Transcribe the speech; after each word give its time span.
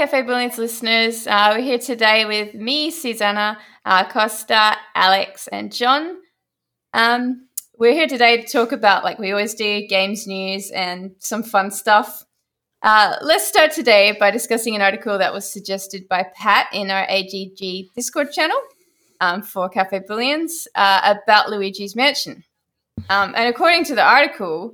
Cafe 0.00 0.22
Brilliance 0.22 0.56
listeners. 0.56 1.26
Uh, 1.26 1.52
we're 1.54 1.62
here 1.62 1.78
today 1.78 2.24
with 2.24 2.54
me, 2.54 2.90
Susanna, 2.90 3.58
uh, 3.84 4.08
Costa, 4.08 4.78
Alex, 4.94 5.46
and 5.48 5.70
John. 5.70 6.16
Um, 6.94 7.48
we're 7.76 7.92
here 7.92 8.06
today 8.06 8.40
to 8.40 8.48
talk 8.48 8.72
about, 8.72 9.04
like 9.04 9.18
we 9.18 9.30
always 9.30 9.52
do, 9.52 9.86
games 9.86 10.26
news 10.26 10.70
and 10.70 11.16
some 11.18 11.42
fun 11.42 11.70
stuff. 11.70 12.24
Uh, 12.80 13.16
let's 13.20 13.46
start 13.46 13.72
today 13.72 14.16
by 14.18 14.30
discussing 14.30 14.74
an 14.74 14.80
article 14.80 15.18
that 15.18 15.34
was 15.34 15.52
suggested 15.52 16.08
by 16.08 16.24
Pat 16.34 16.68
in 16.72 16.90
our 16.90 17.06
AGD 17.06 17.92
Discord 17.94 18.32
channel 18.32 18.56
um, 19.20 19.42
for 19.42 19.68
Cafe 19.68 19.98
Brilliance 20.06 20.66
uh, 20.76 21.14
about 21.22 21.50
Luigi's 21.50 21.94
Mansion. 21.94 22.42
Um, 23.10 23.34
and 23.36 23.54
according 23.54 23.84
to 23.84 23.94
the 23.94 24.02
article, 24.02 24.72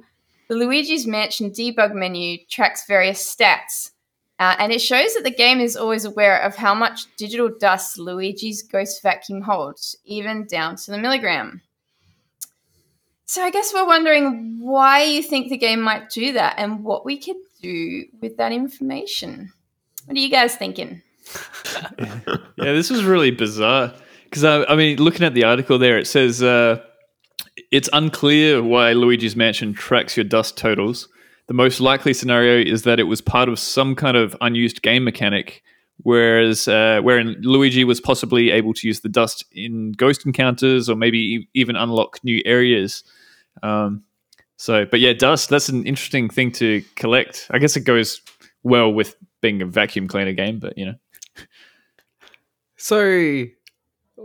the 0.49 0.55
Luigi's 0.55 1.05
Mansion 1.05 1.51
debug 1.51 1.95
menu 1.95 2.39
tracks 2.49 2.87
various 2.87 3.35
stats, 3.35 3.91
uh, 4.39 4.55
and 4.59 4.73
it 4.73 4.81
shows 4.81 5.15
that 5.15 5.25
the 5.25 5.31
game 5.31 5.61
is 5.61 5.77
always 5.77 6.05
aware 6.05 6.41
of 6.41 6.57
how 6.57 6.75
much 6.75 7.07
digital 7.17 7.49
dust 7.49 7.99
Luigi's 7.99 8.63
Ghost 8.63 9.03
Vacuum 9.03 9.43
holds, 9.43 9.97
even 10.05 10.47
down 10.47 10.77
to 10.77 10.91
the 10.91 10.99
milligram. 10.99 11.63
So 13.25 13.43
I 13.43 13.51
guess 13.51 13.73
we're 13.75 13.87
wondering 13.87 14.59
why 14.61 15.03
you 15.03 15.23
think 15.23 15.49
the 15.49 15.57
game 15.57 15.81
might 15.81 16.11
do 16.11 16.33
that 16.35 16.55
and 16.59 16.85
what 16.85 17.05
we 17.05 17.19
could 17.19 17.37
do 17.61 18.05
with 18.21 18.37
that 18.37 18.53
information. 18.53 19.53
What 20.05 20.17
are 20.17 20.21
you 20.21 20.31
guys 20.31 20.55
thinking? 20.55 21.03
yeah, 21.99 22.73
this 22.73 22.91
was 22.91 23.05
really 23.05 23.33
bizarre 23.33 23.93
because 24.25 24.45
I, 24.45 24.65
I, 24.65 24.77
mean, 24.77 24.99
looking 24.99 25.27
at 25.27 25.35
the 25.35 25.45
article 25.45 25.79
there, 25.79 25.99
it 25.99 26.07
says 26.07 26.43
uh, 26.43 26.81
it's 27.73 27.89
unclear 27.93 28.63
why 28.63 28.93
Luigi's 28.93 29.35
Mansion 29.35 29.75
tracks 29.75 30.17
your 30.17 30.25
dust 30.25 30.57
totals. 30.57 31.09
The 31.49 31.55
most 31.55 31.81
likely 31.81 32.13
scenario 32.13 32.59
is 32.59 32.83
that 32.83 32.99
it 32.99 33.05
was 33.05 33.21
part 33.21 33.49
of 33.49 33.59
some 33.59 33.95
kind 33.95 34.17
of 34.17 34.37
unused 34.41 34.83
game 34.83 35.05
mechanic, 35.05 35.63
whereas 35.99 36.67
uh, 36.67 37.01
wherein 37.03 37.37
Luigi 37.41 37.85
was 37.85 38.01
possibly 38.01 38.51
able 38.51 38.75
to 38.75 38.87
use 38.87 39.01
the 39.01 39.09
dust 39.09 39.45
in 39.53 39.93
ghost 39.93 40.27
encounters 40.27 40.89
or 40.89 40.97
maybe 40.97 41.49
even 41.55 41.77
unlock 41.77 42.19
new 42.25 42.43
areas. 42.45 43.05
Um, 43.63 44.03
so, 44.57 44.87
but 44.87 45.01
yeah, 45.01 45.13
dust, 45.13 45.49
that's 45.49 45.69
an 45.69 45.87
interesting 45.87 46.29
thing 46.29 46.51
to 46.53 46.83
collect. 46.97 47.47
I 47.51 47.59
guess 47.59 47.77
it 47.77 47.83
goes 47.83 48.21
well 48.63 48.93
with 48.93 49.17
being 49.41 49.63
a 49.63 49.67
vacuum 49.67 50.09
cleaner 50.09 50.33
game, 50.33 50.59
but 50.59 50.77
you 50.77 50.87
know. 50.87 50.95
So, 52.77 53.45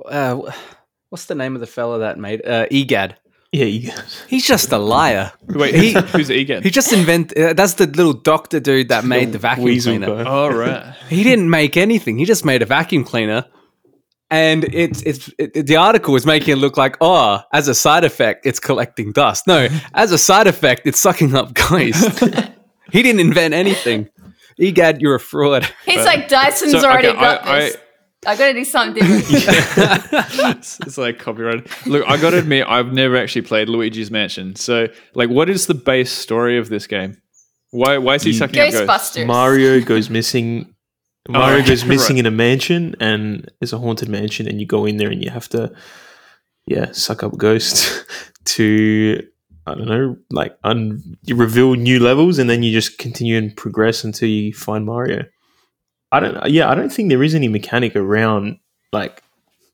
uh, 0.06 0.52
what's 1.09 1.25
the 1.25 1.35
name 1.35 1.56
of 1.56 1.61
the 1.61 1.67
fella 1.67 2.00
that 2.00 2.17
made 2.17 2.45
uh, 2.45 2.67
EGAD? 2.72 3.16
Yeah, 3.52 3.66
he, 3.66 3.91
he's 4.30 4.47
just 4.47 4.71
a 4.71 4.77
liar. 4.77 5.33
Wait, 5.47 5.75
he, 5.75 5.91
who's 5.91 6.30
EGAD? 6.30 6.63
He 6.63 6.69
just 6.69 6.94
invent. 6.94 7.38
Uh, 7.38 7.52
that's 7.52 7.73
the 7.73 7.85
little 7.85 8.13
doctor 8.13 8.61
dude 8.61 8.88
that 8.88 9.03
made 9.03 9.33
the 9.33 9.39
vacuum 9.39 9.66
Weasel 9.66 9.97
cleaner. 9.97 10.23
Oh 10.25 10.49
right. 10.49 10.95
he 11.09 11.23
didn't 11.23 11.49
make 11.49 11.75
anything. 11.75 12.17
He 12.17 12.23
just 12.23 12.45
made 12.45 12.61
a 12.61 12.66
vacuum 12.66 13.03
cleaner 13.03 13.45
and 14.31 14.63
it's 14.73 15.03
it's 15.03 15.29
it, 15.38 15.67
the 15.67 15.75
article 15.75 16.16
is 16.16 16.25
making 16.25 16.53
it 16.53 16.55
look 16.55 16.77
like 16.77 16.95
oh 17.02 17.41
as 17.53 17.67
a 17.67 17.75
side 17.75 18.03
effect 18.03 18.45
it's 18.45 18.59
collecting 18.59 19.11
dust 19.11 19.45
no 19.45 19.67
as 19.94 20.11
a 20.11 20.17
side 20.17 20.47
effect 20.47 20.88
it's 20.88 20.99
sucking 20.99 21.35
up 21.35 21.53
ghost 21.53 22.19
he 22.91 23.03
didn't 23.03 23.19
invent 23.19 23.53
anything 23.53 24.09
egad 24.57 25.02
you're 25.02 25.16
a 25.16 25.19
fraud 25.19 25.69
he's 25.85 25.97
but, 25.97 26.05
like 26.05 26.27
dyson's 26.29 26.72
so, 26.72 26.79
already 26.79 27.09
okay, 27.09 27.19
got 27.19 27.45
I, 27.45 27.59
this 27.59 27.75
I, 27.75 27.79
I 28.25 28.36
gotta 28.36 28.53
do 28.53 28.64
something 28.64 29.03
different. 29.03 29.30
Yeah. 29.77 30.52
it's, 30.52 30.80
it's, 30.81 30.97
like 30.97 31.17
copyright. 31.17 31.67
Look, 31.88 32.08
I 32.08 32.17
gotta 32.17 32.38
admit, 32.38 32.67
I've 32.67 32.94
never 32.94 33.17
actually 33.17 33.41
played 33.41 33.67
Luigi's 33.67 34.11
Mansion. 34.11 34.55
So, 34.55 34.88
like, 35.16 35.30
what 35.30 35.50
is 35.50 35.66
the 35.66 35.73
base 35.73 36.11
story 36.11 36.58
of 36.58 36.69
this 36.69 36.86
game? 36.86 37.22
Why, 37.72 37.97
why 37.97 38.16
is 38.16 38.23
he 38.23 38.31
mm. 38.31 38.38
sucking 38.38 38.59
up 38.59 38.88
ghosts? 38.88 39.18
Mario 39.18 39.81
goes 39.81 40.09
missing 40.09 40.75
oh, 41.29 41.34
Mario 41.34 41.63
oh, 41.63 41.68
goes 41.68 41.85
missing 41.85 42.18
right. 42.18 42.22
in 42.22 42.25
a 42.25 42.31
mansion 42.31 42.95
and 43.00 43.50
it's 43.62 43.73
a 43.73 43.79
haunted 43.79 44.09
mansion 44.09 44.47
and 44.47 44.59
you 44.59 44.68
go 44.68 44.85
in 44.85 44.97
there 44.97 45.09
and 45.09 45.24
you 45.24 45.29
have 45.29 45.50
to 45.50 45.74
yeah, 46.68 46.91
suck 46.91 47.24
up 47.24 47.38
ghosts 47.38 48.03
to 48.45 49.25
I 49.66 49.75
don't 49.75 49.88
know, 49.88 50.18
like 50.31 50.57
un- 50.63 51.18
you 51.24 51.35
reveal 51.35 51.75
new 51.75 52.00
levels 52.00 52.40
and 52.40 52.50
then 52.50 52.63
you 52.63 52.72
just 52.72 52.97
continue 52.97 53.38
and 53.38 53.56
progress 53.56 54.03
until 54.03 54.28
you 54.28 54.53
find 54.53 54.85
Mario. 54.85 55.24
I 56.11 56.19
don't 56.19 56.49
yeah, 56.49 56.69
I 56.69 56.75
don't 56.75 56.91
think 56.91 57.09
there 57.09 57.23
is 57.23 57.35
any 57.35 57.47
mechanic 57.47 57.95
around 57.95 58.59
like 58.91 59.23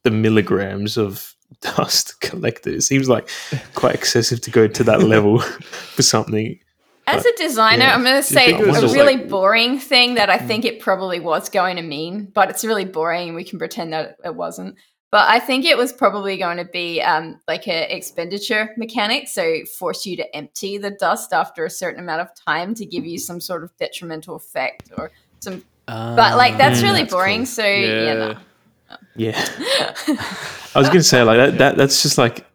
the 0.03 0.11
milligrams 0.11 0.97
of 0.97 1.35
dust 1.61 2.19
collected. 2.21 2.73
It 2.73 2.81
seems 2.81 3.09
like 3.09 3.29
quite 3.73 3.95
excessive 3.95 4.41
to 4.41 4.51
go 4.51 4.67
to 4.67 4.83
that 4.83 5.03
level 5.03 5.39
for 5.41 6.03
something 6.03 6.59
as 7.07 7.25
a 7.25 7.31
designer, 7.37 7.85
yeah. 7.85 7.93
I'm 7.93 8.03
going 8.03 8.17
to 8.17 8.23
say 8.23 8.51
a 8.51 8.65
really 8.65 9.15
like, 9.15 9.29
boring 9.29 9.79
thing 9.79 10.15
that 10.15 10.29
I 10.29 10.37
think 10.37 10.65
it 10.65 10.81
probably 10.81 11.21
was 11.21 11.47
going 11.47 11.77
to 11.77 11.81
mean, 11.81 12.25
but 12.25 12.49
it's 12.49 12.65
really 12.65 12.83
boring. 12.83 13.29
and 13.29 13.35
We 13.35 13.45
can 13.45 13.57
pretend 13.57 13.93
that 13.93 14.17
it 14.25 14.35
wasn't. 14.35 14.75
But 15.09 15.29
I 15.29 15.39
think 15.39 15.63
it 15.63 15.77
was 15.77 15.93
probably 15.93 16.35
going 16.35 16.57
to 16.57 16.65
be 16.65 17.01
um, 17.01 17.39
like 17.47 17.65
an 17.65 17.89
expenditure 17.89 18.73
mechanic, 18.75 19.29
so 19.29 19.63
force 19.79 20.05
you 20.05 20.17
to 20.17 20.35
empty 20.35 20.77
the 20.77 20.91
dust 20.91 21.31
after 21.31 21.63
a 21.63 21.69
certain 21.69 22.03
amount 22.03 22.21
of 22.21 22.29
time 22.35 22.75
to 22.75 22.85
give 22.85 23.05
you 23.05 23.17
some 23.17 23.39
sort 23.39 23.63
of 23.63 23.71
detrimental 23.77 24.35
effect 24.35 24.91
or 24.97 25.09
some. 25.39 25.63
Uh, 25.87 26.15
but 26.15 26.37
like 26.37 26.57
that's 26.57 26.81
really 26.81 27.01
that's 27.01 27.13
boring. 27.13 27.39
Cool. 27.39 27.45
So 27.45 27.65
yeah, 27.65 28.03
yeah, 28.03 28.13
no. 28.13 28.37
yeah. 29.15 29.45
I 30.75 30.79
was 30.79 30.87
going 30.87 30.99
to 30.99 31.03
say 31.03 31.23
like 31.23 31.37
that, 31.37 31.57
that. 31.59 31.77
That's 31.77 32.03
just 32.03 32.17
like 32.17 32.45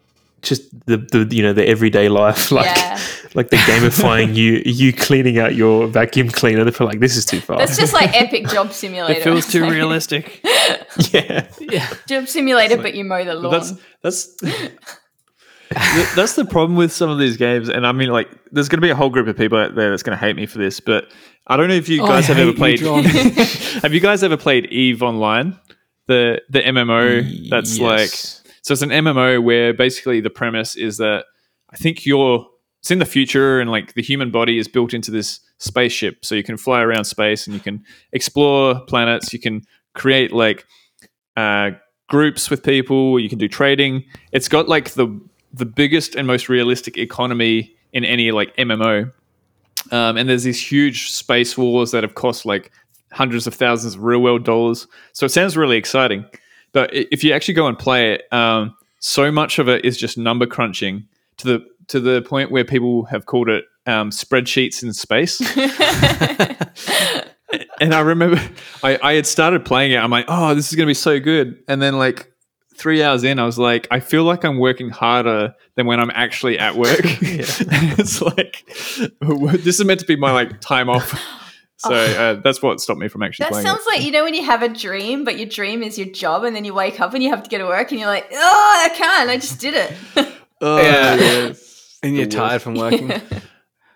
just 0.43 0.69
the, 0.87 0.97
the 0.97 1.34
you 1.34 1.42
know 1.42 1.53
the 1.53 1.66
everyday 1.66 2.09
life 2.09 2.50
like 2.53 2.66
yeah. 2.66 2.98
like 3.34 3.48
the 3.50 3.56
gamifying 3.59 4.34
you 4.34 4.60
you 4.66 4.92
cleaning 4.92 5.38
out 5.38 5.54
your 5.54 5.87
vacuum 5.87 6.28
cleaner 6.28 6.65
they're 6.65 6.87
like 6.87 6.98
this 6.98 7.16
is 7.16 7.25
too 7.25 7.41
far 7.41 7.62
it's 7.62 7.78
just 7.78 7.92
like 7.92 8.12
epic 8.21 8.48
job 8.48 8.72
simulator 8.72 9.21
it 9.21 9.22
feels 9.22 9.47
too 9.47 9.62
realistic 9.62 10.41
yeah 11.12 11.47
yeah 11.60 11.88
job 12.09 12.26
simulator 12.26 12.75
like, 12.75 12.82
but 12.82 12.94
you 12.94 13.04
mow 13.04 13.25
the 13.25 13.34
lawn 13.34 13.53
that's 13.53 13.72
that's 14.03 14.37
that's 16.15 16.34
the 16.34 16.44
problem 16.44 16.77
with 16.77 16.93
some 16.93 17.10
of 17.10 17.19
these 17.19 17.37
games 17.37 17.69
and 17.69 17.87
i 17.87 17.93
mean 17.93 18.09
like 18.09 18.28
there's 18.50 18.69
going 18.69 18.78
to 18.78 18.84
be 18.84 18.91
a 18.91 18.94
whole 18.94 19.10
group 19.10 19.27
of 19.27 19.37
people 19.37 19.59
out 19.59 19.75
there 19.75 19.91
that's 19.91 20.03
going 20.03 20.16
to 20.16 20.25
hate 20.25 20.37
me 20.37 20.47
for 20.47 20.59
this 20.59 20.81
but 20.81 21.10
i 21.47 21.56
don't 21.56 21.69
know 21.69 21.75
if 21.75 21.88
you 21.88 22.03
oh, 22.03 22.06
guys 22.06 22.27
have 22.27 22.38
ever 22.38 22.53
played 22.53 22.81
have 23.83 23.93
you 23.93 24.00
guys 24.00 24.22
ever 24.22 24.37
played 24.37 24.66
eve 24.66 25.03
online? 25.03 25.59
The 26.09 26.43
the 26.50 26.60
mmo 26.60 27.49
that's 27.49 27.78
yes. 27.78 27.81
like 27.81 28.43
so 28.62 28.72
it's 28.72 28.83
an 28.83 28.91
MMO 28.91 29.43
where 29.43 29.75
basically 29.75 30.21
the 30.21 30.31
premise 30.31 30.77
is 30.77 30.97
that 30.99 31.25
I 31.71 31.77
think 31.77 32.06
you're 32.06 32.47
it's 32.81 32.91
in 32.91 33.00
the 33.00 33.04
future 33.04 33.60
and 33.60 33.71
like 33.71 33.94
the 33.94 34.03
human 34.03 34.31
body 34.31 34.59
is 34.59 34.66
built 34.66 34.94
into 34.94 35.10
this 35.10 35.41
spaceship 35.59 36.25
so 36.25 36.34
you 36.34 36.43
can 36.43 36.56
fly 36.56 36.81
around 36.81 37.04
space 37.04 37.47
and 37.47 37.54
you 37.54 37.60
can 37.60 37.84
explore 38.12 38.81
planets 38.87 39.33
you 39.33 39.39
can 39.39 39.62
create 39.94 40.33
like 40.33 40.65
uh, 41.37 41.71
groups 42.09 42.50
with 42.50 42.62
people 42.62 43.19
you 43.19 43.28
can 43.28 43.39
do 43.39 43.49
trading. 43.49 44.04
It's 44.33 44.49
got 44.49 44.69
like 44.69 44.91
the 44.91 45.09
the 45.53 45.67
biggest 45.67 46.15
and 46.15 46.27
most 46.27 46.49
realistic 46.49 46.99
economy 46.99 47.75
in 47.93 48.05
any 48.05 48.33
like 48.33 48.55
mmo 48.57 49.13
um, 49.91 50.17
and 50.17 50.29
there's 50.29 50.45
these 50.45 50.63
huge 50.63 51.11
space 51.11 51.59
wars 51.59 51.91
that 51.91 52.03
have 52.03 52.15
cost 52.15 52.47
like 52.47 52.71
hundreds 53.13 53.47
of 53.47 53.55
thousands 53.55 53.95
of 53.95 54.03
real 54.03 54.21
world 54.21 54.45
dollars 54.45 54.87
so 55.13 55.27
it 55.27 55.31
sounds 55.31 55.57
really 55.57 55.77
exciting 55.77 56.25
but 56.73 56.93
if 56.93 57.23
you 57.23 57.33
actually 57.33 57.55
go 57.55 57.67
and 57.67 57.79
play 57.79 58.15
it, 58.15 58.33
um, 58.33 58.75
so 58.99 59.31
much 59.31 59.59
of 59.59 59.69
it 59.69 59.85
is 59.85 59.97
just 59.97 60.19
number 60.19 60.47
crunching 60.47 61.07
to 61.39 61.47
the 61.47 61.67
to 61.89 62.01
the 62.01 62.23
point 62.23 62.51
where 62.51 62.65
people 62.65 63.05
have 63.05 63.27
called 63.27 63.49
it 63.49 63.65
um, 63.87 64.11
spreadsheets 64.11 64.83
in 64.83 64.93
space. 64.93 65.41
and 67.81 67.95
I 67.95 68.01
remember 68.01 68.41
I, 68.83 68.99
I 69.03 69.13
had 69.15 69.27
started 69.27 69.65
playing 69.65 69.93
it. 69.93 69.97
I'm 69.97 70.11
like, 70.11 70.27
oh, 70.29 70.55
this 70.55 70.71
is 70.71 70.77
going 70.77 70.87
to 70.87 70.91
be 70.91 70.95
so 70.95 71.21
good. 71.21 71.63
And 71.69 71.83
then 71.83 71.99
like 71.99 72.31
three 72.82 73.00
hours 73.00 73.22
in, 73.22 73.38
I 73.38 73.47
was 73.47 73.59
like, 73.59 73.87
I 73.93 74.00
feel 74.00 74.25
like 74.25 74.44
I'm 74.44 74.59
working 74.59 74.91
harder 74.91 75.54
than 75.77 75.86
when 75.86 76.01
I'm 76.01 76.10
actually 76.12 76.59
at 76.59 76.74
work. 76.74 76.98
it's 77.04 78.21
like 78.21 78.65
this 79.62 79.78
is 79.78 79.84
meant 79.84 80.01
to 80.01 80.07
be 80.07 80.16
my 80.16 80.33
like 80.33 80.60
time 80.60 80.91
off. 80.91 81.18
So 81.78 81.95
uh, 81.95 82.34
that's 82.34 82.60
what 82.60 82.80
stopped 82.80 83.01
me 83.01 83.09
from 83.09 83.22
actually. 83.22 83.47
That 83.51 83.62
sounds 83.62 83.83
it. 83.86 83.86
like 83.86 84.03
you 84.04 84.10
know 84.10 84.24
when 84.24 84.34
you 84.34 84.45
have 84.45 84.62
a 84.62 84.68
dream, 84.68 85.24
but 85.24 85.39
your 85.39 85.48
dream 85.48 85.83
is 85.83 85.98
your 85.98 86.09
job, 86.09 86.45
and 86.45 86.54
then 86.54 86.65
you 86.65 86.74
wake 86.74 87.01
up 87.01 87.15
and 87.15 87.22
you 87.22 87.30
have 87.30 87.42
to 87.45 87.51
go 87.51 87.59
to 87.59 87.66
work, 87.66 87.91
and 87.91 87.98
you're 88.01 88.09
like, 88.09 88.27
"Oh, 88.33 88.83
I 88.84 88.95
can't! 88.95 89.30
I 89.30 89.36
just 89.36 89.60
did 89.60 89.74
it." 89.74 89.92
oh, 90.60 90.80
yeah, 90.80 91.15
yeah. 91.15 91.53
and 92.04 92.16
you're 92.16 92.27
tired 92.27 92.62
from 92.62 92.74
working. 92.74 93.10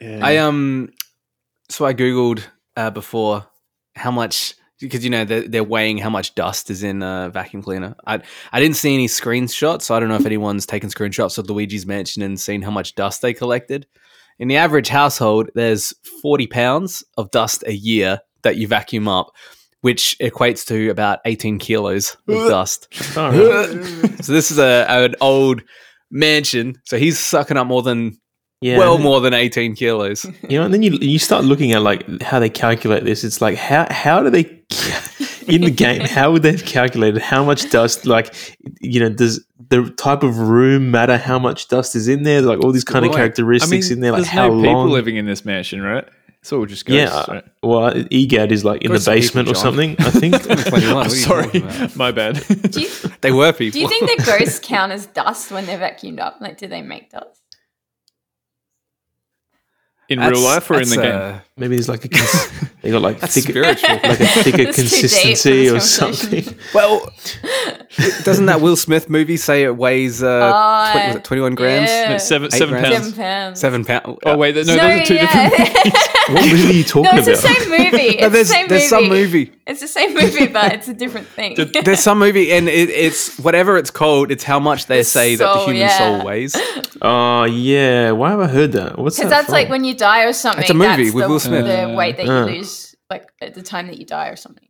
yeah. 0.00 0.20
I 0.20 0.38
um, 0.38 0.90
so 1.68 1.84
I 1.86 1.94
googled 1.94 2.42
uh, 2.76 2.90
before 2.90 3.46
how 3.94 4.10
much 4.10 4.54
because 4.80 5.04
you 5.04 5.10
know 5.10 5.24
they're, 5.24 5.48
they're, 5.48 5.64
weighing 5.64 5.98
how 5.98 6.10
much 6.10 6.34
dust 6.34 6.70
is 6.70 6.82
in 6.82 7.02
a 7.02 7.30
vacuum 7.32 7.62
cleaner. 7.62 7.94
I 8.06 8.20
I 8.52 8.60
didn't 8.60 8.76
see 8.76 8.94
any 8.94 9.06
screenshots, 9.06 9.82
so 9.82 9.94
I 9.94 10.00
don't 10.00 10.08
know 10.08 10.16
if 10.16 10.22
hmm. 10.22 10.28
anyone's 10.28 10.66
taken 10.66 10.90
screenshots 10.90 11.38
of 11.38 11.48
Luigi's 11.48 11.86
Mansion 11.86 12.22
and 12.22 12.38
seen 12.38 12.62
how 12.62 12.70
much 12.70 12.94
dust 12.94 13.22
they 13.22 13.34
collected 13.34 13.86
in 14.38 14.48
the 14.48 14.56
average 14.56 14.88
household, 14.88 15.50
there's 15.54 15.94
40 16.22 16.46
pounds 16.46 17.04
of 17.16 17.30
dust 17.30 17.64
a 17.66 17.72
year 17.72 18.20
that 18.42 18.56
you 18.56 18.68
vacuum 18.68 19.08
up, 19.08 19.32
which 19.80 20.16
equates 20.20 20.66
to 20.66 20.90
about 20.90 21.20
18 21.24 21.58
kilos 21.58 22.16
of 22.28 22.48
dust. 22.48 22.88
so 22.94 24.32
this 24.32 24.50
is 24.50 24.58
a 24.58 24.86
an 24.88 25.14
old 25.20 25.62
mansion. 26.10 26.80
So 26.84 26.98
he's 26.98 27.18
sucking 27.18 27.56
up 27.56 27.66
more 27.66 27.82
than 27.82 28.18
Yeah, 28.60 28.78
well 28.78 28.98
more 28.98 29.20
than 29.20 29.34
18 29.34 29.74
kilos. 29.74 30.24
You 30.48 30.58
know, 30.58 30.64
and 30.64 30.72
then 30.72 30.82
you 30.82 30.92
you 31.00 31.18
start 31.18 31.44
looking 31.44 31.72
at 31.72 31.82
like 31.82 32.22
how 32.22 32.38
they 32.38 32.48
calculate 32.48 33.04
this. 33.04 33.24
It's 33.24 33.40
like 33.40 33.56
how 33.56 33.86
how 33.90 34.22
do 34.22 34.30
they 34.30 34.44
in 35.46 35.62
the 35.62 35.70
game? 35.70 36.02
How 36.02 36.32
would 36.32 36.42
they 36.42 36.52
have 36.52 36.64
calculated 36.64 37.20
how 37.20 37.44
much 37.44 37.70
dust? 37.70 38.06
Like, 38.06 38.34
you 38.80 39.00
know, 39.00 39.08
does 39.08 39.44
the 39.68 39.90
type 39.90 40.22
of 40.22 40.38
room 40.38 40.90
matter? 40.90 41.16
How 41.16 41.38
much 41.38 41.68
dust 41.68 41.96
is 41.96 42.08
in 42.08 42.22
there? 42.22 42.42
Like 42.42 42.62
all 42.62 42.72
these 42.72 42.84
kind 42.84 43.02
well, 43.02 43.10
of 43.10 43.16
characteristics 43.16 43.86
I 43.86 43.90
mean, 43.90 43.98
in 43.98 44.00
there. 44.00 44.12
Like 44.12 44.24
how 44.24 44.48
no 44.48 44.62
people 44.62 44.88
living 44.88 45.16
in 45.16 45.26
this 45.26 45.44
mansion, 45.44 45.82
right? 45.82 46.06
It's 46.40 46.52
all 46.52 46.64
just 46.64 46.86
ghosts. 46.86 47.12
Yeah, 47.12 47.24
right? 47.34 47.44
Uh, 47.44 47.66
well, 47.66 47.90
EGAD 47.92 48.52
is 48.52 48.64
like 48.64 48.82
in 48.82 48.92
the 48.92 49.02
basement 49.04 49.48
people, 49.48 49.60
or 49.60 49.62
something. 49.62 49.96
I 49.98 50.10
think. 50.10 50.34
I'm 50.48 51.10
sorry, 51.10 51.60
my 51.96 52.12
bad. 52.12 52.44
You, 52.76 52.88
they 53.20 53.32
were 53.32 53.52
people. 53.52 53.72
Do 53.72 53.80
you 53.80 53.88
think 53.88 54.16
the 54.16 54.22
ghosts 54.24 54.60
count 54.62 54.92
as 54.92 55.06
dust 55.06 55.50
when 55.50 55.66
they're 55.66 55.78
vacuumed 55.78 56.20
up? 56.20 56.36
Like, 56.40 56.56
do 56.56 56.68
they 56.68 56.82
make 56.82 57.10
dust? 57.10 57.42
In 60.08 60.18
that's, 60.18 60.30
real 60.30 60.40
life 60.40 60.70
or 60.70 60.80
in 60.80 60.88
the 60.88 61.00
uh, 61.00 61.32
game? 61.32 61.40
Maybe 61.56 61.76
there's 61.76 61.88
like 61.88 62.04
a 62.04 62.08
cons- 62.08 62.50
they 62.82 62.90
got 62.90 63.02
like 63.02 63.18
thicker, 63.20 63.62
like 63.62 63.82
a 63.82 64.26
thicker 64.26 64.72
consistency 64.72 65.68
or 65.68 65.80
something. 65.80 66.44
Well, 66.74 67.12
doesn't 68.24 68.46
that 68.46 68.60
Will 68.60 68.76
Smith 68.76 69.08
movie 69.08 69.36
say 69.36 69.64
it 69.64 69.76
weighs 69.76 70.22
uh, 70.22 70.28
uh 70.28 70.92
20, 70.92 71.06
was 71.08 71.16
it 71.16 71.24
21 71.24 71.54
grams? 71.54 71.90
Yeah. 71.90 72.08
No, 72.10 72.18
seven, 72.18 72.50
seven 72.50 72.80
grams? 72.80 72.88
pounds. 72.88 73.06
Seven 73.06 73.14
pounds. 73.14 73.60
Seven 73.60 73.84
pounds. 73.84 74.18
Oh 74.24 74.36
wait, 74.36 74.54
no, 74.54 74.62
no 74.62 74.66
those 74.66 74.78
are 74.78 75.04
two 75.04 75.14
yeah. 75.14 75.50
different 75.50 75.74
movies. 75.74 75.92
what 76.28 76.44
movie 76.44 76.68
are 76.68 76.72
you 76.72 76.84
talking 76.84 77.06
about? 77.06 77.14
no, 77.14 77.32
it's 77.32 77.40
about? 77.40 77.48
the 77.48 77.54
same 77.54 77.70
movie. 77.70 77.96
It's 77.96 78.20
no, 78.20 78.28
there's, 78.28 78.48
the 78.48 78.54
same 78.54 78.68
there's 78.68 78.82
movie. 78.82 78.88
some 78.88 79.08
movie. 79.08 79.52
It's 79.66 79.80
the 79.80 79.88
same 79.88 80.14
movie, 80.14 80.46
but 80.46 80.72
it's 80.74 80.88
a 80.88 80.94
different 80.94 81.26
thing. 81.28 81.56
there's 81.84 82.00
some 82.00 82.18
movie, 82.18 82.52
and 82.52 82.68
it, 82.68 82.90
it's 82.90 83.38
whatever 83.38 83.76
it's 83.78 83.90
called. 83.90 84.30
It's 84.30 84.44
how 84.44 84.60
much 84.60 84.86
they 84.86 84.98
the 84.98 85.04
say 85.04 85.36
soul, 85.36 85.46
that 85.46 85.54
the 85.54 85.64
human 85.66 85.80
yeah. 85.80 85.98
soul 85.98 86.26
weighs. 86.26 86.56
Oh 87.00 87.44
yeah, 87.44 88.10
why 88.10 88.30
have 88.30 88.40
I 88.40 88.46
heard 88.48 88.72
that? 88.72 88.98
What's 88.98 89.16
that? 89.16 89.22
Because 89.22 89.30
that's 89.30 89.46
from? 89.46 89.52
like 89.52 89.68
when 89.68 89.84
you 89.84 89.94
die 89.94 90.24
or 90.24 90.32
something. 90.32 90.62
It's 90.62 90.70
a 90.70 90.74
movie 90.74 91.10
with 91.10 91.24
the, 91.24 91.28
Will 91.28 91.40
Smith. 91.40 91.64
The 91.64 91.94
weight 91.94 92.16
that 92.18 92.26
you 92.26 92.32
uh. 92.32 92.44
lose, 92.44 92.94
like 93.10 93.28
at 93.40 93.54
the 93.54 93.62
time 93.62 93.86
that 93.86 93.98
you 93.98 94.04
die 94.04 94.28
or 94.28 94.36
something. 94.36 94.62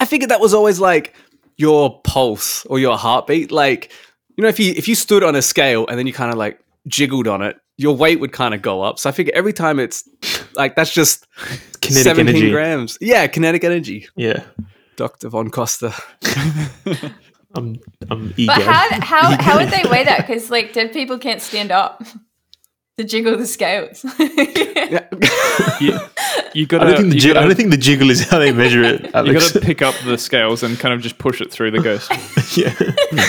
I 0.00 0.04
figured 0.04 0.30
that 0.30 0.40
was 0.40 0.52
always 0.52 0.80
like 0.80 1.14
your 1.60 2.00
pulse 2.00 2.64
or 2.66 2.78
your 2.78 2.96
heartbeat. 2.96 3.52
Like 3.52 3.92
you 4.36 4.42
know, 4.42 4.48
if 4.48 4.58
you 4.58 4.72
if 4.76 4.88
you 4.88 4.94
stood 4.94 5.22
on 5.22 5.36
a 5.36 5.42
scale 5.42 5.86
and 5.86 5.98
then 5.98 6.06
you 6.06 6.12
kind 6.12 6.32
of 6.32 6.38
like 6.38 6.58
jiggled 6.88 7.28
on 7.28 7.42
it, 7.42 7.56
your 7.76 7.94
weight 7.94 8.18
would 8.18 8.32
kind 8.32 8.54
of 8.54 8.62
go 8.62 8.82
up. 8.82 8.98
So 8.98 9.10
I 9.10 9.12
figure 9.12 9.32
every 9.34 9.52
time 9.52 9.78
it's 9.78 10.08
like 10.54 10.74
that's 10.74 10.92
just 10.92 11.26
kinetic 11.80 12.16
17 12.16 12.28
energy. 12.28 12.50
grams. 12.50 12.96
Yeah, 13.00 13.26
kinetic 13.26 13.62
energy. 13.64 14.08
Yeah. 14.16 14.42
Dr. 14.96 15.28
Von 15.28 15.50
Costa. 15.50 15.94
I'm 17.54 17.78
I'm 18.10 18.32
eager. 18.36 18.52
But 18.54 18.62
how 18.62 19.00
how 19.00 19.42
how 19.42 19.58
would 19.58 19.70
they 19.70 19.88
weigh 19.90 20.04
that? 20.04 20.26
Because 20.26 20.50
like 20.50 20.72
dead 20.72 20.92
people 20.92 21.18
can't 21.18 21.42
stand 21.42 21.70
up 21.70 22.02
to 23.00 23.08
jiggle 23.08 23.36
the 23.36 23.46
scales. 23.46 24.04
you, 25.80 25.98
you 26.54 26.66
got. 26.66 26.82
I 26.82 26.90
don't 26.90 26.96
think 26.96 27.12
the 27.12 27.18
jig- 27.18 27.34
gotta, 27.34 27.44
I 27.44 27.48
don't 27.48 27.56
think 27.56 27.70
the 27.70 27.76
jiggle 27.76 28.10
is 28.10 28.28
how 28.28 28.38
they 28.38 28.52
measure 28.52 28.82
it. 28.82 29.10
Alex. 29.14 29.28
You 29.28 29.38
got 29.38 29.52
to 29.52 29.60
pick 29.60 29.82
up 29.82 29.94
the 30.04 30.18
scales 30.18 30.62
and 30.62 30.78
kind 30.78 30.94
of 30.94 31.00
just 31.00 31.18
push 31.18 31.40
it 31.40 31.50
through 31.50 31.70
the 31.70 31.80
ghost. 31.80 32.10
yeah, 32.56 32.74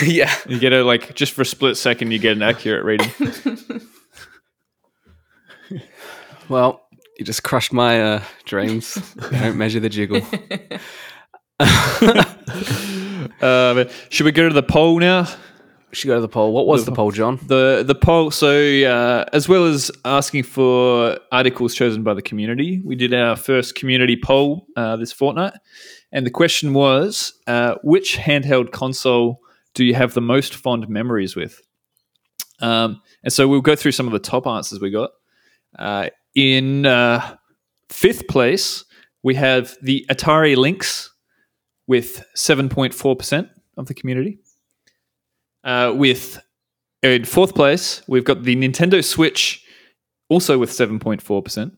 yeah. 0.04 0.34
You 0.46 0.58
get 0.58 0.72
a 0.72 0.84
like 0.84 1.14
just 1.14 1.32
for 1.32 1.42
a 1.42 1.46
split 1.46 1.76
second, 1.76 2.10
you 2.10 2.18
get 2.18 2.36
an 2.36 2.42
accurate 2.42 2.84
reading. 2.84 3.10
well, 6.48 6.86
you 7.18 7.24
just 7.24 7.42
crushed 7.42 7.72
my 7.72 8.02
uh, 8.02 8.22
dreams. 8.44 8.94
don't 9.30 9.56
measure 9.56 9.80
the 9.80 9.88
jiggle. 9.88 10.20
uh, 13.40 13.84
should 14.10 14.24
we 14.24 14.32
go 14.32 14.48
to 14.48 14.54
the 14.54 14.62
poll 14.62 14.98
now? 14.98 15.26
Should 15.94 16.08
go 16.08 16.14
to 16.14 16.20
the 16.22 16.28
poll. 16.28 16.52
What 16.52 16.66
was 16.66 16.86
the, 16.86 16.90
the 16.90 16.96
poll, 16.96 17.10
John? 17.10 17.38
The 17.46 17.84
the 17.86 17.94
poll. 17.94 18.30
So 18.30 18.48
uh, 18.48 19.26
as 19.32 19.46
well 19.46 19.66
as 19.66 19.90
asking 20.06 20.44
for 20.44 21.18
articles 21.30 21.74
chosen 21.74 22.02
by 22.02 22.14
the 22.14 22.22
community, 22.22 22.80
we 22.82 22.96
did 22.96 23.12
our 23.12 23.36
first 23.36 23.74
community 23.74 24.16
poll 24.16 24.66
uh, 24.74 24.96
this 24.96 25.12
fortnight, 25.12 25.52
and 26.10 26.24
the 26.24 26.30
question 26.30 26.72
was: 26.72 27.34
uh, 27.46 27.74
Which 27.82 28.16
handheld 28.16 28.72
console 28.72 29.42
do 29.74 29.84
you 29.84 29.94
have 29.94 30.14
the 30.14 30.22
most 30.22 30.54
fond 30.54 30.88
memories 30.88 31.36
with? 31.36 31.60
Um, 32.60 33.02
and 33.22 33.32
so 33.32 33.46
we'll 33.46 33.60
go 33.60 33.76
through 33.76 33.92
some 33.92 34.06
of 34.06 34.12
the 34.12 34.18
top 34.18 34.46
answers 34.46 34.80
we 34.80 34.90
got. 34.90 35.10
Uh, 35.78 36.08
in 36.34 36.86
uh, 36.86 37.36
fifth 37.90 38.28
place, 38.28 38.84
we 39.22 39.34
have 39.34 39.76
the 39.82 40.06
Atari 40.08 40.56
Lynx 40.56 41.10
with 41.86 42.24
7.4% 42.36 43.50
of 43.76 43.86
the 43.86 43.94
community. 43.94 44.38
Uh, 45.64 45.92
with 45.94 46.40
in 47.02 47.24
fourth 47.24 47.54
place, 47.54 48.02
we've 48.06 48.24
got 48.24 48.44
the 48.44 48.56
Nintendo 48.56 49.04
Switch, 49.04 49.64
also 50.28 50.58
with 50.58 50.70
7.4%. 50.70 51.72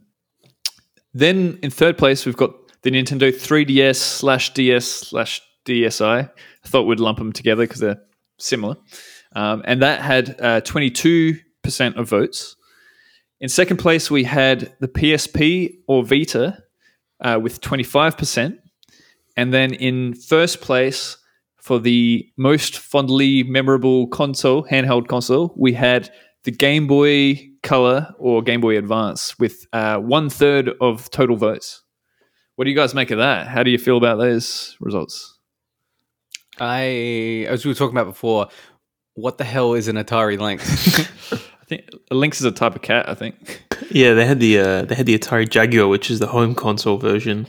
Then 1.15 1.59
in 1.63 1.71
third 1.71 1.97
place, 1.97 2.27
we've 2.27 2.37
got 2.37 2.53
the 2.83 2.91
Nintendo 2.91 3.31
3DS 3.33 3.97
slash 3.97 4.53
DS 4.53 4.87
slash 4.87 5.41
DSi. 5.65 6.29
I 6.31 6.69
thought 6.69 6.83
we'd 6.83 7.01
lump 7.01 7.19
them 7.19 7.33
together 7.33 7.65
because 7.65 7.81
they're 7.81 8.01
similar. 8.39 8.77
Um, 9.35 9.63
and 9.65 9.81
that 9.83 10.01
had 10.01 10.41
uh, 10.41 10.61
22% 10.61 11.41
of 11.97 12.09
votes. 12.09 12.57
In 13.41 13.49
second 13.49 13.79
place, 13.79 14.11
we 14.11 14.25
had 14.25 14.75
the 14.81 14.89
PSP 14.89 15.79
or 15.89 16.05
Vita 16.05 16.63
uh, 17.21 17.39
with 17.43 17.61
25%. 17.61 18.59
And 19.37 19.53
then 19.53 19.73
in 19.75 20.15
first 20.15 20.61
place 20.61 21.17
for 21.65 21.79
the 21.79 22.31
most 22.37 22.77
fondly 22.77 23.43
memorable 23.43 24.07
console, 24.09 24.65
handheld 24.65 25.09
console, 25.09 25.55
we 25.57 25.73
had 25.73 26.11
the 26.43 26.51
Game 26.51 26.87
Boy 26.87 27.41
Color 27.63 28.15
or 28.19 28.43
Game 28.43 28.61
Boy 28.61 28.77
Advance 28.77 29.39
with 29.39 29.67
uh, 29.73 29.97
one 29.97 30.29
third 30.29 30.73
of 30.83 31.09
total 31.09 31.37
votes. 31.37 31.83
What 32.57 32.67
do 32.67 32.71
you 32.71 32.77
guys 32.77 32.95
make 32.95 33.11
of 33.11 33.17
that? 33.17 33.49
How 33.49 33.63
do 33.63 33.71
you 33.71 33.79
feel 33.79 33.97
about 33.97 34.19
those 34.19 34.77
results? 34.79 35.39
I, 36.61 37.47
as 37.49 37.65
we 37.65 37.71
were 37.71 37.75
talking 37.75 37.97
about 37.97 38.11
before, 38.13 38.49
what 39.15 39.39
the 39.39 39.45
hell 39.45 39.73
is 39.73 39.89
an 39.89 39.97
Atari 39.97 40.39
Lynx? 40.39 40.99
I 41.33 41.65
think 41.65 41.89
a 42.11 42.15
Lynx 42.15 42.41
is 42.41 42.45
a 42.45 42.53
type 42.53 42.77
of 42.77 42.83
cat. 42.83 43.09
I 43.09 43.15
think. 43.15 43.65
Yeah, 43.91 44.13
they 44.13 44.27
had 44.27 44.39
the 44.39 44.59
uh, 44.59 44.83
they 44.83 44.95
had 44.95 45.07
the 45.07 45.19
Atari 45.19 45.49
Jaguar, 45.49 45.89
which 45.89 46.11
is 46.11 46.19
the 46.19 46.27
home 46.27 46.55
console 46.55 46.99
version 46.99 47.47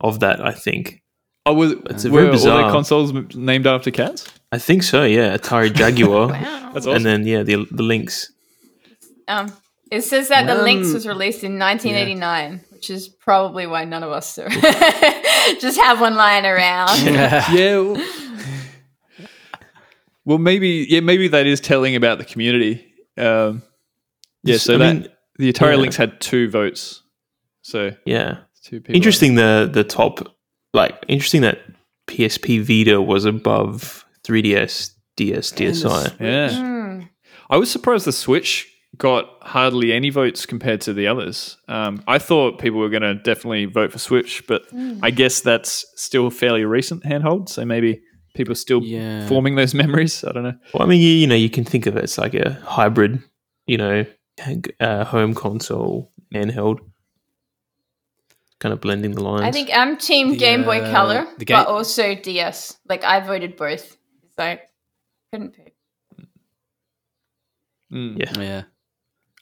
of 0.00 0.20
that. 0.20 0.40
I 0.40 0.52
think. 0.52 1.02
Oh, 1.48 1.54
was 1.54 1.72
it's 1.90 2.04
a 2.04 2.10
very 2.10 2.30
bizarre. 2.30 2.56
all 2.56 2.62
their 2.64 2.72
consoles 2.72 3.34
named 3.34 3.66
after 3.66 3.90
cats? 3.90 4.30
I 4.52 4.58
think 4.58 4.82
so. 4.82 5.04
Yeah, 5.04 5.36
Atari 5.36 5.72
Jaguar. 5.72 6.28
wow. 6.28 6.70
That's 6.72 6.86
awesome. 6.86 6.96
And 6.96 7.06
then 7.06 7.26
yeah, 7.26 7.42
the 7.42 7.66
the 7.70 7.82
Lynx. 7.82 8.32
Um, 9.26 9.52
it 9.90 10.02
says 10.02 10.28
that 10.28 10.46
the 10.46 10.62
Lynx 10.62 10.92
was 10.92 11.06
released 11.06 11.44
in 11.44 11.58
1989, 11.58 12.52
yeah. 12.52 12.58
which 12.70 12.90
is 12.90 13.08
probably 13.08 13.66
why 13.66 13.84
none 13.84 14.02
of 14.02 14.10
us 14.10 14.38
are 14.38 14.48
just 15.60 15.78
have 15.80 16.00
one 16.00 16.14
lying 16.14 16.44
around. 16.44 16.98
Yeah. 17.02 17.52
yeah 17.52 17.80
well, 17.80 18.04
well, 20.24 20.38
maybe 20.38 20.86
yeah, 20.88 21.00
maybe 21.00 21.28
that 21.28 21.46
is 21.46 21.60
telling 21.60 21.96
about 21.96 22.18
the 22.18 22.24
community. 22.24 22.92
Um, 23.16 23.62
yeah, 24.42 24.58
so 24.58 24.74
I 24.74 24.78
that 24.78 24.94
mean, 24.94 25.08
the 25.38 25.52
Atari 25.52 25.72
yeah. 25.72 25.76
Lynx 25.76 25.96
had 25.96 26.20
two 26.20 26.50
votes. 26.50 27.02
So 27.62 27.92
yeah, 28.04 28.38
two 28.62 28.80
people. 28.80 28.96
Interesting. 28.96 29.34
The 29.34 29.68
the 29.72 29.84
top 29.84 30.34
like 30.78 31.04
interesting 31.08 31.42
that 31.42 31.60
PSP 32.06 32.62
Vita 32.62 33.02
was 33.02 33.24
above 33.24 34.04
3DS, 34.24 34.92
DS, 35.16 35.52
DSi. 35.52 36.20
Yeah. 36.20 36.48
Mm. 36.50 37.08
I 37.50 37.56
was 37.56 37.70
surprised 37.70 38.06
the 38.06 38.12
Switch 38.12 38.72
got 38.96 39.26
hardly 39.42 39.92
any 39.92 40.10
votes 40.10 40.46
compared 40.46 40.80
to 40.82 40.92
the 40.92 41.06
others. 41.06 41.56
Um, 41.68 42.02
I 42.06 42.18
thought 42.18 42.58
people 42.58 42.78
were 42.78 42.88
going 42.88 43.02
to 43.02 43.14
definitely 43.14 43.66
vote 43.66 43.92
for 43.92 43.98
Switch, 43.98 44.46
but 44.46 44.70
mm. 44.72 44.98
I 45.02 45.10
guess 45.10 45.40
that's 45.40 45.84
still 45.96 46.30
fairly 46.30 46.64
recent 46.64 47.04
handhold. 47.04 47.48
So 47.48 47.64
maybe 47.64 48.00
people 48.34 48.52
are 48.52 48.56
still 48.56 48.82
yeah. 48.82 49.26
forming 49.26 49.56
those 49.56 49.74
memories. 49.82 50.24
I 50.24 50.32
don't 50.32 50.44
know. 50.44 50.54
Well, 50.72 50.84
I 50.84 50.86
mean, 50.86 51.00
you, 51.00 51.10
you 51.10 51.26
know, 51.26 51.34
you 51.34 51.50
can 51.50 51.64
think 51.64 51.86
of 51.86 51.96
it 51.96 52.04
as 52.04 52.18
like 52.18 52.34
a 52.34 52.52
hybrid, 52.64 53.22
you 53.66 53.76
know, 53.76 54.06
uh, 54.80 55.04
home 55.04 55.34
console 55.34 56.12
handheld 56.32 56.78
kind 58.60 58.72
of 58.72 58.80
blending 58.80 59.12
the 59.12 59.22
lines. 59.22 59.42
I 59.42 59.50
think 59.50 59.70
I'm 59.72 59.96
Team 59.96 60.30
the, 60.30 60.36
Game 60.36 60.64
Boy 60.64 60.80
uh, 60.80 60.90
Color, 60.90 61.26
but 61.38 61.66
also 61.66 62.14
DS. 62.14 62.78
Like 62.88 63.04
I 63.04 63.20
voted 63.20 63.56
both, 63.56 63.96
so 64.36 64.42
I 64.42 64.60
couldn't 65.32 65.54
pick. 65.54 65.74
Mm. 67.92 68.18
Yeah, 68.18 68.40
yeah. 68.42 68.62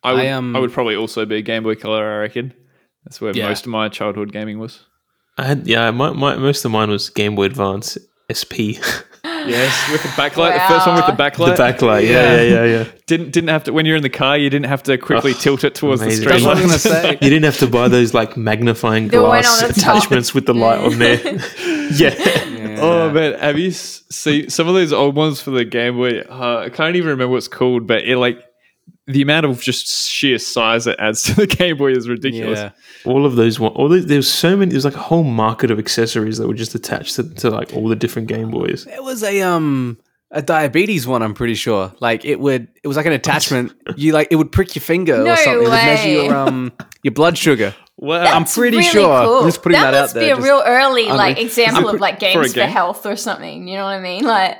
I 0.02 0.12
would, 0.12 0.24
I, 0.24 0.28
um, 0.30 0.54
I 0.54 0.60
would 0.60 0.72
probably 0.72 0.94
also 0.94 1.24
be 1.26 1.36
a 1.36 1.42
Game 1.42 1.62
Boy 1.62 1.74
Color. 1.74 2.04
I 2.04 2.18
reckon 2.18 2.54
that's 3.04 3.20
where 3.20 3.32
yeah. 3.32 3.48
most 3.48 3.66
of 3.66 3.72
my 3.72 3.88
childhood 3.88 4.32
gaming 4.32 4.58
was. 4.58 4.84
I 5.38 5.44
had 5.44 5.66
yeah, 5.66 5.90
my, 5.90 6.10
my 6.10 6.36
most 6.36 6.64
of 6.64 6.70
mine 6.70 6.90
was 6.90 7.10
Game 7.10 7.34
Boy 7.34 7.44
Advance 7.44 7.98
SP. 8.30 8.78
Yes, 9.48 9.90
with 9.90 10.02
the 10.02 10.08
backlight. 10.08 10.56
Wow. 10.56 10.68
The 10.68 10.74
first 10.74 10.86
one 10.86 10.96
with 10.96 11.06
the 11.06 11.22
backlight. 11.22 11.56
The 11.56 11.62
backlight. 11.62 12.08
Yeah, 12.08 12.36
yeah, 12.36 12.42
yeah, 12.42 12.64
yeah. 12.64 12.84
Didn't 13.06 13.30
didn't 13.30 13.48
have 13.48 13.64
to 13.64 13.72
when 13.72 13.86
you're 13.86 13.96
in 13.96 14.02
the 14.02 14.10
car. 14.10 14.36
You 14.36 14.50
didn't 14.50 14.66
have 14.66 14.82
to 14.84 14.98
quickly 14.98 15.32
oh, 15.34 15.38
tilt 15.38 15.64
it 15.64 15.74
towards 15.74 16.02
amazing. 16.02 16.24
the 16.24 16.38
street. 16.38 16.44
That's 16.44 16.44
what 16.44 16.58
I 16.58 16.62
was 16.62 16.84
going 16.84 17.02
to 17.02 17.18
say. 17.18 17.26
You 17.26 17.30
didn't 17.30 17.44
have 17.44 17.58
to 17.58 17.66
buy 17.66 17.88
those 17.88 18.14
like 18.14 18.36
magnifying 18.36 19.08
glass 19.08 19.62
attachments 19.62 20.34
with 20.34 20.46
the 20.46 20.54
light 20.54 20.78
on 20.78 20.98
there. 20.98 21.16
yeah. 21.92 22.14
yeah. 22.14 22.76
Oh 22.80 23.10
man, 23.10 23.38
have 23.38 23.58
you 23.58 23.70
seen 23.70 24.50
some 24.50 24.68
of 24.68 24.74
those 24.74 24.92
old 24.92 25.16
ones 25.16 25.40
for 25.40 25.50
the 25.50 25.64
Game 25.64 25.96
Boy? 25.96 26.20
Uh, 26.20 26.64
I 26.66 26.68
can't 26.68 26.96
even 26.96 27.10
remember 27.10 27.32
what's 27.32 27.48
called, 27.48 27.86
but 27.86 28.04
it 28.04 28.16
like 28.18 28.44
the 29.06 29.22
amount 29.22 29.46
of 29.46 29.60
just 29.60 30.08
sheer 30.08 30.38
size 30.38 30.86
it 30.86 30.96
adds 30.98 31.22
to 31.24 31.34
the 31.34 31.46
Game 31.46 31.76
Boy 31.76 31.92
is 31.92 32.08
ridiculous. 32.08 32.58
Yeah. 32.58 32.70
All 33.04 33.24
of 33.24 33.36
those, 33.36 33.60
all 33.60 33.88
those, 33.88 34.06
there's 34.06 34.28
so 34.28 34.56
many. 34.56 34.72
There's 34.72 34.84
like 34.84 34.96
a 34.96 35.00
whole 35.02 35.22
market 35.22 35.70
of 35.70 35.78
accessories 35.78 36.38
that 36.38 36.48
were 36.48 36.54
just 36.54 36.74
attached 36.74 37.16
to, 37.16 37.22
to 37.34 37.50
like 37.50 37.72
all 37.74 37.88
the 37.88 37.96
different 37.96 38.28
Game 38.28 38.50
Boys. 38.50 38.86
It 38.86 39.02
was 39.02 39.22
a 39.22 39.42
um 39.42 39.98
a 40.32 40.42
diabetes 40.42 41.06
one. 41.06 41.22
I'm 41.22 41.34
pretty 41.34 41.54
sure. 41.54 41.94
Like 42.00 42.24
it 42.24 42.40
would, 42.40 42.68
it 42.82 42.88
was 42.88 42.96
like 42.96 43.06
an 43.06 43.12
attachment. 43.12 43.72
you 43.96 44.12
like 44.12 44.28
it 44.30 44.36
would 44.36 44.50
prick 44.50 44.74
your 44.74 44.82
finger 44.82 45.22
no 45.22 45.32
or 45.32 45.36
something. 45.36 45.52
Way. 45.52 45.60
It 45.60 45.62
would 45.62 45.70
measure 45.70 46.08
your 46.08 46.36
um 46.36 46.72
your 47.02 47.12
blood 47.12 47.38
sugar. 47.38 47.74
Well, 47.98 48.26
I'm 48.26 48.44
pretty 48.44 48.76
really 48.76 48.88
sure. 48.90 49.24
Cool. 49.24 49.38
I'm 49.38 49.46
just 49.46 49.62
putting 49.62 49.80
that, 49.80 49.92
that 49.92 50.00
must 50.02 50.16
out 50.16 50.20
there. 50.20 50.36
be 50.36 50.40
a 50.40 50.44
real 50.44 50.62
early 50.66 51.06
like 51.06 51.38
example 51.38 51.88
of 51.88 52.00
like 52.00 52.18
games 52.18 52.52
for, 52.52 52.60
for 52.60 52.66
health 52.66 53.06
or 53.06 53.16
something. 53.16 53.68
You 53.68 53.76
know 53.76 53.84
what 53.84 53.94
I 53.94 54.00
mean? 54.00 54.24
Like 54.24 54.58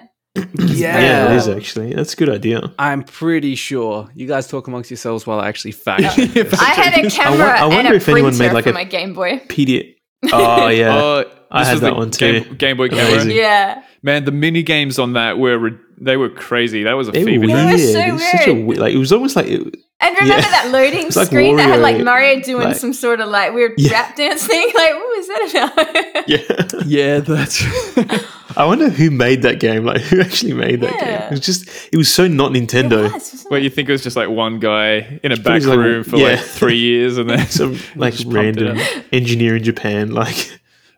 yeah. 0.59 0.99
yeah, 1.01 1.33
it 1.33 1.37
is 1.37 1.49
actually. 1.49 1.95
That's 1.95 2.13
a 2.13 2.17
good 2.17 2.29
idea. 2.29 2.73
I'm 2.79 3.03
pretty 3.03 3.55
sure. 3.55 4.09
You 4.15 4.27
guys 4.27 4.49
talk 4.49 4.69
amongst 4.69 4.91
yourselves 4.91 5.27
while 5.27 5.41
I 5.41 5.49
actually 5.49 5.73
fact. 5.73 6.03
I 6.03 6.11
had 6.11 7.05
a 7.05 7.11
camera 7.11 7.49
I, 7.49 7.59
I 7.59 7.67
wonder 7.67 7.79
and 7.79 7.89
a 7.89 7.95
if 7.97 8.09
anyone 8.09 8.37
made 8.39 8.53
like 8.53 8.67
a 8.67 8.73
my 8.73 8.85
Game 8.85 9.15
Boy. 9.15 9.39
PDF. 9.49 9.95
Oh 10.33 10.69
yeah, 10.69 10.97
uh, 10.97 11.25
I 11.51 11.65
had 11.65 11.79
that 11.79 11.95
one 11.95 12.11
too. 12.11 12.41
Game, 12.41 12.57
Game 12.57 12.77
Boy 12.79 12.89
camera. 12.89 13.13
Amazing. 13.13 13.37
Yeah, 13.37 13.85
man, 14.03 14.25
the 14.25 14.33
mini 14.33 14.63
games 14.63 14.99
on 14.99 15.13
that 15.13 15.39
were 15.39 15.79
they 15.99 16.17
were 16.17 16.31
crazy. 16.31 16.83
That 16.83 16.95
was 16.95 17.09
a 17.09 17.13
they 17.13 17.25
fever. 17.25 17.47
Were 17.47 17.55
weird. 17.55 17.69
It 17.69 17.73
was 17.73 17.93
so 17.93 18.07
weird. 18.07 18.21
Such 18.21 18.49
a, 18.49 18.81
like 18.81 18.95
it 18.95 18.99
was 18.99 19.13
almost 19.13 19.37
like. 19.37 19.47
It, 19.47 19.77
and 20.01 20.17
remember 20.17 20.43
yeah. 20.43 20.51
that 20.51 20.69
loading 20.73 21.11
screen 21.11 21.57
that 21.57 21.69
had 21.69 21.81
like 21.81 22.03
Mario 22.03 22.41
doing 22.41 22.65
like, 22.65 22.77
some 22.77 22.93
sort 22.93 23.21
of 23.21 23.29
like 23.29 23.53
weird 23.53 23.75
yeah. 23.79 23.93
rap 23.93 24.17
dance 24.17 24.47
thing? 24.47 24.71
Like, 24.75 24.93
what 24.95 25.17
was 25.17 25.27
that 25.29 25.71
about? 26.15 26.29
yeah, 26.29 26.85
yeah, 26.87 27.19
that's. 27.21 28.33
I 28.57 28.65
wonder 28.65 28.89
who 28.89 29.11
made 29.11 29.43
that 29.43 29.61
game. 29.61 29.85
Like, 29.85 30.01
who 30.01 30.21
actually 30.21 30.55
made 30.55 30.81
that 30.81 30.95
yeah. 30.95 31.19
game? 31.19 31.27
It 31.29 31.31
was 31.33 31.41
just, 31.41 31.69
it 31.93 31.97
was 31.97 32.13
so 32.13 32.27
not 32.27 32.53
Nintendo. 32.53 33.11
Where 33.51 33.61
you 33.61 33.69
think 33.69 33.89
it 33.89 33.93
was 33.93 34.03
just 34.03 34.17
like 34.17 34.29
one 34.29 34.59
guy 34.61 35.21
in 35.23 35.33
a 35.33 35.37
back 35.37 35.63
room 35.63 35.99
like, 35.99 36.07
for 36.07 36.17
yeah. 36.17 36.27
like 36.29 36.41
three 36.41 36.79
years 36.79 37.19
and 37.19 37.29
then 37.29 37.47
some 37.49 37.79
like 37.97 38.15
random 38.27 38.79
engineer 39.13 39.57
in 39.57 39.65
Japan, 39.65 40.13
like. 40.13 40.51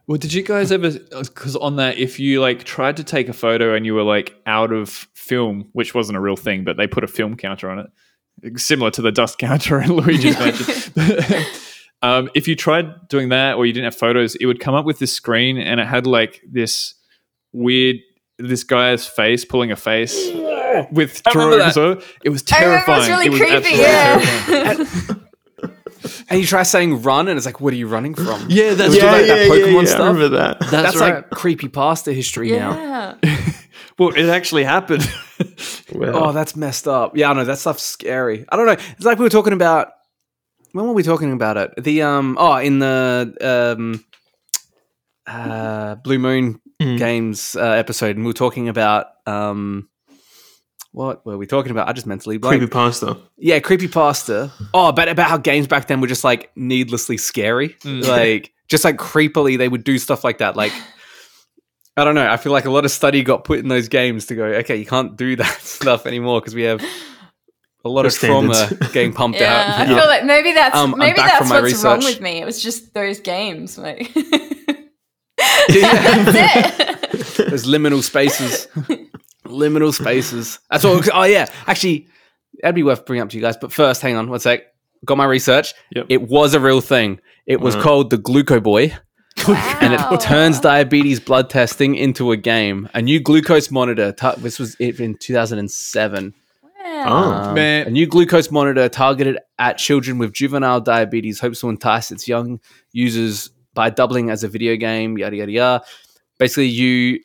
Well, 0.06 0.18
did 0.18 0.32
you 0.32 0.42
guys 0.42 0.72
ever? 0.72 0.90
Because 0.90 1.56
on 1.56 1.76
that, 1.76 1.98
if 1.98 2.18
you 2.18 2.40
like 2.40 2.64
tried 2.64 2.96
to 2.96 3.04
take 3.04 3.28
a 3.28 3.34
photo 3.34 3.74
and 3.74 3.84
you 3.84 3.94
were 3.94 4.04
like 4.04 4.34
out 4.46 4.72
of 4.72 4.88
film, 5.14 5.68
which 5.72 5.94
wasn't 5.94 6.16
a 6.16 6.20
real 6.20 6.36
thing, 6.36 6.64
but 6.64 6.76
they 6.76 6.86
put 6.86 7.04
a 7.04 7.08
film 7.08 7.36
counter 7.36 7.68
on 7.68 7.80
it, 7.80 8.58
similar 8.58 8.90
to 8.92 9.02
the 9.02 9.12
dust 9.12 9.38
counter 9.38 9.80
in 9.80 9.92
Luigi's 9.92 10.38
Mansion. 10.38 11.44
um, 12.02 12.30
if 12.34 12.48
you 12.48 12.56
tried 12.56 13.08
doing 13.08 13.30
that 13.30 13.56
or 13.56 13.66
you 13.66 13.72
didn't 13.72 13.84
have 13.84 13.96
photos, 13.96 14.34
it 14.36 14.46
would 14.46 14.60
come 14.60 14.74
up 14.74 14.86
with 14.86 14.98
this 14.98 15.12
screen 15.12 15.58
and 15.58 15.80
it 15.80 15.86
had 15.86 16.06
like 16.06 16.40
this 16.48 16.94
weird 17.52 17.96
this 18.38 18.62
guy's 18.62 19.06
face 19.06 19.44
pulling 19.44 19.72
a 19.72 19.76
face 19.76 20.30
with 20.92 21.22
drawings. 21.24 21.76
It 22.22 22.28
was 22.28 22.42
terrifying. 22.42 22.86
it 22.86 22.98
was 22.98 23.08
really 23.08 23.26
it 23.26 23.30
was 23.30 23.40
creepy. 23.40 23.76
Yeah. 23.76 25.14
and 26.30 26.40
you 26.40 26.46
try 26.46 26.62
saying 26.62 27.02
run, 27.02 27.28
and 27.28 27.36
it's 27.36 27.46
like, 27.46 27.60
what 27.60 27.72
are 27.72 27.76
you 27.76 27.88
running 27.88 28.14
from? 28.14 28.46
Yeah, 28.48 28.74
that's 28.74 28.96
yeah, 28.96 29.06
right. 29.06 29.26
Yeah, 29.26 29.34
that 29.34 29.48
Pokemon 29.50 29.72
yeah, 29.72 29.80
yeah, 29.80 29.84
stuff. 29.84 30.00
I 30.00 30.06
remember 30.06 30.28
that. 30.36 30.60
That's, 30.60 30.70
that's 30.70 30.96
right. 30.96 31.14
like 31.16 31.30
creepy 31.30 31.68
pasta 31.68 32.12
history 32.12 32.50
yeah. 32.50 32.58
now. 32.58 33.18
well, 33.98 34.10
it 34.10 34.28
actually 34.28 34.64
happened. 34.64 35.10
well. 35.92 36.24
Oh, 36.24 36.32
that's 36.32 36.54
messed 36.54 36.86
up. 36.86 37.16
Yeah, 37.16 37.30
I 37.30 37.34
know 37.34 37.44
that 37.44 37.58
stuff's 37.58 37.82
scary. 37.82 38.44
I 38.48 38.56
don't 38.56 38.66
know. 38.66 38.72
It's 38.72 39.04
like 39.04 39.18
we 39.18 39.24
were 39.24 39.30
talking 39.30 39.52
about. 39.52 39.92
When 40.72 40.86
were 40.86 40.92
we 40.92 41.02
talking 41.02 41.32
about 41.32 41.56
it? 41.56 41.82
The 41.82 42.02
um. 42.02 42.36
Oh, 42.38 42.56
in 42.56 42.78
the 42.78 43.72
um. 43.74 44.04
Uh, 45.26 45.96
Blue 45.96 46.18
Moon 46.18 46.60
mm. 46.80 46.98
Games 46.98 47.56
uh, 47.56 47.62
episode, 47.62 48.16
and 48.16 48.24
we 48.24 48.30
were 48.30 48.34
talking 48.34 48.68
about 48.68 49.06
um 49.26 49.88
what 50.92 51.24
were 51.24 51.36
we 51.36 51.46
talking 51.46 51.70
about? 51.70 51.88
I 51.88 51.92
just 51.92 52.06
mentally 52.06 52.38
blanked. 52.38 52.60
creepy 52.60 52.72
pasta. 52.72 53.18
Yeah, 53.36 53.60
creepy 53.60 53.88
pasta. 53.88 54.50
Oh, 54.72 54.90
but 54.92 55.08
about 55.08 55.28
how 55.28 55.36
games 55.36 55.66
back 55.66 55.86
then 55.86 56.00
were 56.00 56.06
just 56.06 56.24
like 56.24 56.50
needlessly 56.56 57.18
scary. 57.18 57.70
Mm. 57.80 58.06
Like 58.06 58.52
just 58.68 58.84
like 58.84 58.96
creepily, 58.96 59.58
they 59.58 59.68
would 59.68 59.84
do 59.84 59.98
stuff 59.98 60.24
like 60.24 60.38
that. 60.38 60.56
Like 60.56 60.72
I 61.96 62.04
don't 62.04 62.14
know. 62.14 62.28
I 62.30 62.36
feel 62.36 62.52
like 62.52 62.64
a 62.64 62.70
lot 62.70 62.84
of 62.84 62.90
study 62.90 63.22
got 63.22 63.44
put 63.44 63.58
in 63.58 63.68
those 63.68 63.88
games 63.88 64.26
to 64.26 64.34
go. 64.34 64.44
Okay, 64.44 64.76
you 64.76 64.86
can't 64.86 65.16
do 65.16 65.36
that 65.36 65.60
stuff 65.60 66.06
anymore 66.06 66.40
because 66.40 66.54
we 66.54 66.62
have 66.62 66.82
a 67.84 67.88
lot 67.88 68.06
of 68.06 68.14
trauma 68.14 68.68
getting 68.92 69.12
pumped 69.12 69.40
yeah, 69.40 69.76
out. 69.78 69.80
I 69.80 69.86
feel 69.86 70.06
like 70.06 70.24
maybe 70.24 70.52
that's 70.52 70.76
um, 70.76 70.94
maybe 70.96 71.16
that's 71.16 71.50
what's 71.50 71.62
research. 71.62 71.84
wrong 71.84 71.98
with 71.98 72.20
me. 72.20 72.40
It 72.40 72.44
was 72.44 72.62
just 72.62 72.94
those 72.94 73.20
games. 73.20 73.76
Like 73.76 74.14
yeah. 74.14 74.74
that's 75.68 77.06
it. 77.08 77.36
There's 77.48 77.66
liminal 77.66 78.02
spaces 78.02 78.68
liminal 79.48 79.92
spaces. 79.92 80.58
That's 80.70 80.84
what. 80.84 81.08
Oh 81.12 81.24
yeah, 81.24 81.46
actually, 81.66 82.08
that'd 82.62 82.74
be 82.74 82.82
worth 82.82 83.04
bringing 83.04 83.22
up 83.22 83.30
to 83.30 83.36
you 83.36 83.42
guys. 83.42 83.56
But 83.56 83.72
first, 83.72 84.02
hang 84.02 84.16
on 84.16 84.30
one 84.30 84.40
sec. 84.40 84.62
Got 85.04 85.16
my 85.16 85.24
research. 85.24 85.74
Yep. 85.94 86.06
It 86.08 86.22
was 86.28 86.54
a 86.54 86.60
real 86.60 86.80
thing. 86.80 87.20
It 87.46 87.60
was 87.60 87.74
uh-huh. 87.74 87.84
called 87.84 88.10
the 88.10 88.18
GlucoBoy. 88.18 88.96
Wow. 89.46 89.78
And 89.80 89.94
it 89.94 90.20
turns 90.20 90.58
diabetes 90.58 91.20
blood 91.20 91.48
testing 91.48 91.94
into 91.94 92.32
a 92.32 92.36
game. 92.36 92.88
A 92.94 93.00
new 93.00 93.20
glucose 93.20 93.70
monitor. 93.70 94.10
T- 94.10 94.32
this 94.38 94.58
was 94.58 94.76
it 94.80 94.98
in 94.98 95.16
2007. 95.16 96.34
Wow. 96.64 97.04
Oh, 97.06 97.48
um, 97.48 97.54
man. 97.54 97.86
A 97.86 97.90
new 97.90 98.08
glucose 98.08 98.50
monitor 98.50 98.88
targeted 98.88 99.38
at 99.60 99.78
children 99.78 100.18
with 100.18 100.32
juvenile 100.32 100.80
diabetes 100.80 101.38
hopes 101.38 101.60
to 101.60 101.68
entice 101.68 102.10
its 102.10 102.26
young 102.26 102.58
users 102.90 103.50
by 103.78 103.90
doubling 103.90 104.28
as 104.28 104.42
a 104.42 104.48
video 104.48 104.74
game, 104.74 105.16
yada, 105.16 105.36
yada, 105.36 105.52
yada. 105.52 105.84
Basically, 106.36 106.66
you 106.66 107.20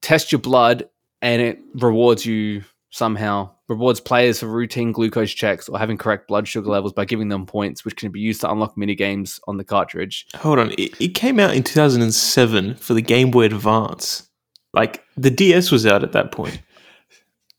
test 0.00 0.32
your 0.32 0.38
blood 0.38 0.88
and 1.20 1.42
it 1.42 1.58
rewards 1.74 2.24
you 2.24 2.64
somehow 2.88 3.50
rewards 3.68 4.00
players 4.00 4.40
for 4.40 4.46
routine 4.46 4.92
glucose 4.92 5.30
checks 5.30 5.68
or 5.68 5.78
having 5.78 5.98
correct 5.98 6.26
blood 6.26 6.48
sugar 6.48 6.70
levels 6.70 6.94
by 6.94 7.04
giving 7.04 7.28
them 7.28 7.44
points 7.44 7.84
which 7.84 7.96
can 7.96 8.10
be 8.10 8.18
used 8.18 8.40
to 8.40 8.50
unlock 8.50 8.78
mini 8.78 8.94
games 8.94 9.40
on 9.46 9.58
the 9.58 9.64
cartridge. 9.64 10.26
Hold 10.36 10.58
on 10.58 10.70
it, 10.78 10.98
it 10.98 11.14
came 11.14 11.38
out 11.38 11.54
in 11.54 11.62
2007 11.62 12.76
for 12.76 12.94
the 12.94 13.02
game 13.02 13.30
boy 13.30 13.44
advance. 13.44 14.28
Like 14.72 15.04
the 15.18 15.30
ds 15.30 15.70
was 15.70 15.84
out 15.84 16.02
at 16.02 16.12
that 16.12 16.32
point 16.32 16.62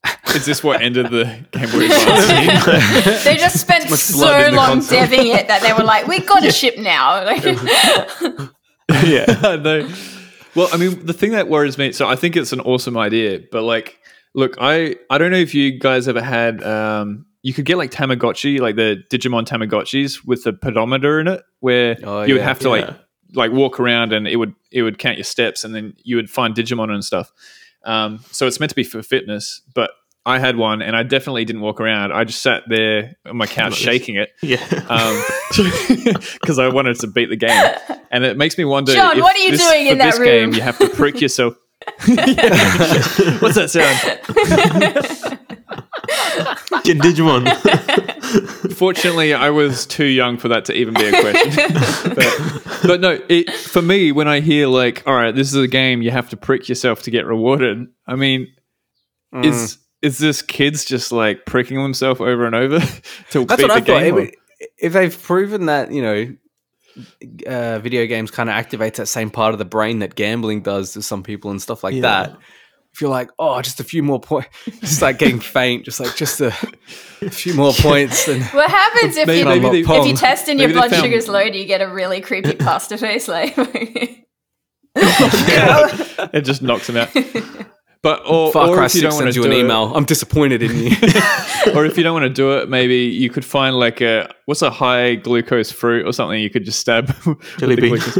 is 0.35 0.45
this 0.45 0.63
what 0.63 0.81
ended 0.81 1.07
the 1.07 1.25
Game 1.51 1.69
Boy 1.71 1.85
Advance? 1.85 3.23
they 3.23 3.37
just 3.37 3.59
spent 3.59 3.89
so 3.89 4.49
long 4.51 4.79
deving 4.79 5.33
it 5.33 5.47
that 5.47 5.61
they 5.61 5.73
were 5.73 5.83
like, 5.83 6.07
"We've 6.07 6.25
got 6.25 6.45
a 6.45 6.51
ship 6.51 6.77
now." 6.77 7.23
yeah, 9.05 9.55
no. 9.55 9.89
Well, 10.55 10.69
I 10.71 10.77
mean, 10.77 11.05
the 11.05 11.13
thing 11.13 11.31
that 11.31 11.47
worries 11.47 11.77
me, 11.77 11.91
so 11.93 12.07
I 12.07 12.15
think 12.15 12.35
it's 12.35 12.53
an 12.53 12.59
awesome 12.61 12.97
idea, 12.97 13.41
but 13.51 13.63
like, 13.63 13.99
look, 14.33 14.55
I 14.59 14.95
I 15.09 15.17
don't 15.17 15.31
know 15.31 15.37
if 15.37 15.53
you 15.55 15.79
guys 15.79 16.07
ever 16.07 16.21
had. 16.21 16.63
Um, 16.63 17.25
you 17.41 17.53
could 17.53 17.65
get 17.65 17.77
like 17.77 17.91
Tamagotchi, 17.91 18.59
like 18.59 18.75
the 18.75 19.03
Digimon 19.09 19.45
Tamagotchis 19.45 20.25
with 20.25 20.43
the 20.43 20.53
pedometer 20.53 21.19
in 21.19 21.27
it, 21.27 21.43
where 21.59 21.97
oh, 22.03 22.23
you 22.23 22.35
would 22.35 22.43
have 22.43 22.59
to 22.59 22.69
yeah. 22.69 22.71
like 22.71 22.95
like 23.35 23.51
walk 23.51 23.79
around 23.79 24.13
and 24.13 24.27
it 24.27 24.37
would 24.37 24.53
it 24.71 24.83
would 24.83 24.97
count 24.97 25.17
your 25.17 25.23
steps, 25.23 25.63
and 25.63 25.73
then 25.73 25.93
you 26.03 26.15
would 26.15 26.29
find 26.29 26.55
Digimon 26.55 26.89
and 26.91 27.03
stuff. 27.03 27.31
Um, 27.83 28.23
so 28.31 28.47
it's 28.47 28.59
meant 28.59 28.69
to 28.69 28.75
be 28.75 28.83
for 28.83 29.01
fitness, 29.03 29.61
but 29.73 29.91
I 30.25 30.39
had 30.39 30.55
one, 30.55 30.81
and 30.81 30.95
I 30.95 31.03
definitely 31.03 31.43
didn't 31.43 31.61
walk 31.61 31.81
around. 31.81 32.13
I 32.13 32.23
just 32.23 32.41
sat 32.41 32.63
there 32.67 33.17
on 33.25 33.35
my 33.35 33.45
couch 33.45 33.75
shaking 33.75 34.15
it, 34.15 34.29
yeah, 34.41 34.65
because 34.69 36.59
um, 36.59 36.65
I 36.65 36.69
wanted 36.69 36.97
to 36.99 37.07
beat 37.07 37.29
the 37.29 37.35
game. 37.35 37.75
And 38.09 38.23
it 38.23 38.37
makes 38.37 38.57
me 38.57 38.63
wonder, 38.63 38.93
John, 38.93 39.19
what 39.19 39.35
are 39.35 39.39
you 39.39 39.51
this, 39.51 39.67
doing 39.67 39.87
in 39.87 39.97
that 39.97 40.17
room? 40.17 40.25
Game, 40.25 40.53
you 40.53 40.61
have 40.61 40.77
to 40.77 40.87
prick 40.87 41.19
yourself. 41.19 41.55
What's 42.05 43.55
that 43.55 43.69
sound? 43.69 43.99
Get 46.83 46.97
Digimon. 46.99 48.11
Fortunately, 48.75 49.33
I 49.33 49.49
was 49.49 49.85
too 49.85 50.05
young 50.05 50.37
for 50.37 50.47
that 50.49 50.65
to 50.65 50.73
even 50.73 50.93
be 50.93 51.05
a 51.05 51.21
question. 51.21 51.73
but, 52.15 52.81
but, 52.83 53.01
no, 53.01 53.19
it, 53.29 53.51
for 53.51 53.81
me, 53.81 54.11
when 54.11 54.27
I 54.27 54.39
hear 54.39 54.67
like, 54.67 55.03
"All 55.05 55.15
right, 55.15 55.33
this 55.33 55.53
is 55.53 55.55
a 55.55 55.67
game, 55.67 56.01
you 56.01 56.11
have 56.11 56.29
to 56.29 56.37
prick 56.37 56.69
yourself 56.69 57.03
to 57.03 57.11
get 57.11 57.25
rewarded," 57.25 57.87
I 58.07 58.15
mean, 58.15 58.47
mm. 59.33 59.45
is 59.45 59.77
is 60.01 60.17
this 60.17 60.41
kids 60.41 60.85
just 60.85 61.11
like 61.11 61.45
pricking 61.45 61.81
themselves 61.81 62.19
over 62.21 62.45
and 62.45 62.55
over 62.55 62.79
to 63.31 63.45
That's 63.45 63.61
beat 63.61 63.69
what 63.69 63.85
the 63.85 63.93
I 63.93 64.01
game? 64.01 64.15
Thought. 64.15 64.35
If 64.77 64.93
they've 64.93 65.21
proven 65.23 65.65
that 65.67 65.91
you 65.91 66.01
know 66.01 66.35
uh, 67.47 67.79
video 67.79 68.05
games 68.05 68.31
kind 68.31 68.49
of 68.49 68.55
activates 68.55 68.95
that 68.95 69.07
same 69.07 69.29
part 69.29 69.53
of 69.53 69.59
the 69.59 69.65
brain 69.65 69.99
that 69.99 70.15
gambling 70.15 70.61
does 70.61 70.93
to 70.93 71.01
some 71.01 71.23
people 71.23 71.51
and 71.51 71.61
stuff 71.61 71.83
like 71.83 71.95
yeah. 71.95 72.01
that. 72.01 72.37
If 72.93 73.01
you're 73.01 73.09
like, 73.09 73.31
oh, 73.39 73.59
just 73.61 73.79
a 73.79 73.83
few 73.83 74.03
more 74.03 74.19
points, 74.19 74.49
just 74.79 75.01
like 75.01 75.17
getting 75.17 75.39
faint, 75.39 75.85
just 75.85 75.99
like 75.99 76.15
just 76.15 76.39
a, 76.41 76.53
a 77.21 77.29
few 77.29 77.55
more 77.55 77.73
points. 77.73 78.27
And 78.27 78.43
what 78.51 78.69
happens 78.69 79.17
if 79.17 79.27
you 79.27 79.45
maybe 79.45 79.81
they, 79.83 79.95
if 79.95 80.05
you 80.07 80.15
test 80.15 80.47
and 80.47 80.59
your 80.59 80.69
blood 80.69 80.91
found... 80.91 81.03
sugar's 81.03 81.27
low? 81.27 81.49
Do 81.49 81.57
you 81.57 81.65
get 81.65 81.81
a 81.81 81.87
really 81.87 82.21
creepy 82.21 82.55
pasta 82.55 82.97
face? 82.97 83.27
Like, 83.27 83.55
it 84.95 86.41
just 86.41 86.61
knocks 86.61 86.87
them 86.87 86.97
out. 86.97 87.09
But 88.03 88.21
or, 88.27 88.51
Far 88.51 88.67
or 88.67 88.75
Cry 88.75 88.85
if 88.87 88.95
you 88.95 89.01
don't 89.01 89.15
want 89.15 89.27
to 89.27 89.31
do 89.31 89.45
an 89.45 89.53
it, 89.53 89.59
email, 89.59 89.95
I'm 89.95 90.03
disappointed 90.03 90.61
in 90.61 90.77
you. 90.77 90.89
or 91.73 91.85
if 91.85 91.97
you 91.97 92.03
don't 92.03 92.13
want 92.13 92.23
to 92.25 92.29
do 92.29 92.51
it, 92.57 92.67
maybe 92.67 92.97
you 92.97 93.29
could 93.29 93.45
find 93.45 93.77
like 93.79 94.01
a 94.01 94.29
what's 94.45 94.61
a 94.61 94.69
high 94.69 95.15
glucose 95.15 95.71
fruit 95.71 96.05
or 96.05 96.11
something 96.11 96.41
you 96.41 96.49
could 96.49 96.65
just 96.65 96.81
stab 96.81 97.15
jelly 97.59 97.77
beans. 97.77 98.05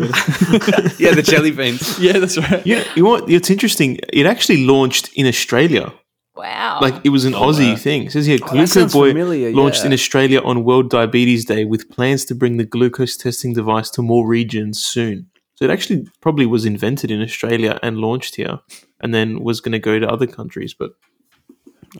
yeah, 0.97 1.13
the 1.13 1.21
jelly 1.21 1.51
beans. 1.51 1.99
Yeah, 1.99 2.13
that's 2.13 2.37
right. 2.37 2.65
Yeah, 2.65 2.85
you 2.95 3.03
know? 3.03 3.15
It's 3.27 3.49
interesting. 3.49 3.99
It 4.13 4.25
actually 4.25 4.65
launched 4.65 5.11
in 5.15 5.27
Australia. 5.27 5.93
Wow. 6.33 6.79
Like 6.81 6.95
it 7.03 7.09
was 7.09 7.25
an 7.25 7.35
Oh, 7.35 7.47
Aussie 7.51 7.71
wow. 7.71 7.75
thing. 7.75 8.03
It 8.05 8.13
says 8.13 8.25
here, 8.25 8.39
Oh, 8.41 8.45
that 8.47 8.55
Gluco 8.55 8.67
sounds 8.69 8.93
Boy 8.93 9.09
familiar, 9.09 9.51
launched 9.51 9.81
yeah. 9.81 9.87
in 9.87 9.93
Australia 9.93 10.41
on 10.41 10.63
World 10.63 10.89
Diabetes 10.89 11.43
Day 11.43 11.65
with 11.65 11.89
plans 11.89 12.23
to 12.25 12.35
bring 12.35 12.55
the 12.55 12.65
glucose 12.65 13.17
testing 13.17 13.53
device 13.53 13.89
to 13.91 14.01
more 14.01 14.25
regions 14.25 14.81
soon. 14.81 15.27
So 15.55 15.65
it 15.65 15.71
actually 15.71 16.07
probably 16.21 16.45
was 16.47 16.65
invented 16.65 17.11
in 17.11 17.21
Australia 17.21 17.79
and 17.83 17.97
launched 17.97 18.35
here, 18.37 18.59
and 19.03 19.13
then 19.13 19.43
was 19.43 19.61
going 19.61 19.73
to 19.73 19.79
go 19.79 19.99
to 19.99 20.09
other 20.09 20.25
countries. 20.25 20.73
But 20.73 20.93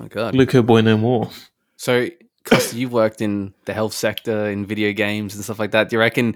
Oh 0.01 0.07
god. 0.07 0.33
GlucoBoy 0.33 0.83
no 0.83 0.98
more. 0.98 1.29
So, 1.75 2.07
Costa, 2.45 2.75
you've 2.75 2.93
worked 2.93 3.22
in 3.22 3.53
the 3.65 3.74
health 3.74 3.93
sector 3.93 4.48
in 4.48 4.65
video 4.65 4.91
games 4.93 5.36
and 5.36 5.43
stuff 5.43 5.60
like 5.60 5.72
that. 5.72 5.89
Do 5.89 5.95
you 5.95 6.00
reckon 6.00 6.36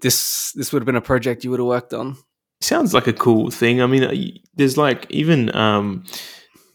this 0.00 0.52
this 0.52 0.72
would 0.72 0.80
have 0.80 0.86
been 0.86 0.96
a 0.96 1.02
project 1.02 1.44
you 1.44 1.50
would 1.50 1.60
have 1.60 1.66
worked 1.66 1.92
on? 1.92 2.16
sounds 2.60 2.94
like 2.94 3.06
a 3.06 3.12
cool 3.12 3.50
thing. 3.50 3.82
I 3.82 3.86
mean, 3.86 4.04
uh, 4.04 4.14
there's 4.54 4.76
like 4.76 5.06
even 5.10 5.54
um, 5.54 6.04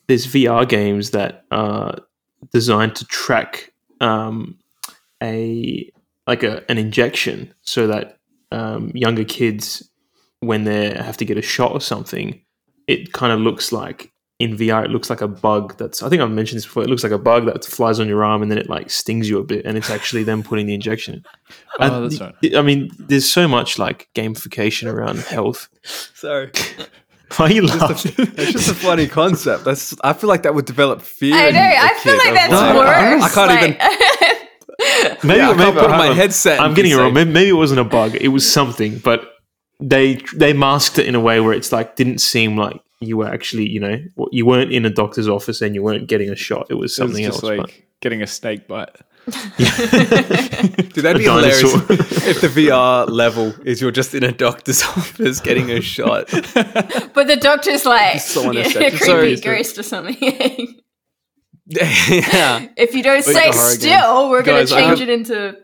there's 0.07 0.27
VR 0.27 0.67
games 0.67 1.11
that 1.11 1.45
are 1.51 1.97
designed 2.53 2.95
to 2.95 3.05
track 3.05 3.73
um, 3.99 4.57
a 5.21 5.91
like 6.27 6.43
a 6.43 6.69
an 6.69 6.77
injection, 6.77 7.53
so 7.63 7.87
that 7.87 8.19
um, 8.51 8.91
younger 8.93 9.25
kids, 9.25 9.89
when 10.39 10.63
they 10.63 10.91
have 10.93 11.17
to 11.17 11.25
get 11.25 11.37
a 11.37 11.41
shot 11.41 11.71
or 11.71 11.81
something, 11.81 12.41
it 12.89 13.13
kind 13.13 13.31
of 13.31 13.39
looks 13.39 13.71
like 13.71 14.11
in 14.39 14.55
VR, 14.55 14.85
it 14.85 14.89
looks 14.91 15.09
like 15.09 15.19
a 15.21 15.27
bug. 15.27 15.77
That's 15.77 16.01
I 16.01 16.07
think 16.09 16.21
I've 16.21 16.31
mentioned 16.31 16.57
this 16.57 16.65
before. 16.65 16.83
It 16.83 16.89
looks 16.89 17.03
like 17.03 17.11
a 17.11 17.17
bug 17.17 17.45
that 17.45 17.65
flies 17.65 17.99
on 17.99 18.07
your 18.07 18.23
arm 18.23 18.41
and 18.41 18.49
then 18.49 18.57
it 18.57 18.69
like 18.69 18.89
stings 18.89 19.29
you 19.29 19.37
a 19.39 19.43
bit, 19.43 19.65
and 19.65 19.77
it's 19.77 19.89
actually 19.89 20.23
them 20.23 20.43
putting 20.43 20.65
the 20.65 20.73
injection. 20.73 21.15
in. 21.15 21.23
Oh, 21.81 21.83
And 21.85 22.05
that's 22.11 22.21
right. 22.21 22.33
th- 22.41 22.55
I 22.55 22.61
mean, 22.61 22.89
there's 22.99 23.29
so 23.29 23.47
much 23.47 23.77
like 23.79 24.09
gamification 24.15 24.91
around 24.91 25.19
health. 25.19 25.67
Sorry, 26.15 26.51
Why 27.37 27.45
are 27.45 27.51
you 27.51 27.61
laughing? 27.67 28.13
it's 28.37 28.51
just 28.53 28.69
a 28.71 28.73
funny 28.73 29.07
concept. 29.07 29.63
That's 29.65 29.93
I 30.03 30.13
feel 30.13 30.29
like 30.29 30.43
that 30.43 30.55
would 30.55 30.65
develop 30.65 31.01
fear. 31.01 31.35
I 31.35 31.47
in 31.49 31.53
know. 31.55 31.59
a 31.61 31.77
I 31.77 31.93
feel 31.99 32.17
like 32.17 32.33
that's 32.33 32.51
like- 32.53 32.75
worse. 32.75 33.23
I 33.23 33.29
can't 33.29 33.51
even. 33.51 33.71
even. 33.75 34.47
Maybe, 35.23 35.39
Yeah, 35.39 35.49
I 35.49 35.55
can't 35.55 35.75
put 35.75 35.91
on 35.91 35.97
my 35.97 36.13
headset. 36.13 36.59
I'm 36.61 36.73
getting 36.73 36.91
it 36.91 36.95
wrong. 36.95 37.13
Maybe, 37.13 37.29
maybe 37.31 37.49
it 37.49 37.53
wasn't 37.53 37.81
a 37.81 37.83
bug. 37.83 38.15
It 38.15 38.29
was 38.29 38.49
something, 38.49 38.97
but 38.99 39.21
they 39.79 40.15
they 40.35 40.53
masked 40.53 40.99
it 40.99 41.05
in 41.07 41.15
a 41.15 41.19
way 41.19 41.39
where 41.39 41.53
it's 41.53 41.71
like 41.71 41.95
didn't 41.95 42.19
seem 42.19 42.57
like 42.57 42.81
you 43.01 43.15
were 43.17 43.27
actually, 43.27 43.67
you 43.69 43.79
know, 43.79 43.97
you 44.31 44.45
weren't 44.45 44.71
in 44.73 44.85
a 44.85 44.89
doctor's 44.89 45.27
office 45.29 45.61
and 45.61 45.73
you 45.73 45.81
weren't 45.81 46.07
getting 46.07 46.29
a 46.29 46.35
shot. 46.35 46.67
It 46.69 46.73
was 46.73 46.97
It 46.99 47.03
was 47.03 47.11
something 47.13 47.23
just 47.25 47.43
else. 47.43 47.57
like 47.57 47.87
getting 48.01 48.21
a 48.21 48.27
snake 48.27 48.67
bite. 48.67 48.89
Dude, 49.29 51.03
that'd 51.03 51.15
A 51.15 51.19
be 51.19 51.23
hilarious 51.23 51.61
dinosaur. 51.61 51.85
if 52.29 52.41
the 52.41 52.47
VR 52.47 53.07
level 53.09 53.53
is 53.65 53.79
you're 53.79 53.91
just 53.91 54.13
in 54.15 54.23
a 54.23 54.31
doctor's 54.31 54.81
office 54.97 55.39
getting 55.39 55.69
a 55.71 55.81
shot. 55.81 56.29
But 56.31 57.27
the 57.27 57.37
doctor's 57.39 57.85
like 57.85 58.19
Someone 58.19 58.55
yeah, 58.55 58.67
a 58.67 58.71
creepy 58.89 58.97
Sorry. 58.97 59.35
ghost 59.37 59.77
or 59.77 59.83
something. 59.83 60.17
yeah. 61.67 62.67
if 62.75 62.95
you 62.95 63.03
don't 63.03 63.25
Like 63.27 63.35
stay 63.35 63.51
the 63.51 63.77
game. 63.81 63.99
still, 63.99 64.29
we're 64.29 64.41
going 64.43 64.65
to 64.65 64.73
change 64.73 64.99
have- 64.99 65.07
it 65.07 65.09
into 65.09 65.57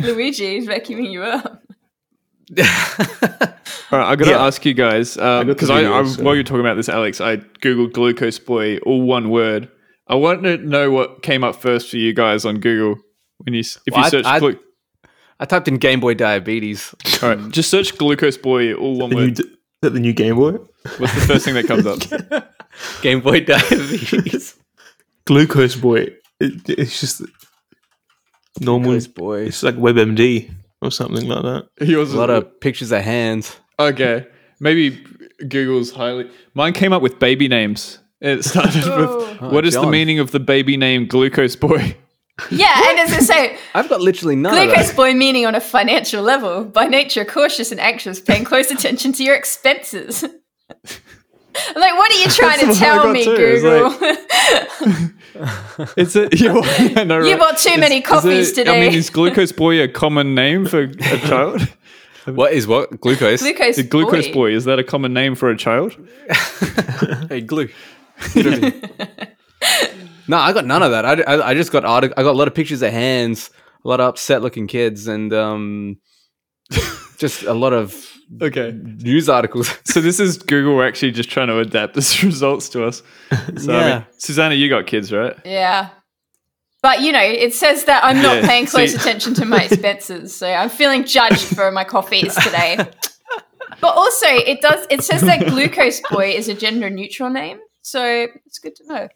Luigi 0.00 0.66
vacuuming 0.66 1.12
you 1.12 1.22
up. 1.22 1.62
All 3.92 3.98
right, 3.98 4.10
I 4.12 4.16
got 4.16 4.24
to 4.26 4.30
Yeah. 4.30 4.44
ask 4.46 4.64
you 4.64 4.74
guys 4.74 5.16
um, 5.16 5.22
got 5.22 5.38
the 5.46 5.54
because 5.54 5.70
I, 5.70 5.80
I, 5.92 6.04
so- 6.04 6.22
while 6.22 6.34
you're 6.34 6.44
talking 6.44 6.60
about 6.60 6.74
this, 6.74 6.88
Alex, 6.88 7.20
I 7.20 7.36
googled 7.38 7.92
glucose 7.92 8.38
boy, 8.38 8.78
all 8.78 9.02
one 9.02 9.30
word. 9.30 9.68
I 10.06 10.14
want 10.16 10.42
to 10.44 10.56
know 10.58 10.90
what 10.90 11.22
came 11.22 11.44
up 11.44 11.56
first 11.56 11.88
for 11.90 11.96
you 11.96 12.12
guys 12.12 12.44
on 12.44 12.60
Google 12.60 13.00
when 13.38 13.54
you 13.54 13.60
if 13.60 13.76
Well, 13.92 14.00
you 14.00 14.06
I- 14.06 14.08
search. 14.10 14.24
I- 14.26 14.38
glu- 14.40 14.58
I 15.38 15.46
typed 15.46 15.68
in 15.68 15.78
Game 15.78 16.00
Boy 16.00 16.12
Diabetes. 16.14 16.94
all 17.22 17.30
right, 17.34 17.50
just 17.50 17.70
search 17.70 17.96
glucose 17.96 18.36
boy, 18.36 18.74
all 18.74 18.98
one 18.98 19.10
the 19.10 19.16
word. 19.16 19.34
d- 19.34 19.42
is 19.44 19.48
that 19.82 19.90
the 19.90 20.00
new 20.00 20.12
Game 20.12 20.36
Boy? 20.36 20.52
What's 20.98 21.14
the 21.14 21.20
first 21.22 21.44
thing 21.46 21.54
that 21.54 21.66
comes 21.66 21.86
up? 21.86 22.50
Game 23.02 23.20
Boy 23.20 23.40
Diabetes. 23.40 24.54
Glucose 25.24 25.76
Boy. 25.76 26.08
It, 26.40 26.68
it's 26.68 27.00
just 27.00 27.22
normal. 28.60 28.92
Ghost 28.92 29.14
Boy. 29.14 29.40
It's 29.44 29.62
like 29.62 29.76
WebMD 29.76 30.50
or 30.82 30.90
something 30.90 31.26
like 31.28 31.42
that. 31.42 31.68
Yours 31.86 32.08
A 32.08 32.12
is- 32.12 32.14
lot 32.16 32.30
of 32.30 32.60
pictures 32.60 32.92
of 32.92 33.02
hands. 33.02 33.56
okay. 33.78 34.26
Maybe 34.62 35.02
Google's 35.48 35.90
highly. 35.90 36.30
Mine 36.54 36.74
came 36.74 36.92
up 36.92 37.00
with 37.00 37.18
baby 37.18 37.48
names. 37.48 37.98
It 38.20 38.44
started 38.44 38.84
Oh. 38.84 39.16
with 39.30 39.38
Oh, 39.42 39.48
what 39.50 39.64
is 39.64 39.72
the 39.74 39.86
meaning 39.86 40.18
of 40.18 40.32
the 40.32 40.40
baby 40.40 40.76
name 40.76 41.06
glucose 41.06 41.56
boy? 41.56 41.96
Yeah, 42.50 42.74
and 42.90 42.98
as 43.00 43.12
I 43.12 43.18
say, 43.20 43.58
I've 43.74 43.88
got 43.88 44.00
literally 44.02 44.36
none 44.36 44.52
glucose 44.54 44.92
boy 44.94 45.14
meaning 45.14 45.46
on 45.46 45.54
a 45.54 45.60
financial 45.60 46.22
level, 46.22 46.64
by 46.64 46.86
nature 46.88 47.24
cautious 47.24 47.70
and 47.70 47.80
anxious, 47.80 48.20
paying 48.20 48.44
close 48.44 48.70
attention 48.70 49.12
to 49.14 49.24
your 49.24 49.34
expenses. 49.34 50.24
Like, 51.74 51.94
what 51.98 52.12
are 52.12 52.18
you 52.20 52.28
trying 52.28 52.64
That's 52.64 52.78
to 52.78 52.84
tell 52.84 53.12
me, 53.12 53.24
too. 53.24 53.34
It's 53.36 55.12
Google? 55.32 55.88
It's 55.96 56.16
a 56.16 56.28
yeah, 56.32 56.52
I 57.00 57.04
know, 57.04 57.20
You 57.20 57.30
right? 57.32 57.38
bought 57.38 57.58
too 57.58 57.78
many 57.78 57.98
Is 57.98 58.04
coffees 58.06 58.50
it- 58.58 58.68
I 58.68 58.72
today. 58.72 58.80
mean, 58.88 58.94
is 58.98 59.10
glucose 59.10 59.52
boy 59.52 59.80
a 59.82 59.88
common 59.88 60.34
name 60.34 60.66
for 60.66 60.80
a 60.82 60.94
child? 61.28 61.66
What 62.26 62.52
is 62.52 62.66
what? 62.66 63.00
Glucose. 63.00 63.40
glucose, 63.40 63.76
The 63.76 63.82
glucose 63.82 64.26
boy. 64.28 64.32
boy 64.34 64.54
is 64.54 64.64
that 64.66 64.78
a 64.78 64.84
common 64.84 65.12
name 65.14 65.34
for 65.34 65.48
a 65.50 65.56
child? 65.56 65.96
hey, 67.28 67.40
glue. 67.40 67.68
no, 70.28 70.36
I 70.36 70.52
got 70.52 70.66
none 70.66 70.82
of 70.82 70.90
that. 70.92 71.04
I, 71.06 71.22
I, 71.22 71.48
I 71.50 71.54
just 71.54 71.72
got 71.72 71.84
artic- 71.84 72.12
I 72.16 72.22
got 72.22 72.32
a 72.32 72.38
lot 72.38 72.48
of 72.48 72.54
pictures 72.54 72.82
of 72.82 72.92
hands, 72.92 73.50
a 73.84 73.88
lot 73.88 74.00
of 74.00 74.06
upset 74.08 74.42
looking 74.42 74.66
kids, 74.66 75.06
and 75.06 75.32
um, 75.32 75.96
just 77.18 77.42
a 77.44 77.54
lot 77.54 77.72
of 77.72 78.09
Okay, 78.40 78.72
news 78.72 79.28
articles. 79.28 79.76
so 79.84 80.00
this 80.00 80.20
is 80.20 80.38
Google 80.38 80.82
actually 80.82 81.10
just 81.12 81.30
trying 81.30 81.48
to 81.48 81.58
adapt 81.58 81.94
this 81.94 82.22
results 82.22 82.68
to 82.70 82.84
us. 82.84 83.02
So, 83.58 83.72
I 83.72 83.88
Yeah. 83.88 83.94
mean, 83.98 84.06
Susanna, 84.18 84.54
you 84.54 84.68
got 84.68 84.86
kids, 84.86 85.12
right? 85.12 85.36
Yeah. 85.44 85.88
But 86.82 87.02
you 87.02 87.12
know, 87.12 87.22
it 87.22 87.52
says 87.54 87.84
that 87.84 88.04
I'm 88.04 88.22
not 88.22 88.36
Yeah, 88.42 88.46
paying 88.46 88.66
close 88.66 88.92
see- 88.92 88.96
attention 89.00 89.34
to 89.34 89.44
my 89.44 89.64
expenses, 89.64 90.34
so 90.34 90.46
I'm 90.50 90.70
feeling 90.70 91.04
judged 91.04 91.42
for 91.54 91.70
my 91.70 91.84
coffees 91.84 92.34
today. 92.36 92.78
But 93.80 93.96
also, 93.96 94.26
it 94.28 94.60
does. 94.62 94.86
It 94.90 95.02
says 95.02 95.20
that 95.22 95.46
Glucose 95.46 96.00
Boy 96.10 96.30
is 96.30 96.48
a 96.48 96.54
gender 96.54 96.88
neutral 96.90 97.30
name, 97.30 97.58
so 97.82 98.26
it's 98.46 98.58
good 98.58 98.76
to 98.76 98.86
know. 98.86 99.08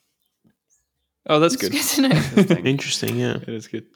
Oh, 1.27 1.41
that's 1.41 1.55
It's 1.55 1.63
good. 1.63 1.73
good 1.73 2.47
to 2.47 2.55
know. 2.55 2.69
Interesting, 2.69 3.17
yeah. 3.17 3.37
It 3.37 3.49
is 3.49 3.67
good. 3.69 3.87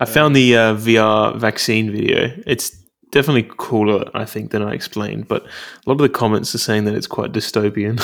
I 0.00 0.04
found 0.06 0.34
the 0.34 0.56
uh, 0.56 0.74
VR 0.74 1.36
vaccine 1.36 1.90
video. 1.92 2.32
It's 2.46 2.74
definitely 3.10 3.50
cooler, 3.56 4.10
I 4.14 4.24
think, 4.24 4.50
than 4.50 4.62
I 4.62 4.72
explained. 4.72 5.28
But 5.28 5.44
a 5.44 5.48
lot 5.86 5.94
of 5.94 5.98
the 5.98 6.08
comments 6.08 6.54
are 6.54 6.58
saying 6.58 6.84
that 6.84 6.94
it's 6.94 7.06
quite 7.06 7.32
dystopian. 7.32 7.98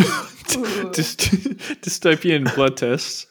Ooh. 0.56 0.92
Just 0.92 1.18
dystopian 1.82 2.52
blood 2.54 2.76
tests. 2.76 3.26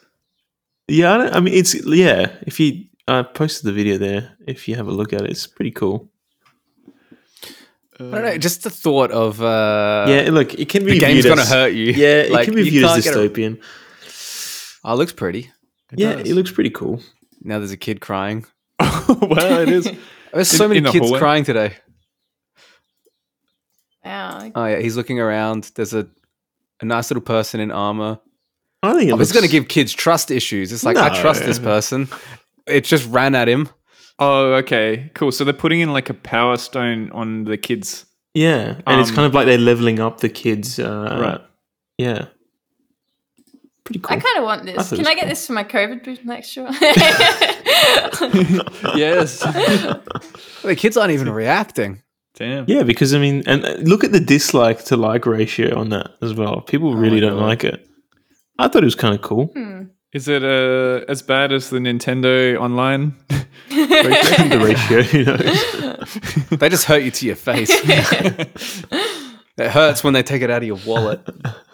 yeah, 0.87 1.13
I, 1.13 1.17
don't- 1.17 1.35
I 1.35 1.39
mean, 1.39 1.53
it's 1.53 1.75
yeah. 1.85 2.31
If 2.43 2.59
you, 2.59 2.85
I 3.07 3.23
posted 3.23 3.65
the 3.65 3.73
video 3.73 3.97
there. 3.97 4.37
If 4.47 4.67
you 4.67 4.75
have 4.75 4.87
a 4.87 4.91
look 4.91 5.11
at 5.13 5.21
it, 5.21 5.29
it's 5.31 5.45
pretty 5.47 5.71
cool. 5.71 6.09
I 8.01 8.03
don't 8.03 8.11
know. 8.23 8.37
Just 8.37 8.63
the 8.63 8.69
thought 8.69 9.11
of 9.11 9.41
uh, 9.41 10.05
yeah, 10.07 10.29
look, 10.31 10.53
it 10.53 10.69
can 10.69 10.85
be 10.85 10.93
the 10.93 10.99
game's 10.99 11.23
viewed 11.25 11.31
gonna 11.31 11.41
as- 11.41 11.49
hurt 11.49 11.73
you. 11.73 11.87
Yeah, 11.91 12.21
it 12.21 12.31
Like, 12.31 12.45
can 12.45 12.55
be 12.55 12.69
viewed 12.69 12.85
as 12.85 13.03
can't 13.03 13.15
a- 13.15 13.19
dystopian. 13.19 13.61
Oh, 14.85 14.93
it 14.93 14.97
looks 14.97 15.11
pretty. 15.11 15.51
yeah, 15.93 16.13
does. 16.15 16.29
it 16.29 16.33
looks 16.33 16.51
pretty 16.51 16.69
cool. 16.69 17.01
Now 17.41 17.57
there's 17.59 17.71
a 17.73 17.77
kid 17.77 17.99
crying. 17.99 18.45
well, 18.79 19.59
it 19.61 19.67
is. 19.69 19.91
There's 20.33 20.49
so 20.49 20.65
In- 20.65 20.69
many 20.69 20.77
in 20.79 20.83
the 20.85 20.91
kids 20.91 21.05
hallway? 21.05 21.19
crying 21.19 21.43
today. 21.43 21.73
Wow. 24.03 24.51
Oh 24.55 24.65
yeah, 24.65 24.79
he's 24.79 24.95
looking 24.97 25.19
around. 25.19 25.71
There's 25.75 25.93
a 25.93 26.07
a 26.81 26.85
nice 26.85 27.09
little 27.11 27.21
person 27.23 27.59
in 27.59 27.71
armor. 27.71 28.19
I 28.81 28.93
think 28.93 29.09
it 29.09 29.11
Oh, 29.11 29.15
looks 29.17 29.23
it's 29.29 29.31
going 29.33 29.45
to 29.45 29.51
give 29.51 29.67
kids 29.67 29.91
trust 29.91 30.31
issues. 30.31 30.71
It's 30.71 30.85
like 30.85 30.95
I 30.95 31.19
trust 31.21 31.43
this 31.43 31.59
person. 31.59 32.07
It 32.65 32.85
just 32.85 33.05
ran 33.09 33.35
at 33.35 33.49
him. 33.49 33.67
Oh, 34.19 34.53
okay, 34.53 35.11
cool. 35.15 35.31
So 35.33 35.43
they're 35.43 35.53
putting 35.53 35.81
in 35.81 35.91
like 35.91 36.09
a 36.09 36.13
power 36.13 36.55
stone 36.57 37.11
on 37.11 37.43
the 37.43 37.57
kids. 37.57 38.05
Yeah, 38.33 38.79
and 38.87 39.01
it's 39.01 39.09
Um, 39.09 39.15
kind 39.15 39.25
of 39.25 39.33
like 39.33 39.47
they're 39.47 39.57
leveling 39.57 39.99
up 39.99 40.21
the 40.21 40.29
kids. 40.29 40.79
Uh, 40.79 41.17
Right. 41.19 41.41
Yeah. 41.97 42.25
Pretty 43.89 43.99
cool. 44.01 44.17
I 44.17 44.19
kind 44.19 44.37
of 44.37 44.43
want 44.43 44.65
this. 44.65 44.75
thought 44.75 44.89
Can 44.89 44.97
was 44.99 45.07
I 45.07 45.13
get 45.15 45.21
cool. 45.21 45.29
this 45.29 45.47
for 45.47 45.53
my 45.53 45.63
COVID 45.63 46.03
boost 46.03 46.23
next 46.23 46.55
year? 46.55 46.69
yes. 48.95 49.43
The 50.61 50.75
kids 50.75 50.97
aren't 50.97 51.13
even 51.13 51.29
reacting. 51.29 52.03
Damn. 52.35 52.65
yeah, 52.67 52.83
because 52.83 53.13
I 53.15 53.19
mean, 53.19 53.43
and 53.47 53.65
uh, 53.65 53.73
look 53.79 54.03
at 54.03 54.11
the 54.11 54.19
dislike 54.19 54.83
to 54.85 54.97
like 54.97 55.25
ratio 55.25 55.79
on 55.79 55.89
that 55.89 56.11
as 56.21 56.33
well. 56.33 56.61
People 56.61 56.95
really 56.95 57.21
my 57.21 57.27
don't 57.27 57.39
God. 57.39 57.45
like 57.45 57.63
it. 57.63 57.87
I 58.59 58.67
thought 58.67 58.83
it 58.83 58.85
was 58.85 58.95
kind 58.95 59.15
of 59.15 59.21
cool. 59.21 59.45
Hmm. 59.47 59.83
Is 60.11 60.27
it 60.27 60.43
uh, 60.43 61.05
as 61.07 61.21
bad 61.21 61.53
as 61.53 61.69
the 61.69 61.79
Nintendo 61.79 62.59
Online? 62.59 63.15
the 63.69 64.59
ratio, 64.61 65.01
who 65.01 65.23
knows? 65.23 66.49
They 66.59 66.67
just 66.69 66.83
hurt 66.85 67.03
you 67.03 67.11
to 67.11 67.25
your 67.25 67.35
face. 67.37 67.71
It 69.59 69.69
hurts 69.71 70.03
when 70.03 70.13
they 70.13 70.23
take 70.23 70.41
it 70.41 70.49
out 70.49 70.61
of 70.61 70.67
your 70.67 70.79
wallet. 70.85 71.21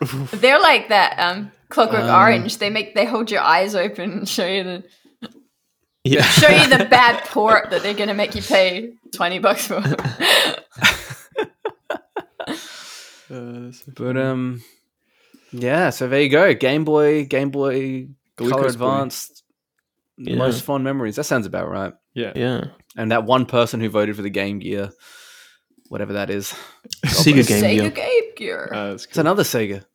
They're 0.32 0.60
like 0.60 0.90
that 0.90 1.18
um, 1.20 1.52
Clockwork 1.70 2.04
Um, 2.04 2.10
Orange. 2.16 2.58
They 2.58 2.70
make 2.70 2.96
they 2.96 3.06
hold 3.06 3.30
your 3.32 3.42
eyes 3.42 3.76
open 3.76 4.12
and 4.12 4.30
show 4.30 4.46
you 4.48 4.64
the 4.64 4.84
Yeah. 6.04 6.22
show 6.24 6.50
you 6.50 6.68
the 6.78 6.86
bad 6.90 7.24
port 7.26 7.70
that 7.70 7.84
they're 7.84 7.94
going 7.94 8.10
to 8.10 8.14
make 8.16 8.36
you 8.36 8.42
pay 8.42 8.94
twenty 9.14 9.40
bucks 9.40 9.68
for. 9.68 9.82
But 13.28 14.18
um, 14.18 14.62
Yeah, 15.52 15.90
so 15.90 16.08
there 16.08 16.22
you 16.22 16.30
go. 16.30 16.54
Game 16.54 16.84
Boy, 16.86 17.26
Game 17.26 17.50
Boy 17.50 18.08
Color 18.38 18.68
Advanced. 18.68 19.44
Yeah. 20.18 20.36
Most 20.38 20.64
fond 20.64 20.84
memories. 20.84 21.16
That 21.18 21.26
sounds 21.26 21.46
about 21.46 21.70
right. 21.70 21.94
Yeah. 22.14 22.32
Yeah. 22.36 22.66
And 22.96 23.12
that 23.12 23.26
one 23.26 23.46
person 23.46 23.82
who 23.82 23.90
voted 23.90 24.16
for 24.16 24.22
the 24.22 24.30
Game 24.30 24.60
Gear, 24.60 24.92
whatever 25.90 26.14
that 26.14 26.30
is. 26.30 26.54
Sega 27.06 27.48
Game 27.48 27.64
Sega 27.64 27.78
Gear. 27.82 27.90
Game 27.92 28.24
Gear. 28.36 28.70
Uh, 28.74 28.94
It's 28.94 29.18
another 29.18 29.44
Sega. 29.44 29.86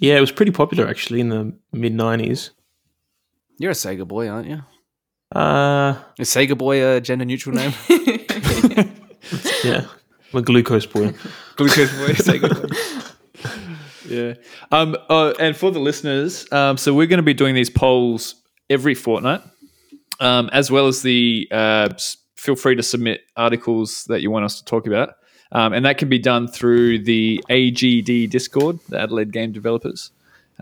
Yeah, 0.00 0.16
it 0.16 0.20
was 0.20 0.32
pretty 0.32 0.52
popular 0.52 0.86
actually 0.88 1.20
in 1.20 1.28
the 1.28 1.56
mid 1.72 1.94
'90s. 1.94 2.50
You're 3.58 3.70
a 3.70 3.74
Sega 3.74 4.06
boy, 4.06 4.28
aren't 4.28 4.48
you? 4.48 4.60
Uh, 5.34 5.94
Is 6.18 6.28
Sega 6.30 6.56
boy 6.56 6.84
a 6.96 7.00
gender 7.00 7.24
neutral 7.24 7.54
name? 7.56 7.72
yeah, 9.64 9.86
I'm 10.32 10.38
a 10.38 10.42
glucose 10.42 10.86
boy. 10.86 11.12
Glucose 11.56 11.92
boy, 11.98 12.12
Sega 12.14 12.48
boy. 12.50 12.68
Yeah. 14.08 14.34
Um, 14.70 14.96
uh, 15.08 15.32
and 15.40 15.56
for 15.56 15.70
the 15.70 15.78
listeners, 15.78 16.46
um, 16.52 16.76
so 16.76 16.92
we're 16.92 17.06
going 17.06 17.18
to 17.18 17.22
be 17.22 17.32
doing 17.34 17.54
these 17.54 17.70
polls 17.70 18.34
every 18.68 18.94
fortnight, 18.94 19.40
um, 20.20 20.50
as 20.52 20.70
well 20.70 20.88
as 20.88 21.02
the. 21.02 21.48
Uh, 21.50 21.88
s- 21.92 22.16
feel 22.44 22.56
free 22.56 22.76
to 22.76 22.82
submit 22.82 23.22
articles 23.36 24.04
that 24.04 24.20
you 24.20 24.30
want 24.30 24.44
us 24.44 24.58
to 24.58 24.64
talk 24.66 24.86
about, 24.86 25.16
um, 25.52 25.72
and 25.72 25.84
that 25.86 25.96
can 25.96 26.08
be 26.10 26.18
done 26.18 26.46
through 26.46 26.98
the 26.98 27.42
AGD 27.48 28.28
Discord, 28.28 28.78
the 28.90 29.00
Adelaide 29.00 29.32
Game 29.32 29.50
Developers. 29.50 30.10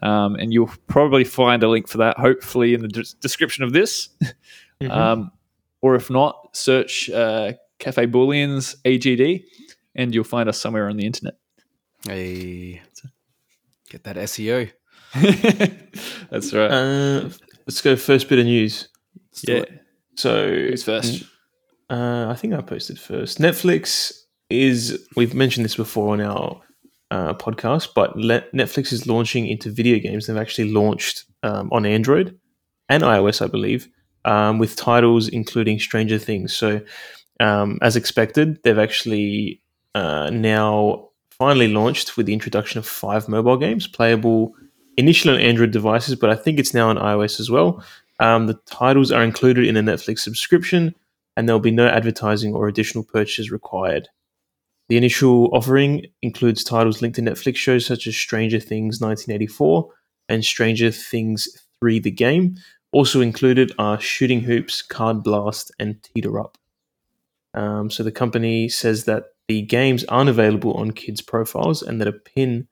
Um, 0.00 0.36
and 0.36 0.52
you'll 0.52 0.70
probably 0.86 1.24
find 1.24 1.62
a 1.62 1.68
link 1.68 1.86
for 1.88 1.98
that, 1.98 2.16
hopefully, 2.18 2.72
in 2.72 2.80
the 2.82 2.88
des- 2.88 3.14
description 3.20 3.64
of 3.64 3.72
this. 3.72 4.08
Um, 4.90 5.30
or 5.80 5.94
if 5.94 6.10
not, 6.10 6.56
search 6.56 7.08
uh, 7.08 7.52
Cafe 7.78 8.04
Booleans 8.06 8.74
AGD, 8.84 9.44
and 9.94 10.12
you'll 10.12 10.24
find 10.24 10.48
us 10.48 10.58
somewhere 10.58 10.88
on 10.88 10.96
the 10.96 11.06
internet. 11.06 11.34
Hey, 12.04 12.82
get 13.88 14.02
that 14.02 14.16
SEO. 14.16 14.72
That's 16.30 16.52
right. 16.52 16.68
Uh, 16.68 17.28
let's 17.64 17.80
go 17.80 17.94
first 17.94 18.28
bit 18.28 18.40
of 18.40 18.46
news. 18.46 18.88
yeah. 19.46 19.66
So 20.16 20.48
Who's 20.48 20.82
first? 20.82 21.26
Uh, 21.92 22.26
I 22.30 22.34
think 22.34 22.54
I 22.54 22.62
posted 22.62 22.98
first. 22.98 23.38
Netflix 23.38 24.22
is, 24.48 25.06
we've 25.14 25.34
mentioned 25.34 25.66
this 25.66 25.76
before 25.76 26.14
on 26.14 26.22
our 26.22 26.58
uh, 27.10 27.34
podcast, 27.34 27.88
but 27.94 28.16
le- 28.16 28.48
Netflix 28.54 28.94
is 28.94 29.06
launching 29.06 29.46
into 29.46 29.70
video 29.70 29.98
games. 29.98 30.26
They've 30.26 30.36
actually 30.38 30.70
launched 30.70 31.24
um, 31.42 31.68
on 31.70 31.84
Android 31.84 32.38
and 32.88 33.02
iOS, 33.02 33.42
I 33.42 33.46
believe, 33.46 33.88
um, 34.24 34.58
with 34.58 34.74
titles 34.74 35.28
including 35.28 35.78
Stranger 35.78 36.18
Things. 36.18 36.56
So, 36.56 36.80
um, 37.40 37.78
as 37.82 37.94
expected, 37.94 38.62
they've 38.62 38.78
actually 38.78 39.60
uh, 39.94 40.30
now 40.30 41.10
finally 41.30 41.68
launched 41.68 42.16
with 42.16 42.24
the 42.24 42.32
introduction 42.32 42.78
of 42.78 42.86
five 42.86 43.28
mobile 43.28 43.58
games 43.58 43.86
playable 43.86 44.54
initially 44.96 45.34
on 45.34 45.40
Android 45.42 45.72
devices, 45.72 46.14
but 46.14 46.30
I 46.30 46.36
think 46.36 46.58
it's 46.58 46.72
now 46.72 46.88
on 46.88 46.96
iOS 46.96 47.38
as 47.38 47.50
well. 47.50 47.84
Um, 48.18 48.46
the 48.46 48.58
titles 48.64 49.12
are 49.12 49.22
included 49.22 49.66
in 49.66 49.76
a 49.76 49.82
Netflix 49.82 50.20
subscription, 50.20 50.94
and 51.36 51.48
there'll 51.48 51.60
be 51.60 51.70
no 51.70 51.86
advertising 51.86 52.54
or 52.54 52.68
additional 52.68 53.04
purchases 53.04 53.50
required. 53.50 54.08
The 54.88 54.96
initial 54.96 55.48
offering 55.54 56.06
includes 56.20 56.64
titles 56.64 57.00
linked 57.00 57.16
to 57.16 57.22
Netflix 57.22 57.56
shows 57.56 57.86
such 57.86 58.06
as 58.06 58.16
Stranger 58.16 58.60
Things 58.60 59.00
1984 59.00 59.88
and 60.28 60.44
Stranger 60.44 60.90
Things 60.90 61.48
3 61.80 62.00
The 62.00 62.10
Game. 62.10 62.56
Also 62.92 63.20
included 63.20 63.72
are 63.78 63.98
Shooting 64.00 64.40
Hoops, 64.40 64.82
Card 64.82 65.22
Blast, 65.22 65.72
and 65.78 66.02
Teeter 66.02 66.38
Up. 66.38 66.58
Um, 67.54 67.90
so 67.90 68.02
the 68.02 68.12
company 68.12 68.68
says 68.68 69.04
that 69.04 69.24
the 69.48 69.62
games 69.62 70.04
aren't 70.04 70.30
available 70.30 70.74
on 70.74 70.90
kids' 70.90 71.20
profiles 71.20 71.82
and 71.82 72.00
that 72.00 72.08
a 72.08 72.12
pin 72.12 72.68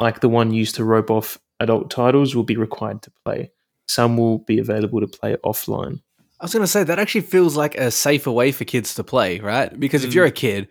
like 0.00 0.20
the 0.20 0.28
one 0.28 0.52
used 0.52 0.76
to 0.76 0.84
rope 0.84 1.10
off 1.10 1.38
adult 1.58 1.90
titles 1.90 2.34
will 2.34 2.44
be 2.44 2.56
required 2.56 3.02
to 3.02 3.12
play. 3.24 3.50
Some 3.88 4.16
will 4.16 4.38
be 4.38 4.58
available 4.58 5.00
to 5.00 5.08
play 5.08 5.36
offline. 5.44 6.00
I 6.40 6.44
was 6.44 6.54
going 6.54 6.62
to 6.62 6.68
say 6.68 6.84
that 6.84 6.98
actually 6.98 7.20
feels 7.20 7.54
like 7.54 7.76
a 7.76 7.90
safer 7.90 8.30
way 8.30 8.50
for 8.50 8.64
kids 8.64 8.94
to 8.94 9.04
play, 9.04 9.40
right? 9.40 9.78
Because 9.78 10.04
if 10.04 10.14
you're 10.14 10.24
a 10.24 10.32
mm. 10.32 10.36
kid, 10.36 10.68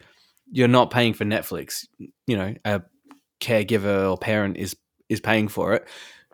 you're 0.52 0.68
not 0.68 0.90
paying 0.90 1.14
for 1.14 1.26
Netflix. 1.26 1.86
You 2.26 2.38
know, 2.38 2.56
a 2.66 2.82
caregiver 3.40 4.10
or 4.10 4.18
parent 4.18 4.58
is 4.58 4.76
is 5.10 5.20
paying 5.20 5.48
for 5.48 5.74
it. 5.74 5.88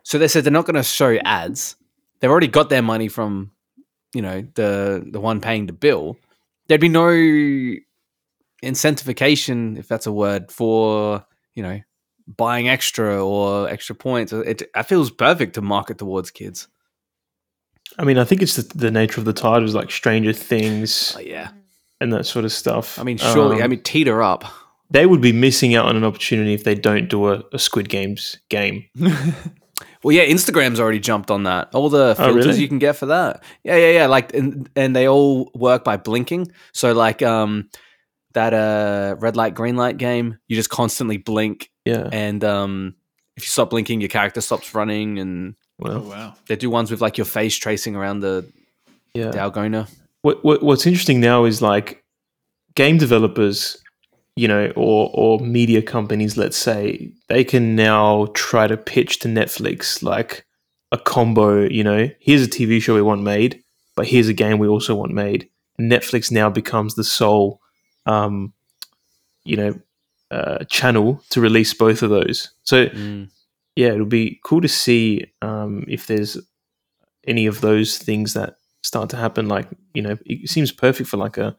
So 0.04 0.18
they 0.18 0.28
said 0.28 0.44
they're 0.44 0.52
not 0.52 0.64
going 0.64 0.76
to 0.76 0.82
show 0.82 1.16
ads. 1.24 1.76
They've 2.20 2.30
already 2.30 2.48
got 2.48 2.70
their 2.70 2.80
money 2.80 3.08
from, 3.08 3.50
you 4.14 4.22
know, 4.22 4.46
the 4.54 5.06
the 5.10 5.20
one 5.20 5.42
paying 5.42 5.66
the 5.66 5.74
bill. 5.74 6.16
There'd 6.68 6.80
be 6.80 6.88
no 6.88 7.10
incentivization, 8.62 9.78
if 9.78 9.86
that's 9.86 10.06
a 10.06 10.12
word, 10.12 10.50
for 10.50 11.26
you 11.54 11.62
know 11.62 11.80
buying 12.26 12.68
extra 12.68 13.24
or 13.24 13.68
extra 13.68 13.94
points. 13.94 14.32
It, 14.32 14.62
it 14.62 14.82
feels 14.84 15.10
perfect 15.10 15.54
to 15.54 15.62
market 15.62 15.98
towards 15.98 16.30
kids. 16.30 16.68
I 17.98 18.04
mean, 18.04 18.18
I 18.18 18.24
think 18.24 18.42
it's 18.42 18.56
the, 18.56 18.62
the 18.78 18.90
nature 18.90 19.20
of 19.20 19.24
the 19.24 19.32
titles, 19.32 19.74
like 19.74 19.90
Stranger 19.90 20.32
Things 20.32 21.12
But 21.14 21.26
yeah, 21.26 21.48
and 22.00 22.12
that 22.12 22.26
sort 22.26 22.44
of 22.44 22.52
stuff. 22.52 22.98
I 22.98 23.02
mean, 23.04 23.16
surely, 23.18 23.56
Um, 23.56 23.62
I 23.62 23.66
mean, 23.68 23.82
teeter 23.82 24.22
up. 24.22 24.44
they 24.90 25.06
would 25.06 25.20
be 25.20 25.32
missing 25.32 25.74
out 25.74 25.86
on 25.86 25.96
an 25.96 26.04
opportunity 26.04 26.52
if 26.54 26.64
they 26.64 26.74
don't 26.74 27.08
do 27.08 27.28
a, 27.28 27.42
a 27.52 27.58
Squid 27.58 27.88
Games 27.88 28.38
game. 28.48 28.84
Well, 30.02 30.14
yeah, 30.14 30.24
Instagram's 30.24 30.78
already 30.78 31.00
jumped 31.00 31.30
on 31.32 31.42
that. 31.44 31.74
All 31.74 31.88
the 31.90 32.10
Oh, 32.10 32.14
filters 32.14 32.46
really? 32.46 32.60
you 32.60 32.68
can 32.68 32.78
get 32.78 32.96
for 32.96 33.06
that. 33.06 33.42
Yeah, 33.64 33.76
yeah, 33.76 33.90
yeah. 33.90 34.06
Like, 34.06 34.32
and, 34.34 34.70
and 34.76 34.94
they 34.94 35.08
all 35.08 35.50
work 35.54 35.82
by 35.84 35.96
blinking. 35.96 36.52
So, 36.72 36.92
like, 36.92 37.22
um, 37.22 37.68
that 38.34 38.54
uh, 38.54 39.16
red 39.18 39.36
light, 39.36 39.54
green 39.54 39.76
light 39.76 39.96
game, 39.96 40.38
you 40.48 40.54
just 40.56 40.70
constantly 40.70 41.16
blink, 41.16 41.70
Yeah. 41.84 42.08
and 42.12 42.44
um, 42.44 42.94
if 43.36 43.42
you 43.42 43.48
stop 43.48 43.70
blinking, 43.70 44.00
your 44.00 44.08
character 44.08 44.40
stops 44.40 44.74
running. 44.74 45.18
And 45.18 45.56
Well, 45.78 46.00
wow. 46.00 46.34
they 46.48 46.56
do 46.56 46.70
ones 46.70 46.90
with 46.90 47.00
like 47.00 47.18
your 47.18 47.26
face 47.26 47.56
tracing 47.56 47.96
around 47.96 48.20
the 48.20 48.50
yeah. 49.14 49.30
Dalgona. 49.30 49.88
what, 50.22 50.44
what 50.44 50.62
what's 50.62 50.86
interesting 50.86 51.20
now 51.20 51.44
is 51.44 51.62
like 51.62 52.04
game 52.74 52.98
developers 52.98 53.76
you 54.36 54.46
know 54.46 54.70
or 54.76 55.10
or 55.14 55.40
media 55.40 55.80
companies 55.80 56.36
let's 56.36 56.56
say 56.56 57.10
they 57.28 57.42
can 57.42 57.74
now 57.74 58.26
try 58.34 58.66
to 58.66 58.76
pitch 58.76 59.18
to 59.20 59.28
netflix 59.28 60.02
like 60.02 60.46
a 60.92 60.98
combo 60.98 61.62
you 61.64 61.82
know 61.82 62.08
here's 62.20 62.42
a 62.44 62.50
tv 62.50 62.80
show 62.80 62.94
we 62.94 63.02
want 63.02 63.22
made 63.22 63.62
but 63.96 64.06
here's 64.06 64.28
a 64.28 64.34
game 64.34 64.58
we 64.58 64.68
also 64.68 64.94
want 64.94 65.12
made 65.12 65.48
and 65.78 65.90
netflix 65.90 66.30
now 66.30 66.50
becomes 66.50 66.94
the 66.94 67.04
sole 67.04 67.60
um 68.04 68.52
you 69.44 69.56
know 69.56 69.74
uh, 70.30 70.64
channel 70.64 71.22
to 71.30 71.40
release 71.40 71.72
both 71.72 72.02
of 72.02 72.10
those 72.10 72.50
so 72.64 72.86
Mm. 72.86 73.30
Yeah, 73.76 73.88
it'll 73.88 74.06
be 74.06 74.40
cool 74.42 74.62
to 74.62 74.68
see 74.68 75.26
um, 75.42 75.84
if 75.86 76.06
there's 76.06 76.38
any 77.26 77.46
of 77.46 77.60
those 77.60 77.98
things 77.98 78.32
that 78.32 78.56
start 78.82 79.10
to 79.10 79.16
happen. 79.16 79.48
Like 79.48 79.68
you 79.94 80.02
know, 80.02 80.16
it 80.24 80.48
seems 80.48 80.72
perfect 80.72 81.08
for 81.08 81.18
like 81.18 81.36
a 81.36 81.56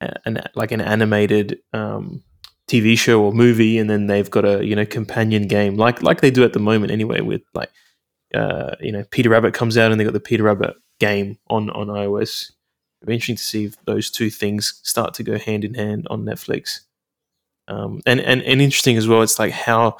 an 0.00 0.40
like 0.54 0.70
an 0.70 0.80
animated 0.80 1.58
um, 1.72 2.22
TV 2.68 2.96
show 2.96 3.22
or 3.22 3.32
movie, 3.32 3.78
and 3.78 3.90
then 3.90 4.06
they've 4.06 4.30
got 4.30 4.44
a 4.44 4.64
you 4.64 4.76
know 4.76 4.86
companion 4.86 5.48
game 5.48 5.76
like 5.76 6.02
like 6.02 6.20
they 6.20 6.30
do 6.30 6.44
at 6.44 6.52
the 6.52 6.60
moment 6.60 6.92
anyway. 6.92 7.20
With 7.20 7.42
like 7.54 7.70
uh, 8.34 8.76
you 8.80 8.92
know 8.92 9.04
Peter 9.10 9.30
Rabbit 9.30 9.52
comes 9.52 9.76
out 9.76 9.90
and 9.90 10.00
they 10.00 10.04
got 10.04 10.12
the 10.12 10.20
Peter 10.20 10.44
Rabbit 10.44 10.76
game 11.00 11.38
on 11.48 11.70
on 11.70 11.88
iOS. 11.88 12.52
It'll 13.00 13.08
be 13.08 13.14
interesting 13.14 13.36
to 13.36 13.42
see 13.42 13.64
if 13.64 13.84
those 13.84 14.10
two 14.10 14.30
things 14.30 14.80
start 14.82 15.14
to 15.14 15.22
go 15.22 15.38
hand 15.38 15.64
in 15.64 15.74
hand 15.74 16.06
on 16.10 16.24
Netflix. 16.24 16.80
Um, 17.68 18.00
and, 18.06 18.20
and 18.20 18.42
and 18.42 18.60
interesting 18.60 18.96
as 18.96 19.08
well. 19.08 19.22
It's 19.22 19.38
like 19.38 19.52
how 19.52 19.98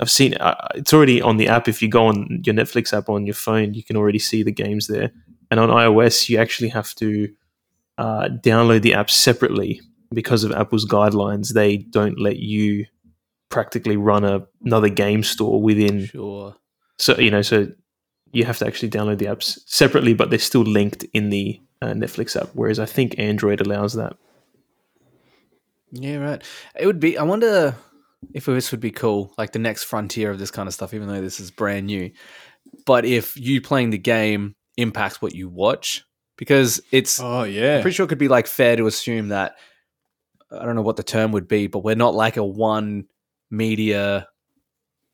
I've 0.00 0.10
seen 0.10 0.34
uh, 0.34 0.68
it's 0.74 0.92
already 0.92 1.20
on 1.20 1.36
the 1.36 1.48
app. 1.48 1.68
If 1.68 1.82
you 1.82 1.88
go 1.88 2.06
on 2.06 2.42
your 2.44 2.54
Netflix 2.54 2.96
app 2.96 3.08
on 3.08 3.26
your 3.26 3.34
phone, 3.34 3.74
you 3.74 3.82
can 3.82 3.96
already 3.96 4.18
see 4.18 4.42
the 4.42 4.52
games 4.52 4.86
there. 4.86 5.10
And 5.50 5.58
on 5.58 5.70
iOS, 5.70 6.28
you 6.28 6.38
actually 6.38 6.68
have 6.68 6.94
to 6.96 7.28
uh, 7.96 8.28
download 8.28 8.82
the 8.82 8.94
app 8.94 9.10
separately 9.10 9.80
because 10.12 10.44
of 10.44 10.52
Apple's 10.52 10.86
guidelines. 10.86 11.52
They 11.52 11.78
don't 11.78 12.20
let 12.20 12.36
you 12.36 12.86
practically 13.48 13.96
run 13.96 14.24
a, 14.24 14.46
another 14.64 14.88
game 14.88 15.22
store 15.22 15.60
within. 15.60 16.06
Sure. 16.06 16.54
So 16.98 17.18
you 17.18 17.30
know, 17.30 17.42
so 17.42 17.68
you 18.32 18.44
have 18.44 18.58
to 18.58 18.66
actually 18.66 18.90
download 18.90 19.18
the 19.18 19.26
apps 19.26 19.58
separately, 19.66 20.14
but 20.14 20.30
they're 20.30 20.38
still 20.38 20.62
linked 20.62 21.04
in 21.12 21.30
the 21.30 21.60
uh, 21.82 21.88
Netflix 21.88 22.40
app. 22.40 22.50
Whereas 22.52 22.78
I 22.78 22.86
think 22.86 23.18
Android 23.18 23.60
allows 23.60 23.94
that. 23.94 24.16
Yeah, 25.90 26.16
right. 26.16 26.42
It 26.78 26.86
would 26.86 27.00
be. 27.00 27.16
I 27.16 27.22
wonder 27.22 27.74
if 28.34 28.46
this 28.46 28.70
would 28.72 28.80
be 28.80 28.90
cool, 28.90 29.32
like 29.38 29.52
the 29.52 29.58
next 29.58 29.84
frontier 29.84 30.30
of 30.30 30.38
this 30.38 30.50
kind 30.50 30.66
of 30.66 30.74
stuff. 30.74 30.94
Even 30.94 31.08
though 31.08 31.20
this 31.20 31.40
is 31.40 31.50
brand 31.50 31.86
new, 31.86 32.10
but 32.86 33.04
if 33.04 33.36
you 33.36 33.60
playing 33.60 33.90
the 33.90 33.98
game 33.98 34.54
impacts 34.76 35.20
what 35.22 35.34
you 35.34 35.48
watch, 35.48 36.04
because 36.36 36.80
it's 36.92 37.20
Oh 37.20 37.44
yeah. 37.44 37.76
I'm 37.76 37.82
pretty 37.82 37.94
sure 37.94 38.04
it 38.06 38.08
could 38.08 38.18
be 38.18 38.28
like 38.28 38.46
fair 38.46 38.76
to 38.76 38.86
assume 38.86 39.28
that 39.28 39.54
I 40.50 40.64
don't 40.64 40.76
know 40.76 40.82
what 40.82 40.96
the 40.96 41.02
term 41.02 41.32
would 41.32 41.46
be, 41.48 41.66
but 41.66 41.80
we're 41.80 41.94
not 41.94 42.14
like 42.14 42.36
a 42.36 42.44
one 42.44 43.04
media 43.50 44.26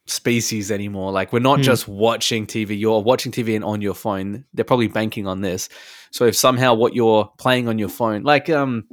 species 0.06 0.70
anymore. 0.70 1.12
Like 1.12 1.32
we're 1.32 1.38
not 1.40 1.58
Hmm. 1.60 1.62
just 1.64 1.88
watching 1.88 2.46
TV. 2.46 2.78
You're 2.78 3.00
watching 3.02 3.32
TV 3.32 3.54
and 3.56 3.64
on 3.64 3.80
your 3.80 3.94
phone. 3.94 4.44
They're 4.52 4.64
probably 4.64 4.88
banking 4.88 5.26
on 5.26 5.40
this. 5.40 5.68
So 6.10 6.26
if 6.26 6.36
somehow 6.36 6.74
what 6.74 6.94
you're 6.94 7.30
playing 7.38 7.68
on 7.68 7.78
your 7.78 7.88
phone, 7.88 8.22
like 8.22 8.50
um, 8.50 8.84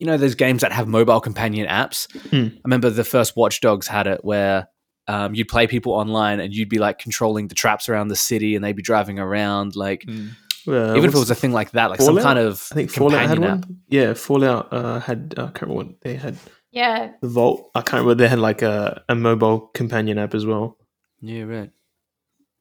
you 0.00 0.06
know, 0.06 0.16
those 0.16 0.34
games 0.34 0.62
that 0.62 0.72
have 0.72 0.88
mobile 0.88 1.20
companion 1.20 1.68
apps. 1.68 2.10
Hmm. 2.30 2.56
I 2.56 2.60
remember 2.64 2.90
the 2.90 3.04
first 3.04 3.36
Watch 3.36 3.60
Dogs 3.60 3.86
had 3.86 4.06
it 4.06 4.24
where 4.24 4.68
um, 5.06 5.34
you'd 5.34 5.48
play 5.48 5.66
people 5.66 5.92
online 5.92 6.40
and 6.40 6.54
you'd 6.54 6.68
be 6.68 6.78
like 6.78 6.98
controlling 6.98 7.48
the 7.48 7.54
traps 7.54 7.88
around 7.88 8.08
the 8.08 8.16
city 8.16 8.56
and 8.56 8.64
they'd 8.64 8.76
be 8.76 8.82
driving 8.82 9.18
around 9.18 9.76
like 9.76 10.02
mm. 10.06 10.30
uh, 10.66 10.94
even 10.96 11.10
if 11.10 11.14
it 11.14 11.18
was 11.18 11.30
a 11.30 11.34
thing 11.34 11.52
like 11.52 11.72
that 11.72 11.90
like 11.90 11.98
Fallout? 11.98 12.14
some 12.14 12.22
kind 12.22 12.38
of 12.38 12.68
I 12.70 12.74
think 12.74 12.90
Fallout 12.90 13.28
had 13.28 13.42
app. 13.42 13.66
one 13.66 13.80
yeah 13.88 14.14
Fallout 14.14 14.72
uh, 14.72 15.00
had 15.00 15.34
uh, 15.36 15.42
I 15.42 15.46
can't 15.46 15.62
remember 15.62 15.84
what 15.84 16.00
they 16.02 16.14
had 16.14 16.36
yeah 16.70 17.12
the 17.22 17.28
Vault 17.28 17.70
I 17.74 17.80
can't 17.80 18.04
remember 18.04 18.14
they 18.14 18.28
had 18.28 18.38
like 18.38 18.62
a, 18.62 19.02
a 19.08 19.14
mobile 19.14 19.60
companion 19.74 20.18
app 20.18 20.34
as 20.34 20.46
well 20.46 20.76
yeah 21.20 21.42
right 21.42 21.70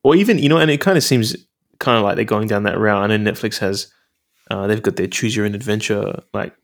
or 0.04 0.16
even 0.16 0.40
you 0.40 0.50
know 0.50 0.58
and 0.58 0.72
it 0.72 0.82
kind 0.82 0.98
of 0.98 1.04
seems 1.04 1.36
kind 1.80 1.98
of 1.98 2.04
like 2.04 2.16
they're 2.16 2.26
going 2.26 2.48
down 2.48 2.64
that 2.64 2.78
route. 2.78 3.02
I 3.02 3.16
know 3.16 3.32
Netflix 3.32 3.60
has 3.60 3.92
uh, 4.50 4.68
they've 4.68 4.82
got 4.82 4.96
their 4.96 5.08
choose 5.08 5.36
your 5.36 5.46
own 5.46 5.56
adventure 5.56 6.24
like 6.34 6.56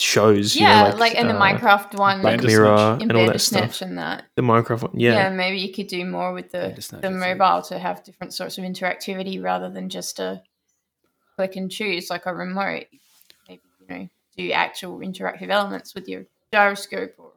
shows. 0.00 0.56
Yeah, 0.56 0.82
know, 0.82 0.88
like, 0.90 0.98
like, 0.98 1.14
in 1.14 1.28
the 1.28 1.34
uh, 1.34 1.40
Minecraft 1.40 1.98
one, 1.98 2.20
Black 2.20 2.42
Mirror 2.42 2.98
and 3.00 3.12
all 3.12 3.26
that 3.26 3.40
stuff. 3.40 3.80
And 3.82 3.98
that 3.98 4.24
the 4.36 4.42
Minecraft 4.42 4.82
one, 4.82 5.00
yeah. 5.00 5.14
Yeah, 5.14 5.30
maybe 5.30 5.58
you 5.58 5.72
could 5.72 5.88
do 5.88 6.04
more 6.04 6.32
with 6.32 6.52
the 6.52 6.98
the 7.00 7.10
mobile 7.10 7.62
to 7.62 7.78
have 7.78 8.04
different 8.04 8.34
sorts 8.34 8.58
of 8.58 8.64
interactivity 8.64 9.42
rather 9.42 9.70
than 9.70 9.88
just 9.88 10.18
a 10.18 10.42
click 11.36 11.56
and 11.56 11.70
choose 11.70 12.10
like 12.10 12.26
a 12.26 12.34
remote. 12.34 12.86
Maybe 13.48 13.62
you 13.80 13.96
know 13.96 14.08
do 14.36 14.52
actual 14.52 14.98
interactive 15.00 15.48
elements 15.48 15.94
with 15.94 16.08
your 16.08 16.24
gyroscope 16.52 17.14
or 17.18 17.32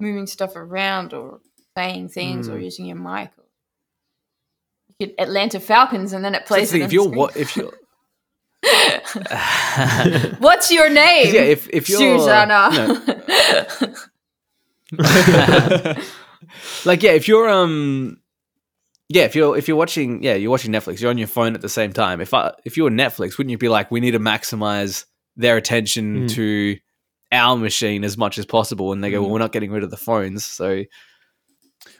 moving 0.00 0.26
stuff 0.26 0.56
around 0.56 1.12
or 1.12 1.40
saying 1.76 2.08
things 2.08 2.48
mm. 2.48 2.52
or 2.52 2.56
hmm. 2.56 2.64
using 2.64 2.86
your 2.86 2.96
mic. 2.96 3.30
Or 3.36 3.44
you 4.88 5.06
could 5.06 5.14
Atlanta 5.18 5.60
Falcons 5.60 6.12
and 6.12 6.24
then 6.24 6.34
it 6.34 6.46
plays. 6.46 6.70
So 6.70 6.76
if 6.76 6.92
you're 6.92 7.08
what 7.08 7.36
if 7.36 7.56
you're 7.56 7.74
What's 10.38 10.70
your 10.70 10.88
name? 10.90 11.34
Yeah, 11.34 11.42
if 11.42 11.68
if 11.70 11.88
you're 11.88 12.18
Susanna. 12.18 12.70
like 16.84 17.02
yeah, 17.02 17.12
if 17.12 17.28
you're 17.28 17.48
um 17.48 18.18
yeah, 19.08 19.22
if 19.22 19.36
you're 19.36 19.56
if 19.56 19.68
you're 19.68 19.76
watching 19.76 20.22
yeah, 20.22 20.34
you're 20.34 20.50
watching 20.50 20.72
Netflix, 20.72 21.00
you're 21.00 21.10
on 21.10 21.18
your 21.18 21.28
phone 21.28 21.54
at 21.54 21.60
the 21.60 21.68
same 21.68 21.92
time. 21.92 22.20
If 22.20 22.34
I 22.34 22.52
if 22.64 22.76
you're 22.76 22.90
Netflix, 22.90 23.38
wouldn't 23.38 23.50
you 23.50 23.58
be 23.58 23.68
like, 23.68 23.90
we 23.90 24.00
need 24.00 24.12
to 24.12 24.20
maximize 24.20 25.04
their 25.36 25.56
attention 25.56 26.26
mm. 26.26 26.30
to 26.34 26.78
our 27.32 27.56
machine 27.56 28.04
as 28.04 28.18
much 28.18 28.38
as 28.38 28.46
possible? 28.46 28.92
And 28.92 29.02
they 29.04 29.10
go, 29.10 29.20
mm. 29.20 29.22
well, 29.22 29.32
we're 29.32 29.38
not 29.38 29.52
getting 29.52 29.70
rid 29.70 29.84
of 29.84 29.90
the 29.90 29.96
phones, 29.96 30.44
so. 30.44 30.82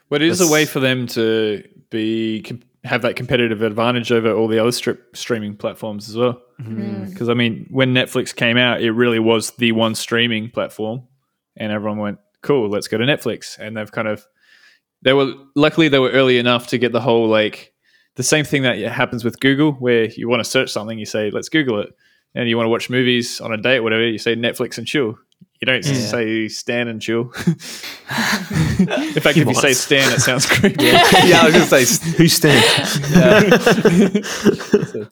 But 0.09 0.21
it 0.21 0.29
is 0.29 0.41
a 0.41 0.51
way 0.51 0.65
for 0.65 0.79
them 0.79 1.07
to 1.07 1.63
be 1.89 2.41
have 2.83 3.01
that 3.01 3.15
competitive 3.15 3.61
advantage 3.61 4.11
over 4.11 4.31
all 4.31 4.47
the 4.47 4.59
other 4.59 4.71
strip 4.71 5.15
streaming 5.15 5.55
platforms 5.55 6.09
as 6.09 6.15
well. 6.15 6.41
Because 6.57 6.71
mm-hmm. 6.71 7.23
mm. 7.23 7.29
I 7.29 7.33
mean, 7.33 7.67
when 7.69 7.93
Netflix 7.93 8.35
came 8.35 8.57
out, 8.57 8.81
it 8.81 8.91
really 8.91 9.19
was 9.19 9.51
the 9.51 9.71
one 9.73 9.95
streaming 9.95 10.49
platform, 10.49 11.03
and 11.55 11.71
everyone 11.71 11.99
went, 11.99 12.19
"Cool, 12.41 12.69
let's 12.69 12.87
go 12.87 12.97
to 12.97 13.05
Netflix." 13.05 13.57
And 13.59 13.77
they've 13.77 13.91
kind 13.91 14.07
of 14.07 14.25
they 15.01 15.13
were 15.13 15.33
luckily 15.55 15.89
they 15.89 15.99
were 15.99 16.11
early 16.11 16.37
enough 16.37 16.67
to 16.67 16.77
get 16.77 16.91
the 16.91 17.01
whole 17.01 17.27
like 17.27 17.73
the 18.15 18.23
same 18.23 18.45
thing 18.45 18.63
that 18.63 18.79
happens 18.79 19.23
with 19.23 19.39
Google, 19.39 19.73
where 19.73 20.05
you 20.05 20.27
want 20.27 20.43
to 20.43 20.49
search 20.49 20.71
something, 20.71 20.97
you 20.97 21.05
say, 21.05 21.29
"Let's 21.29 21.49
Google 21.49 21.81
it," 21.81 21.89
and 22.33 22.49
you 22.49 22.57
want 22.57 22.65
to 22.65 22.71
watch 22.71 22.89
movies 22.89 23.39
on 23.41 23.53
a 23.53 23.57
date, 23.57 23.77
or 23.77 23.83
whatever, 23.83 24.07
you 24.07 24.17
say 24.17 24.35
Netflix 24.35 24.77
and 24.77 24.87
chill. 24.87 25.17
You 25.59 25.65
don't 25.65 25.83
yeah. 25.83 25.93
say 25.93 26.47
stand 26.49 26.87
and 26.87 27.01
chill. 27.01 27.21
In 27.47 27.57
fact, 29.21 29.37
if 29.37 29.47
you 29.47 29.55
say 29.55 29.73
stand, 29.73 30.13
it 30.13 30.19
sounds 30.19 30.45
creepy. 30.45 30.85
Yeah, 30.85 30.91
yeah 31.25 31.41
I 31.41 31.45
was 31.45 31.53
going 31.53 31.67
to 31.67 31.85
say, 31.85 32.11
who 32.17 32.27
stand? 32.27 32.63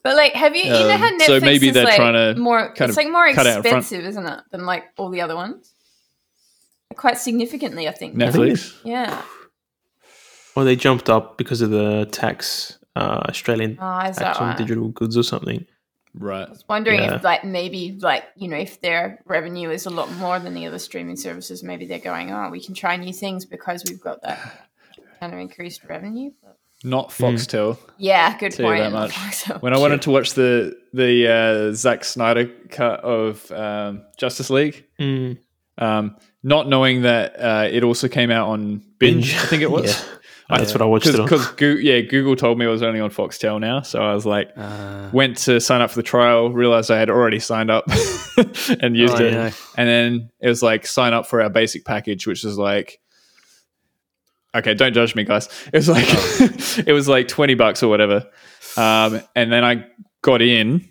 but 0.04 0.16
like, 0.16 0.34
have 0.34 0.54
you, 0.54 0.62
you 0.62 0.70
know 0.70 0.96
how 0.96 1.10
Netflix 1.10 1.26
so 1.26 1.40
maybe 1.40 1.70
they're 1.70 1.84
like 1.84 1.96
trying 1.96 2.34
to 2.34 2.40
more, 2.40 2.72
it's 2.76 2.96
like 2.96 3.10
more 3.10 3.26
expensive, 3.26 4.04
isn't 4.04 4.24
it, 4.24 4.40
than 4.52 4.66
like 4.66 4.84
all 4.96 5.10
the 5.10 5.20
other 5.20 5.34
ones? 5.34 5.74
Quite 6.94 7.18
significantly, 7.18 7.88
I 7.88 7.92
think. 7.92 8.14
Netflix? 8.14 8.78
Yeah. 8.84 9.20
Well, 10.54 10.64
they 10.64 10.76
jumped 10.76 11.10
up 11.10 11.38
because 11.38 11.60
of 11.60 11.70
the 11.70 12.06
tax, 12.12 12.78
uh, 12.94 13.22
Australian 13.28 13.78
oh, 13.80 14.00
tax 14.12 14.38
on 14.38 14.50
right? 14.50 14.56
digital 14.56 14.88
goods 14.90 15.16
or 15.16 15.24
something. 15.24 15.66
Right. 16.18 16.46
I 16.46 16.50
was 16.50 16.64
wondering 16.68 17.00
yeah. 17.00 17.16
if 17.16 17.24
like 17.24 17.44
maybe 17.44 17.98
like, 18.00 18.24
you 18.36 18.48
know, 18.48 18.56
if 18.56 18.80
their 18.80 19.20
revenue 19.26 19.70
is 19.70 19.86
a 19.86 19.90
lot 19.90 20.10
more 20.12 20.38
than 20.38 20.54
the 20.54 20.66
other 20.66 20.78
streaming 20.78 21.16
services, 21.16 21.62
maybe 21.62 21.86
they're 21.86 21.98
going, 21.98 22.32
Oh, 22.32 22.48
we 22.50 22.62
can 22.62 22.74
try 22.74 22.96
new 22.96 23.12
things 23.12 23.44
because 23.44 23.84
we've 23.86 24.00
got 24.00 24.22
that 24.22 24.68
kind 25.20 25.34
of 25.34 25.38
increased 25.38 25.84
revenue. 25.84 26.30
But... 26.42 26.58
Not 26.84 27.10
Foxtel. 27.10 27.76
Mm. 27.76 27.90
Yeah, 27.98 28.38
good 28.38 28.54
point. 28.54 28.80
That 28.80 28.92
much. 28.92 29.16
When 29.60 29.74
I 29.74 29.78
wanted 29.78 30.02
to 30.02 30.10
watch 30.10 30.34
the 30.34 30.78
the 30.92 31.28
uh, 31.28 31.74
Zack 31.74 32.04
Snyder 32.04 32.46
cut 32.68 33.00
of 33.00 33.50
um, 33.50 34.02
Justice 34.18 34.50
League, 34.50 34.84
mm. 34.98 35.38
um, 35.78 36.16
not 36.42 36.68
knowing 36.68 37.02
that 37.02 37.40
uh, 37.40 37.68
it 37.70 37.82
also 37.82 38.08
came 38.08 38.30
out 38.30 38.48
on 38.48 38.82
binge, 38.98 39.34
I 39.34 39.46
think 39.46 39.62
it 39.62 39.70
was. 39.70 39.86
yeah. 39.86 40.16
That's 40.48 40.72
what 40.72 40.82
I 40.82 40.84
watched 40.84 41.06
Cause, 41.06 41.14
it 41.16 41.22
Because 41.22 41.46
Go- 41.52 41.66
yeah, 41.66 42.00
Google 42.02 42.36
told 42.36 42.58
me 42.58 42.66
it 42.66 42.68
was 42.68 42.82
only 42.82 43.00
on 43.00 43.10
Foxtel 43.10 43.60
now, 43.60 43.82
so 43.82 44.00
I 44.00 44.14
was 44.14 44.24
like, 44.24 44.52
uh, 44.56 45.08
went 45.12 45.38
to 45.38 45.60
sign 45.60 45.80
up 45.80 45.90
for 45.90 45.96
the 45.96 46.04
trial, 46.04 46.50
realized 46.50 46.90
I 46.90 46.98
had 46.98 47.10
already 47.10 47.40
signed 47.40 47.70
up 47.70 47.84
and 48.80 48.96
used 48.96 49.14
oh, 49.14 49.24
it, 49.24 49.32
yeah. 49.32 49.50
and 49.76 49.88
then 49.88 50.30
it 50.40 50.48
was 50.48 50.62
like 50.62 50.86
sign 50.86 51.12
up 51.12 51.26
for 51.26 51.42
our 51.42 51.50
basic 51.50 51.84
package, 51.84 52.26
which 52.26 52.44
is 52.44 52.56
like, 52.56 53.00
okay, 54.54 54.74
don't 54.74 54.94
judge 54.94 55.14
me, 55.16 55.24
guys. 55.24 55.48
It 55.72 55.76
was 55.76 55.88
like 55.88 56.06
it 56.86 56.92
was 56.92 57.08
like 57.08 57.26
twenty 57.26 57.54
bucks 57.54 57.82
or 57.82 57.88
whatever, 57.88 58.26
um, 58.76 59.20
and 59.34 59.52
then 59.52 59.64
I 59.64 59.86
got 60.22 60.42
in 60.42 60.88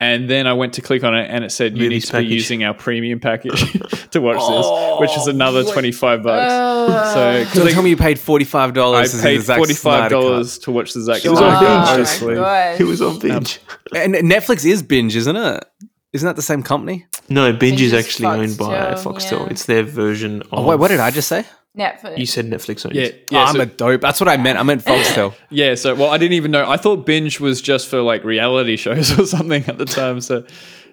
and 0.00 0.30
then 0.30 0.46
I 0.46 0.54
went 0.54 0.72
to 0.74 0.82
click 0.82 1.04
on 1.04 1.14
it, 1.14 1.30
and 1.30 1.44
it 1.44 1.52
said 1.52 1.76
you 1.76 1.88
need 1.88 2.00
to 2.00 2.12
package. 2.12 2.28
be 2.28 2.34
using 2.34 2.64
our 2.64 2.72
premium 2.72 3.20
package 3.20 3.72
to 4.10 4.20
watch 4.20 4.38
oh, 4.40 4.98
this, 4.98 5.00
which 5.00 5.18
is 5.18 5.26
another 5.26 5.62
twenty 5.62 5.92
five 5.92 6.22
bucks. 6.22 6.50
Uh, 6.50 7.44
so, 7.44 7.70
tell 7.70 7.82
me 7.82 7.90
you 7.90 7.96
paid 7.98 8.18
forty 8.18 8.46
five 8.46 8.72
dollars. 8.72 9.14
I 9.14 9.22
paid 9.22 9.44
forty 9.44 9.74
five 9.74 10.10
dollars 10.10 10.58
to 10.60 10.72
watch 10.72 10.94
the 10.94 11.02
Zack. 11.02 11.24
It 11.24 11.28
was 11.28 11.40
on 11.40 11.62
binge. 11.62 12.80
It 12.80 12.84
was 12.84 13.02
on 13.02 13.18
binge. 13.18 13.60
and 13.94 14.14
Netflix 14.14 14.64
is 14.64 14.82
binge, 14.82 15.14
isn't 15.14 15.36
it? 15.36 15.64
Isn't 16.12 16.26
that 16.26 16.36
the 16.36 16.42
same 16.42 16.62
company? 16.62 17.06
No, 17.28 17.52
binge, 17.52 17.60
binge 17.60 17.82
is 17.82 17.94
actually 17.94 18.26
owned 18.26 18.58
by 18.58 18.94
Foxtel. 18.94 19.40
Yeah. 19.40 19.50
It's 19.50 19.66
their 19.66 19.84
version. 19.84 20.42
Of, 20.42 20.48
oh 20.52 20.66
wait, 20.66 20.78
what 20.78 20.88
did 20.88 20.98
I 20.98 21.10
just 21.10 21.28
say? 21.28 21.44
Netflix. 21.76 22.18
You 22.18 22.26
said 22.26 22.46
Netflix 22.46 22.84
owns. 22.84 22.96
Yeah, 22.96 23.10
yeah 23.30 23.44
oh, 23.44 23.52
so, 23.52 23.54
I'm 23.54 23.60
a 23.60 23.66
dope. 23.66 24.00
That's 24.00 24.20
what 24.20 24.28
I 24.28 24.36
meant. 24.36 24.58
I 24.58 24.64
meant 24.64 24.84
Foxtel. 24.84 25.34
yeah. 25.50 25.76
So, 25.76 25.94
well, 25.94 26.10
I 26.10 26.18
didn't 26.18 26.34
even 26.34 26.50
know. 26.50 26.68
I 26.68 26.76
thought 26.76 27.06
binge 27.06 27.38
was 27.38 27.62
just 27.62 27.88
for 27.88 28.02
like 28.02 28.24
reality 28.24 28.76
shows 28.76 29.16
or 29.18 29.26
something 29.26 29.64
at 29.66 29.78
the 29.78 29.84
time. 29.84 30.20
So, 30.20 30.44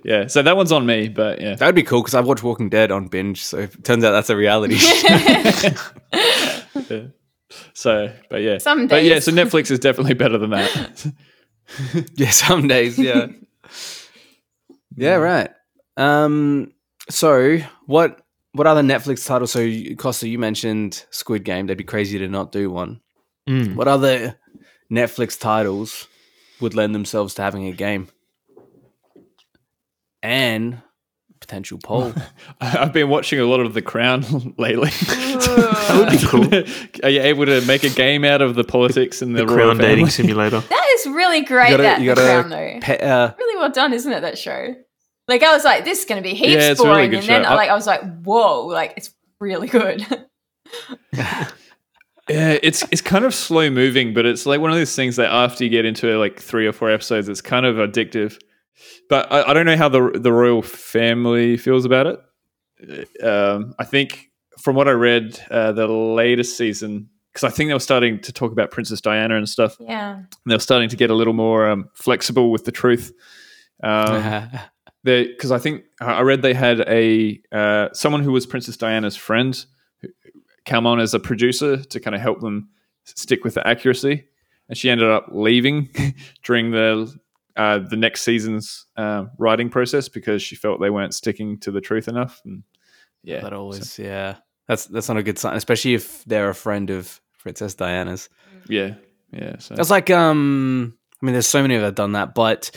yeah. 0.04 0.28
So 0.28 0.44
that 0.44 0.56
one's 0.56 0.72
on 0.72 0.86
me. 0.86 1.08
But 1.08 1.42
yeah, 1.42 1.56
that 1.56 1.66
would 1.66 1.76
be 1.76 1.84
cool 1.84 2.02
because 2.02 2.14
I've 2.14 2.28
watched 2.28 2.44
Walking 2.44 2.70
Dead 2.70 2.92
on 2.92 3.08
binge. 3.08 3.44
So 3.44 3.60
it 3.60 3.84
turns 3.84 4.04
out 4.04 4.12
that's 4.12 4.30
a 4.30 4.36
reality. 4.36 4.76
yeah. 5.04 5.74
So, 7.74 8.14
but 8.30 8.42
yeah, 8.42 8.60
some 8.60 8.82
days. 8.82 8.90
But 8.90 9.04
yeah, 9.04 9.20
so 9.20 9.32
Netflix 9.32 9.72
is 9.72 9.80
definitely 9.80 10.14
better 10.14 10.38
than 10.38 10.52
that. 10.52 11.12
yeah, 12.16 12.30
some 12.30 12.68
days. 12.68 13.00
Yeah. 13.00 13.28
yeah. 14.96 15.16
Right. 15.16 15.50
Um. 15.96 16.74
So 17.10 17.58
what? 17.88 18.22
What 18.54 18.68
other 18.68 18.82
Netflix 18.82 19.26
titles? 19.26 19.52
So, 19.52 19.68
Costa, 19.98 20.28
you 20.28 20.40
mentioned 20.40 21.06
Squid 21.12 21.44
Game. 21.44 21.68
They'd 21.68 21.78
be 21.78 21.84
crazy 21.84 22.18
to 22.20 22.28
not 22.28 22.52
do 22.52 22.70
one. 22.72 23.02
Mm. 23.48 23.76
What 23.76 23.88
other 23.88 24.38
Netflix 24.92 25.40
titles 25.40 26.08
would 26.60 26.74
lend 26.74 26.96
themselves 26.96 27.34
to 27.36 27.42
having 27.42 27.66
a 27.66 27.72
game? 27.72 28.10
And 30.24 30.82
potential 31.40 31.78
poll. 31.84 32.14
I've 32.62 32.94
been 32.94 33.10
watching 33.10 33.40
a 33.40 33.46
lot 33.46 33.60
of 33.60 33.74
The 33.74 33.82
Crown 33.82 34.22
lately. 34.58 34.90
that 34.90 35.96
would 36.00 36.10
be 36.10 36.28
cool. 36.28 37.04
Are 37.04 37.10
you 37.10 37.22
able 37.22 37.46
to 37.46 37.62
make 37.66 37.84
a 37.84 37.90
game 37.90 38.24
out 38.26 38.42
of 38.42 38.56
the 38.56 38.64
politics 38.64 39.22
and 39.22 39.36
the, 39.36 39.46
the 39.46 39.54
Crown 39.54 39.78
dating 39.78 40.10
simulator? 40.10 40.60
That 40.62 40.88
is 40.96 41.06
really 41.08 41.42
great. 41.42 41.72
You 41.72 41.78
gotta, 41.78 41.84
that 41.84 42.02
you 42.02 42.08
gotta, 42.08 42.22
The 42.22 42.28
Crown, 42.28 42.50
though. 42.50 42.80
Pe- 42.82 43.00
uh, 43.00 43.32
really 43.38 43.60
well 43.60 43.72
done, 43.72 43.94
isn't 43.94 44.12
it? 44.12 44.22
That 44.22 44.38
show. 44.38 44.76
Like 45.28 45.44
I 45.44 45.54
was 45.54 45.64
like, 45.64 45.84
this 45.84 46.00
is 46.00 46.06
going 46.06 46.22
to 46.22 46.28
be 46.28 46.36
heaps 46.36 46.54
yeah, 46.54 46.74
boring, 46.74 47.12
really 47.12 47.18
and 47.18 47.28
then 47.28 47.46
I, 47.46 47.56
like 47.56 47.70
I 47.70 47.76
was 47.76 47.86
like, 47.86 48.02
whoa, 48.24 48.66
like 48.66 48.94
it's 48.96 49.14
really 49.40 49.68
good. 49.68 50.06
yeah, 51.14 51.48
it's 52.30 52.84
it's 52.92 53.02
kind 53.02 53.26
of 53.26 53.34
slow 53.34 53.70
moving, 53.70 54.14
but 54.14 54.26
it's 54.26 54.46
like 54.46 54.62
one 54.62 54.72
of 54.72 54.78
those 54.78 54.96
things 54.96 55.18
that 55.18 55.30
after 55.30 55.64
you 55.64 55.70
get 55.70 55.86
into 55.86 56.18
like 56.18 56.40
three 56.40 56.66
or 56.66 56.72
four 56.72 56.90
episodes, 56.90 57.28
it's 57.28 57.42
kind 57.42 57.66
of 57.66 57.76
addictive. 57.76 58.40
But 59.10 59.32
I, 59.32 59.50
I 59.50 59.54
don't 59.54 59.66
know 59.66 59.76
how 59.76 59.90
the 59.90 60.12
the 60.16 60.32
royal 60.32 60.62
family 60.62 61.58
feels 61.58 61.84
about 61.84 62.08
it. 62.08 63.24
Um, 63.24 63.74
I 63.80 63.84
think 63.84 64.32
from 64.60 64.76
what 64.76 64.88
I 64.88 64.92
read, 64.92 65.40
uh, 65.52 65.74
the 65.74 65.88
latest 65.88 66.58
season 66.58 67.10
because 67.34 67.44
I 67.44 67.56
think 67.56 67.70
they 67.70 67.74
were 67.74 67.80
starting 67.80 68.20
to 68.22 68.34
talk 68.34 68.52
about 68.52 68.72
Princess 68.72 69.02
Diana 69.02 69.36
and 69.36 69.48
stuff. 69.48 69.76
Yeah, 69.80 70.22
they 70.46 70.56
were 70.56 70.60
starting 70.60 70.90
to 70.90 70.96
get 70.96 71.10
a 71.10 71.14
little 71.14 71.34
more 71.34 71.70
um, 71.70 71.90
flexible 71.94 72.52
with 72.52 72.66
the 72.66 72.72
truth. 72.72 73.12
Um, 73.84 74.50
because 75.08 75.52
I 75.52 75.60
think 75.60 75.84
I 76.00 76.22
read 76.22 76.42
they 76.42 76.54
had 76.54 76.82
a 76.82 77.42
uh, 77.52 77.90
someone 77.94 78.24
who 78.24 78.32
was 78.32 78.46
Princess 78.46 78.78
Diana's 78.78 79.16
friend 79.16 79.66
come 80.66 80.86
on 80.86 81.00
as 81.00 81.14
a 81.14 81.20
producer 81.20 81.78
to 81.78 82.00
kind 82.00 82.16
of 82.16 82.22
help 82.22 82.42
them 82.42 82.70
stick 83.04 83.44
with 83.44 83.56
the 83.56 83.68
accuracy, 83.68 84.26
and 84.70 84.78
she 84.78 84.90
ended 84.90 85.10
up 85.10 85.28
leaving 85.32 85.90
during 86.44 86.72
the 86.72 87.14
uh, 87.56 87.80
the 87.80 87.96
next 87.96 88.22
season's 88.22 88.86
uh, 88.98 89.26
writing 89.40 89.70
process 89.70 90.10
because 90.10 90.44
she 90.44 90.56
felt 90.56 90.80
they 90.80 90.90
weren't 90.90 91.14
sticking 91.14 91.58
to 91.60 91.72
the 91.72 91.82
truth 91.82 92.08
enough. 92.08 92.42
And 92.46 92.64
yeah, 93.24 93.42
that 93.42 93.54
always 93.54 93.94
so. 93.94 94.04
yeah. 94.04 94.36
That's 94.68 94.86
that's 94.86 95.08
not 95.08 95.18
a 95.18 95.24
good 95.24 95.40
sign, 95.40 95.56
especially 95.56 95.94
if 95.94 96.26
they're 96.26 96.50
a 96.50 96.56
friend 96.56 96.90
of 96.90 97.22
Princess 97.40 97.74
Diana's. 97.74 98.28
Yeah, 98.68 98.96
yeah. 99.32 99.58
So 99.60 99.76
it's 99.78 99.90
like 99.90 100.10
um, 100.10 100.98
I 101.22 101.26
mean, 101.26 101.34
there's 101.34 101.48
so 101.48 101.62
many 101.62 101.78
that 101.78 101.84
have 101.84 101.96
done 101.96 102.12
that, 102.14 102.36
but 102.36 102.72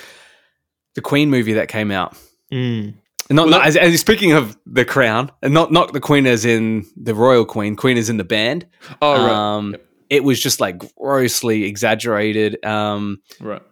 the 0.94 1.00
Queen 1.00 1.30
movie 1.30 1.54
that 1.54 1.68
came 1.68 1.90
out. 1.90 2.16
Mm. 2.52 2.94
Not, 3.30 3.46
well, 3.46 3.58
not 3.58 3.66
as, 3.66 3.76
as, 3.76 4.00
speaking 4.00 4.32
of 4.32 4.58
the 4.66 4.84
crown, 4.84 5.30
and 5.40 5.54
not 5.54 5.70
not 5.70 5.92
the 5.92 6.00
queen 6.00 6.26
as 6.26 6.44
in 6.44 6.84
the 6.96 7.14
royal 7.14 7.44
queen. 7.44 7.76
Queen 7.76 7.96
is 7.96 8.10
in 8.10 8.16
the 8.16 8.24
band. 8.24 8.66
Oh 9.00 9.12
right. 9.12 9.32
Um, 9.32 9.72
yep. 9.72 9.86
It 10.10 10.24
was 10.24 10.42
just 10.42 10.60
like 10.60 10.78
grossly 10.96 11.62
exaggerated. 11.62 12.64
Um, 12.64 13.22
right. 13.38 13.62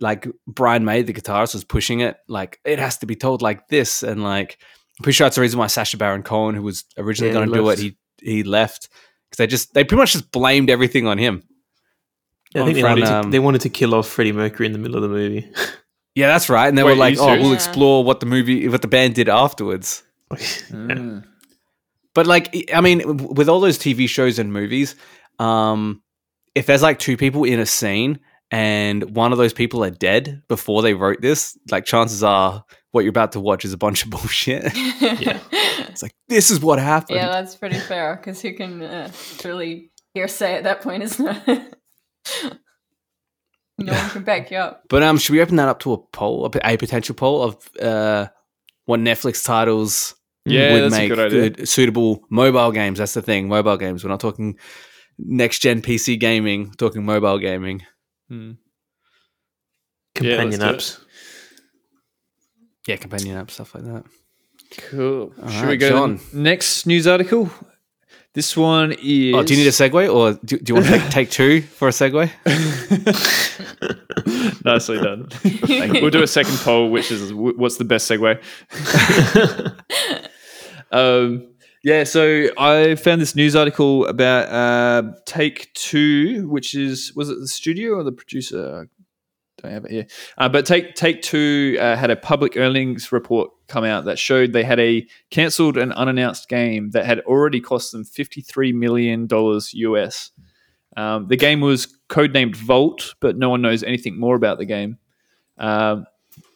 Like 0.00 0.26
Brian 0.46 0.86
May, 0.86 1.02
the 1.02 1.12
guitarist, 1.12 1.52
was 1.52 1.62
pushing 1.62 2.00
it. 2.00 2.16
Like 2.26 2.58
it 2.64 2.78
has 2.78 2.96
to 2.98 3.06
be 3.06 3.14
told 3.14 3.42
like 3.42 3.68
this, 3.68 4.02
and 4.02 4.22
like 4.22 4.56
I'm 4.98 5.02
pretty 5.02 5.16
sure 5.16 5.26
that's 5.26 5.36
the 5.36 5.42
reason 5.42 5.58
why 5.58 5.66
Sacha 5.66 5.98
Baron 5.98 6.22
Cohen, 6.22 6.54
who 6.54 6.62
was 6.62 6.84
originally 6.96 7.34
yeah, 7.34 7.40
going 7.40 7.50
to 7.50 7.54
do 7.54 7.68
it, 7.68 7.78
he 7.78 7.98
he 8.22 8.42
left 8.44 8.88
because 9.28 9.36
they 9.36 9.46
just 9.46 9.74
they 9.74 9.84
pretty 9.84 10.00
much 10.00 10.12
just 10.12 10.32
blamed 10.32 10.70
everything 10.70 11.06
on 11.06 11.18
him. 11.18 11.42
Yeah, 12.54 12.62
I 12.62 12.64
think 12.64 12.76
they, 12.76 12.82
wanted 12.82 13.06
to, 13.06 13.14
um, 13.14 13.30
they 13.30 13.38
wanted 13.38 13.60
to 13.62 13.68
kill 13.68 13.94
off 13.94 14.08
Freddie 14.08 14.32
Mercury 14.32 14.66
in 14.66 14.72
the 14.72 14.78
middle 14.78 14.96
of 14.96 15.02
the 15.02 15.08
movie. 15.08 15.50
Yeah, 16.14 16.26
that's 16.26 16.48
right. 16.48 16.68
And 16.68 16.76
they 16.76 16.82
Wait, 16.82 16.92
were 16.92 16.98
like, 16.98 17.18
"Oh, 17.18 17.34
we'll 17.40 17.52
explore 17.52 18.04
what 18.04 18.20
the 18.20 18.26
movie, 18.26 18.68
what 18.68 18.82
the 18.82 18.88
band 18.88 19.14
did 19.14 19.28
afterwards." 19.28 20.02
mm. 20.32 21.24
But 22.14 22.26
like, 22.26 22.70
I 22.74 22.80
mean, 22.80 23.16
with 23.16 23.48
all 23.48 23.60
those 23.60 23.78
TV 23.78 24.08
shows 24.08 24.38
and 24.38 24.52
movies, 24.52 24.94
um, 25.38 26.02
if 26.54 26.66
there's 26.66 26.82
like 26.82 26.98
two 26.98 27.16
people 27.16 27.44
in 27.44 27.58
a 27.58 27.66
scene 27.66 28.20
and 28.50 29.16
one 29.16 29.32
of 29.32 29.38
those 29.38 29.54
people 29.54 29.82
are 29.82 29.90
dead 29.90 30.42
before 30.48 30.82
they 30.82 30.92
wrote 30.92 31.22
this, 31.22 31.58
like 31.70 31.86
chances 31.86 32.22
are 32.22 32.64
what 32.90 33.04
you're 33.04 33.10
about 33.10 33.32
to 33.32 33.40
watch 33.40 33.64
is 33.64 33.72
a 33.72 33.78
bunch 33.78 34.04
of 34.04 34.10
bullshit. 34.10 34.64
yeah. 35.00 35.40
It's 35.88 36.02
like 36.02 36.14
this 36.28 36.50
is 36.50 36.60
what 36.60 36.78
happened. 36.78 37.16
Yeah, 37.16 37.30
that's 37.30 37.56
pretty 37.56 37.78
fair 37.78 38.16
because 38.16 38.42
who 38.42 38.52
can 38.52 38.82
uh, 38.82 39.10
really 39.44 39.90
hearsay 40.12 40.54
at 40.54 40.64
that 40.64 40.82
point, 40.82 41.02
isn't 41.02 41.42
it? 41.46 41.74
No 43.78 43.92
one 43.92 44.10
can 44.10 44.22
back 44.22 44.50
you 44.50 44.58
up. 44.58 44.84
But 44.88 45.02
um, 45.02 45.18
should 45.18 45.32
we 45.32 45.40
open 45.40 45.56
that 45.56 45.68
up 45.68 45.80
to 45.80 45.92
a 45.92 45.98
poll, 45.98 46.46
a, 46.46 46.76
potential 46.76 47.14
poll 47.14 47.42
of 47.42 47.56
uh, 47.80 48.28
what 48.84 49.00
Netflix 49.00 49.44
titles 49.44 50.14
yeah, 50.44 50.72
would 50.72 50.90
make 50.90 51.08
good, 51.08 51.68
suitable 51.68 52.24
mobile 52.30 52.72
games? 52.72 52.98
That's 52.98 53.14
the 53.14 53.22
thing, 53.22 53.48
mobile 53.48 53.76
games. 53.76 54.04
We're 54.04 54.10
not 54.10 54.20
talking 54.20 54.58
next 55.18 55.60
gen 55.60 55.82
PC 55.82 56.18
gaming. 56.18 56.68
We're 56.68 56.74
talking 56.74 57.04
mobile 57.04 57.38
gaming. 57.38 57.82
Hmm. 58.28 58.52
Companion 60.14 60.60
yeah, 60.60 60.72
apps. 60.72 61.00
Yeah, 62.86 62.96
companion 62.96 63.42
apps, 63.42 63.52
stuff 63.52 63.74
like 63.74 63.84
that. 63.84 64.04
Cool. 64.90 65.32
All 65.42 65.48
Should 65.48 65.62
right, 65.62 65.68
we 65.68 65.76
go 65.76 65.88
John. 65.88 66.20
next 66.32 66.86
news 66.86 67.06
article? 67.06 67.50
This 68.34 68.56
one 68.56 68.92
is. 68.92 69.34
Oh, 69.34 69.42
do 69.42 69.54
you 69.54 69.60
need 69.60 69.68
a 69.68 69.72
segue, 69.72 70.14
or 70.14 70.38
do, 70.44 70.58
do 70.58 70.70
you 70.70 70.74
want 70.74 70.86
to 70.86 70.98
take, 70.98 71.10
take 71.10 71.30
two 71.30 71.60
for 71.60 71.88
a 71.88 71.90
segue? 71.90 72.30
Nicely 74.64 74.98
done. 74.98 75.28
we'll 76.00 76.10
do 76.10 76.22
a 76.22 76.26
second 76.26 76.56
poll, 76.58 76.90
which 76.90 77.10
is 77.10 77.34
what's 77.34 77.76
the 77.76 77.84
best 77.84 78.10
segue. 78.10 78.40
um, 80.92 81.46
yeah, 81.84 82.04
so 82.04 82.48
I 82.56 82.94
found 82.94 83.20
this 83.20 83.36
news 83.36 83.54
article 83.54 84.06
about 84.06 84.48
uh, 84.48 85.12
Take 85.26 85.74
Two, 85.74 86.48
which 86.48 86.74
is 86.74 87.12
was 87.14 87.28
it 87.28 87.38
the 87.38 87.48
studio 87.48 87.96
or 87.96 88.02
the 88.02 88.12
producer? 88.12 88.88
Don't 89.62 89.72
have 89.72 89.84
it 89.84 89.90
here. 89.90 90.06
Uh, 90.38 90.48
but 90.48 90.66
Take 90.66 90.94
Take 90.94 91.22
Two 91.22 91.76
uh, 91.80 91.96
had 91.96 92.10
a 92.10 92.16
public 92.16 92.56
earnings 92.56 93.12
report 93.12 93.50
come 93.68 93.84
out 93.84 94.04
that 94.04 94.18
showed 94.18 94.52
they 94.52 94.64
had 94.64 94.80
a 94.80 95.06
cancelled 95.30 95.76
and 95.76 95.92
unannounced 95.92 96.48
game 96.48 96.90
that 96.90 97.06
had 97.06 97.20
already 97.20 97.60
cost 97.60 97.92
them 97.92 98.04
fifty 98.04 98.40
three 98.40 98.72
million 98.72 99.26
dollars 99.26 99.72
US. 99.74 100.30
Um, 100.96 101.28
the 101.28 101.36
game 101.36 101.60
was 101.60 101.98
codenamed 102.08 102.56
Vault, 102.56 103.14
but 103.20 103.36
no 103.36 103.48
one 103.48 103.62
knows 103.62 103.82
anything 103.82 104.18
more 104.18 104.36
about 104.36 104.58
the 104.58 104.66
game. 104.66 104.98
Um, 105.58 106.04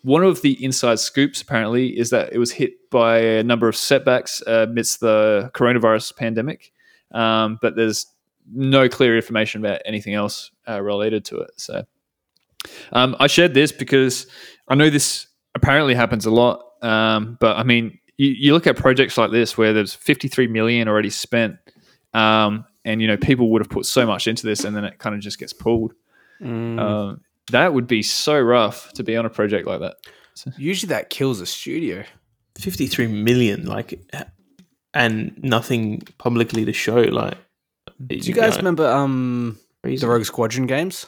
one 0.03 0.23
of 0.23 0.43
the 0.43 0.63
inside 0.65 0.99
scoops, 0.99 1.43
apparently, 1.43 1.99
is 1.99 2.11
that 2.11 2.33
it 2.33 2.39
was 2.39 2.53
hit 2.53 2.91
by 2.91 3.19
a 3.19 3.43
number 3.43 3.69
of 3.69 3.77
setbacks 3.77 4.43
amidst 4.47 5.01
the 5.01 5.51
coronavirus 5.55 6.17
pandemic, 6.17 6.73
um, 7.13 7.59
but 7.61 7.77
there's 7.77 8.07
no 8.53 8.89
clear 8.89 9.17
information 9.17 9.65
about 9.65 9.81
anything 9.85 10.15
else 10.15 10.51
uh, 10.69 10.81
related 10.81 11.25
to 11.27 11.39
it. 11.39 11.51
So 11.57 11.85
um, 12.93 13.17
I 13.21 13.27
shared 13.27 13.55
this 13.55 13.73
because 13.73 14.27
I 14.69 14.75
know 14.75 14.91
this 14.91 15.27
apparently 15.55 15.95
happens 15.95 16.27
a 16.27 16.31
lot. 16.31 16.63
Um, 16.83 17.37
but 17.41 17.57
I 17.57 17.63
mean, 17.63 17.99
you, 18.17 18.29
you, 18.31 18.53
look 18.53 18.67
at 18.67 18.77
projects 18.77 19.19
like 19.19 19.31
this 19.31 19.57
where 19.57 19.73
there's 19.73 19.95
53 19.95 20.47
million 20.47 20.89
already 20.89 21.11
spent, 21.11 21.57
um, 22.15 22.65
and 22.85 23.01
you 23.01 23.09
know 23.09 23.17
people 23.17 23.51
would 23.51 23.63
have 23.63 23.71
put 23.71 23.87
so 23.87 24.07
much 24.07 24.27
into 24.27 24.47
this, 24.47 24.65
and 24.65 24.77
then 24.77 24.85
it 24.85 24.99
kind 24.99 25.15
of 25.15 25.21
just 25.21 25.39
gets 25.39 25.53
pulled. 25.53 25.95
Mm. 26.41 26.79
Um, 26.79 27.21
that 27.51 27.73
would 27.73 27.87
be 27.87 28.03
so 28.03 28.39
rough 28.39 28.93
to 28.95 29.03
be 29.03 29.17
on 29.17 29.25
a 29.25 29.31
project 29.31 29.67
like 29.67 29.81
that. 29.81 29.97
Usually, 30.59 30.89
that 30.89 31.11
kills 31.11 31.41
a 31.41 31.47
studio. 31.47 32.05
53 32.59 33.07
million, 33.09 33.67
like, 33.67 34.01
and 34.95 35.39
nothing 35.43 36.03
publicly 36.19 36.65
to 36.65 36.73
show. 36.73 37.01
Like, 37.01 37.37
do 38.07 38.17
you 38.17 38.35
guys 38.35 38.53
know, 38.53 38.59
remember 38.59 38.89
um 38.89 39.59
the 39.83 40.07
Rogue 40.07 40.25
Squadron 40.25 40.67
games? 40.67 41.07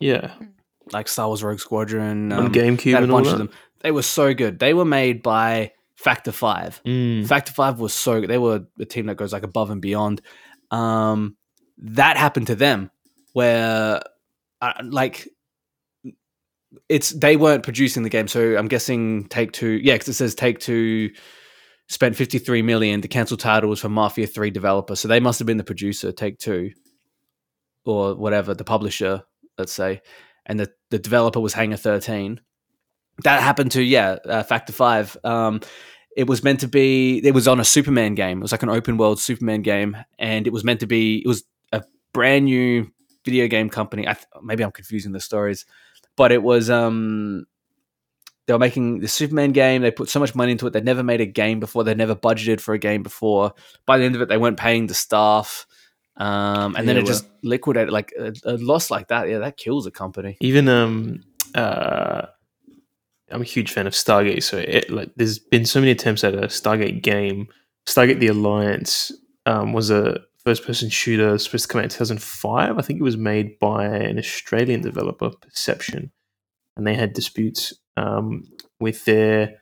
Yeah. 0.00 0.32
Like 0.92 1.08
Star 1.08 1.28
Wars 1.28 1.42
Rogue 1.42 1.60
Squadron. 1.60 2.32
Um, 2.32 2.46
On 2.46 2.52
GameCube 2.52 2.96
and 2.96 3.04
a 3.04 3.08
bunch 3.08 3.28
of 3.28 3.38
them. 3.38 3.50
They 3.80 3.92
were 3.92 4.02
so 4.02 4.34
good. 4.34 4.58
They 4.58 4.74
were 4.74 4.84
made 4.84 5.22
by 5.22 5.72
Factor 5.96 6.32
5. 6.32 6.82
Mm. 6.84 7.26
Factor 7.26 7.52
5 7.52 7.78
was 7.78 7.92
so 7.92 8.20
good. 8.20 8.30
They 8.30 8.38
were 8.38 8.64
a 8.78 8.84
team 8.84 9.06
that 9.06 9.16
goes 9.16 9.32
like 9.32 9.42
above 9.42 9.70
and 9.70 9.80
beyond. 9.80 10.20
Um, 10.70 11.36
that 11.78 12.16
happened 12.16 12.48
to 12.48 12.54
them 12.54 12.90
where 13.32 14.00
uh, 14.60 14.72
like 14.84 15.28
it's 16.88 17.10
they 17.10 17.36
weren't 17.36 17.64
producing 17.64 18.02
the 18.02 18.08
game 18.08 18.28
so 18.28 18.56
i'm 18.56 18.68
guessing 18.68 19.26
take 19.28 19.52
two 19.52 19.80
yeah 19.82 19.94
because 19.94 20.08
it 20.08 20.14
says 20.14 20.34
take 20.34 20.58
two 20.58 21.10
spent 21.88 22.14
53 22.14 22.62
million 22.62 23.00
the 23.00 23.08
cancel 23.08 23.36
title 23.36 23.68
was 23.68 23.80
for 23.80 23.88
mafia 23.88 24.26
3 24.26 24.50
developer 24.50 24.94
so 24.94 25.08
they 25.08 25.20
must 25.20 25.38
have 25.38 25.46
been 25.46 25.56
the 25.56 25.64
producer 25.64 26.12
take 26.12 26.38
two 26.38 26.70
or 27.84 28.14
whatever 28.14 28.54
the 28.54 28.64
publisher 28.64 29.22
let's 29.58 29.72
say, 29.72 30.02
and 30.46 30.58
the, 30.58 30.70
the 30.90 30.98
developer 30.98 31.40
was 31.40 31.54
Hangar 31.54 31.76
13. 31.76 32.40
That 33.24 33.42
happened 33.42 33.72
to, 33.72 33.82
yeah, 33.82 34.16
uh, 34.24 34.42
Factor 34.42 34.72
5. 34.72 35.16
Um, 35.24 35.60
it 36.16 36.26
was 36.26 36.42
meant 36.42 36.60
to 36.60 36.68
be, 36.68 37.18
it 37.24 37.34
was 37.34 37.46
on 37.46 37.60
a 37.60 37.64
Superman 37.64 38.14
game. 38.14 38.38
It 38.38 38.42
was 38.42 38.52
like 38.52 38.62
an 38.62 38.70
open 38.70 38.96
world 38.96 39.20
Superman 39.20 39.62
game. 39.62 39.96
And 40.18 40.46
it 40.46 40.52
was 40.52 40.64
meant 40.64 40.80
to 40.80 40.86
be, 40.86 41.18
it 41.18 41.28
was 41.28 41.44
a 41.72 41.82
brand 42.12 42.46
new 42.46 42.90
video 43.24 43.46
game 43.46 43.68
company. 43.68 44.08
I 44.08 44.14
th- 44.14 44.26
maybe 44.42 44.64
I'm 44.64 44.72
confusing 44.72 45.12
the 45.12 45.20
stories, 45.20 45.66
but 46.16 46.32
it 46.32 46.42
was, 46.42 46.70
um, 46.70 47.46
they 48.46 48.54
were 48.54 48.58
making 48.58 48.98
the 48.98 49.06
Superman 49.06 49.52
game. 49.52 49.82
They 49.82 49.92
put 49.92 50.08
so 50.08 50.18
much 50.18 50.34
money 50.34 50.50
into 50.50 50.66
it. 50.66 50.72
They'd 50.72 50.84
never 50.84 51.04
made 51.04 51.20
a 51.20 51.26
game 51.26 51.60
before. 51.60 51.84
They'd 51.84 51.96
never 51.96 52.16
budgeted 52.16 52.60
for 52.60 52.74
a 52.74 52.78
game 52.78 53.04
before. 53.04 53.52
By 53.86 53.98
the 53.98 54.04
end 54.04 54.16
of 54.16 54.22
it, 54.22 54.28
they 54.28 54.38
weren't 54.38 54.58
paying 54.58 54.88
the 54.88 54.94
staff. 54.94 55.66
Um, 56.20 56.76
and 56.76 56.86
then 56.86 56.98
it 56.98 57.06
just 57.06 57.26
liquidated 57.42 57.90
like 57.90 58.12
a, 58.18 58.34
a, 58.44 58.58
loss 58.58 58.90
like 58.90 59.08
that. 59.08 59.26
Yeah, 59.30 59.38
that 59.38 59.56
kills 59.56 59.86
a 59.86 59.90
company. 59.90 60.36
Even 60.42 60.68
um, 60.68 61.24
uh, 61.54 62.26
I'm 63.30 63.40
a 63.40 63.44
huge 63.44 63.72
fan 63.72 63.86
of 63.86 63.94
Stargate, 63.94 64.42
so 64.42 64.58
it 64.58 64.90
like 64.90 65.10
there's 65.16 65.38
been 65.38 65.64
so 65.64 65.80
many 65.80 65.92
attempts 65.92 66.22
at 66.22 66.34
a 66.34 66.48
Stargate 66.48 67.02
game. 67.02 67.48
Stargate: 67.86 68.20
The 68.20 68.26
Alliance 68.26 69.10
um, 69.46 69.72
was 69.72 69.90
a 69.90 70.20
first-person 70.44 70.90
shooter 70.90 71.38
supposed 71.38 71.64
to 71.64 71.68
come 71.68 71.78
out 71.78 71.84
in 71.84 71.90
2005. 71.90 72.78
I 72.78 72.82
think 72.82 73.00
it 73.00 73.04
was 73.04 73.16
made 73.16 73.58
by 73.58 73.86
an 73.86 74.18
Australian 74.18 74.82
developer, 74.82 75.30
Perception, 75.30 76.12
and 76.76 76.86
they 76.86 76.94
had 76.94 77.14
disputes 77.14 77.72
um, 77.96 78.44
with 78.78 79.06
their. 79.06 79.54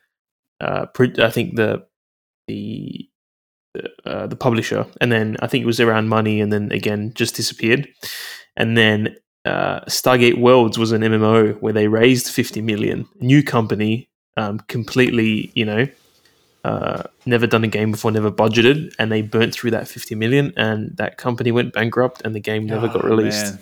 Uh, 0.61 0.87
I 0.99 1.31
think 1.31 1.55
the 1.55 1.87
the 2.49 3.09
uh, 4.05 4.27
the 4.27 4.37
publisher, 4.37 4.87
and 5.01 5.13
then 5.13 5.37
I 5.41 5.47
think 5.47 5.63
it 5.63 5.67
was 5.67 5.81
around 5.81 6.09
money, 6.09 6.41
and 6.41 6.53
then 6.53 6.73
again 6.73 7.13
just 7.15 7.37
disappeared. 7.37 7.89
And 8.57 8.77
then 8.77 9.17
uh, 9.45 9.81
Stargate 9.83 10.39
Worlds 10.39 10.79
was 10.79 10.93
an 10.93 11.03
MMO 11.03 11.61
where 11.61 11.73
they 11.73 11.89
raised 11.89 12.29
fifty 12.29 12.61
million, 12.61 13.07
new 13.21 13.43
company, 13.43 14.09
um, 14.37 14.61
completely, 14.69 15.53
you 15.55 15.65
know, 15.65 15.87
uh, 16.65 17.03
never 17.27 17.47
done 17.47 17.65
a 17.65 17.69
game 17.69 17.93
before, 17.93 18.11
never 18.11 18.31
budgeted, 18.31 18.93
and 18.99 19.13
they 19.13 19.23
burnt 19.23 19.55
through 19.55 19.71
that 19.73 19.87
fifty 19.87 20.15
million, 20.15 20.53
and 20.57 20.97
that 20.97 21.17
company 21.17 21.53
went 21.53 21.73
bankrupt, 21.73 22.23
and 22.25 22.35
the 22.35 22.41
game 22.41 22.67
never 22.67 22.89
oh, 22.89 22.93
got 22.93 23.05
released. 23.05 23.57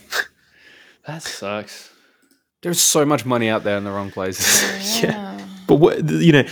that 1.07 1.23
sucks. 1.23 1.91
There's 2.63 2.81
so 2.81 3.05
much 3.05 3.25
money 3.27 3.49
out 3.49 3.65
there 3.65 3.77
in 3.77 3.85
the 3.85 3.91
wrong 3.91 4.11
places. 4.11 5.03
yeah. 5.03 5.11
yeah. 5.11 5.47
But 5.67 5.77
what 5.77 6.09
you 6.09 6.33
know, 6.33 6.45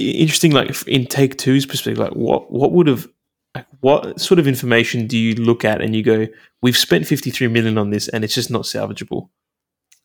interesting 0.00 0.52
like 0.52 0.86
in 0.86 1.06
take 1.06 1.36
two's 1.36 1.66
perspective 1.66 1.98
like 1.98 2.12
what 2.12 2.50
what 2.50 2.72
would 2.72 2.86
have 2.86 3.08
like 3.54 3.66
what 3.80 4.20
sort 4.20 4.38
of 4.38 4.46
information 4.46 5.06
do 5.06 5.18
you 5.18 5.34
look 5.34 5.64
at 5.64 5.80
and 5.80 5.94
you 5.94 6.02
go 6.02 6.26
we've 6.62 6.76
spent 6.76 7.06
53 7.06 7.48
million 7.48 7.78
on 7.78 7.90
this 7.90 8.08
and 8.08 8.24
it's 8.24 8.34
just 8.34 8.50
not 8.50 8.62
salvageable 8.62 9.28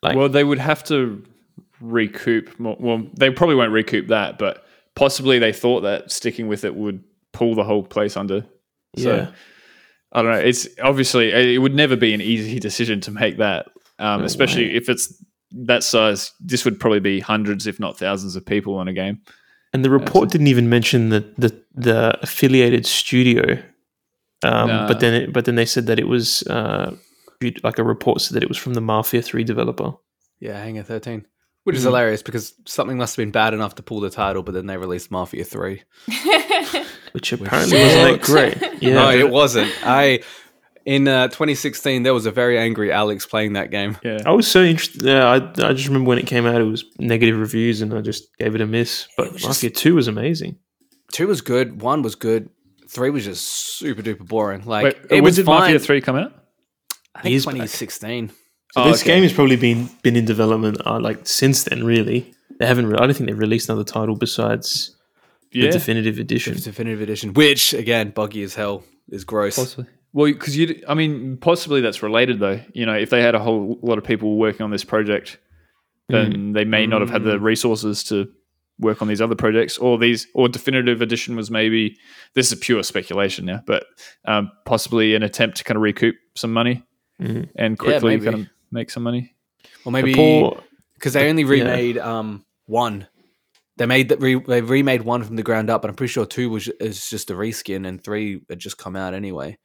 like 0.02 0.16
well 0.16 0.30
they 0.30 0.44
would 0.44 0.60
have 0.60 0.84
to 0.84 1.24
recoup 1.80 2.58
more, 2.60 2.78
well 2.80 3.06
they 3.18 3.30
probably 3.30 3.56
won't 3.56 3.72
recoup 3.72 4.08
that 4.08 4.38
but 4.38 4.66
possibly 4.96 5.40
they 5.40 5.54
thought 5.54 5.82
that 5.82 6.12
sticking 6.12 6.48
with 6.48 6.64
it 6.64 6.76
would 6.76 7.04
pull 7.34 7.54
the 7.54 7.64
whole 7.64 7.84
place 7.84 8.18
under 8.18 8.46
so 8.98 9.16
yeah. 9.16 9.32
I 10.16 10.22
don't 10.22 10.32
know. 10.32 10.40
It's 10.40 10.68
obviously 10.82 11.32
it 11.56 11.58
would 11.60 11.76
never 11.76 11.98
be 11.98 12.14
an 12.14 12.22
easy 12.22 12.58
decision 12.58 13.02
to 13.02 13.12
make 13.12 13.38
that, 13.38 13.68
um, 14.00 14.22
no 14.22 14.26
especially 14.26 14.70
way. 14.70 14.76
if 14.76 14.88
it's 14.88 15.22
that 15.52 15.84
size. 15.84 16.32
This 16.40 16.64
would 16.64 16.80
probably 16.80 17.02
be 17.02 17.20
hundreds, 17.20 17.68
if 17.68 17.82
not 17.82 18.00
thousands, 18.00 18.38
of 18.38 18.46
people 18.46 18.76
on 18.76 18.88
a 18.88 18.94
game. 18.94 19.20
And 19.76 19.84
the 19.84 19.90
report 19.90 20.30
didn't 20.30 20.48
even 20.48 20.70
mention 20.70 21.10
the 21.10 21.20
the, 21.38 21.62
the 21.74 22.18
affiliated 22.22 22.86
studio, 22.86 23.62
um, 24.42 24.70
no. 24.70 24.88
but 24.88 25.02
then 25.02 25.14
it, 25.14 25.34
but 25.34 25.44
then 25.44 25.56
they 25.56 25.66
said 25.66 25.88
that 25.88 26.00
it 26.00 26.08
was 26.08 26.44
uh, 26.44 26.96
like 27.62 27.78
a 27.78 27.84
report 27.84 28.22
said 28.22 28.38
that 28.38 28.44
it 28.44 28.48
was 28.48 28.58
from 28.58 28.74
the 28.74 28.80
Mafia 28.80 29.22
Three 29.22 29.44
developer. 29.44 29.92
Yeah, 30.40 30.64
Hangar 30.64 30.84
Thirteen. 30.84 31.26
Which 31.66 31.76
is 31.76 31.82
mm. 31.82 31.88
hilarious 31.88 32.22
because 32.22 32.54
something 32.66 32.98
must 32.98 33.18
have 33.18 33.22
been 33.22 33.32
bad 33.32 33.54
enough 33.54 33.76
to 33.76 33.84
pull 33.84 34.00
the 34.00 34.10
title, 34.10 34.44
but 34.44 34.54
then 34.54 34.66
they 34.66 34.78
released 34.78 35.12
Mafia 35.12 35.44
3. 35.44 35.82
Which 37.12 37.34
apparently 37.34 37.80
wasn't 37.80 38.22
that 38.22 38.22
great. 38.22 38.58
Yeah. 38.82 38.94
No, 38.94 39.10
it 39.10 39.30
wasn't. 39.30 39.74
I 39.84 40.22
in 40.86 41.08
uh, 41.08 41.28
2016 41.28 42.04
there 42.04 42.14
was 42.14 42.26
a 42.26 42.32
very 42.32 42.58
angry 42.58 42.92
Alex 42.92 43.26
playing 43.26 43.54
that 43.54 43.72
game. 43.72 43.98
Yeah. 44.04 44.20
I 44.26 44.32
was 44.32 44.48
so 44.48 44.64
interested. 44.64 45.08
Uh, 45.08 45.26
I 45.26 45.68
I 45.68 45.74
just 45.74 45.88
remember 45.88 46.08
when 46.08 46.20
it 46.20 46.28
came 46.28 46.46
out, 46.46 46.62
it 46.62 46.66
was 46.66 46.86
negative 47.00 47.38
reviews, 47.40 47.82
and 47.82 47.94
I 47.94 48.02
just 48.02 48.36
gave 48.38 48.56
it 48.56 48.62
a 48.62 48.68
miss. 48.68 49.08
But 49.18 49.34
Mafia 49.34 49.70
just, 49.70 49.84
2 49.84 49.96
was 49.96 50.08
amazing. 50.08 50.58
Two 51.12 51.28
was 51.28 51.42
good. 51.42 51.82
One 51.82 52.02
was 52.02 52.16
good. 52.16 52.50
Three 52.88 53.10
was 53.10 53.26
just 53.26 53.46
super 53.46 54.02
duper 54.02 54.28
boring. 54.28 54.64
Like 54.66 54.84
Wait, 54.84 54.98
it 55.10 55.22
was 55.22 55.36
did 55.38 55.46
fine. 55.46 55.62
Mafia 55.62 55.80
3 55.80 56.02
come 56.02 56.16
out? 56.16 56.34
I 57.16 57.22
think 57.22 57.34
2016. 57.42 58.28
Back. 58.28 58.36
So 58.74 58.84
oh, 58.84 58.92
this 58.92 59.02
okay. 59.02 59.14
game 59.14 59.24
has 59.24 59.32
probably 59.32 59.56
been 59.56 59.90
been 60.04 60.16
in 60.16 60.26
development 60.26 60.78
uh, 60.86 61.00
like 61.00 61.26
since 61.26 61.64
then. 61.64 61.86
Really, 61.86 62.34
they 62.60 62.66
haven't. 62.66 62.88
Re- 62.88 62.98
I 63.00 63.06
don't 63.06 63.16
think 63.16 63.30
they've 63.30 63.40
released 63.40 63.70
another 63.70 63.86
title 63.86 64.16
besides 64.16 64.96
yeah. 65.52 65.68
the 65.68 65.72
definitive 65.72 66.20
edition. 66.20 66.56
The 66.56 66.60
definitive 66.60 67.02
edition, 67.02 67.34
which 67.34 67.74
again, 67.74 68.10
buggy 68.10 68.44
as 68.44 68.54
hell, 68.54 68.84
is 69.10 69.24
gross. 69.24 69.56
Possibly. 69.56 69.88
Well, 70.16 70.32
because 70.32 70.56
you, 70.56 70.82
I 70.88 70.94
mean, 70.94 71.36
possibly 71.36 71.82
that's 71.82 72.02
related 72.02 72.40
though. 72.40 72.62
You 72.74 72.86
know, 72.86 72.94
if 72.94 73.10
they 73.10 73.22
had 73.22 73.36
a 73.36 73.40
whole 73.40 73.78
lot 73.82 73.98
of 73.98 74.06
people 74.06 74.38
working 74.38 74.62
on 74.62 74.72
this 74.72 74.86
project, 74.86 75.38
then 76.08 76.34
mm. 76.34 76.54
they 76.54 76.64
may 76.64 76.88
not 76.88 77.02
have 77.02 77.10
had 77.10 77.26
the 77.26 77.34
mm. 77.34 77.42
resources 77.42 78.02
to 78.06 78.32
work 78.80 79.02
on 79.02 79.10
these 79.10 79.20
other 79.20 79.36
projects, 79.36 79.78
or 79.78 79.98
these, 79.98 80.26
or 80.34 80.48
definitive 80.48 81.02
edition 81.02 81.36
was 81.36 81.52
maybe. 81.52 81.98
This 82.34 82.50
is 82.50 82.60
pure 82.60 82.82
speculation 82.84 83.46
now, 83.46 83.62
but 83.66 83.88
um, 84.24 84.54
possibly 84.64 85.16
an 85.16 85.24
attempt 85.24 85.58
to 85.58 85.66
kind 85.66 85.76
of 85.76 85.82
recoup 85.82 86.16
some 86.34 86.54
money 86.54 86.86
mm. 87.22 87.50
and 87.58 87.78
quickly 87.78 88.16
yeah, 88.16 88.24
kind 88.24 88.36
of 88.36 88.48
make 88.72 88.92
some 88.92 89.04
money. 89.04 89.36
Or 89.84 89.92
maybe 89.92 90.14
because 90.94 91.12
they 91.12 91.30
only 91.30 91.44
remade 91.44 91.98
yeah. 91.98 92.20
um, 92.20 92.46
one. 92.68 93.06
They 93.76 93.86
made 93.86 94.08
that 94.08 94.22
re- 94.22 94.42
they 94.48 94.62
remade 94.62 95.02
one 95.02 95.24
from 95.24 95.36
the 95.36 95.44
ground 95.44 95.70
up, 95.70 95.82
but 95.82 95.90
I'm 95.90 95.96
pretty 95.98 96.14
sure 96.14 96.26
two 96.26 96.50
was 96.50 96.70
is 96.80 97.10
just 97.10 97.32
a 97.32 97.34
reskin, 97.34 97.86
and 97.86 98.02
three 98.02 98.40
had 98.50 98.60
just 98.60 98.78
come 98.78 98.96
out 98.96 99.14
anyway. 99.14 99.58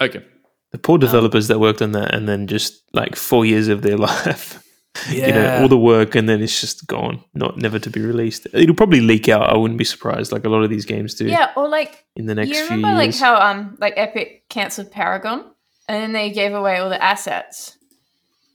Okay. 0.00 0.24
The 0.72 0.78
poor 0.78 0.94
um, 0.94 1.00
developers 1.00 1.50
um, 1.50 1.54
that 1.54 1.60
worked 1.60 1.82
on 1.82 1.92
that, 1.92 2.14
and 2.14 2.28
then 2.28 2.46
just 2.46 2.82
like 2.92 3.16
four 3.16 3.44
years 3.44 3.68
of 3.68 3.82
their 3.82 3.96
life, 4.10 4.62
yeah. 5.10 5.26
you 5.26 5.32
know, 5.32 5.62
all 5.62 5.68
the 5.68 5.78
work, 5.78 6.14
and 6.14 6.28
then 6.28 6.42
it's 6.42 6.60
just 6.60 6.86
gone, 6.86 7.22
not 7.34 7.56
never 7.56 7.78
to 7.78 7.90
be 7.90 8.00
released. 8.00 8.46
It'll 8.52 8.74
probably 8.74 9.00
leak 9.00 9.28
out. 9.28 9.48
I 9.48 9.56
wouldn't 9.56 9.78
be 9.78 9.84
surprised, 9.84 10.32
like 10.32 10.44
a 10.44 10.48
lot 10.48 10.62
of 10.62 10.70
these 10.70 10.84
games 10.84 11.14
do. 11.14 11.26
Yeah, 11.26 11.52
or 11.56 11.68
like 11.68 12.04
in 12.16 12.26
the 12.26 12.34
next 12.34 12.50
you 12.50 12.64
remember 12.64 12.92
like 12.92 13.14
how 13.16 13.36
um 13.36 13.76
like 13.80 13.94
Epic 13.96 14.48
cancelled 14.48 14.90
Paragon, 14.90 15.44
and 15.88 16.02
then 16.02 16.12
they 16.12 16.30
gave 16.30 16.52
away 16.52 16.78
all 16.78 16.90
the 16.90 17.02
assets 17.02 17.76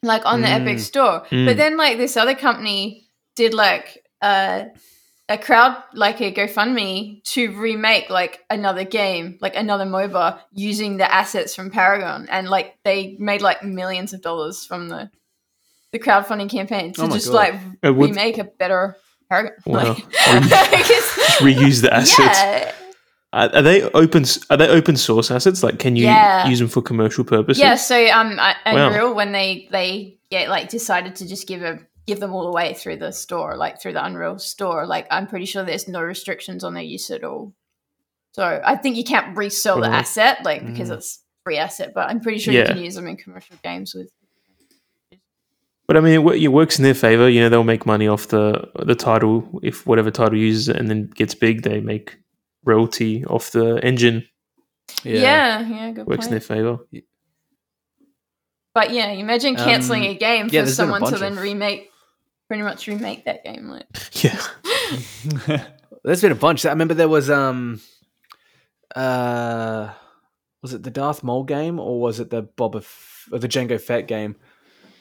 like 0.04 0.26
on 0.26 0.42
the 0.42 0.48
mm. 0.48 0.62
Epic 0.62 0.80
store. 0.80 1.26
Mm. 1.30 1.46
But 1.46 1.58
then 1.58 1.78
like 1.78 1.98
this 1.98 2.18
other 2.18 2.36
company 2.36 3.08
did 3.36 3.54
like 3.54 4.04
uh, 4.22 4.66
a 5.32 5.38
crowd 5.38 5.82
like 5.94 6.20
a 6.20 6.32
GoFundMe 6.32 7.24
to 7.24 7.58
remake 7.58 8.10
like 8.10 8.44
another 8.50 8.84
game, 8.84 9.38
like 9.40 9.56
another 9.56 9.86
MOBA 9.86 10.40
using 10.52 10.98
the 10.98 11.12
assets 11.12 11.56
from 11.56 11.72
Paragon, 11.72 12.28
and 12.30 12.50
like 12.50 12.76
they 12.84 13.16
made 13.18 13.42
like 13.42 13.64
millions 13.64 14.14
of 14.14 14.22
dollars 14.22 14.66
from 14.66 14.90
the 14.90 15.10
the 15.92 16.00
crowdfunding 16.00 16.50
campaign 16.50 16.94
to 16.94 17.04
oh 17.04 17.10
just 17.10 17.32
God. 17.32 17.36
like 17.82 17.96
remake 17.96 18.38
a 18.38 18.44
better 18.44 18.98
Paragon. 19.30 19.54
Wow. 19.66 19.84
Like, 19.84 19.98
reuse 21.40 21.82
the 21.82 21.94
assets. 21.94 22.40
Yeah. 22.40 22.74
Are 23.34 23.62
they 23.62 23.84
open? 23.84 24.26
Are 24.50 24.58
they 24.58 24.68
open 24.68 24.98
source 24.98 25.32
assets? 25.32 25.64
Like, 25.64 25.80
can 25.80 25.96
you 25.96 26.04
yeah. 26.04 26.50
use 26.50 26.60
them 26.60 26.68
for 26.68 26.82
commercial 26.82 27.24
purposes? 27.24 27.62
Yeah. 27.62 27.76
So, 27.76 27.96
um, 28.10 28.38
Unreal 28.66 29.10
wow. 29.10 29.14
when 29.14 29.32
they 29.32 29.70
they 29.72 30.18
yeah 30.30 30.50
like 30.50 30.68
decided 30.68 31.16
to 31.16 31.28
just 31.28 31.48
give 31.48 31.62
a 31.62 31.80
give 32.08 32.20
them 32.20 32.34
all 32.34 32.48
away 32.48 32.74
through 32.74 32.98
the 32.98 33.12
store, 33.12 33.56
like 33.56 33.82
through 33.82 33.94
the 33.94 34.06
Unreal 34.06 34.40
store. 34.40 34.86
Like, 34.86 35.08
I'm 35.12 35.28
pretty 35.28 35.46
sure 35.46 35.64
there's 35.64 35.88
no 35.88 36.02
restrictions 36.02 36.64
on 36.64 36.74
their 36.74 36.84
use 36.84 37.10
at 37.12 37.24
all. 37.24 37.54
So, 38.34 38.62
I 38.64 38.76
think 38.78 38.96
you 38.96 39.04
can't 39.04 39.36
resell 39.36 39.82
the 39.82 39.88
asset, 39.88 40.44
like 40.44 40.66
because 40.66 40.90
mm. 40.90 40.98
it's 40.98 41.22
free 41.44 41.58
asset, 41.58 41.92
but 41.94 42.10
I'm 42.10 42.20
pretty 42.20 42.40
sure 42.40 42.54
yeah. 42.54 42.62
you 42.62 42.68
can 42.68 42.78
use 42.78 42.96
them 42.96 43.08
in 43.08 43.18
commercial 43.18 43.58
games 43.64 43.94
with. 43.94 44.12
But 45.88 45.98
I 45.98 46.00
mean, 46.00 46.14
it, 46.14 46.48
works 46.48 46.80
in 46.80 46.84
their 46.84 46.94
favor. 46.94 47.28
You 47.28 47.42
know, 47.42 47.50
they'll 47.50 47.66
make 47.66 47.86
money 47.86 48.08
off 48.08 48.28
the 48.28 48.70
the 48.86 48.96
title 48.96 49.60
if 49.62 49.86
whatever 49.86 50.10
title 50.10 50.38
uses 50.38 50.70
it 50.70 50.78
and 50.78 50.90
then 50.90 51.08
gets 51.08 51.36
big, 51.36 51.64
they 51.64 51.82
make 51.82 52.18
royalty 52.64 53.26
off 53.26 53.52
the 53.52 53.76
engine. 53.84 54.26
Yeah, 55.04 55.20
yeah, 55.20 55.68
yeah 55.68 55.92
good 55.92 56.08
works 56.08 56.28
point. 56.28 56.28
in 56.28 56.32
their 56.32 56.40
favor. 56.40 56.78
But 58.74 58.92
yeah, 58.92 59.08
imagine 59.08 59.56
canceling 59.56 60.04
um, 60.04 60.12
a 60.12 60.16
game 60.16 60.48
for 60.48 60.56
yeah, 60.56 60.66
someone 60.66 61.04
to 61.12 61.18
then 61.18 61.34
of... 61.34 61.40
remake, 61.40 61.91
pretty 62.52 62.64
much 62.64 62.86
remake 62.86 63.24
that 63.24 63.46
game. 63.46 63.70
Like, 63.70 63.86
yeah, 64.24 64.38
there's 66.04 66.22
been 66.22 66.34
a 66.34 66.36
bunch. 66.36 66.66
I 66.66 66.72
remember 66.72 66.94
there 66.94 67.08
was 67.08 67.30
um, 67.30 67.80
uh, 68.94 69.90
was 70.62 70.74
it 70.74 70.84
the 70.84 70.92
Darth 70.92 71.24
Maul 71.24 71.46
game 71.46 71.80
or 71.80 72.02
was 72.02 72.20
it 72.20 72.30
the 72.30 72.44
Boba 72.44 72.80
F- 72.80 73.30
or 73.32 73.40
the 73.40 73.48
Jango 73.48 73.80
Fett 73.80 74.06
game? 74.06 74.36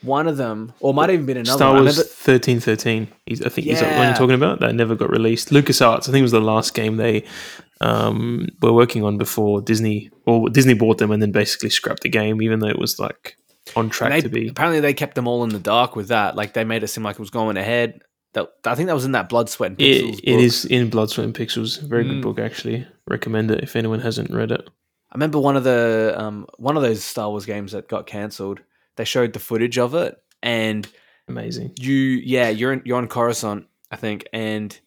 one 0.03 0.27
of 0.27 0.39
them, 0.39 0.73
or 0.81 0.95
might 0.95 1.11
have 1.11 1.15
even 1.15 1.27
been 1.27 1.37
another. 1.39 1.59
Star 1.59 1.75
Wars 1.75 2.11
thirteen 2.11 2.61
thirteen. 2.61 3.09
I 3.29 3.35
think 3.35 3.67
yeah. 3.67 3.75
is 3.75 3.83
what 3.83 3.91
you're 3.91 4.15
talking 4.15 4.37
about. 4.37 4.61
That 4.61 4.75
never 4.75 4.95
got 4.95 5.11
released. 5.11 5.51
LucasArts, 5.51 6.09
I 6.09 6.13
think, 6.13 6.21
it 6.21 6.23
was 6.23 6.31
the 6.31 6.41
last 6.41 6.73
game 6.73 6.97
they 6.97 7.25
um, 7.83 8.47
were 8.63 8.73
working 8.73 9.05
on 9.05 9.19
before 9.19 9.61
Disney, 9.61 10.09
or 10.25 10.49
Disney 10.49 10.73
bought 10.73 10.99
them 10.99 11.11
and 11.11 11.21
then 11.21 11.33
basically 11.33 11.69
scrapped 11.69 12.03
the 12.03 12.09
game, 12.09 12.41
even 12.41 12.61
though 12.61 12.69
it 12.69 12.79
was 12.79 12.99
like 12.99 13.37
on 13.77 13.91
track 13.91 14.11
they, 14.11 14.21
to 14.23 14.29
be. 14.29 14.49
Apparently, 14.49 14.81
they 14.81 14.95
kept 14.95 15.15
them 15.15 15.27
all 15.27 15.45
in 15.45 15.51
the 15.51 15.59
dark 15.59 15.97
with 15.97 16.09
that. 16.09 16.37
Like 16.37 16.55
they 16.55 16.65
made 16.65 16.83
it 16.83 16.89
seem 16.89 17.05
like 17.05 17.17
it 17.17 17.21
was 17.21 17.31
going 17.31 17.57
ahead. 17.57 18.01
That 18.35 18.49
I 18.65 18.75
think 18.75 18.87
that 18.87 18.95
was 18.95 19.05
in 19.05 19.13
that 19.13 19.29
Blood, 19.29 19.49
Sweat, 19.49 19.71
and 19.71 19.79
Pixels. 19.79 20.19
It, 20.19 20.29
it 20.29 20.41
is 20.41 20.65
in 20.65 20.89
Blood, 20.91 21.11
Sweat, 21.11 21.25
and 21.25 21.35
Pixels. 21.35 21.81
Very 21.83 22.05
mm. 22.05 22.11
good 22.11 22.23
book, 22.23 22.39
actually. 22.39 22.87
Recommend 23.09 23.51
it 23.51 23.63
if 23.63 23.75
anyone 23.75 24.01
hasn't 24.01 24.31
read 24.31 24.53
it. 24.53 24.69
I 25.11 25.17
remember 25.17 25.41
one 25.41 25.57
of 25.57 25.65
the 25.65 26.15
um, 26.17 26.47
one 26.57 26.77
of 26.77 26.83
those 26.83 27.03
Star 27.03 27.29
Wars 27.29 27.47
games 27.47 27.73
that 27.73 27.89
got 27.89 28.07
cancelled. 28.07 28.61
They 28.97 29.05
showed 29.05 29.33
the 29.33 29.41
footage 29.41 29.79
of 29.79 29.95
it, 29.95 30.17
and 30.43 30.89
amazing. 31.29 31.73
You 31.79 31.95
yeah, 31.95 32.49
you're 32.51 32.73
in, 32.73 32.83
you're 32.85 32.99
on 32.99 33.09
Coruscant, 33.09 33.67
I 33.91 33.97
think, 33.97 34.29
and 34.33 34.79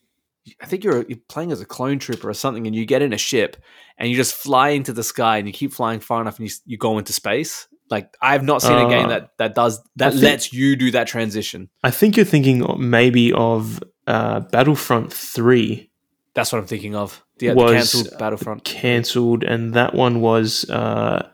I 0.62 0.66
think 0.66 0.84
you're, 0.84 1.04
you're 1.04 1.20
playing 1.28 1.52
as 1.52 1.62
a 1.62 1.66
clone 1.66 2.00
trooper 2.00 2.30
or 2.30 2.34
something, 2.34 2.66
and 2.68 2.76
you 2.76 2.86
get 2.86 3.02
in 3.02 3.14
a 3.14 3.18
ship 3.18 3.58
and 3.98 4.10
you 4.10 4.16
just 4.16 4.34
fly 4.34 4.70
into 4.70 4.94
the 4.94 5.04
sky 5.04 5.38
and 5.38 5.48
you 5.48 5.54
keep 5.54 5.74
flying 5.74 6.00
far 6.00 6.22
enough 6.22 6.40
and 6.40 6.50
you 6.50 6.56
you 6.66 6.78
go 6.78 6.98
into 6.98 7.14
space. 7.14 7.68
Like 7.90 8.16
I 8.22 8.34
have 8.34 8.44
not 8.44 8.62
seen 8.62 8.74
uh, 8.74 8.88
a 8.88 8.90
game 8.90 9.06
uh, 9.06 9.10
that 9.10 9.38
that 9.38 9.56
does 9.56 9.82
that 9.98 10.14
think, 10.14 10.24
lets 10.24 10.54
you 10.54 10.76
do 10.76 10.92
that 10.92 11.08
transition. 11.08 11.70
I 11.84 11.92
think 11.92 12.16
you're 12.16 12.26
thinking 12.26 12.66
maybe 12.80 13.32
of 13.34 13.84
uh, 14.08 14.42
Battlefront 14.42 15.12
Three. 15.12 15.92
That's 16.34 16.52
what 16.52 16.60
I'm 16.60 16.68
thinking 16.68 16.96
of. 16.96 17.24
The, 17.40 17.54
was 17.54 17.72
the 17.72 17.78
cancelled 17.78 18.20
Battlefront 18.20 18.64
cancelled, 18.64 19.44
and 19.44 19.74
that 19.74 19.94
one 19.94 20.22
was 20.22 20.70
uh, 20.70 21.28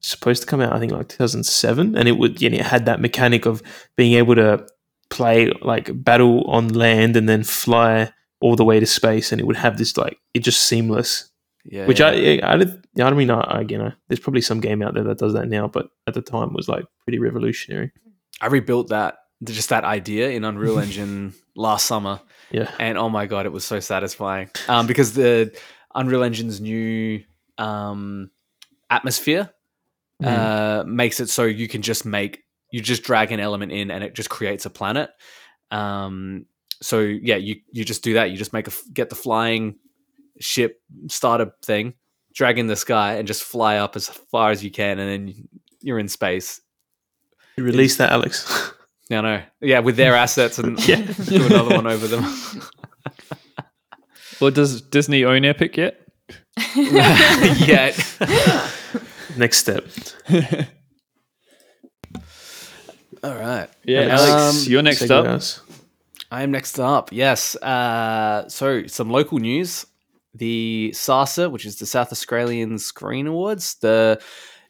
supposed 0.00 0.42
to 0.42 0.48
come 0.48 0.60
out, 0.60 0.72
I 0.72 0.78
think, 0.78 0.92
like 0.92 1.08
2007, 1.08 1.96
and 1.96 2.08
it 2.08 2.12
would, 2.12 2.42
you 2.42 2.50
know, 2.50 2.58
it 2.58 2.66
had 2.66 2.86
that 2.86 3.00
mechanic 3.00 3.46
of 3.46 3.62
being 3.96 4.14
able 4.14 4.34
to 4.34 4.66
play 5.10 5.52
like 5.62 5.90
battle 6.02 6.44
on 6.44 6.68
land 6.68 7.16
and 7.16 7.28
then 7.28 7.44
fly 7.44 8.12
all 8.40 8.56
the 8.56 8.64
way 8.64 8.80
to 8.80 8.86
space, 8.86 9.32
and 9.32 9.40
it 9.40 9.44
would 9.44 9.56
have 9.56 9.78
this 9.78 9.96
like 9.96 10.18
it 10.34 10.40
just 10.40 10.62
seamless. 10.62 11.30
Yeah, 11.64 11.86
which 11.86 12.00
yeah. 12.00 12.08
I, 12.08 12.40
I, 12.42 12.60
I, 12.60 13.02
I 13.04 13.10
mean, 13.12 13.30
I, 13.30 13.60
again, 13.60 13.78
know, 13.78 13.92
there's 14.08 14.20
probably 14.20 14.40
some 14.40 14.60
game 14.60 14.82
out 14.82 14.94
there 14.94 15.04
that 15.04 15.18
does 15.18 15.32
that 15.34 15.48
now, 15.48 15.68
but 15.68 15.88
at 16.06 16.14
the 16.14 16.22
time 16.22 16.52
was 16.52 16.68
like 16.68 16.84
pretty 17.04 17.18
revolutionary. 17.18 17.92
I 18.40 18.46
rebuilt 18.46 18.88
that 18.88 19.18
just 19.44 19.68
that 19.68 19.84
idea 19.84 20.30
in 20.30 20.44
Unreal 20.44 20.78
Engine 20.78 21.34
last 21.56 21.86
summer. 21.86 22.20
Yeah, 22.50 22.70
and 22.78 22.98
oh 22.98 23.08
my 23.08 23.26
god, 23.26 23.46
it 23.46 23.52
was 23.52 23.64
so 23.64 23.80
satisfying. 23.80 24.50
Um, 24.68 24.86
because 24.86 25.14
the 25.14 25.56
Unreal 25.94 26.24
Engine's 26.24 26.60
new 26.60 27.22
um 27.58 28.30
atmosphere 28.90 29.50
mm. 30.22 30.26
uh, 30.26 30.84
makes 30.84 31.20
it 31.20 31.28
so 31.28 31.44
you 31.44 31.68
can 31.68 31.82
just 31.82 32.04
make 32.04 32.42
you 32.70 32.80
just 32.80 33.02
drag 33.02 33.32
an 33.32 33.40
element 33.40 33.70
in 33.72 33.90
and 33.90 34.02
it 34.02 34.14
just 34.14 34.30
creates 34.30 34.66
a 34.66 34.70
planet. 34.70 35.10
Um, 35.70 36.46
so 36.80 37.00
yeah, 37.00 37.36
you 37.36 37.56
you 37.70 37.84
just 37.84 38.02
do 38.02 38.14
that. 38.14 38.30
You 38.30 38.36
just 38.36 38.52
make 38.52 38.66
a 38.66 38.72
get 38.92 39.08
the 39.08 39.14
flying 39.14 39.76
ship 40.40 40.80
starter 41.08 41.52
thing, 41.64 41.94
drag 42.34 42.58
in 42.58 42.66
the 42.66 42.76
sky, 42.76 43.14
and 43.14 43.26
just 43.26 43.42
fly 43.42 43.76
up 43.76 43.96
as 43.96 44.08
far 44.08 44.50
as 44.50 44.62
you 44.64 44.70
can, 44.70 44.98
and 44.98 45.08
then 45.08 45.48
you're 45.80 45.98
in 45.98 46.08
space. 46.08 46.60
You 47.56 47.64
release 47.64 47.96
that, 47.96 48.10
Alex. 48.10 48.72
no, 49.10 49.20
no, 49.20 49.42
yeah, 49.60 49.80
with 49.80 49.96
their 49.96 50.14
assets 50.14 50.58
and 50.58 50.78
yeah. 50.88 51.02
do 51.02 51.44
another 51.46 51.76
one 51.76 51.86
over 51.86 52.06
them. 52.06 52.24
well, 54.40 54.50
does 54.50 54.82
Disney 54.82 55.24
own 55.24 55.44
Epic 55.44 55.76
yet? 55.76 56.00
yet. 56.76 57.96
next 59.36 59.58
step. 59.58 59.86
All 63.24 63.34
right. 63.34 63.68
Yeah, 63.84 64.02
Alex, 64.08 64.66
um, 64.66 64.70
you're 64.70 64.82
next 64.82 65.08
up. 65.10 65.42
I 66.32 66.42
am 66.42 66.50
next 66.50 66.80
up. 66.80 67.12
Yes. 67.12 67.54
Uh, 67.56 68.48
so 68.48 68.86
some 68.86 69.10
local 69.10 69.38
news. 69.38 69.86
The 70.34 70.92
SASA, 70.94 71.50
which 71.50 71.66
is 71.66 71.78
the 71.78 71.86
South 71.86 72.12
Australian 72.12 72.78
Screen 72.78 73.26
Awards, 73.26 73.76
the 73.80 74.20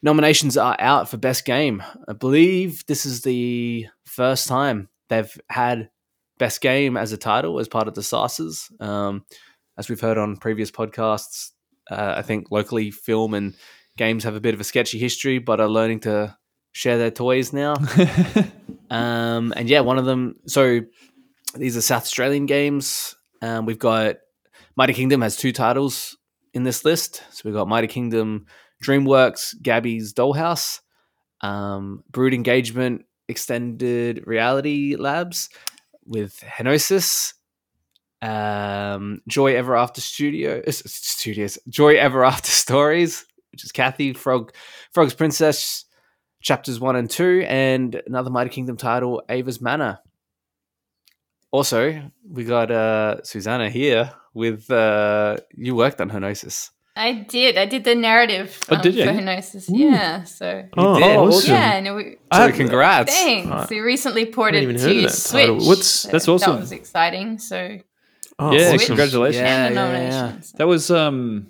nominations 0.02 0.56
are 0.56 0.76
out 0.78 1.08
for 1.08 1.16
Best 1.16 1.44
Game. 1.44 1.82
I 2.08 2.12
believe 2.12 2.84
this 2.86 3.06
is 3.06 3.22
the 3.22 3.86
first 4.04 4.48
time 4.48 4.88
they've 5.08 5.40
had 5.48 5.90
Best 6.38 6.60
Game 6.60 6.96
as 6.96 7.12
a 7.12 7.16
title 7.16 7.60
as 7.60 7.68
part 7.68 7.88
of 7.88 7.94
the 7.94 8.00
SASAs. 8.00 8.80
Um, 8.80 9.24
as 9.78 9.88
we've 9.88 10.00
heard 10.00 10.18
on 10.18 10.36
previous 10.36 10.70
podcasts, 10.70 11.50
uh, 11.90 12.14
I 12.16 12.22
think 12.22 12.50
locally 12.50 12.90
film 12.90 13.34
and 13.34 13.54
games 13.96 14.24
have 14.24 14.34
a 14.34 14.40
bit 14.40 14.54
of 14.54 14.60
a 14.60 14.64
sketchy 14.64 14.98
history, 14.98 15.38
but 15.38 15.60
are 15.60 15.68
learning 15.68 16.00
to 16.00 16.36
share 16.72 16.98
their 16.98 17.10
toys 17.10 17.52
now. 17.52 17.74
um, 18.90 19.52
and 19.56 19.68
yeah, 19.68 19.80
one 19.80 19.98
of 19.98 20.04
them. 20.04 20.36
So 20.46 20.80
these 21.54 21.76
are 21.76 21.82
South 21.82 22.02
Australian 22.02 22.46
games. 22.46 23.14
Um, 23.40 23.66
we've 23.66 23.78
got 23.78 24.16
Mighty 24.76 24.94
Kingdom 24.94 25.20
has 25.20 25.36
two 25.36 25.52
titles 25.52 26.16
in 26.54 26.62
this 26.62 26.84
list. 26.84 27.22
So 27.30 27.42
we've 27.44 27.54
got 27.54 27.68
Mighty 27.68 27.86
Kingdom, 27.86 28.46
DreamWorks, 28.82 29.60
Gabby's 29.60 30.12
Dollhouse, 30.14 30.80
um, 31.40 32.04
Brood 32.10 32.34
Engagement, 32.34 33.04
Extended 33.28 34.26
Reality 34.26 34.96
Labs 34.96 35.50
with 36.04 36.40
Henosis, 36.40 37.34
um, 38.20 39.20
Joy 39.28 39.56
Ever 39.56 39.76
After 39.76 40.00
Studio 40.00 40.62
uh, 40.66 40.70
Studios, 40.70 41.58
Joy 41.68 41.96
Ever 41.96 42.24
After 42.24 42.50
Stories, 42.50 43.24
which 43.52 43.64
is 43.64 43.72
Kathy 43.72 44.12
Frog, 44.14 44.54
Frog's 44.92 45.14
Princess, 45.14 45.84
chapters 46.40 46.80
one 46.80 46.96
and 46.96 47.10
two, 47.10 47.44
and 47.46 48.00
another 48.06 48.30
Mighty 48.30 48.50
Kingdom 48.50 48.76
title, 48.76 49.22
Ava's 49.28 49.60
Manor. 49.60 49.98
Also, 51.50 52.10
we 52.28 52.44
got 52.44 52.70
uh, 52.70 53.22
Susanna 53.22 53.68
here 53.68 54.12
with 54.34 54.70
uh, 54.70 55.36
you 55.54 55.74
worked 55.74 56.00
on 56.00 56.10
Henosis. 56.10 56.70
I 56.94 57.12
did. 57.12 57.56
I 57.56 57.64
did 57.64 57.84
the 57.84 57.94
narrative 57.94 58.58
oh, 58.68 58.80
did 58.80 58.94
you? 58.94 59.04
for 59.04 59.12
Henosis. 59.12 59.70
Ooh. 59.70 59.78
Yeah. 59.78 60.24
So 60.24 60.68
oh, 60.76 61.02
oh 61.02 61.28
awesome. 61.28 61.50
yeah. 61.50 61.80
No, 61.80 61.94
we, 61.94 62.16
so 62.32 62.52
congrats. 62.52 63.12
Thanks. 63.12 63.48
Right. 63.48 63.70
We 63.70 63.80
recently 63.80 64.26
ported 64.26 64.78
to 64.78 65.08
Switch. 65.08 65.48
What's 65.48 66.02
that's 66.02 66.28
awesome. 66.28 66.52
That 66.52 66.60
was 66.60 66.72
exciting. 66.72 67.38
So 67.38 67.78
oh, 68.38 68.52
yeah, 68.52 68.70
Switch 68.70 68.86
congratulations. 68.86 69.42
Yeah, 69.42 69.70
yeah, 69.70 70.00
yeah, 70.00 70.40
That 70.56 70.66
was 70.66 70.90
um. 70.90 71.48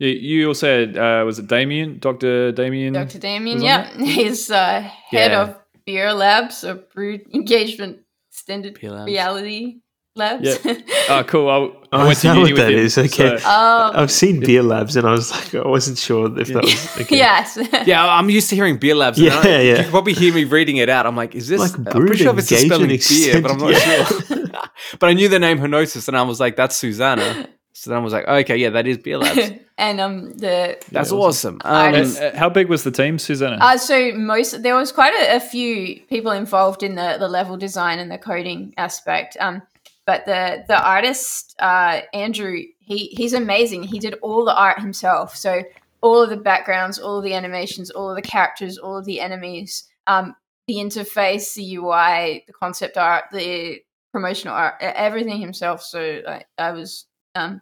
You 0.00 0.46
also 0.46 0.68
had 0.68 0.96
uh, 0.96 1.24
was 1.26 1.40
it 1.40 1.48
Damien, 1.48 1.98
Doctor 1.98 2.52
Damien? 2.52 2.92
Doctor 2.92 3.18
Damien. 3.18 3.60
Yeah, 3.60 3.90
he's 3.96 4.48
uh, 4.48 4.88
head 5.10 5.32
of 5.32 5.58
Beer 5.86 6.12
Labs, 6.12 6.62
or 6.62 6.74
Brood 6.74 7.22
Engagement 7.34 8.00
Extended 8.30 8.80
Reality 8.80 9.80
Labs. 10.14 10.64
Yeah. 10.64 10.74
Oh, 11.10 11.24
cool. 11.24 11.48
I, 11.48 11.54
I 11.96 12.02
oh, 12.02 12.06
went 12.06 12.18
to 12.18 12.28
uni 12.28 12.52
with 12.52 12.56
that 12.56 12.70
him, 12.70 12.80
is. 12.80 12.98
Okay. 12.98 13.38
So. 13.38 13.48
Um, 13.48 13.92
I've 13.96 14.10
seen 14.10 14.40
Beer 14.40 14.62
Labs, 14.62 14.94
and 14.94 15.08
I 15.08 15.12
was 15.12 15.30
like, 15.30 15.54
I 15.54 15.66
wasn't 15.66 15.96
sure 15.96 16.26
if 16.38 16.48
that 16.48 16.62
was. 16.62 16.96
Okay. 17.00 17.16
yes. 17.16 17.58
yeah, 17.86 18.06
I'm 18.06 18.28
used 18.28 18.50
to 18.50 18.56
hearing 18.56 18.76
Beer 18.76 18.94
Labs. 18.94 19.18
Yeah, 19.18 19.40
I, 19.42 19.48
yeah. 19.48 19.60
You 19.60 19.76
can 19.76 19.90
probably 19.90 20.12
hear 20.12 20.34
me 20.34 20.44
reading 20.44 20.76
it 20.76 20.90
out. 20.90 21.06
I'm 21.06 21.16
like, 21.16 21.34
is 21.34 21.48
this? 21.48 21.58
Like 21.58 21.78
I'm 21.78 22.06
pretty 22.06 22.22
sure 22.22 22.38
it's 22.38 22.48
spelling 22.48 22.88
beer, 22.88 23.40
but 23.40 23.52
I'm 23.52 23.58
not 23.58 23.70
yeah. 23.70 24.04
sure. 24.04 24.46
but 24.98 25.08
I 25.08 25.14
knew 25.14 25.30
the 25.30 25.38
name 25.38 25.60
Henosis, 25.60 26.08
and 26.08 26.16
I 26.16 26.22
was 26.22 26.40
like, 26.40 26.56
that's 26.56 26.76
Susanna. 26.76 27.48
So 27.72 27.90
then 27.90 28.00
I 28.00 28.02
was 28.02 28.12
like, 28.12 28.26
okay, 28.26 28.56
yeah, 28.56 28.70
that 28.70 28.86
is 28.86 28.98
Beer 28.98 29.18
Labs. 29.18 29.52
and 29.78 30.00
um, 30.00 30.32
the 30.32 30.76
that's 30.90 31.12
awesome. 31.12 31.60
Um, 31.64 31.94
and, 31.94 32.18
uh, 32.18 32.36
how 32.36 32.50
big 32.50 32.68
was 32.68 32.82
the 32.82 32.90
team, 32.90 33.18
Susanna? 33.18 33.56
Uh, 33.60 33.78
so 33.78 34.12
most 34.12 34.62
there 34.62 34.74
was 34.74 34.90
quite 34.90 35.14
a, 35.14 35.36
a, 35.36 35.40
few 35.40 36.00
people 36.08 36.32
involved 36.32 36.82
in 36.82 36.96
the 36.96 37.16
the 37.18 37.28
level 37.28 37.56
design 37.56 38.00
and 38.00 38.10
the 38.10 38.18
coding 38.18 38.74
aspect. 38.76 39.36
Um, 39.38 39.62
but 40.08 40.24
the 40.24 40.64
the 40.68 40.82
artist 40.82 41.54
uh, 41.58 42.00
Andrew, 42.14 42.62
he 42.78 43.08
he's 43.08 43.34
amazing. 43.34 43.82
He 43.82 43.98
did 43.98 44.14
all 44.22 44.42
the 44.42 44.56
art 44.56 44.80
himself. 44.80 45.36
So 45.36 45.62
all 46.00 46.22
of 46.22 46.30
the 46.30 46.36
backgrounds, 46.38 46.98
all 46.98 47.18
of 47.18 47.24
the 47.24 47.34
animations, 47.34 47.90
all 47.90 48.08
of 48.08 48.16
the 48.16 48.22
characters, 48.22 48.78
all 48.78 48.96
of 48.96 49.04
the 49.04 49.20
enemies, 49.20 49.84
um, 50.06 50.34
the 50.66 50.76
interface, 50.76 51.54
the 51.54 51.76
UI, 51.76 52.42
the 52.46 52.54
concept 52.54 52.96
art, 52.96 53.24
the 53.32 53.80
promotional 54.10 54.54
art, 54.54 54.76
everything 54.80 55.42
himself. 55.42 55.82
So 55.82 56.22
I, 56.26 56.44
I 56.56 56.72
was, 56.72 57.04
um, 57.34 57.60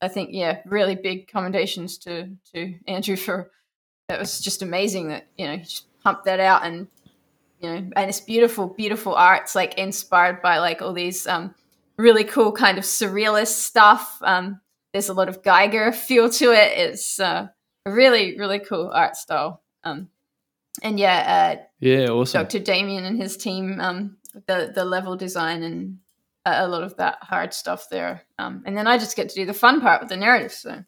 I 0.00 0.06
think, 0.06 0.30
yeah, 0.32 0.60
really 0.66 0.94
big 0.94 1.26
commendations 1.26 1.98
to 1.98 2.30
to 2.54 2.72
Andrew 2.86 3.16
for 3.16 3.50
that 4.08 4.20
was 4.20 4.38
just 4.38 4.62
amazing 4.62 5.08
that 5.08 5.26
you 5.36 5.48
know 5.48 5.56
he 5.56 5.64
just 5.64 5.86
pumped 6.04 6.26
that 6.26 6.38
out 6.38 6.64
and 6.64 6.86
you 7.58 7.68
know 7.68 7.90
and 7.96 8.08
it's 8.08 8.20
beautiful, 8.20 8.68
beautiful 8.68 9.16
art. 9.16 9.42
It's 9.42 9.56
like 9.56 9.74
inspired 9.74 10.40
by 10.40 10.58
like 10.58 10.82
all 10.82 10.92
these 10.92 11.26
um, 11.26 11.52
really 12.00 12.24
cool 12.24 12.52
kind 12.52 12.78
of 12.78 12.84
surrealist 12.84 13.58
stuff. 13.58 14.18
Um, 14.22 14.60
there's 14.92 15.08
a 15.08 15.14
lot 15.14 15.28
of 15.28 15.42
Giger 15.42 15.94
feel 15.94 16.30
to 16.30 16.52
it. 16.52 16.78
It's 16.78 17.20
uh, 17.20 17.48
a 17.86 17.92
really, 17.92 18.36
really 18.38 18.58
cool 18.58 18.90
art 18.92 19.16
style. 19.16 19.62
Um, 19.84 20.08
and 20.82 20.98
yeah, 20.98 21.56
uh, 21.58 21.62
yeah, 21.78 22.08
awesome. 22.08 22.42
Dr. 22.42 22.58
Damien 22.60 23.04
and 23.04 23.20
his 23.20 23.36
team, 23.36 23.80
um, 23.80 24.16
the 24.46 24.72
the 24.74 24.84
level 24.84 25.16
design 25.16 25.62
and 25.62 25.98
a 26.46 26.68
lot 26.68 26.82
of 26.82 26.96
that 26.96 27.18
hard 27.20 27.52
stuff 27.52 27.88
there. 27.90 28.22
Um, 28.38 28.62
and 28.66 28.76
then 28.76 28.86
I 28.86 28.98
just 28.98 29.16
get 29.16 29.28
to 29.30 29.34
do 29.34 29.46
the 29.46 29.54
fun 29.54 29.80
part 29.80 30.00
with 30.00 30.08
the 30.08 30.16
narrative. 30.16 30.52
So. 30.52 30.84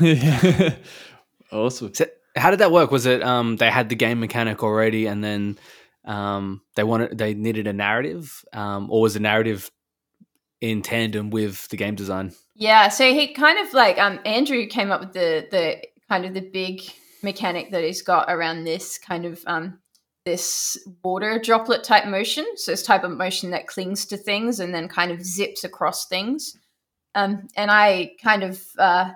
yeah. 0.00 0.74
awesome. 1.52 1.94
So 1.94 2.06
how 2.36 2.50
did 2.50 2.60
that 2.60 2.72
work? 2.72 2.90
Was 2.90 3.06
it 3.06 3.22
um, 3.22 3.56
they 3.56 3.70
had 3.70 3.88
the 3.88 3.94
game 3.94 4.20
mechanic 4.20 4.62
already, 4.62 5.06
and 5.06 5.24
then 5.24 5.58
um, 6.06 6.62
they 6.76 6.84
wanted 6.84 7.18
they 7.18 7.34
needed 7.34 7.66
a 7.66 7.72
narrative, 7.72 8.44
um, 8.52 8.90
or 8.90 9.02
was 9.02 9.14
the 9.14 9.20
narrative 9.20 9.70
in 10.60 10.82
tandem 10.82 11.30
with 11.30 11.68
the 11.68 11.76
game 11.76 11.94
design? 11.94 12.32
Yeah, 12.54 12.88
so 12.88 13.12
he 13.12 13.34
kind 13.34 13.58
of 13.58 13.74
like 13.74 13.98
um, 13.98 14.20
Andrew 14.24 14.66
came 14.66 14.90
up 14.90 15.00
with 15.00 15.12
the 15.12 15.46
the 15.50 15.82
kind 16.08 16.24
of 16.24 16.34
the 16.34 16.40
big 16.40 16.82
mechanic 17.22 17.72
that 17.72 17.82
he's 17.82 18.02
got 18.02 18.30
around 18.30 18.64
this 18.64 18.98
kind 18.98 19.24
of 19.24 19.42
um, 19.46 19.80
this 20.24 20.78
water 21.02 21.40
droplet 21.42 21.82
type 21.82 22.06
motion. 22.06 22.46
So 22.56 22.70
this 22.70 22.82
type 22.82 23.04
of 23.04 23.10
motion 23.10 23.50
that 23.50 23.66
clings 23.66 24.06
to 24.06 24.16
things 24.16 24.60
and 24.60 24.74
then 24.74 24.88
kind 24.88 25.10
of 25.10 25.24
zips 25.24 25.64
across 25.64 26.06
things. 26.06 26.56
Um, 27.14 27.48
and 27.56 27.70
I 27.70 28.12
kind 28.22 28.42
of 28.42 28.62
uh, 28.78 29.10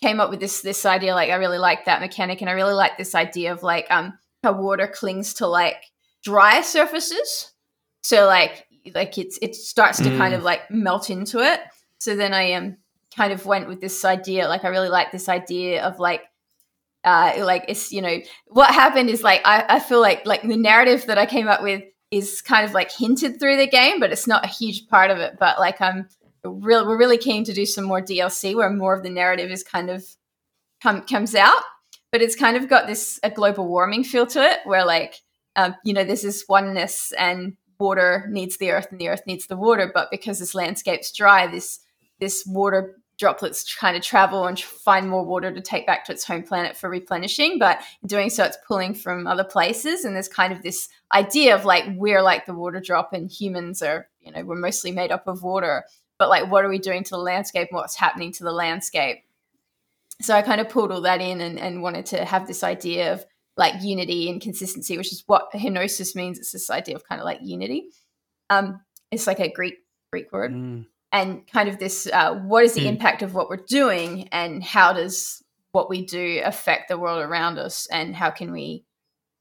came 0.00 0.18
up 0.18 0.30
with 0.30 0.40
this 0.40 0.62
this 0.62 0.86
idea. 0.86 1.14
Like 1.14 1.30
I 1.30 1.34
really 1.34 1.58
like 1.58 1.84
that 1.84 2.00
mechanic, 2.00 2.40
and 2.40 2.48
I 2.48 2.54
really 2.54 2.74
like 2.74 2.96
this 2.96 3.14
idea 3.14 3.52
of 3.52 3.62
like 3.62 3.86
um, 3.90 4.18
how 4.42 4.52
water 4.52 4.86
clings 4.86 5.34
to 5.34 5.46
like 5.46 5.82
dry 6.22 6.60
surfaces. 6.60 7.52
So 8.02 8.26
like 8.26 8.66
like 8.94 9.18
it's 9.18 9.38
it 9.42 9.54
starts 9.54 9.98
to 9.98 10.10
mm. 10.10 10.18
kind 10.18 10.34
of 10.34 10.42
like 10.42 10.70
melt 10.70 11.10
into 11.10 11.38
it. 11.38 11.60
So 11.98 12.16
then 12.16 12.34
I 12.34 12.52
um 12.52 12.76
kind 13.16 13.32
of 13.32 13.46
went 13.46 13.68
with 13.68 13.80
this 13.80 14.04
idea. 14.04 14.48
Like 14.48 14.64
I 14.64 14.68
really 14.68 14.88
like 14.88 15.12
this 15.12 15.28
idea 15.28 15.84
of 15.84 15.98
like 15.98 16.22
uh 17.04 17.34
like 17.38 17.64
it's 17.68 17.92
you 17.92 18.02
know 18.02 18.18
what 18.46 18.70
happened 18.70 19.10
is 19.10 19.22
like 19.22 19.40
I, 19.44 19.64
I 19.68 19.80
feel 19.80 20.00
like 20.00 20.26
like 20.26 20.42
the 20.42 20.56
narrative 20.56 21.06
that 21.06 21.18
I 21.18 21.26
came 21.26 21.48
up 21.48 21.62
with 21.62 21.82
is 22.10 22.42
kind 22.42 22.64
of 22.64 22.74
like 22.74 22.92
hinted 22.92 23.40
through 23.40 23.56
the 23.56 23.66
game, 23.66 23.98
but 23.98 24.12
it's 24.12 24.26
not 24.26 24.44
a 24.44 24.48
huge 24.48 24.86
part 24.88 25.10
of 25.10 25.18
it. 25.18 25.36
But 25.38 25.58
like 25.58 25.80
I'm 25.80 26.08
real 26.44 26.86
we're 26.86 26.98
really 26.98 27.18
keen 27.18 27.44
to 27.44 27.52
do 27.52 27.66
some 27.66 27.84
more 27.84 28.02
DLC 28.02 28.54
where 28.54 28.70
more 28.70 28.94
of 28.94 29.02
the 29.02 29.10
narrative 29.10 29.50
is 29.50 29.62
kind 29.62 29.90
of 29.90 30.04
come 30.82 31.02
comes 31.02 31.34
out. 31.34 31.62
But 32.10 32.20
it's 32.20 32.36
kind 32.36 32.56
of 32.56 32.68
got 32.68 32.86
this 32.86 33.18
a 33.22 33.30
global 33.30 33.66
warming 33.66 34.04
feel 34.04 34.26
to 34.26 34.42
it 34.42 34.58
where 34.64 34.84
like 34.84 35.14
um, 35.56 35.74
you 35.84 35.92
know, 35.92 36.04
there's 36.04 36.22
this 36.22 36.44
oneness 36.48 37.12
and 37.18 37.56
water 37.78 38.26
needs 38.30 38.56
the 38.58 38.70
earth 38.70 38.88
and 38.90 39.00
the 39.00 39.08
earth 39.08 39.22
needs 39.26 39.46
the 39.46 39.56
water. 39.56 39.90
But 39.92 40.10
because 40.10 40.38
this 40.38 40.54
landscape's 40.54 41.12
dry, 41.12 41.46
this 41.46 41.80
this 42.20 42.44
water 42.46 42.96
droplets 43.18 43.74
kind 43.76 43.96
of 43.96 44.02
travel 44.02 44.46
and 44.46 44.58
find 44.58 45.08
more 45.08 45.24
water 45.24 45.52
to 45.52 45.60
take 45.60 45.86
back 45.86 46.04
to 46.04 46.12
its 46.12 46.24
home 46.24 46.42
planet 46.42 46.76
for 46.76 46.88
replenishing. 46.88 47.58
But 47.58 47.80
in 48.02 48.08
doing 48.08 48.30
so, 48.30 48.44
it's 48.44 48.58
pulling 48.66 48.94
from 48.94 49.26
other 49.26 49.44
places. 49.44 50.04
And 50.04 50.14
there's 50.14 50.28
kind 50.28 50.52
of 50.52 50.62
this 50.62 50.88
idea 51.12 51.54
of 51.54 51.64
like 51.64 51.84
we're 51.94 52.22
like 52.22 52.46
the 52.46 52.54
water 52.54 52.80
drop 52.80 53.12
and 53.12 53.30
humans 53.30 53.82
are, 53.82 54.08
you 54.20 54.32
know, 54.32 54.44
we're 54.44 54.56
mostly 54.56 54.92
made 54.92 55.12
up 55.12 55.26
of 55.26 55.42
water. 55.42 55.84
But 56.18 56.30
like, 56.30 56.50
what 56.50 56.64
are 56.64 56.68
we 56.68 56.78
doing 56.78 57.04
to 57.04 57.10
the 57.10 57.18
landscape? 57.18 57.68
What's 57.70 57.96
happening 57.96 58.32
to 58.32 58.44
the 58.44 58.52
landscape? 58.52 59.24
So 60.20 60.34
I 60.34 60.42
kind 60.42 60.60
of 60.60 60.68
pulled 60.68 60.92
all 60.92 61.00
that 61.02 61.20
in 61.20 61.40
and, 61.40 61.58
and 61.58 61.82
wanted 61.82 62.06
to 62.06 62.24
have 62.24 62.46
this 62.46 62.62
idea 62.62 63.12
of 63.12 63.24
like 63.56 63.82
unity 63.82 64.30
and 64.30 64.40
consistency, 64.40 64.96
which 64.96 65.12
is 65.12 65.24
what 65.26 65.52
henosis 65.52 66.14
means. 66.14 66.38
It's 66.38 66.52
this 66.52 66.70
idea 66.70 66.96
of 66.96 67.06
kind 67.06 67.20
of 67.20 67.24
like 67.24 67.40
unity. 67.42 67.88
Um, 68.50 68.80
it's 69.10 69.26
like 69.26 69.40
a 69.40 69.50
Greek 69.52 69.74
Greek 70.12 70.32
word, 70.32 70.52
mm. 70.52 70.86
and 71.12 71.46
kind 71.46 71.68
of 71.68 71.78
this: 71.78 72.08
uh, 72.12 72.34
what 72.34 72.64
is 72.64 72.74
the 72.74 72.82
mm. 72.82 72.86
impact 72.86 73.22
of 73.22 73.34
what 73.34 73.48
we're 73.48 73.64
doing, 73.68 74.28
and 74.32 74.62
how 74.62 74.92
does 74.92 75.42
what 75.72 75.88
we 75.88 76.04
do 76.04 76.40
affect 76.44 76.88
the 76.88 76.98
world 76.98 77.22
around 77.22 77.58
us, 77.58 77.86
and 77.90 78.14
how 78.16 78.30
can 78.30 78.52
we 78.52 78.84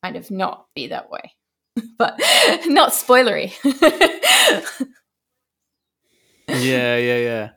kind 0.03 0.15
of 0.15 0.31
not 0.31 0.65
be 0.75 0.87
that 0.87 1.09
way, 1.09 1.33
but 1.97 2.19
not 2.65 2.91
spoilery. 2.91 3.53
yeah, 6.47 6.97
yeah, 6.97 7.17
yeah. 7.17 7.49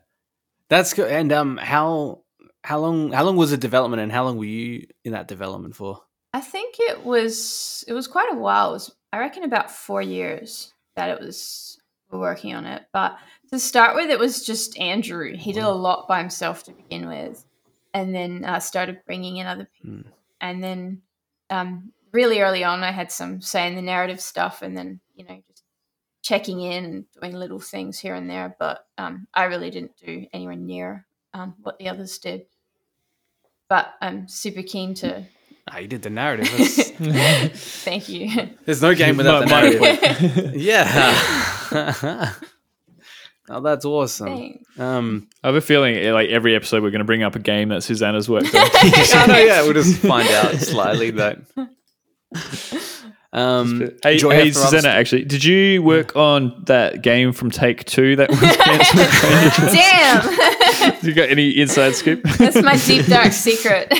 That's 0.69 0.93
good. 0.93 1.11
And 1.11 1.31
um, 1.31 1.57
how 1.57 2.23
how 2.63 2.79
long 2.79 3.11
how 3.11 3.23
long 3.23 3.35
was 3.35 3.51
the 3.51 3.57
development 3.57 4.01
and 4.01 4.11
how 4.11 4.23
long 4.23 4.37
were 4.37 4.45
you 4.45 4.87
in 5.03 5.11
that 5.11 5.27
development 5.27 5.75
for? 5.75 6.01
I 6.35 6.41
think 6.41 6.75
it 6.79 7.05
was 7.05 7.85
it 7.87 7.93
was 7.93 8.07
quite 8.07 8.29
a 8.29 8.35
while. 8.35 8.71
It 8.71 8.73
was 8.73 8.95
I 9.13 9.19
reckon 9.19 9.43
about 9.45 9.71
four 9.71 10.01
years 10.01 10.73
that 10.97 11.09
it 11.09 11.21
was 11.21 11.79
working 12.11 12.53
on 12.53 12.65
it. 12.65 12.83
But 12.91 13.17
to 13.51 13.59
start 13.59 13.95
with, 13.95 14.09
it 14.09 14.19
was 14.19 14.45
just 14.45 14.77
Andrew. 14.77 15.33
He 15.33 15.53
did 15.53 15.63
a 15.63 15.71
lot 15.71 16.09
by 16.09 16.19
himself 16.19 16.63
to 16.63 16.73
begin 16.73 17.07
with, 17.07 17.45
and 17.93 18.13
then 18.13 18.43
uh, 18.43 18.59
started 18.59 18.99
bringing 19.05 19.37
in 19.37 19.47
other 19.47 19.69
people. 19.77 20.01
Mm. 20.01 20.05
And 20.41 20.61
then 20.61 21.01
um, 21.49 21.93
really 22.11 22.41
early 22.41 22.65
on, 22.65 22.83
I 22.83 22.91
had 22.91 23.13
some 23.13 23.39
say 23.39 23.65
in 23.69 23.75
the 23.75 23.81
narrative 23.81 24.19
stuff, 24.19 24.61
and 24.61 24.75
then 24.75 24.99
you 25.15 25.23
know 25.23 25.41
just 25.47 25.63
checking 26.21 26.59
in 26.59 26.83
and 26.83 27.05
doing 27.21 27.31
little 27.31 27.61
things 27.61 27.97
here 27.97 28.13
and 28.13 28.29
there. 28.29 28.57
But 28.59 28.85
um, 28.97 29.29
I 29.33 29.45
really 29.45 29.69
didn't 29.69 29.95
do 30.05 30.27
anywhere 30.33 30.57
near 30.57 31.05
um, 31.33 31.55
what 31.61 31.79
the 31.79 31.87
others 31.87 32.17
did. 32.17 32.47
But 33.69 33.93
I'm 34.01 34.27
super 34.27 34.63
keen 34.63 34.95
to. 34.95 35.27
Ah, 35.67 35.79
you 35.79 35.87
did 35.87 36.03
the 36.03 36.11
narrative. 36.11 36.47
Thank 37.55 38.09
you. 38.09 38.49
There's 38.65 38.83
no 38.83 38.93
game 38.93 39.17
without 39.17 39.39
the 39.39 39.45
narrative. 39.47 40.55
yeah. 40.61 42.33
Oh, 43.47 43.61
that's 43.61 43.85
awesome. 43.85 44.55
Um, 44.79 45.27
I 45.43 45.49
have 45.49 45.55
a 45.55 45.61
feeling, 45.61 45.95
eh, 45.97 46.11
like 46.11 46.29
every 46.29 46.55
episode, 46.55 46.81
we're 46.81 46.89
going 46.89 46.97
to 46.97 47.05
bring 47.05 47.21
up 47.21 47.35
a 47.35 47.39
game 47.39 47.69
that 47.69 47.83
Susanna's 47.83 48.27
worked 48.27 48.47
on. 48.55 48.67
I 48.73 49.25
know, 49.27 49.37
yeah, 49.37 49.61
we'll 49.61 49.73
just 49.73 49.99
find 49.99 50.27
out 50.29 50.55
slightly 50.55 51.11
that. 51.11 51.41
Um, 53.31 53.91
hey, 54.01 54.17
hey 54.17 54.51
Susanna, 54.51 54.87
actually, 54.87 55.25
did 55.25 55.43
you 55.43 55.83
work 55.83 56.15
on 56.15 56.63
that 56.65 57.03
game 57.03 57.33
from 57.33 57.51
Take 57.51 57.83
Two 57.83 58.15
that 58.15 58.31
was 58.31 58.39
cancelled? 58.39 59.73
Damn! 59.75 61.01
Do 61.01 61.07
you 61.07 61.13
got 61.13 61.29
any 61.29 61.49
inside 61.51 61.93
scoop? 61.93 62.23
That's 62.23 62.59
my 62.63 62.77
deep 62.77 63.05
dark 63.05 63.31
secret. 63.31 63.93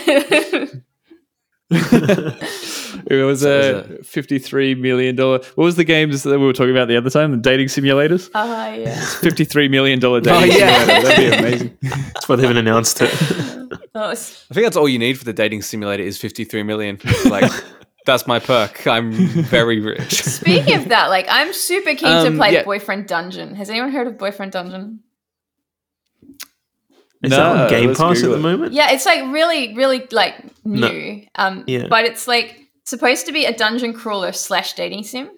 It 1.72 3.26
was 3.26 3.43
a 3.43 3.97
fifty-three 4.03 4.76
million 4.76 5.16
dollar. 5.16 5.39
What 5.55 5.66
was 5.66 5.76
the 5.76 5.84
games 5.84 6.22
that 6.24 6.38
we 6.38 6.45
were 6.45 6.53
talking 6.53 6.72
about 6.72 6.88
the 6.88 6.97
other 6.97 7.09
time? 7.09 7.32
The 7.32 7.38
dating 7.38 7.68
simulators. 7.68 8.30
Oh 8.36 8.41
uh, 8.41 8.72
yeah, 8.74 9.03
fifty-three 9.22 9.68
million 9.68 9.99
dollar 9.99 10.22
dating 10.22 10.53
oh, 10.53 10.57
yeah. 10.57 10.86
simulator. 10.86 11.07
That'd 11.07 11.32
be 11.32 11.38
amazing. 11.38 11.78
That's 12.13 12.30
why 12.30 12.36
they 12.36 12.43
haven't 12.43 12.57
announced 12.57 13.01
it. 13.01 13.11
I 13.95 14.13
think 14.13 14.66
that's 14.66 14.76
all 14.76 14.89
you 14.89 14.99
need 14.99 15.18
for 15.18 15.24
the 15.24 15.32
dating 15.32 15.61
simulator 15.61 16.03
is 16.03 16.18
fifty-three 16.18 16.63
million. 16.63 16.99
Like 17.26 17.49
that's 18.05 18.28
my 18.28 18.39
perk. 18.39 18.86
I'm 18.86 19.13
very 19.13 19.80
rich. 19.80 20.22
Speaking 20.22 20.76
of 20.76 20.89
that, 20.89 21.07
like 21.07 21.28
I'm 21.30 21.53
super 21.53 21.95
keen 21.95 22.09
um, 22.09 22.26
to 22.26 22.38
play 22.38 22.53
yeah. 22.53 22.63
Boyfriend 22.63 23.07
Dungeon. 23.07 23.55
Has 23.55 23.70
anyone 23.70 23.91
heard 23.91 24.07
of 24.07 24.18
Boyfriend 24.18 24.51
Dungeon? 24.51 24.99
Is 27.24 27.32
no, 27.32 27.38
that 27.38 27.63
on 27.63 27.70
Game 27.70 27.95
Pass 27.95 28.24
at 28.24 28.30
the 28.30 28.38
moment? 28.38 28.74
Yeah, 28.74 28.91
it's 28.91 29.05
like 29.05 29.22
really, 29.32 29.74
really 29.74 30.05
like 30.11 30.36
new. 30.66 31.16
No. 31.16 31.22
Um, 31.36 31.63
yeah. 31.68 31.88
but 31.89 32.05
it's 32.05 32.28
like 32.28 32.70
supposed 32.84 33.26
to 33.26 33.32
be 33.32 33.45
a 33.45 33.55
dungeon 33.55 33.93
crawler 33.93 34.32
slash 34.32 34.74
dating 34.74 35.03
sim. 35.03 35.30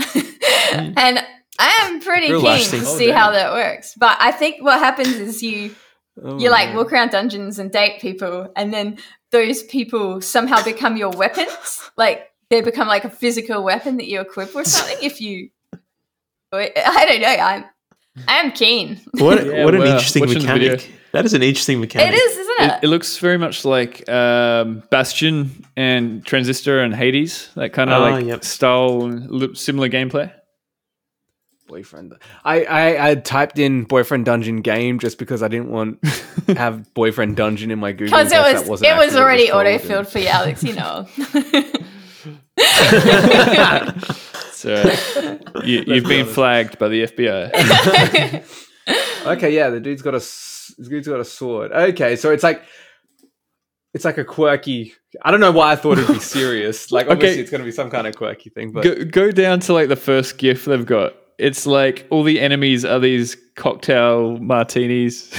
mm. 0.00 0.94
And 0.96 1.24
I 1.58 1.80
am 1.82 2.00
pretty 2.00 2.30
Real 2.30 2.42
keen 2.42 2.64
to 2.70 2.84
see 2.84 3.10
oh, 3.10 3.14
how 3.14 3.32
that 3.32 3.52
works. 3.52 3.94
But 3.98 4.16
I 4.20 4.30
think 4.30 4.62
what 4.62 4.78
happens 4.78 5.16
is 5.16 5.42
you 5.42 5.74
oh, 6.22 6.38
you 6.38 6.50
like 6.50 6.68
man. 6.68 6.76
walk 6.76 6.92
around 6.92 7.10
dungeons 7.10 7.58
and 7.58 7.72
date 7.72 8.00
people, 8.00 8.52
and 8.54 8.72
then 8.72 8.98
those 9.32 9.62
people 9.64 10.20
somehow 10.20 10.62
become 10.62 10.96
your 10.96 11.10
weapons. 11.10 11.90
Like 11.96 12.30
they 12.50 12.60
become 12.60 12.86
like 12.86 13.04
a 13.04 13.10
physical 13.10 13.64
weapon 13.64 13.96
that 13.96 14.06
you 14.06 14.20
equip 14.20 14.54
or 14.54 14.64
something. 14.64 14.98
if 15.02 15.20
you, 15.20 15.50
I 16.52 17.04
don't 17.08 17.20
know. 17.20 17.28
I'm 17.28 17.64
I 18.26 18.36
am 18.38 18.52
keen. 18.52 19.00
What 19.12 19.44
yeah, 19.44 19.64
what 19.64 19.74
an 19.74 19.82
interesting 19.82 20.26
mechanic. 20.26 20.90
That 21.12 21.24
is 21.24 21.34
an 21.34 21.42
interesting 21.42 21.80
mechanic. 21.80 22.12
It 22.12 22.16
is, 22.16 22.36
isn't 22.36 22.60
it? 22.60 22.72
It, 22.72 22.84
it 22.84 22.88
looks 22.88 23.16
very 23.18 23.38
much 23.38 23.64
like 23.64 24.08
um, 24.08 24.82
Bastion 24.90 25.64
and 25.76 26.24
Transistor 26.24 26.80
and 26.80 26.94
Hades. 26.94 27.50
That 27.54 27.72
kind 27.72 27.90
of 27.90 28.02
oh, 28.02 28.10
like 28.10 28.26
yep. 28.26 28.44
style, 28.44 29.54
similar 29.54 29.88
gameplay. 29.88 30.32
Boyfriend. 31.66 32.14
I, 32.44 32.64
I 32.64 33.10
I 33.10 33.14
typed 33.14 33.58
in 33.58 33.84
boyfriend 33.84 34.24
dungeon 34.24 34.62
game 34.62 34.98
just 34.98 35.18
because 35.18 35.42
I 35.42 35.48
didn't 35.48 35.70
want 35.70 36.02
to 36.46 36.54
have 36.54 36.92
boyfriend 36.94 37.36
dungeon 37.36 37.70
in 37.70 37.78
my 37.78 37.92
Google. 37.92 38.18
Because 38.18 38.32
it 38.32 38.68
was 38.68 38.82
it 38.82 38.96
was 38.96 39.16
already 39.16 39.50
auto 39.52 39.76
autofilled 39.76 40.08
for 40.08 40.18
you, 40.18 40.28
Alex. 40.28 40.62
You 40.62 40.74
know. 40.74 41.06
So 44.58 44.74
uh, 44.74 45.62
you, 45.64 45.84
have 45.94 46.04
been 46.04 46.26
flagged 46.26 46.80
by 46.80 46.88
the 46.88 47.04
FBI. 47.04 48.44
okay, 49.26 49.54
yeah, 49.54 49.70
the 49.70 49.78
dude's 49.78 50.02
got 50.02 50.14
a 50.16 50.18
the 50.78 50.88
dude's 50.88 51.06
got 51.06 51.20
a 51.20 51.24
sword. 51.24 51.70
Okay, 51.70 52.16
so 52.16 52.32
it's 52.32 52.42
like 52.42 52.64
it's 53.94 54.04
like 54.04 54.18
a 54.18 54.24
quirky. 54.24 54.94
I 55.22 55.30
don't 55.30 55.38
know 55.38 55.52
why 55.52 55.70
I 55.70 55.76
thought 55.76 55.98
it'd 55.98 56.12
be 56.12 56.18
serious. 56.18 56.90
Like 56.98 57.06
obviously 57.06 57.34
okay. 57.34 57.40
it's 57.40 57.50
going 57.50 57.60
to 57.60 57.64
be 57.64 57.70
some 57.70 57.88
kind 57.88 58.08
of 58.08 58.16
quirky 58.16 58.50
thing. 58.50 58.72
But 58.72 58.82
go, 58.82 59.04
go 59.04 59.30
down 59.30 59.60
to 59.60 59.72
like 59.72 59.88
the 59.88 59.96
first 59.96 60.38
GIF 60.38 60.64
they've 60.64 60.84
got. 60.84 61.14
It's 61.38 61.64
like 61.64 62.08
all 62.10 62.24
the 62.24 62.40
enemies 62.40 62.84
are 62.84 62.98
these 62.98 63.36
cocktail 63.54 64.38
martinis, 64.38 65.32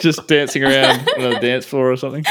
just 0.00 0.26
dancing 0.26 0.64
around 0.64 1.08
on 1.16 1.36
a 1.36 1.40
dance 1.40 1.66
floor 1.66 1.92
or 1.92 1.96
something 1.96 2.24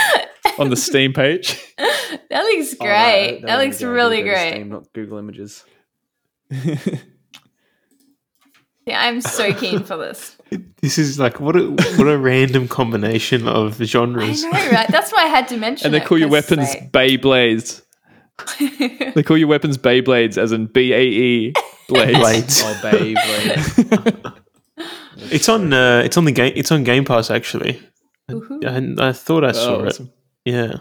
on 0.59 0.69
the 0.69 0.75
Steam 0.75 1.13
page. 1.13 1.57
that 1.77 2.43
looks 2.43 2.75
oh, 2.79 2.85
great. 2.85 2.89
Oh, 2.89 3.31
that, 3.31 3.41
that, 3.41 3.47
that 3.47 3.65
looks 3.65 3.81
really 3.81 4.21
great. 4.21 4.51
Steam, 4.53 4.69
not 4.69 4.91
Google 4.93 5.17
Images. 5.17 5.63
yeah, 6.49 6.97
I'm 8.87 9.21
so 9.21 9.53
keen 9.53 9.83
for 9.83 9.97
this. 9.97 10.35
This 10.81 10.97
is 10.97 11.19
like 11.19 11.41
what 11.41 11.57
a 11.57 11.69
what 11.97 12.07
a 12.07 12.17
random 12.17 12.67
combination 12.69 13.47
of 13.47 13.75
genres. 13.75 14.45
I 14.45 14.49
know, 14.49 14.71
right? 14.71 14.87
That's 14.87 15.11
why 15.11 15.25
I 15.25 15.27
had 15.27 15.47
to 15.49 15.57
mention. 15.57 15.85
And 15.85 15.93
they 15.93 15.99
call 15.99 16.17
your 16.17 16.29
weapons 16.29 16.71
say. 16.71 16.89
Baeblades. 16.91 17.83
they 19.13 19.21
call 19.21 19.37
your 19.37 19.49
weapons 19.49 19.77
Baeblades, 19.77 20.37
as 20.37 20.53
in 20.53 20.67
B 20.67 20.93
A 20.93 21.01
E 21.01 21.53
blades. 21.89 22.17
blades. 22.17 22.63
oh, 22.63 22.79
Beyblades. 22.81 24.33
it's 25.31 25.49
on. 25.49 25.73
Uh, 25.73 26.01
it's 26.05 26.15
on 26.17 26.23
the 26.23 26.31
game. 26.31 26.53
It's 26.55 26.71
on 26.71 26.85
Game 26.85 27.03
Pass 27.03 27.29
actually. 27.29 27.79
I, 28.29 28.95
I, 28.99 29.11
thought 29.11 29.43
I 29.43 29.51
saw 29.51 29.75
oh, 29.75 29.85
awesome. 29.85 30.07
it. 30.07 30.18
Yeah 30.51 30.77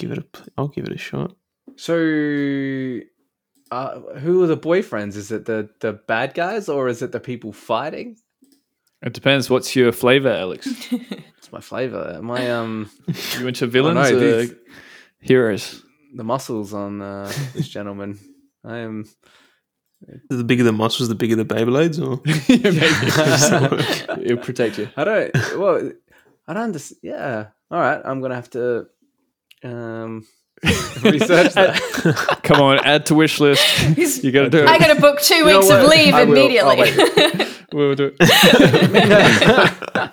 give 0.00 0.10
it 0.10 0.18
a. 0.18 0.24
I'll 0.56 0.68
give 0.68 0.86
it 0.86 0.92
a 0.92 0.98
shot. 0.98 1.36
So, 1.76 1.94
uh, 3.70 4.00
who 4.18 4.42
are 4.42 4.46
the 4.46 4.56
boyfriends? 4.56 5.16
Is 5.16 5.30
it 5.30 5.44
the 5.44 5.68
the 5.80 5.92
bad 5.92 6.34
guys 6.34 6.68
or 6.68 6.88
is 6.88 7.02
it 7.02 7.12
the 7.12 7.20
people 7.20 7.52
fighting? 7.52 8.16
It 9.02 9.12
depends. 9.12 9.48
What's 9.48 9.76
your 9.76 9.92
flavor, 9.92 10.30
Alex? 10.30 10.66
What's 10.90 11.52
my 11.52 11.60
flavor? 11.60 12.14
Am 12.16 12.30
I 12.30 12.50
um? 12.50 12.90
You 13.38 13.46
into 13.46 13.66
villains 13.66 14.10
oh, 14.10 14.10
no, 14.10 14.16
or 14.16 14.20
these, 14.20 14.54
heroes? 15.20 15.82
The 16.14 16.24
muscles 16.24 16.74
on 16.74 17.00
uh, 17.00 17.32
this 17.54 17.68
gentleman. 17.68 18.18
I 18.64 18.78
am. 18.78 19.08
The 20.30 20.44
bigger 20.44 20.64
the 20.64 20.72
muscles, 20.72 21.10
the 21.10 21.14
bigger 21.14 21.36
the 21.36 21.44
Beyblades, 21.44 22.00
or 22.00 22.22
yeah, 22.48 22.70
maybe 24.16 24.24
it'll 24.24 24.42
protect 24.42 24.78
you. 24.78 24.88
I 24.96 25.04
don't. 25.04 25.34
Well, 25.58 25.92
I 26.48 26.54
don't 26.54 26.62
understand. 26.62 27.00
Yeah. 27.02 27.46
All 27.70 27.78
right. 27.80 28.00
I'm 28.04 28.20
gonna 28.20 28.34
have 28.34 28.50
to 28.50 28.86
um, 29.62 30.26
research 30.64 31.54
that. 31.54 32.40
Come 32.42 32.60
on, 32.60 32.78
add 32.84 33.06
to 33.06 33.14
wish 33.14 33.40
list. 33.40 33.62
you 34.24 34.32
got 34.32 34.42
to 34.42 34.50
do 34.50 34.58
it. 34.58 34.68
I 34.68 34.78
got 34.78 34.94
to 34.94 35.00
book 35.00 35.20
two 35.20 35.34
you 35.36 35.44
weeks 35.46 35.70
of 35.70 35.88
leave 35.88 36.14
I 36.14 36.22
immediately. 36.22 36.90
we'll 37.72 37.94
do 37.94 38.14
it. 38.18 40.10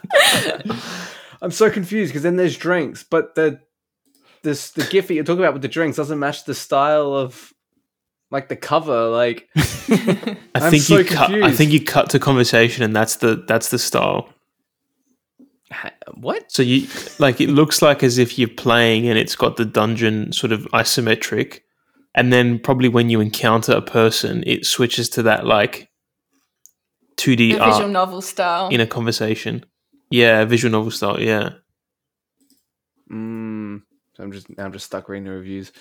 I'm 1.42 1.52
so 1.52 1.70
confused 1.70 2.12
because 2.12 2.24
then 2.24 2.36
there's 2.36 2.58
drinks, 2.58 3.04
but 3.04 3.36
the 3.36 3.60
this 4.44 4.72
the 4.72 4.84
gif 4.86 5.08
that 5.08 5.14
you're 5.14 5.24
talking 5.24 5.40
about 5.44 5.54
with 5.54 5.62
the 5.62 5.68
drinks 5.68 5.98
doesn't 5.98 6.20
match 6.20 6.46
the 6.46 6.54
style 6.56 7.14
of 7.14 7.54
like 8.32 8.48
the 8.50 8.56
cover. 8.56 9.08
Like 9.10 9.48
I 9.56 10.38
I'm 10.56 10.72
think 10.72 10.84
so 10.84 10.98
you 10.98 11.06
confused. 11.06 11.12
cut. 11.14 11.44
I 11.44 11.52
think 11.52 11.72
you 11.72 11.84
cut 11.84 12.10
to 12.12 12.20
conversation, 12.20 12.84
and 12.84 12.96
that's 12.96 13.18
the 13.18 13.44
that's 13.48 13.70
the 13.70 13.80
style. 13.80 14.30
What? 16.14 16.52
So 16.52 16.64
you 16.64 16.88
like 17.20 17.42
it 17.42 17.50
looks 17.50 17.82
like 17.82 18.04
as 18.04 18.18
if 18.18 18.40
you're 18.40 18.48
playing 18.48 19.08
and 19.08 19.18
it's 19.18 19.36
got 19.36 19.58
the 19.58 19.66
dungeon 19.66 20.32
sort 20.32 20.52
of 20.52 20.62
isometric, 20.74 21.60
and 22.16 22.32
then 22.32 22.60
probably 22.60 22.90
when 22.90 23.10
you 23.10 23.20
encounter 23.20 23.74
a 23.74 23.82
person, 23.82 24.44
it 24.48 24.66
switches 24.66 25.10
to 25.10 25.24
that 25.24 25.46
like 25.46 25.90
2D 27.18 27.60
art 27.60 27.74
visual 27.74 27.90
novel 27.90 28.22
style 28.22 28.70
in 28.70 28.80
a 28.80 28.88
conversation. 28.88 29.66
Yeah, 30.10 30.46
visual 30.46 30.72
novel 30.72 30.92
style. 30.92 31.20
Yeah. 31.20 31.50
Mm, 33.12 33.82
so 34.16 34.24
I'm 34.24 34.32
just 34.32 34.48
I'm 34.58 34.72
just 34.72 34.86
stuck 34.86 35.10
reading 35.10 35.26
the 35.26 35.32
reviews. 35.32 35.72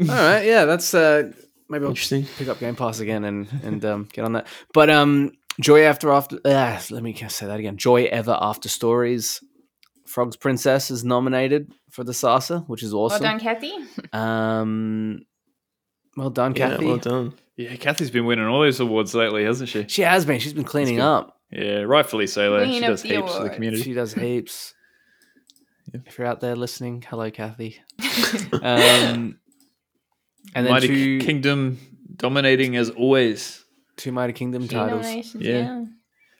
All 0.00 0.06
right, 0.06 0.44
yeah, 0.44 0.64
that's 0.64 0.92
uh 0.94 1.32
maybe 1.68 1.84
I'll 1.84 1.90
Interesting. 1.90 2.26
pick 2.36 2.48
up 2.48 2.60
Game 2.60 2.76
Pass 2.76 3.00
again 3.00 3.24
and 3.24 3.48
and 3.62 3.84
um, 3.84 4.08
get 4.12 4.24
on 4.24 4.32
that. 4.32 4.46
But 4.72 4.90
um, 4.90 5.32
Joy 5.60 5.82
After 5.82 6.10
After. 6.12 6.38
Uh, 6.44 6.80
let 6.90 7.02
me 7.02 7.14
say 7.14 7.46
that 7.46 7.58
again. 7.58 7.76
Joy 7.76 8.04
Ever 8.04 8.36
After 8.40 8.68
Stories. 8.68 9.42
Frog's 10.06 10.36
Princess 10.36 10.90
is 10.90 11.04
nominated 11.04 11.72
for 11.90 12.02
the 12.02 12.14
Sasa, 12.14 12.60
which 12.60 12.82
is 12.82 12.94
awesome. 12.94 13.22
Well 13.22 13.32
done, 13.32 13.40
Kathy. 13.40 13.74
Um, 14.12 15.20
well 16.16 16.30
done, 16.30 16.54
yeah, 16.56 16.70
Kathy. 16.70 16.86
Well 16.86 16.96
done. 16.96 17.34
Yeah, 17.56 17.76
Kathy's 17.76 18.10
been 18.10 18.24
winning 18.24 18.46
all 18.46 18.60
those 18.60 18.80
awards 18.80 19.14
lately, 19.14 19.44
hasn't 19.44 19.68
she? 19.68 19.84
She 19.88 20.02
has 20.02 20.24
been. 20.24 20.40
She's 20.40 20.54
been 20.54 20.64
cleaning 20.64 20.96
been, 20.96 21.04
up. 21.04 21.38
Yeah, 21.50 21.82
rightfully 21.82 22.26
so. 22.26 22.50
Though. 22.50 22.64
She 22.64 22.80
does 22.80 23.02
heaps 23.02 23.36
for 23.36 23.42
the 23.42 23.50
community. 23.50 23.82
She 23.82 23.94
does 23.94 24.14
heaps. 24.14 24.74
Yeah. 25.92 26.00
If 26.06 26.18
you're 26.18 26.26
out 26.26 26.40
there 26.40 26.56
listening, 26.56 27.04
hello, 27.08 27.30
Kathy. 27.30 27.80
um, 28.52 29.38
and 30.54 30.66
then 30.66 30.70
Mighty 30.70 30.88
two, 30.88 31.18
Kingdom 31.20 31.78
dominating 32.16 32.76
as 32.76 32.90
always. 32.90 33.64
Two 33.98 34.12
Mighty 34.12 34.32
Kingdom 34.32 34.66
titles. 34.68 35.34
Yeah. 35.34 35.52
yeah. 35.52 35.84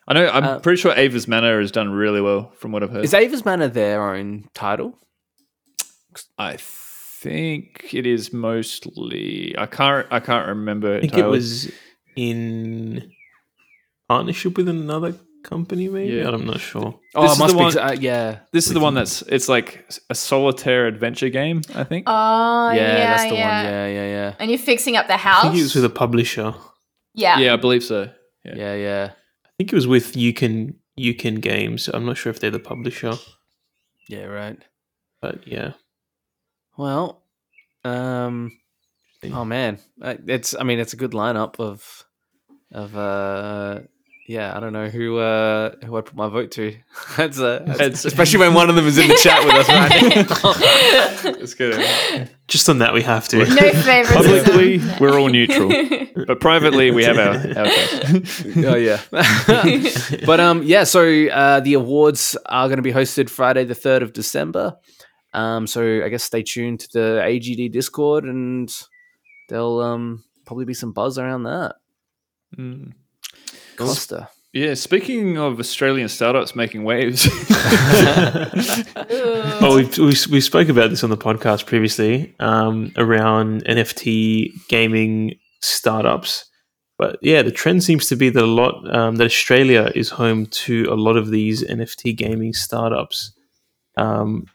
I 0.07 0.13
know. 0.13 0.27
I'm 0.27 0.43
uh, 0.43 0.59
pretty 0.59 0.81
sure 0.81 0.91
Ava's 0.97 1.27
Manor 1.27 1.61
has 1.61 1.71
done 1.71 1.91
really 1.91 2.21
well 2.21 2.51
from 2.55 2.71
what 2.71 2.81
I've 2.81 2.89
heard. 2.89 3.05
Is 3.05 3.13
Ava's 3.13 3.45
Manor 3.45 3.67
their 3.67 4.01
own 4.15 4.49
title? 4.55 4.97
I 6.37 6.57
think 6.57 7.93
it 7.93 8.07
is 8.07 8.33
mostly. 8.33 9.53
I 9.57 9.67
can't. 9.67 10.07
I 10.09 10.19
can't 10.19 10.47
remember. 10.47 10.95
I 10.95 11.01
think 11.01 11.17
it 11.17 11.25
was 11.25 11.71
in 12.15 13.11
partnership 14.07 14.57
with 14.57 14.67
another 14.67 15.15
company, 15.43 15.89
maybe. 15.89 16.13
Yeah. 16.13 16.29
I'm 16.29 16.45
not 16.45 16.59
sure. 16.59 16.99
Oh, 17.13 17.21
this 17.23 17.37
it 17.37 17.39
must 17.39 17.53
be. 17.53 17.59
One, 17.59 17.77
uh, 17.77 17.95
yeah, 17.99 18.39
this 18.51 18.67
is 18.67 18.73
the 18.73 18.79
one 18.79 18.93
that's. 18.93 19.21
It's 19.23 19.49
like 19.49 19.85
a 20.09 20.15
solitaire 20.15 20.87
adventure 20.87 21.29
game. 21.29 21.61
I 21.75 21.83
think. 21.83 22.05
Oh, 22.07 22.71
yeah, 22.71 22.75
yeah 22.75 23.17
that's 23.17 23.29
the 23.29 23.35
yeah. 23.35 23.63
one. 23.63 23.73
Yeah, 23.73 23.87
yeah, 23.87 24.07
yeah. 24.07 24.35
And 24.39 24.49
you're 24.49 24.57
fixing 24.57 24.95
up 24.95 25.07
the 25.07 25.17
house. 25.17 25.43
I 25.43 25.49
think 25.49 25.59
it 25.59 25.63
was 25.63 25.75
with 25.75 25.85
a 25.85 25.89
publisher. 25.89 26.55
Yeah. 27.19 27.39
Yeah, 27.39 27.53
I 27.53 27.57
believe 27.57 27.83
so. 27.83 28.09
Yeah, 28.45 28.55
yeah. 28.55 28.75
yeah 28.75 29.11
think 29.59 29.73
it 29.73 29.75
was 29.75 29.87
with 29.87 30.13
Yuken 30.13 30.75
Yuken 30.97 31.41
Games. 31.41 31.89
I'm 31.89 32.05
not 32.05 32.17
sure 32.17 32.29
if 32.31 32.39
they're 32.39 32.49
the 32.49 32.59
publisher. 32.59 33.13
Yeah, 34.07 34.23
right. 34.23 34.57
But 35.21 35.45
yeah. 35.45 35.73
Well, 36.77 37.21
um, 37.83 38.53
oh 39.33 39.43
man, 39.43 39.79
it's. 40.01 40.55
I 40.55 40.63
mean, 40.63 40.79
it's 40.79 40.93
a 40.93 40.97
good 40.97 41.11
lineup 41.11 41.59
of 41.59 42.05
of 42.71 42.95
uh 42.95 43.81
yeah, 44.29 44.55
I 44.55 44.59
don't 44.59 44.73
know 44.73 44.89
who 44.89 45.17
uh, 45.17 45.71
who 45.83 45.97
I 45.97 46.01
put 46.01 46.13
my 46.13 46.29
vote 46.29 46.51
to. 46.51 46.77
that's, 47.17 47.39
uh, 47.39 47.63
that's 47.79 48.05
especially 48.05 48.37
when 48.37 48.53
one 48.53 48.69
of 48.69 48.75
them 48.75 48.85
is 48.85 48.99
in 48.99 49.07
the 49.07 49.19
chat 49.23 49.43
with 49.43 49.55
us 49.55 49.67
right 49.67 51.35
It's 51.41 51.55
good. 51.55 52.29
Just 52.47 52.69
on 52.69 52.77
that, 52.77 52.93
we 52.93 53.01
have 53.01 53.27
to. 53.29 53.37
No 53.39 53.45
favorites. 53.71 54.11
Publicly, 54.11 54.81
we're 54.99 55.19
all 55.19 55.29
neutral, 55.29 55.69
but 56.27 56.39
privately, 56.39 56.91
we 56.91 57.05
have 57.05 57.17
our. 57.17 57.37
our 57.57 57.71
oh 58.67 58.75
yeah. 58.75 59.01
but 60.27 60.39
um, 60.39 60.61
yeah. 60.61 60.83
So 60.83 61.25
uh, 61.29 61.61
the 61.61 61.73
awards 61.73 62.37
are 62.45 62.67
going 62.67 62.77
to 62.77 62.83
be 62.83 62.93
hosted 62.93 63.31
Friday, 63.31 63.63
the 63.63 63.73
third 63.73 64.03
of 64.03 64.13
December. 64.13 64.77
Um, 65.33 65.65
so 65.65 66.03
I 66.05 66.09
guess 66.09 66.23
stay 66.23 66.43
tuned 66.43 66.81
to 66.81 66.89
the 66.93 67.21
AGD 67.25 67.71
Discord, 67.71 68.25
and 68.25 68.71
there'll 69.49 69.81
um 69.81 70.23
probably 70.45 70.65
be 70.65 70.75
some 70.75 70.91
buzz 70.91 71.17
around 71.17 71.43
that. 71.43 71.77
Mm. 72.55 72.93
Costa. 73.79 74.29
Yeah, 74.51 74.73
speaking 74.73 75.37
of 75.37 75.59
Australian 75.59 76.09
startups 76.09 76.55
making 76.55 76.83
waves. 76.83 77.27
oh, 79.61 79.75
we, 79.75 79.85
we, 80.03 80.15
we 80.31 80.41
spoke 80.41 80.69
about 80.69 80.89
this 80.89 81.03
on 81.03 81.11
the 81.11 81.17
podcast 81.17 81.67
previously 81.67 82.33
um, 82.39 82.91
around 82.97 83.63
NFT 83.65 84.67
gaming 84.67 85.35
startups. 85.61 86.45
But 86.97 87.19
yeah, 87.21 87.43
the 87.43 87.51
trend 87.51 87.83
seems 87.83 88.07
to 88.07 88.15
be 88.15 88.31
that 88.31 88.43
a 88.43 88.47
lot 88.47 88.91
um, 88.93 89.17
that 89.17 89.25
Australia 89.25 89.91
is 89.93 90.09
home 90.09 90.47
to 90.47 90.87
a 90.89 90.95
lot 90.95 91.15
of 91.15 91.29
these 91.29 91.63
NFT 91.63 92.17
gaming 92.17 92.53
startups. 92.53 93.33
Um, 93.97 94.47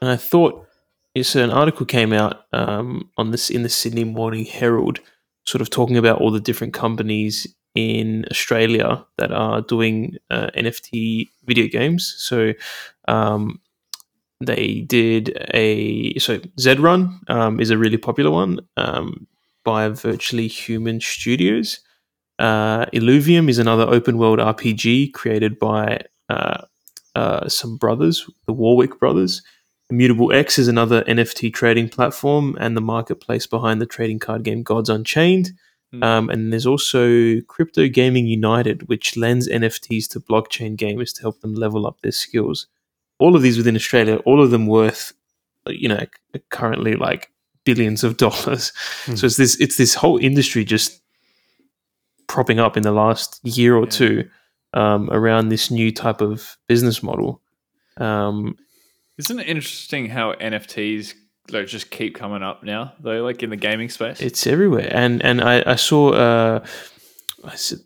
and 0.00 0.08
I 0.08 0.16
thought, 0.16 0.68
so 1.20 1.42
an 1.42 1.50
article 1.50 1.84
came 1.84 2.12
out 2.12 2.44
um, 2.52 3.10
on 3.16 3.32
this 3.32 3.50
in 3.50 3.64
the 3.64 3.68
Sydney 3.68 4.04
Morning 4.04 4.44
Herald, 4.44 5.00
sort 5.46 5.62
of 5.62 5.68
talking 5.68 5.96
about 5.96 6.20
all 6.20 6.30
the 6.30 6.38
different 6.38 6.74
companies 6.74 7.55
in 7.76 8.24
Australia 8.30 9.04
that 9.18 9.30
are 9.30 9.60
doing 9.60 10.16
uh, 10.30 10.48
NFT 10.56 11.28
video 11.44 11.68
games. 11.68 12.14
So 12.18 12.54
um, 13.06 13.60
they 14.40 14.80
did 14.80 15.36
a 15.54 16.18
so 16.18 16.40
ZED 16.58 16.80
RUN 16.80 17.20
um, 17.28 17.60
is 17.60 17.70
a 17.70 17.78
really 17.78 17.96
popular 17.96 18.30
one 18.30 18.60
um, 18.76 19.26
by 19.64 19.88
Virtually 19.88 20.48
Human 20.48 21.00
Studios. 21.00 21.80
Uh, 22.38 22.86
Illuvium 22.86 23.48
is 23.48 23.58
another 23.58 23.84
open 23.84 24.18
world 24.18 24.38
RPG 24.38 25.12
created 25.12 25.58
by 25.58 26.00
uh, 26.28 26.62
uh, 27.14 27.48
some 27.48 27.76
brothers, 27.76 28.28
the 28.46 28.52
Warwick 28.52 28.98
brothers. 28.98 29.42
Immutable 29.88 30.32
X 30.32 30.58
is 30.58 30.68
another 30.68 31.02
NFT 31.04 31.54
trading 31.54 31.88
platform 31.88 32.56
and 32.60 32.76
the 32.76 32.80
marketplace 32.80 33.46
behind 33.46 33.80
the 33.80 33.86
trading 33.86 34.18
card 34.18 34.42
game 34.42 34.62
Gods 34.62 34.90
Unchained. 34.90 35.52
Hmm. 35.96 36.02
Um, 36.02 36.30
and 36.30 36.52
there's 36.52 36.66
also 36.66 37.40
Crypto 37.42 37.88
Gaming 37.88 38.26
United, 38.26 38.88
which 38.88 39.16
lends 39.16 39.48
NFTs 39.48 40.08
to 40.10 40.20
blockchain 40.20 40.76
gamers 40.76 41.14
to 41.14 41.22
help 41.22 41.40
them 41.40 41.54
level 41.54 41.86
up 41.86 42.00
their 42.02 42.12
skills. 42.12 42.66
All 43.18 43.34
of 43.34 43.42
these 43.42 43.56
within 43.56 43.76
Australia, 43.76 44.16
all 44.24 44.42
of 44.42 44.50
them 44.50 44.66
worth, 44.66 45.12
you 45.66 45.88
know, 45.88 46.04
currently 46.50 46.94
like 46.94 47.30
billions 47.64 48.04
of 48.04 48.16
dollars. 48.26 48.72
Mm. 49.06 49.18
So 49.18 49.26
it's 49.26 49.36
this 49.36 49.56
it's 49.60 49.76
this 49.76 49.94
whole 49.94 50.18
industry 50.18 50.64
just 50.64 51.00
propping 52.26 52.58
up 52.58 52.76
in 52.76 52.82
the 52.82 52.92
last 52.92 53.40
year 53.44 53.76
or 53.76 53.84
yeah. 53.84 53.90
two 53.90 54.30
um, 54.74 55.08
around 55.10 55.48
this 55.48 55.70
new 55.70 55.92
type 55.92 56.20
of 56.20 56.56
business 56.66 57.02
model. 57.02 57.40
Um, 57.96 58.56
Isn't 59.16 59.40
it 59.40 59.48
interesting 59.48 60.10
how 60.10 60.34
NFTs 60.34 61.14
like 61.50 61.66
just 61.66 61.90
keep 61.90 62.14
coming 62.14 62.42
up 62.42 62.62
now 62.62 62.92
though 63.00 63.22
like 63.22 63.42
in 63.42 63.50
the 63.50 63.56
gaming 63.56 63.88
space 63.88 64.20
it's 64.20 64.46
everywhere 64.46 64.88
and 64.90 65.22
and 65.24 65.40
i, 65.40 65.62
I 65.66 65.76
saw 65.76 66.12
uh 66.12 66.66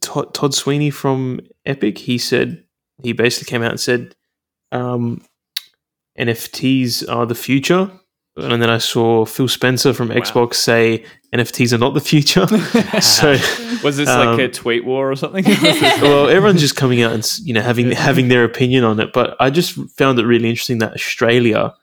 todd, 0.01 0.35
todd 0.35 0.55
sweeney 0.55 0.91
from 0.91 1.41
epic 1.67 1.99
he 1.99 2.19
said 2.19 2.65
he 3.03 3.13
basically 3.13 3.51
came 3.51 3.63
out 3.63 3.71
and 3.71 3.81
said 3.81 4.15
um 4.73 5.23
nfts 6.19 7.09
are 7.09 7.27
the 7.27 7.35
future 7.35 7.91
and 8.37 8.63
then 8.63 8.71
I 8.71 8.79
saw 8.79 9.25
Phil 9.25 9.49
Spencer 9.49 9.93
from 9.93 10.09
wow. 10.09 10.15
Xbox 10.17 10.55
say 10.55 11.05
NFTs 11.35 11.73
are 11.73 11.79
not 11.79 11.95
the 11.95 12.01
future. 12.01 12.47
so 13.01 13.33
was 13.83 13.97
this 13.97 14.09
um, 14.09 14.37
like 14.37 14.39
a 14.39 14.49
tweet 14.49 14.85
war 14.85 15.11
or 15.11 15.17
something? 15.17 15.45
well, 16.03 16.29
everyone's 16.29 16.61
just 16.61 16.77
coming 16.77 17.03
out 17.03 17.13
and 17.13 17.39
you 17.43 17.53
know 17.53 17.61
having 17.61 17.91
having 17.91 18.29
their 18.29 18.45
opinion 18.45 18.85
on 18.85 19.01
it. 19.01 19.13
But 19.13 19.37
I 19.41 19.51
just 19.51 19.75
found 19.97 20.19
it 20.19 20.27
really 20.27 20.49
interesting 20.49 20.79
that 20.79 20.95
Australia 20.95 21.75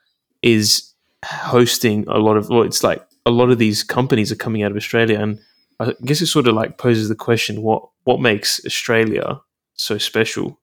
is 0.42 0.87
hosting 1.26 2.06
a 2.08 2.18
lot 2.18 2.38
of 2.38 2.50
well, 2.50 2.64
it's 2.64 2.84
like 2.84 3.06
a 3.26 3.32
lot 3.32 3.50
of 3.50 3.58
these 3.58 3.84
companies 3.84 4.32
are 4.32 4.36
coming 4.36 4.64
out 4.64 4.72
of 4.72 4.78
Australia, 4.78 5.20
and 5.20 5.40
I 5.80 5.94
guess 6.06 6.22
it 6.22 6.28
sort 6.28 6.48
of 6.48 6.56
like 6.56 6.78
poses 6.78 7.10
the 7.10 7.16
question: 7.16 7.62
what 7.62 7.88
what 8.04 8.22
makes 8.22 8.64
Australia 8.66 9.42
so 9.74 9.98
special 9.98 10.60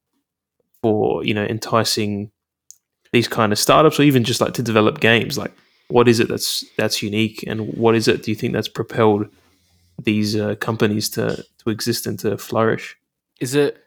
for 0.82 1.24
you 1.24 1.34
know 1.34 1.44
enticing 1.44 2.30
these 3.12 3.28
kind 3.28 3.52
of 3.52 3.58
startups, 3.58 3.98
or 3.98 4.02
even 4.02 4.24
just 4.24 4.40
like 4.40 4.54
to 4.54 4.62
develop 4.62 5.00
games? 5.00 5.36
Like, 5.36 5.52
what 5.88 6.08
is 6.08 6.20
it 6.20 6.28
that's 6.28 6.64
that's 6.76 7.02
unique, 7.02 7.44
and 7.46 7.74
what 7.74 7.94
is 7.94 8.08
it 8.08 8.22
do 8.22 8.30
you 8.30 8.36
think 8.36 8.52
that's 8.52 8.68
propelled 8.68 9.26
these 10.02 10.36
uh, 10.36 10.54
companies 10.56 11.08
to 11.10 11.44
to 11.64 11.70
exist 11.70 12.06
and 12.06 12.18
to 12.20 12.38
flourish? 12.38 12.96
Is 13.40 13.54
it 13.54 13.78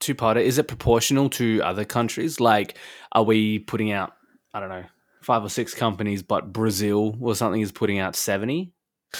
two 0.00 0.14
parter? 0.14 0.42
Is 0.42 0.58
it 0.58 0.66
proportional 0.66 1.30
to 1.30 1.62
other 1.62 1.84
countries? 1.84 2.40
Like, 2.40 2.76
are 3.12 3.22
we 3.22 3.60
putting 3.60 3.92
out? 3.92 4.14
I 4.52 4.60
don't 4.60 4.68
know 4.68 4.84
five 5.22 5.44
or 5.44 5.48
six 5.48 5.74
companies, 5.74 6.22
but 6.22 6.52
Brazil 6.52 7.16
or 7.20 7.34
something 7.34 7.60
is 7.60 7.72
putting 7.72 7.98
out 7.98 8.16
seventy 8.16 8.72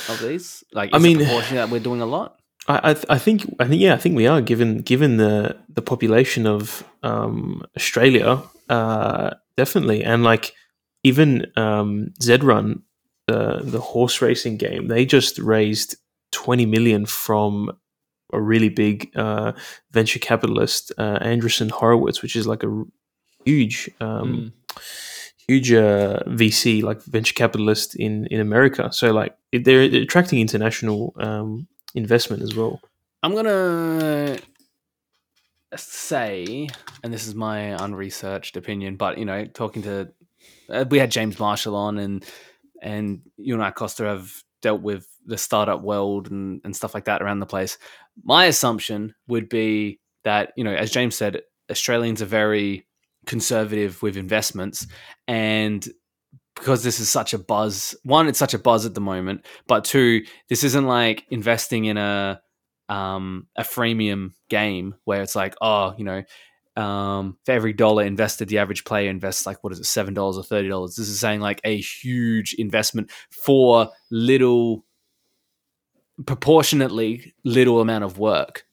of 0.08 0.20
these. 0.20 0.64
Like, 0.72 0.90
I 0.92 0.98
mean, 0.98 1.18
proportion 1.18 1.56
that 1.56 1.70
we're 1.70 1.80
doing 1.80 2.00
a 2.00 2.06
lot. 2.06 2.38
I, 2.68 2.90
I, 2.90 3.14
I 3.14 3.18
think 3.18 3.54
I 3.58 3.66
think 3.66 3.80
yeah 3.80 3.94
I 3.94 3.96
think 3.96 4.16
we 4.16 4.26
are 4.26 4.40
given 4.40 4.78
given 4.78 5.16
the 5.16 5.56
the 5.68 5.82
population 5.82 6.46
of 6.46 6.84
um, 7.02 7.64
Australia 7.76 8.42
uh, 8.68 9.30
definitely 9.56 10.04
and 10.04 10.22
like 10.22 10.54
even 11.02 11.46
um, 11.56 12.12
ZED 12.22 12.44
RUN 12.44 12.82
the 13.26 13.60
the 13.64 13.80
horse 13.80 14.22
racing 14.22 14.58
game 14.58 14.86
they 14.88 15.04
just 15.04 15.38
raised 15.38 15.96
twenty 16.30 16.66
million 16.66 17.04
from 17.04 17.76
a 18.32 18.40
really 18.40 18.68
big 18.68 19.10
uh, 19.16 19.52
venture 19.90 20.20
capitalist 20.20 20.92
uh, 20.98 21.18
Andreessen 21.18 21.70
Horowitz 21.70 22.22
which 22.22 22.36
is 22.36 22.46
like 22.46 22.62
a 22.62 22.84
huge 23.44 23.90
um, 24.00 24.52
mm 24.52 24.52
huge 25.48 25.72
uh, 25.72 26.20
VC 26.26 26.82
like 26.82 27.02
venture 27.02 27.34
capitalist 27.34 27.94
in 27.96 28.26
in 28.26 28.40
America. 28.40 28.92
So 28.92 29.12
like 29.12 29.36
they're 29.52 29.82
attracting 29.82 30.40
international 30.40 31.14
um, 31.18 31.66
investment 31.94 32.42
as 32.42 32.54
well. 32.54 32.80
I'm 33.22 33.34
gonna 33.34 34.38
say, 35.76 36.68
and 37.02 37.12
this 37.12 37.26
is 37.26 37.34
my 37.34 37.82
unresearched 37.82 38.56
opinion, 38.56 38.96
but 38.96 39.18
you 39.18 39.24
know, 39.24 39.44
talking 39.46 39.82
to 39.82 40.12
uh, 40.68 40.84
we 40.90 40.98
had 40.98 41.10
James 41.10 41.38
Marshall 41.38 41.76
on, 41.76 41.98
and 41.98 42.24
and 42.80 43.22
you 43.36 43.54
and 43.54 43.62
I 43.62 43.70
Costa 43.70 44.04
have 44.04 44.32
dealt 44.60 44.82
with 44.82 45.06
the 45.26 45.38
startup 45.38 45.82
world 45.82 46.30
and, 46.30 46.60
and 46.64 46.74
stuff 46.74 46.94
like 46.94 47.04
that 47.04 47.22
around 47.22 47.40
the 47.40 47.46
place. 47.46 47.78
My 48.24 48.46
assumption 48.46 49.14
would 49.28 49.48
be 49.48 50.00
that 50.24 50.52
you 50.56 50.64
know, 50.64 50.74
as 50.74 50.90
James 50.90 51.16
said, 51.16 51.42
Australians 51.70 52.22
are 52.22 52.26
very 52.26 52.86
conservative 53.26 54.02
with 54.02 54.16
investments 54.16 54.86
and 55.28 55.88
because 56.56 56.82
this 56.82 57.00
is 57.00 57.08
such 57.08 57.32
a 57.32 57.38
buzz 57.38 57.94
one 58.02 58.28
it's 58.28 58.38
such 58.38 58.54
a 58.54 58.58
buzz 58.58 58.84
at 58.84 58.94
the 58.94 59.00
moment 59.00 59.44
but 59.66 59.84
two 59.84 60.22
this 60.48 60.64
isn't 60.64 60.86
like 60.86 61.24
investing 61.30 61.84
in 61.84 61.96
a 61.96 62.40
um, 62.92 63.46
a 63.56 63.62
freemium 63.62 64.32
game 64.50 64.94
where 65.04 65.22
it's 65.22 65.34
like, 65.34 65.54
oh, 65.62 65.94
you 65.96 66.04
know, 66.04 66.22
um, 66.76 67.38
for 67.44 67.52
every 67.52 67.72
dollar 67.72 68.04
invested, 68.04 68.48
the 68.48 68.58
average 68.58 68.84
player 68.84 69.08
invests 69.08 69.46
like 69.46 69.64
what 69.64 69.72
is 69.72 69.80
it, 69.80 69.86
seven 69.86 70.12
dollars 70.12 70.36
or 70.36 70.42
thirty 70.42 70.68
dollars. 70.68 70.96
This 70.96 71.08
is 71.08 71.18
saying 71.18 71.40
like 71.40 71.60
a 71.64 71.78
huge 71.78 72.54
investment 72.54 73.10
for 73.30 73.90
little, 74.10 74.84
proportionately 76.26 77.34
little 77.44 77.80
amount 77.80 78.04
of 78.04 78.18
work 78.18 78.64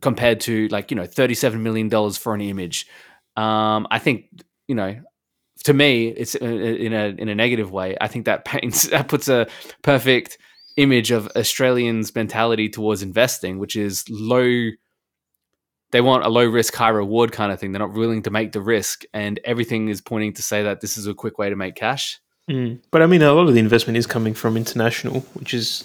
compared 0.00 0.40
to 0.40 0.68
like 0.68 0.90
you 0.90 0.96
know 0.96 1.06
thirty-seven 1.06 1.62
million 1.62 1.88
dollars 1.88 2.16
for 2.16 2.34
an 2.34 2.40
image. 2.40 2.86
Um, 3.36 3.86
I 3.90 3.98
think 3.98 4.26
you 4.68 4.74
know, 4.74 5.00
to 5.64 5.74
me, 5.74 6.08
it's 6.08 6.34
uh, 6.34 6.44
in 6.44 6.92
a 6.92 7.14
in 7.18 7.28
a 7.28 7.34
negative 7.34 7.70
way. 7.70 7.96
I 8.00 8.08
think 8.08 8.26
that 8.26 8.44
paints 8.44 8.88
that 8.88 9.08
puts 9.08 9.28
a 9.28 9.46
perfect 9.82 10.38
image 10.76 11.10
of 11.10 11.28
Australians' 11.36 12.14
mentality 12.14 12.68
towards 12.68 13.02
investing, 13.02 13.58
which 13.58 13.76
is 13.76 14.04
low 14.10 14.70
they 15.92 16.00
want 16.00 16.24
a 16.24 16.28
low 16.28 16.44
risk, 16.44 16.74
high 16.74 16.88
reward 16.88 17.32
kind 17.32 17.52
of 17.52 17.60
thing. 17.60 17.72
They're 17.72 17.80
not 17.80 17.92
willing 17.92 18.22
to 18.22 18.30
make 18.30 18.52
the 18.52 18.60
risk, 18.60 19.04
and 19.14 19.38
everything 19.44 19.88
is 19.88 20.00
pointing 20.00 20.32
to 20.34 20.42
say 20.42 20.62
that 20.64 20.80
this 20.80 20.96
is 20.96 21.06
a 21.06 21.14
quick 21.14 21.38
way 21.38 21.48
to 21.48 21.56
make 21.56 21.74
cash. 21.74 22.20
Mm. 22.50 22.80
But 22.90 23.02
I 23.02 23.06
mean, 23.06 23.22
a 23.22 23.32
lot 23.32 23.48
of 23.48 23.54
the 23.54 23.60
investment 23.60 23.96
is 23.96 24.06
coming 24.06 24.34
from 24.34 24.56
international, 24.56 25.20
which 25.34 25.54
is 25.54 25.84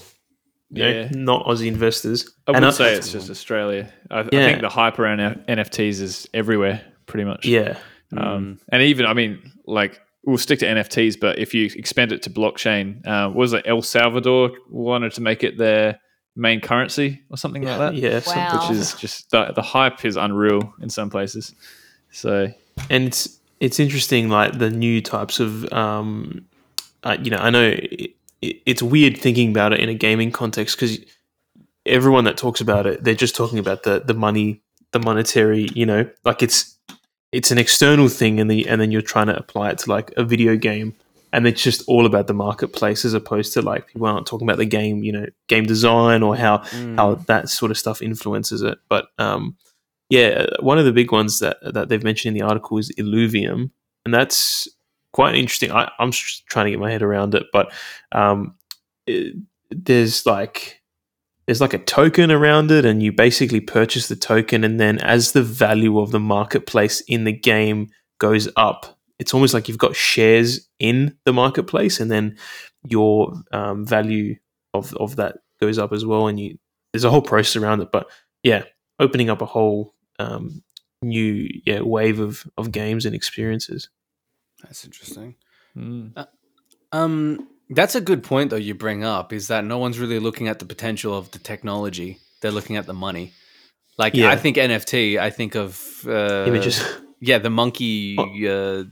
yeah. 0.70 1.10
Know, 1.10 1.10
not 1.12 1.46
Aussie 1.46 1.68
investors. 1.68 2.30
I 2.48 2.60
would 2.60 2.74
say 2.74 2.96
it's 2.96 3.12
just 3.12 3.30
Australia. 3.30 3.92
I, 4.10 4.20
yeah. 4.20 4.24
I, 4.24 4.30
think 4.30 4.62
the 4.62 4.70
hype 4.70 5.00
around 5.00 5.20
NFTs 5.20 6.02
is 6.02 6.30
everywhere, 6.34 6.82
pretty 7.12 7.26
much. 7.26 7.46
Yeah. 7.46 7.78
Um, 8.16 8.56
mm. 8.56 8.60
And 8.70 8.82
even, 8.82 9.06
I 9.06 9.14
mean, 9.14 9.52
like 9.66 10.00
we'll 10.26 10.38
stick 10.38 10.60
to 10.60 10.66
NFTs, 10.66 11.20
but 11.20 11.40
if 11.40 11.54
you 11.54 11.66
expand 11.76 12.12
it 12.12 12.22
to 12.24 12.30
blockchain, 12.30 13.06
uh, 13.08 13.30
was 13.30 13.54
it 13.54 13.64
El 13.66 13.82
Salvador 13.82 14.52
wanted 14.70 15.14
to 15.14 15.22
make 15.22 15.44
it 15.44 15.58
their 15.58 16.00
main 16.36 16.62
currency 16.62 17.22
or 17.30 17.38
something 17.38 17.64
like 17.64 17.78
that. 17.78 17.96
Yeah, 17.96 18.22
wow. 18.28 18.60
which 18.60 18.78
is 18.78 18.94
just 18.96 19.32
the, 19.32 19.52
the 19.54 19.62
hype 19.62 20.06
is 20.06 20.16
unreal 20.16 20.74
in 20.82 20.90
some 20.90 21.10
places. 21.10 21.54
So, 22.12 22.48
and 22.90 23.06
it's 23.06 23.40
it's 23.60 23.80
interesting, 23.80 24.30
like 24.30 24.58
the 24.58 24.70
new 24.70 25.02
types 25.02 25.40
of, 25.40 25.72
um, 25.72 26.46
uh, 27.04 27.18
you 27.22 27.30
know, 27.30 27.38
I 27.38 27.50
know 27.50 27.76
it, 27.76 28.16
it's 28.42 28.82
weird 28.82 29.18
thinking 29.18 29.52
about 29.52 29.74
it 29.74 29.80
in 29.80 29.90
a 29.90 29.94
gaming 29.94 30.32
context 30.32 30.78
because 30.78 31.00
everyone 31.86 32.24
that 32.24 32.38
talks 32.38 32.60
about 32.60 32.88
it, 32.88 33.04
they're 33.04 33.14
just 33.14 33.36
talking 33.36 33.60
about 33.60 33.84
the 33.84 34.00
the 34.00 34.14
money, 34.14 34.62
the 34.92 35.00
monetary, 35.00 35.70
you 35.74 35.86
know, 35.86 36.10
like 36.26 36.42
it's 36.42 36.78
it's 37.32 37.52
an 37.52 37.58
external 37.58 38.10
thing, 38.10 38.40
and 38.40 38.50
the 38.50 38.68
and 38.68 38.82
then 38.82 38.92
you're 38.92 39.02
trying 39.02 39.28
to 39.28 39.38
apply 39.38 39.70
it 39.72 39.78
to 39.80 39.90
like 39.90 40.12
a 40.18 40.24
video 40.24 40.56
game 40.56 40.96
and 41.34 41.48
it's 41.48 41.64
just 41.64 41.84
all 41.88 42.06
about 42.06 42.28
the 42.28 42.34
marketplace 42.34 43.06
as 43.06 43.14
opposed 43.14 43.54
to 43.54 43.62
like 43.62 43.88
people 43.88 44.06
aren't 44.08 44.28
talking 44.28 44.48
about 44.48 44.58
the 44.58 44.66
game, 44.66 45.04
you 45.04 45.12
know, 45.12 45.26
game 45.48 45.66
design 45.66 46.24
or 46.24 46.36
how 46.36 46.58
mm. 46.58 46.96
how 46.98 47.16
that 47.16 47.50
sort 47.50 47.72
of 47.72 47.78
stuff 47.78 48.02
influences 48.02 48.62
it. 48.62 48.78
But 48.90 49.08
um, 49.18 49.56
yeah, 50.10 50.46
one 50.60 50.78
of 50.78 50.86
the 50.86 50.92
big 50.92 51.12
ones 51.12 51.40
that 51.40 51.58
that 51.62 51.90
they've 51.90 52.04
mentioned 52.04 52.36
in 52.36 52.40
the 52.40 52.48
article 52.48 52.78
is 52.78 52.92
Illuvium, 52.98 53.72
and 54.06 54.14
that's 54.14 54.68
quite 55.14 55.36
interesting. 55.36 55.72
I, 55.72 55.90
i'm 56.00 56.12
trying 56.12 56.66
to 56.66 56.72
get 56.72 56.80
my 56.80 56.92
head 56.92 57.04
around 57.04 57.36
it, 57.36 57.46
but 57.54 57.72
um, 58.12 58.56
it, 59.08 59.36
there's 59.70 60.26
like 60.26 60.81
there's 61.52 61.60
like 61.60 61.74
a 61.74 61.80
token 61.80 62.32
around 62.32 62.72
it, 62.72 62.86
and 62.86 63.04
you 63.04 63.12
basically 63.12 63.60
purchase 63.60 64.08
the 64.08 64.16
token, 64.16 64.64
and 64.64 64.80
then 64.80 65.00
as 65.00 65.34
the 65.34 65.44
value 65.44 66.00
of 66.00 66.12
the 66.12 66.20
marketplace 66.20 67.02
in 67.10 67.26
the 67.26 67.34
game 67.34 67.90
goes 68.20 68.48
up, 68.56 68.98
it's 69.20 69.34
almost 69.34 69.54
like 69.54 69.68
you've 69.68 69.78
got 69.78 69.94
shares 69.94 70.70
in 70.80 71.18
the 71.26 71.34
marketplace, 71.34 72.00
and 72.00 72.10
then 72.10 72.38
your 72.88 73.34
um, 73.52 73.86
value 73.86 74.38
of 74.74 74.96
of 74.96 75.18
that 75.18 75.40
goes 75.60 75.78
up 75.78 75.92
as 75.92 76.06
well. 76.06 76.28
And 76.28 76.40
you 76.40 76.58
there's 76.94 77.04
a 77.04 77.10
whole 77.10 77.22
process 77.22 77.58
around 77.58 77.82
it, 77.82 77.92
but 77.92 78.10
yeah, 78.44 78.64
opening 78.98 79.30
up 79.30 79.42
a 79.42 79.46
whole 79.46 79.94
um, 80.20 80.64
new 81.02 81.50
yeah 81.66 81.82
wave 81.82 82.22
of 82.22 82.48
of 82.58 82.72
games 82.72 83.06
and 83.06 83.14
experiences. 83.14 83.90
That's 84.64 84.86
interesting. 84.86 85.36
Mm. 85.76 86.14
Uh, 86.16 86.26
um, 86.94 87.46
that's 87.72 87.96
a 87.96 88.02
good 88.02 88.24
point 88.24 88.50
though. 88.50 88.58
You 88.58 88.76
bring 88.76 89.04
up 89.04 89.34
is 89.34 89.48
that 89.48 89.66
no 89.66 89.78
one's 89.78 90.00
really 90.00 90.20
looking 90.20 90.48
at 90.48 90.60
the 90.60 90.66
potential 90.66 91.18
of 91.18 91.32
the 91.32 91.40
technology; 91.40 92.20
they're 92.42 92.52
looking 92.52 92.78
at 92.78 92.86
the 92.86 92.94
money. 92.94 93.34
Like 93.98 94.14
yeah. 94.14 94.30
I 94.30 94.36
think 94.36 94.58
NFT, 94.58 95.20
I 95.20 95.30
think 95.30 95.56
of 95.56 96.06
uh, 96.08 96.46
images. 96.48 96.84
Yeah, 97.24 97.38
the 97.38 97.52
monkey 97.52 98.18
uh, 98.18 98.84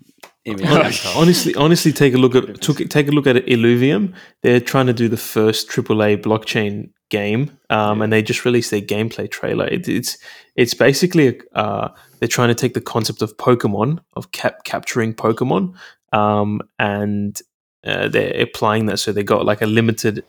image. 0.45 1.05
honestly, 1.15 1.55
honestly, 1.55 1.91
take 1.91 2.13
a 2.13 2.17
look 2.17 2.35
at 2.35 2.61
took, 2.61 2.77
take 2.89 3.07
a 3.07 3.11
look 3.11 3.25
at 3.25 3.37
Illuvium. 3.47 4.13
They're 4.43 4.59
trying 4.59 4.85
to 4.85 4.93
do 4.93 5.09
the 5.09 5.17
first 5.17 5.67
AAA 5.67 6.21
blockchain 6.21 6.91
game, 7.09 7.57
um, 7.71 8.03
and 8.03 8.13
they 8.13 8.21
just 8.21 8.45
released 8.45 8.69
their 8.69 8.81
gameplay 8.81 9.29
trailer. 9.29 9.65
It, 9.65 9.87
it's 9.89 10.17
it's 10.55 10.75
basically 10.75 11.41
uh, 11.55 11.89
they're 12.19 12.27
trying 12.27 12.49
to 12.49 12.55
take 12.55 12.75
the 12.75 12.81
concept 12.81 13.23
of 13.23 13.35
Pokemon 13.37 13.99
of 14.15 14.31
cap- 14.31 14.63
capturing 14.63 15.15
Pokemon, 15.15 15.73
um, 16.13 16.61
and 16.77 17.41
uh, 17.85 18.07
they're 18.07 18.41
applying 18.41 18.87
that. 18.87 18.97
So 18.99 19.11
they 19.11 19.23
got 19.23 19.45
like 19.45 19.61
a 19.61 19.67
limited, 19.67 20.23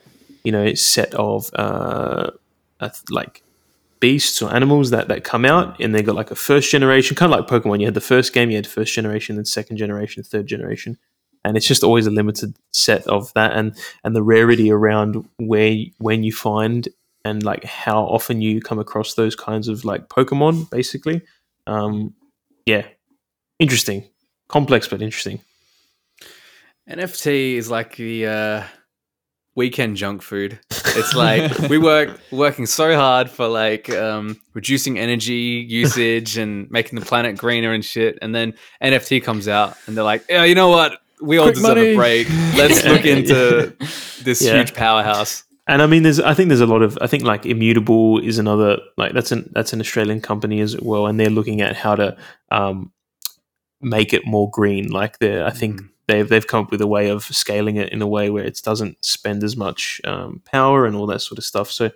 you 0.44 0.52
know, 0.52 0.74
set 0.74 1.14
of 1.14 1.50
uh, 1.54 2.30
like 3.10 3.42
beasts 4.00 4.40
or 4.40 4.52
animals 4.54 4.90
that, 4.90 5.08
that 5.08 5.24
come 5.24 5.44
out 5.44 5.78
and 5.80 5.94
they 5.94 6.02
got 6.02 6.14
like 6.14 6.30
a 6.30 6.34
first 6.34 6.70
generation 6.70 7.14
kind 7.14 7.32
of 7.32 7.38
like 7.38 7.48
pokemon. 7.48 7.80
You 7.80 7.86
had 7.86 7.94
the 7.94 8.00
first 8.00 8.32
game 8.32 8.50
you 8.50 8.56
had 8.56 8.66
first 8.66 8.94
generation 8.94 9.36
then 9.36 9.44
second 9.44 9.76
generation 9.76 10.22
third 10.22 10.46
generation 10.46 10.98
and 11.44 11.56
it's 11.56 11.66
just 11.66 11.84
always 11.84 12.06
a 12.06 12.10
limited 12.10 12.54
set 12.72 13.06
of 13.06 13.32
that 13.34 13.52
and 13.52 13.76
and 14.02 14.16
the 14.16 14.22
rarity 14.22 14.70
around 14.70 15.28
where 15.36 15.76
when 15.98 16.22
you 16.22 16.32
find 16.32 16.88
and 17.24 17.42
like 17.42 17.64
how 17.64 18.02
often 18.04 18.40
you 18.40 18.62
come 18.62 18.78
across 18.78 19.14
those 19.14 19.36
kinds 19.36 19.68
of 19.68 19.84
like 19.84 20.08
pokemon 20.08 20.68
basically. 20.70 21.20
Um 21.66 22.14
yeah. 22.64 22.86
Interesting. 23.58 24.08
Complex 24.48 24.88
but 24.88 25.02
interesting 25.02 25.40
nft 26.90 27.56
is 27.56 27.70
like 27.70 27.96
the 27.96 28.26
uh 28.26 28.64
weekend 29.54 29.96
junk 29.96 30.22
food. 30.22 30.58
It's 30.70 31.14
like 31.14 31.58
we 31.68 31.78
work 31.78 32.18
working 32.30 32.66
so 32.66 32.94
hard 32.94 33.30
for 33.30 33.46
like 33.48 33.90
um, 33.90 34.40
reducing 34.54 34.98
energy 34.98 35.66
usage 35.68 36.38
and 36.38 36.70
making 36.70 36.98
the 36.98 37.04
planet 37.04 37.36
greener 37.36 37.72
and 37.72 37.84
shit, 37.84 38.18
and 38.22 38.34
then 38.34 38.54
NFT 38.82 39.22
comes 39.22 39.48
out 39.48 39.76
and 39.86 39.96
they're 39.96 40.04
like, 40.04 40.24
yeah, 40.28 40.44
you 40.44 40.54
know 40.54 40.68
what? 40.68 41.00
We 41.20 41.36
all 41.36 41.44
Quick 41.44 41.56
deserve 41.56 41.76
money. 41.76 41.92
a 41.92 41.96
break. 41.96 42.28
Let's 42.56 42.84
look 42.84 43.04
into 43.14 43.76
this 44.22 44.40
yeah. 44.40 44.56
huge 44.56 44.74
powerhouse. 44.74 45.44
And 45.66 45.82
I 45.82 45.86
mean, 45.86 46.02
there's 46.02 46.20
I 46.20 46.34
think 46.34 46.48
there's 46.48 46.62
a 46.62 46.66
lot 46.66 46.82
of 46.82 46.98
I 47.00 47.06
think 47.06 47.24
like 47.24 47.44
Immutable 47.44 48.18
is 48.18 48.38
another 48.38 48.78
like 48.96 49.12
that's 49.12 49.30
an 49.30 49.50
that's 49.52 49.72
an 49.72 49.80
Australian 49.80 50.20
company 50.20 50.60
as 50.60 50.80
well, 50.80 51.06
and 51.06 51.20
they're 51.20 51.30
looking 51.30 51.60
at 51.60 51.76
how 51.76 51.94
to 51.96 52.16
um, 52.50 52.92
make 53.80 54.12
it 54.14 54.26
more 54.26 54.50
green. 54.50 54.88
Like 54.88 55.18
they 55.18 55.44
I 55.44 55.50
think. 55.50 55.80
Mm 55.80 55.90
they've 56.10 56.28
they've 56.28 56.46
come 56.46 56.64
up 56.64 56.70
with 56.70 56.80
a 56.80 56.86
way 56.86 57.08
of 57.08 57.24
scaling 57.24 57.76
it 57.76 57.92
in 57.92 58.02
a 58.02 58.06
way 58.06 58.30
where 58.30 58.44
it 58.44 58.60
doesn't 58.62 59.04
spend 59.04 59.44
as 59.44 59.56
much 59.56 60.00
um, 60.04 60.42
power 60.44 60.86
and 60.86 60.96
all 60.96 61.06
that 61.06 61.20
sort 61.20 61.38
of 61.38 61.44
stuff. 61.44 61.70
So 61.70 61.90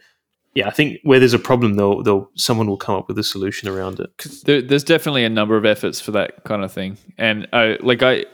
yeah, 0.55 0.69
I 0.69 0.71
think 0.71 1.01
where 1.03 1.19
there's 1.19 1.35
a 1.35 1.39
problem, 1.39 1.75
they'll, 1.75 2.03
they'll 2.03 2.31
someone 2.37 2.69
will 2.69 2.77
come 2.77 2.95
up 2.97 3.09
with 3.09 3.19
a 3.19 3.25
solution 3.25 3.69
around 3.69 3.99
it. 3.99 4.11
There, 4.45 4.63
there's 4.63 4.85
definitely 4.85 5.25
a 5.25 5.31
number 5.31 5.57
of 5.57 5.65
efforts 5.65 6.01
for 6.01 6.13
that 6.13 6.45
kind 6.45 6.63
of 6.63 6.73
thing, 6.73 6.97
and 7.19 7.47
I, 7.53 7.77
like 7.81 8.03
I. 8.03 8.25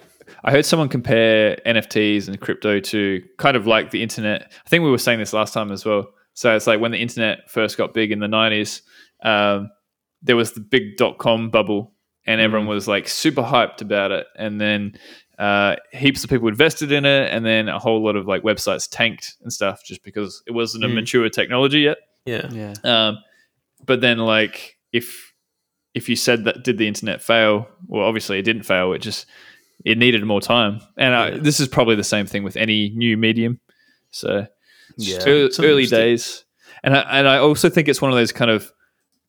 I 0.44 0.52
heard 0.52 0.64
someone 0.64 0.88
compare 0.88 1.58
NFTs 1.66 2.28
and 2.28 2.40
crypto 2.40 2.78
to 2.78 3.22
kind 3.36 3.56
of 3.56 3.66
like 3.66 3.90
the 3.90 4.00
internet. 4.00 4.50
I 4.64 4.68
think 4.70 4.84
we 4.84 4.90
were 4.90 4.96
saying 4.96 5.18
this 5.18 5.32
last 5.32 5.52
time 5.52 5.70
as 5.72 5.84
well. 5.84 6.06
So 6.34 6.54
it's 6.54 6.68
like 6.68 6.80
when 6.80 6.92
the 6.92 7.02
internet 7.02 7.50
first 7.50 7.76
got 7.76 7.92
big 7.92 8.10
in 8.10 8.20
the 8.20 8.26
90s, 8.26 8.80
um, 9.22 9.70
there 10.22 10.36
was 10.36 10.52
the 10.52 10.60
big 10.60 10.96
dot 10.96 11.18
com 11.18 11.50
bubble 11.50 11.92
and 12.26 12.40
everyone 12.40 12.66
mm. 12.66 12.70
was 12.70 12.88
like 12.88 13.08
super 13.08 13.42
hyped 13.42 13.80
about 13.80 14.12
it. 14.12 14.26
And 14.36 14.60
then 14.60 14.98
uh, 15.40 15.76
heaps 15.90 16.22
of 16.22 16.28
people 16.28 16.48
invested 16.48 16.92
in 16.92 17.06
it, 17.06 17.32
and 17.32 17.46
then 17.46 17.70
a 17.70 17.78
whole 17.78 18.04
lot 18.04 18.14
of 18.14 18.26
like 18.26 18.42
websites 18.42 18.86
tanked 18.88 19.36
and 19.42 19.50
stuff 19.50 19.82
just 19.82 20.04
because 20.04 20.42
it 20.46 20.52
wasn't 20.52 20.84
a 20.84 20.86
mm. 20.86 20.96
mature 20.96 21.28
technology 21.30 21.80
yet. 21.80 21.96
Yeah, 22.26 22.46
yeah. 22.50 22.74
Um, 22.84 23.18
but 23.86 24.02
then 24.02 24.18
like 24.18 24.76
if 24.92 25.32
if 25.94 26.10
you 26.10 26.14
said 26.14 26.44
that 26.44 26.62
did 26.62 26.76
the 26.76 26.86
internet 26.86 27.22
fail, 27.22 27.68
well, 27.86 28.04
obviously 28.04 28.38
it 28.38 28.42
didn't 28.42 28.64
fail. 28.64 28.92
It 28.92 28.98
just 28.98 29.24
it 29.82 29.96
needed 29.96 30.22
more 30.24 30.42
time, 30.42 30.82
and 30.98 31.14
I, 31.14 31.30
this 31.38 31.58
is 31.58 31.68
probably 31.68 31.96
the 31.96 32.04
same 32.04 32.26
thing 32.26 32.42
with 32.42 32.58
any 32.58 32.90
new 32.90 33.16
medium. 33.16 33.60
So 34.10 34.46
yeah, 34.98 35.20
early, 35.26 35.50
early 35.60 35.86
days, 35.86 36.44
and 36.82 36.94
I, 36.94 37.00
and 37.18 37.26
I 37.26 37.38
also 37.38 37.70
think 37.70 37.88
it's 37.88 38.02
one 38.02 38.10
of 38.10 38.16
those 38.18 38.32
kind 38.32 38.50
of 38.50 38.70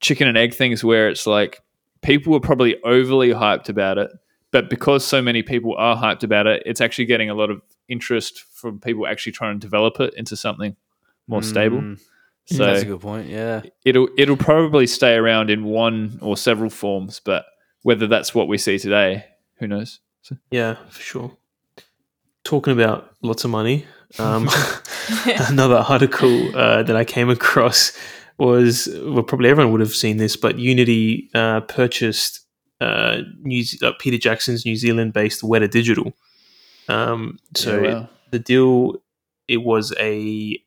chicken 0.01 0.28
and 0.28 0.38
egg 0.38 0.55
things 0.55 0.84
where 0.84 1.07
it's 1.07 1.26
like 1.26 1.62
people 2.01 2.34
were 2.34 2.41
probably 2.41 2.84
overly 2.84 3.30
hyped 3.30 3.70
about 3.70 3.97
it 3.97 4.12
but 4.52 4.70
because 4.70 5.06
so 5.06 5.22
many 5.22 5.43
people 5.43 5.76
are 5.78 5.95
hyped 5.95 6.24
about 6.24 6.47
it, 6.47 6.64
it's 6.66 6.82
actually 6.82 7.06
getting 7.06 7.30
a 7.30 7.34
lot 7.34 7.49
of 7.49 7.62
interest 7.88 8.41
from 8.54 8.80
people 8.80 9.08
actually 9.08 9.32
trying 9.32 9.60
to 9.60 9.60
develop 9.60 9.99
it 9.99 10.14
into 10.16 10.36
something 10.36 10.76
more 11.28 11.41
mm. 11.41 11.45
stable. 11.45 11.95
So 12.45 12.66
that's 12.66 12.82
a 12.82 12.86
good 12.86 13.02
point. 13.02 13.30
Yeah, 13.30 13.62
it'll 13.86 14.10
it'll 14.18 14.38
probably 14.38 14.88
stay 14.88 15.16
around 15.16 15.49
in 15.49 15.64
one 15.64 16.20
or 16.22 16.36
several 16.36 16.70
forms, 16.70 17.22
but 17.24 17.45
whether 17.84 18.08
that's 18.08 18.36
what 18.36 18.47
we 18.47 18.58
see 18.58 18.78
today, 18.78 19.26
who 19.56 19.68
knows? 19.68 19.99
So. 20.24 20.38
Yeah, 20.49 20.76
for 20.89 21.02
sure. 21.02 21.38
Talking 22.43 22.74
about 22.74 23.16
lots 23.22 23.43
of 23.43 23.52
money, 23.52 23.86
um, 24.20 24.49
another 25.49 25.78
article 25.78 26.56
uh, 26.58 26.84
that 26.84 26.95
I 26.95 27.06
came 27.06 27.30
across 27.30 27.95
was 28.38 28.89
well, 29.04 29.24
probably 29.24 29.49
everyone 29.49 29.72
would 29.74 29.82
have 29.82 29.93
seen 29.93 30.18
this, 30.18 30.36
but 30.36 30.58
Unity 30.58 31.30
uh, 31.34 31.62
purchased 31.62 32.41
uh, 32.82 33.21
New, 33.43 33.63
uh, 33.82 33.93
Peter 33.99 34.17
Jackson's 34.17 34.65
New 34.65 34.75
Zealand-based 34.75 35.41
Weta 35.43 35.69
Digital. 35.69 36.11
Um, 36.89 37.38
so 37.55 37.82
Yeah, 37.82 37.93
wow. 37.93 38.09
the 38.32 38.39
deal 38.39 38.95
it 39.47 39.63
was 39.63 39.93
a 39.99 40.57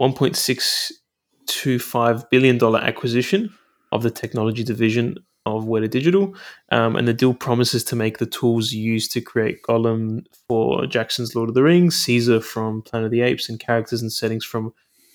1.625 0.00 2.30
billion 2.30 2.58
dollar 2.58 2.80
acquisition 2.80 3.52
of 3.92 4.02
the 4.02 4.10
technology 4.10 4.64
division 4.64 5.16
of 5.46 5.64
Weta 5.64 5.88
Digital, 5.88 6.34
um, 6.70 6.96
and 6.96 7.08
the 7.08 7.14
deal 7.14 7.32
promises 7.34 7.82
to 7.84 7.96
make 7.96 8.18
the 8.18 8.26
tools 8.26 8.72
used 8.72 9.10
to 9.12 9.20
create 9.20 9.62
Gollum 9.62 10.24
for 10.48 10.86
Jackson's 10.86 11.34
Lord 11.34 11.48
of 11.48 11.54
the 11.54 11.62
Rings, 11.62 11.96
Caesar 11.96 12.40
from 12.40 12.82
Planet 12.82 13.06
of 13.06 13.12
the 13.12 13.22
Apes, 13.22 13.48
and 13.48 13.58
characters 13.58 14.02
and 14.02 14.12
settings 14.12 14.44
from 14.44 14.72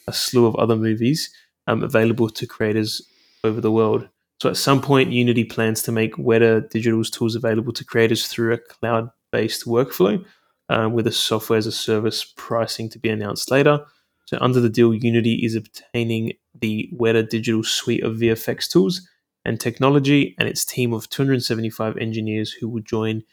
a 0.07 0.13
slew 0.13 0.45
of 0.47 0.55
other 0.55 0.75
movies 0.75 1.29
um, 1.67 1.83
available 1.83 2.29
to 2.29 2.47
creators 2.47 3.01
over 3.43 3.61
the 3.61 3.71
world. 3.71 4.09
So 4.41 4.49
at 4.49 4.57
some 4.57 4.81
point, 4.81 5.11
Unity 5.11 5.45
plans 5.45 5.81
to 5.83 5.91
make 5.91 6.15
Weta 6.15 6.69
Digital's 6.69 7.09
tools 7.09 7.36
available 7.36 7.71
to 7.73 7.86
creators 7.86 8.27
through 8.27 8.53
a 8.53 8.57
cloud-based 8.57 9.65
workflow 9.65 10.23
uh, 10.69 10.89
with 10.91 11.07
a 11.07 11.11
software 11.11 11.57
as 11.57 11.67
a 11.67 11.71
service 11.71 12.33
pricing 12.36 12.89
to 12.89 12.99
be 12.99 13.09
announced 13.09 13.49
later. 13.49 13.79
So 14.25 14.38
under 14.41 14.59
the 14.59 14.69
deal, 14.69 14.93
Unity 14.93 15.41
is 15.43 15.55
obtaining 15.55 16.33
the 16.59 16.89
Weta 16.93 17.27
Digital 17.29 17.63
suite 17.63 18.03
of 18.03 18.17
VFX 18.17 18.69
tools 18.69 19.07
and 19.45 19.59
technology 19.59 20.36
and 20.39 20.49
its 20.49 20.65
team 20.65 20.93
of 20.93 21.09
275 21.09 21.97
engineers 21.97 22.51
who 22.51 22.67
will 22.67 22.81
join 22.81 23.23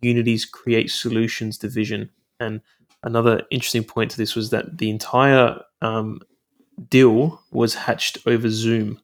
Unity's 0.00 0.44
Create 0.44 0.90
Solutions 0.90 1.58
division. 1.58 2.10
And 2.40 2.62
another 3.02 3.42
interesting 3.50 3.84
point 3.84 4.10
to 4.12 4.16
this 4.16 4.34
was 4.34 4.50
that 4.50 4.78
the 4.78 4.90
entire 4.90 5.60
um, 5.82 6.20
deal 6.88 7.42
was 7.50 7.74
hatched 7.74 8.18
over 8.26 8.48
Zoom. 8.48 9.00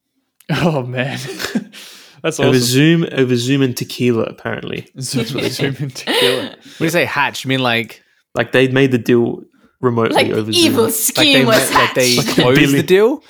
Oh 0.50 0.82
man, 0.82 1.18
that's 2.22 2.38
Over 2.38 2.50
awesome. 2.50 2.54
Zoom, 2.60 3.06
over 3.12 3.34
Zoom 3.36 3.62
and 3.62 3.74
tequila, 3.76 4.24
apparently. 4.24 4.86
Zoom, 5.00 5.24
zoom 5.24 5.76
in 5.78 5.90
tequila. 5.90 6.56
When 6.78 6.86
you 6.86 6.90
say 6.90 7.04
hatch, 7.06 7.44
you 7.44 7.48
mean 7.48 7.60
like 7.60 8.02
Like 8.34 8.52
they 8.52 8.68
made 8.68 8.90
the 8.90 8.98
deal 8.98 9.42
remotely 9.80 10.14
Like 10.24 10.32
over 10.32 10.50
the 10.50 10.56
evil 10.56 10.78
Zoom. 10.78 10.84
like 10.86 10.94
scheme 10.94 11.32
they 11.38 11.44
was 11.46 11.72
like 11.72 11.94
they 11.94 12.14
hatched. 12.16 12.28
closed 12.36 12.74
the 12.74 12.82
deal? 12.82 13.22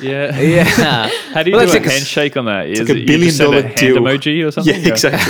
Yeah. 0.00 0.38
Yeah. 0.38 1.08
How 1.32 1.42
do 1.42 1.50
you 1.50 1.56
Well, 1.56 1.66
do 1.66 1.72
a 1.72 1.74
like 1.74 1.86
a- 1.86 1.90
handshake 1.90 2.36
on 2.36 2.44
that? 2.44 2.68
Is 2.68 2.78
like 2.80 2.88
a 2.90 2.92
it 2.92 2.98
you 2.98 3.06
billion 3.06 3.24
just 3.26 3.36
send 3.38 3.50
dollar 3.52 3.62
hand 3.62 3.76
deal. 3.76 3.96
emoji 3.96 4.46
or 4.46 4.50
something? 4.52 4.80
Yeah, 4.80 4.88
exactly. 4.92 5.22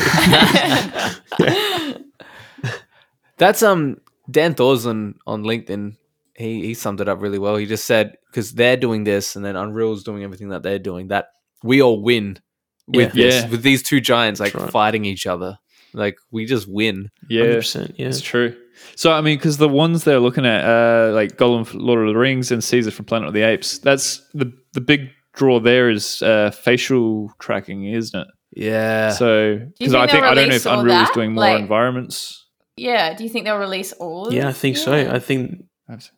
That's 3.38 3.62
um 3.62 3.98
Dan 4.30 4.54
Thorson 4.54 5.14
on 5.26 5.42
LinkedIn. 5.44 5.96
He 6.36 6.62
he 6.66 6.74
summed 6.74 7.00
it 7.00 7.08
up 7.08 7.20
really 7.20 7.38
well. 7.38 7.56
He 7.56 7.66
just 7.66 7.84
said 7.84 8.14
because 8.30 8.52
they're 8.54 8.76
doing 8.76 9.04
this 9.04 9.36
and 9.36 9.44
then 9.44 9.56
Unreal's 9.56 10.02
doing 10.04 10.22
everything 10.24 10.48
that 10.48 10.62
they're 10.62 10.78
doing, 10.78 11.08
that 11.08 11.26
we 11.62 11.82
all 11.82 12.02
win 12.02 12.38
with 12.86 13.14
Yeah. 13.14 13.24
this, 13.24 13.44
Yeah. 13.44 13.50
with 13.50 13.62
these 13.62 13.82
two 13.82 14.00
giants 14.00 14.40
like 14.40 14.54
right. 14.54 14.70
fighting 14.70 15.04
each 15.04 15.26
other. 15.26 15.58
Like 15.94 16.16
we 16.30 16.46
just 16.46 16.66
win. 16.68 17.10
Yeah, 17.28 17.44
100%, 17.44 17.94
yeah. 17.98 18.06
it's 18.08 18.22
true. 18.22 18.56
So 18.96 19.12
I 19.12 19.20
mean, 19.20 19.36
because 19.36 19.58
the 19.58 19.68
ones 19.68 20.04
they're 20.04 20.20
looking 20.20 20.46
at, 20.46 20.64
uh, 20.64 21.12
like 21.12 21.36
Gollum, 21.36 21.66
from 21.66 21.80
Lord 21.80 22.00
of 22.08 22.14
the 22.14 22.18
Rings, 22.18 22.50
and 22.50 22.64
Caesar 22.64 22.90
from 22.90 23.04
Planet 23.04 23.28
of 23.28 23.34
the 23.34 23.42
Apes. 23.42 23.78
That's 23.78 24.22
the 24.32 24.50
the 24.72 24.80
big 24.80 25.10
draw. 25.34 25.60
There 25.60 25.90
is 25.90 26.22
uh, 26.22 26.50
facial 26.50 27.30
tracking, 27.38 27.84
isn't 27.84 28.18
it? 28.18 28.26
Yeah. 28.56 29.10
So 29.10 29.60
because 29.78 29.94
I 29.94 30.06
think 30.06 30.24
I 30.24 30.32
don't 30.34 30.48
know 30.48 30.54
if 30.54 30.64
Unreal 30.66 31.02
is 31.02 31.10
doing 31.10 31.34
more 31.34 31.44
Like- 31.44 31.60
environments. 31.60 32.46
yeah. 32.76 33.14
Do 33.14 33.22
you 33.24 33.30
think 33.30 33.44
they'll 33.44 33.58
release 33.58 33.92
all? 33.92 34.28
of 34.28 34.32
Yeah, 34.32 34.44
I 34.44 34.52
this? 34.52 34.58
think 34.60 34.76
so. 34.78 34.92
I 34.94 35.18
think 35.18 35.64
That's- 35.86 36.10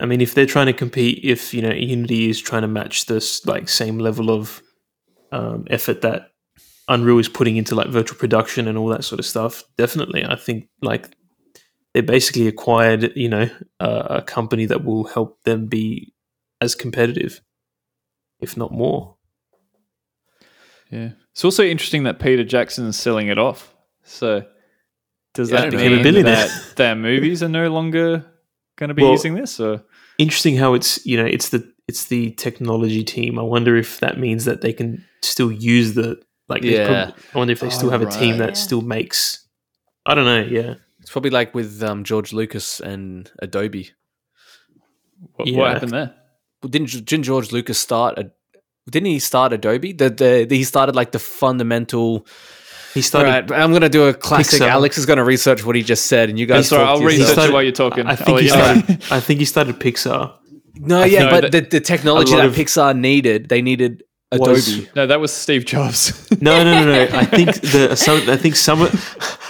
I 0.00 0.06
mean, 0.06 0.20
if 0.20 0.34
they're 0.34 0.46
trying 0.46 0.66
to 0.66 0.72
compete, 0.72 1.20
if 1.22 1.52
you 1.54 1.62
know 1.62 1.70
Unity 1.72 2.30
is 2.30 2.40
trying 2.40 2.62
to 2.62 2.68
match 2.68 3.06
this 3.06 3.44
like 3.46 3.68
same 3.68 3.98
level 3.98 4.30
of 4.30 4.62
um, 5.32 5.66
effort 5.70 6.00
that 6.02 6.30
Unreal 6.88 7.18
is 7.18 7.28
putting 7.28 7.56
into 7.56 7.74
like 7.74 7.88
virtual 7.88 8.18
production 8.18 8.66
and 8.66 8.76
all 8.78 8.88
that 8.88 9.04
sort 9.04 9.18
of 9.18 9.26
stuff, 9.26 9.62
definitely, 9.76 10.24
I 10.24 10.36
think 10.36 10.68
like 10.82 11.14
they 11.94 12.00
basically 12.00 12.46
acquired, 12.48 13.12
you 13.16 13.28
know, 13.28 13.50
uh, 13.78 14.06
a 14.10 14.22
company 14.22 14.64
that 14.66 14.84
will 14.84 15.04
help 15.04 15.42
them 15.44 15.66
be 15.66 16.12
as 16.60 16.74
competitive, 16.74 17.40
if 18.40 18.56
not 18.56 18.72
more. 18.72 19.16
Yeah, 20.90 21.10
it's 21.32 21.44
also 21.44 21.62
interesting 21.62 22.04
that 22.04 22.18
Peter 22.18 22.42
Jackson 22.44 22.86
is 22.86 22.96
selling 22.96 23.28
it 23.28 23.38
off. 23.38 23.74
So 24.02 24.44
does 25.34 25.50
Yeah, 25.50 25.70
that 25.70 25.72
mean 25.74 26.02
that 26.24 26.50
their 26.76 26.96
movies 26.96 27.42
are 27.42 27.48
no 27.48 27.70
longer 27.70 28.24
going 28.76 28.88
to 28.88 28.94
be 28.94 29.02
Well- 29.02 29.12
using 29.12 29.34
this? 29.34 29.60
Or 29.60 29.84
Interesting 30.20 30.56
how 30.56 30.74
it's 30.74 31.04
you 31.06 31.16
know 31.16 31.24
it's 31.26 31.48
the 31.48 31.62
it's 31.88 32.04
the 32.06 32.30
technology 32.32 33.02
team. 33.04 33.38
I 33.38 33.42
wonder 33.42 33.76
if 33.76 34.00
that 34.00 34.18
means 34.18 34.44
that 34.44 34.60
they 34.60 34.72
can 34.72 35.04
still 35.22 35.50
use 35.50 35.94
the 35.94 36.20
like. 36.48 36.62
they 36.62 36.74
Yeah. 36.74 36.86
prob- 37.06 37.18
I 37.34 37.38
wonder 37.38 37.52
if 37.52 37.60
they 37.60 37.70
still 37.70 37.88
Oh, 37.88 37.92
have 37.92 38.02
a 38.02 38.10
team 38.10 38.38
that 38.38 38.50
Yeah. 38.50 38.54
still 38.66 38.82
makes. 38.82 39.46
I 40.06 40.14
don't 40.14 40.24
know. 40.26 40.42
Yeah. 40.42 40.74
it's 41.00 41.10
probably 41.10 41.30
like 41.30 41.54
with 41.54 41.82
um, 41.82 42.04
George 42.04 42.32
Lucas 42.34 42.78
and 42.80 43.30
Adobe. 43.40 43.90
what, 45.36 45.48
Yeah. 45.48 45.58
what 45.58 45.72
happened 45.72 45.92
there? 45.92 46.14
Well, 46.62 46.68
Didn't 46.70 46.90
didn't 47.06 47.24
George 47.24 47.52
Lucas 47.52 47.78
start 47.78 48.18
a 48.18 48.30
didn't 48.90 49.06
he 49.08 49.18
start 49.18 49.52
Adobe? 49.52 49.92
The, 49.92 50.10
the, 50.10 50.46
the 50.48 50.56
he 50.56 50.64
started 50.64 50.94
like 50.96 51.12
the 51.12 51.18
fundamental 51.18 52.26
He 52.94 53.00
All 53.00 53.04
started. 53.04 53.50
right, 53.50 53.60
I'm 53.60 53.72
gonna 53.72 53.88
do 53.88 54.04
a 54.08 54.14
classic. 54.14 54.60
Pixar. 54.60 54.68
Alex 54.68 54.98
is 54.98 55.06
gonna 55.06 55.24
research 55.24 55.64
what 55.64 55.76
he 55.76 55.82
just 55.82 56.06
said, 56.06 56.28
and 56.28 56.38
you 56.38 56.46
guys. 56.46 56.68
sorry, 56.68 56.84
I'll 56.84 56.98
to 56.98 57.04
research 57.06 57.20
yourself. 57.20 57.34
started- 57.34 57.52
while 57.54 57.62
you're 57.62 57.72
talking. 57.72 58.06
I 58.06 58.10
I'll 58.10 58.16
think 58.16 58.28
he 58.28 58.34
let 58.34 58.42
you 58.44 58.50
know. 58.50 58.80
started. 58.82 59.04
I 59.12 59.20
think 59.20 59.38
he 59.40 59.44
started 59.46 59.78
Pixar. 59.80 60.32
No, 60.76 61.04
yeah, 61.04 61.28
but 61.30 61.52
the, 61.52 61.60
the 61.60 61.80
technology 61.80 62.34
that 62.34 62.52
Pixar 62.52 62.98
needed, 62.98 63.48
they 63.50 63.60
needed 63.62 64.02
Adobe. 64.32 64.50
Was- 64.52 64.94
No, 64.96 65.06
that 65.06 65.20
was 65.20 65.32
Steve 65.32 65.66
Jobs. 65.66 66.26
No, 66.40 66.64
no, 66.64 66.84
no, 66.84 66.92
no. 67.06 67.18
I 67.18 67.24
think 67.36 67.60
the 67.60 67.94
some. 67.96 68.28
I 68.28 68.36
think 68.36 68.56
some. 68.56 68.82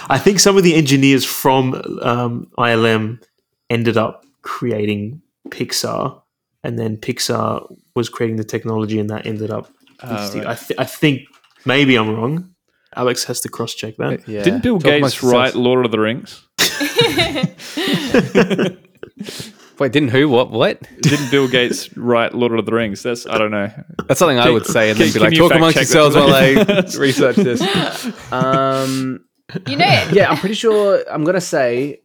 I 0.09 0.17
think 0.19 0.39
some 0.39 0.57
of 0.57 0.63
the 0.63 0.75
engineers 0.75 1.23
from 1.23 1.75
um, 2.01 2.47
ILM 2.57 3.23
ended 3.69 3.95
up 3.97 4.25
creating 4.41 5.21
Pixar, 5.49 6.21
and 6.63 6.77
then 6.77 6.97
Pixar 6.97 7.65
was 7.95 8.09
creating 8.09 8.35
the 8.37 8.43
technology, 8.43 8.99
and 8.99 9.09
that 9.09 9.25
ended 9.25 9.49
up. 9.51 9.71
Steve- 10.27 10.43
right. 10.43 10.47
I, 10.47 10.55
th- 10.55 10.79
I 10.79 10.83
think 10.83 11.21
maybe 11.65 11.95
I'm 11.95 12.13
wrong. 12.13 12.50
Alex 12.95 13.23
has 13.25 13.41
to 13.41 13.49
cross 13.49 13.73
check 13.73 13.95
that. 13.97 14.27
Yeah. 14.27 14.43
Didn't 14.43 14.63
Bill 14.63 14.75
Talk 14.79 14.83
Gates 14.83 15.23
write. 15.23 15.55
Lord 15.55 15.85
of 15.85 15.91
the 15.91 15.99
Rings? 15.99 16.45
Wait, 19.79 19.91
didn't 19.91 20.09
who? 20.09 20.29
What? 20.29 20.51
What? 20.51 20.81
Didn't 21.01 21.31
Bill 21.31 21.47
Gates 21.47 21.95
write 21.97 22.35
Lord 22.35 22.57
of 22.59 22.65
the 22.65 22.73
Rings? 22.73 23.01
That's 23.01 23.25
I 23.25 23.37
don't 23.39 23.49
know. 23.51 23.71
That's 24.07 24.19
something 24.19 24.37
I 24.37 24.49
would 24.49 24.65
say, 24.65 24.91
and 24.91 24.99
then 24.99 25.11
be 25.11 25.19
like, 25.19 25.33
talk 25.35 25.53
amongst 25.53 25.77
yourselves 25.77 26.15
while 26.15 26.31
I 26.33 26.51
research 26.99 27.37
this. 27.37 27.61
Um, 28.31 29.25
You 29.67 29.77
know, 29.77 30.09
yeah, 30.11 30.29
I'm 30.29 30.37
pretty 30.37 30.55
sure. 30.55 31.03
I'm 31.09 31.23
gonna 31.23 31.41
say. 31.41 32.01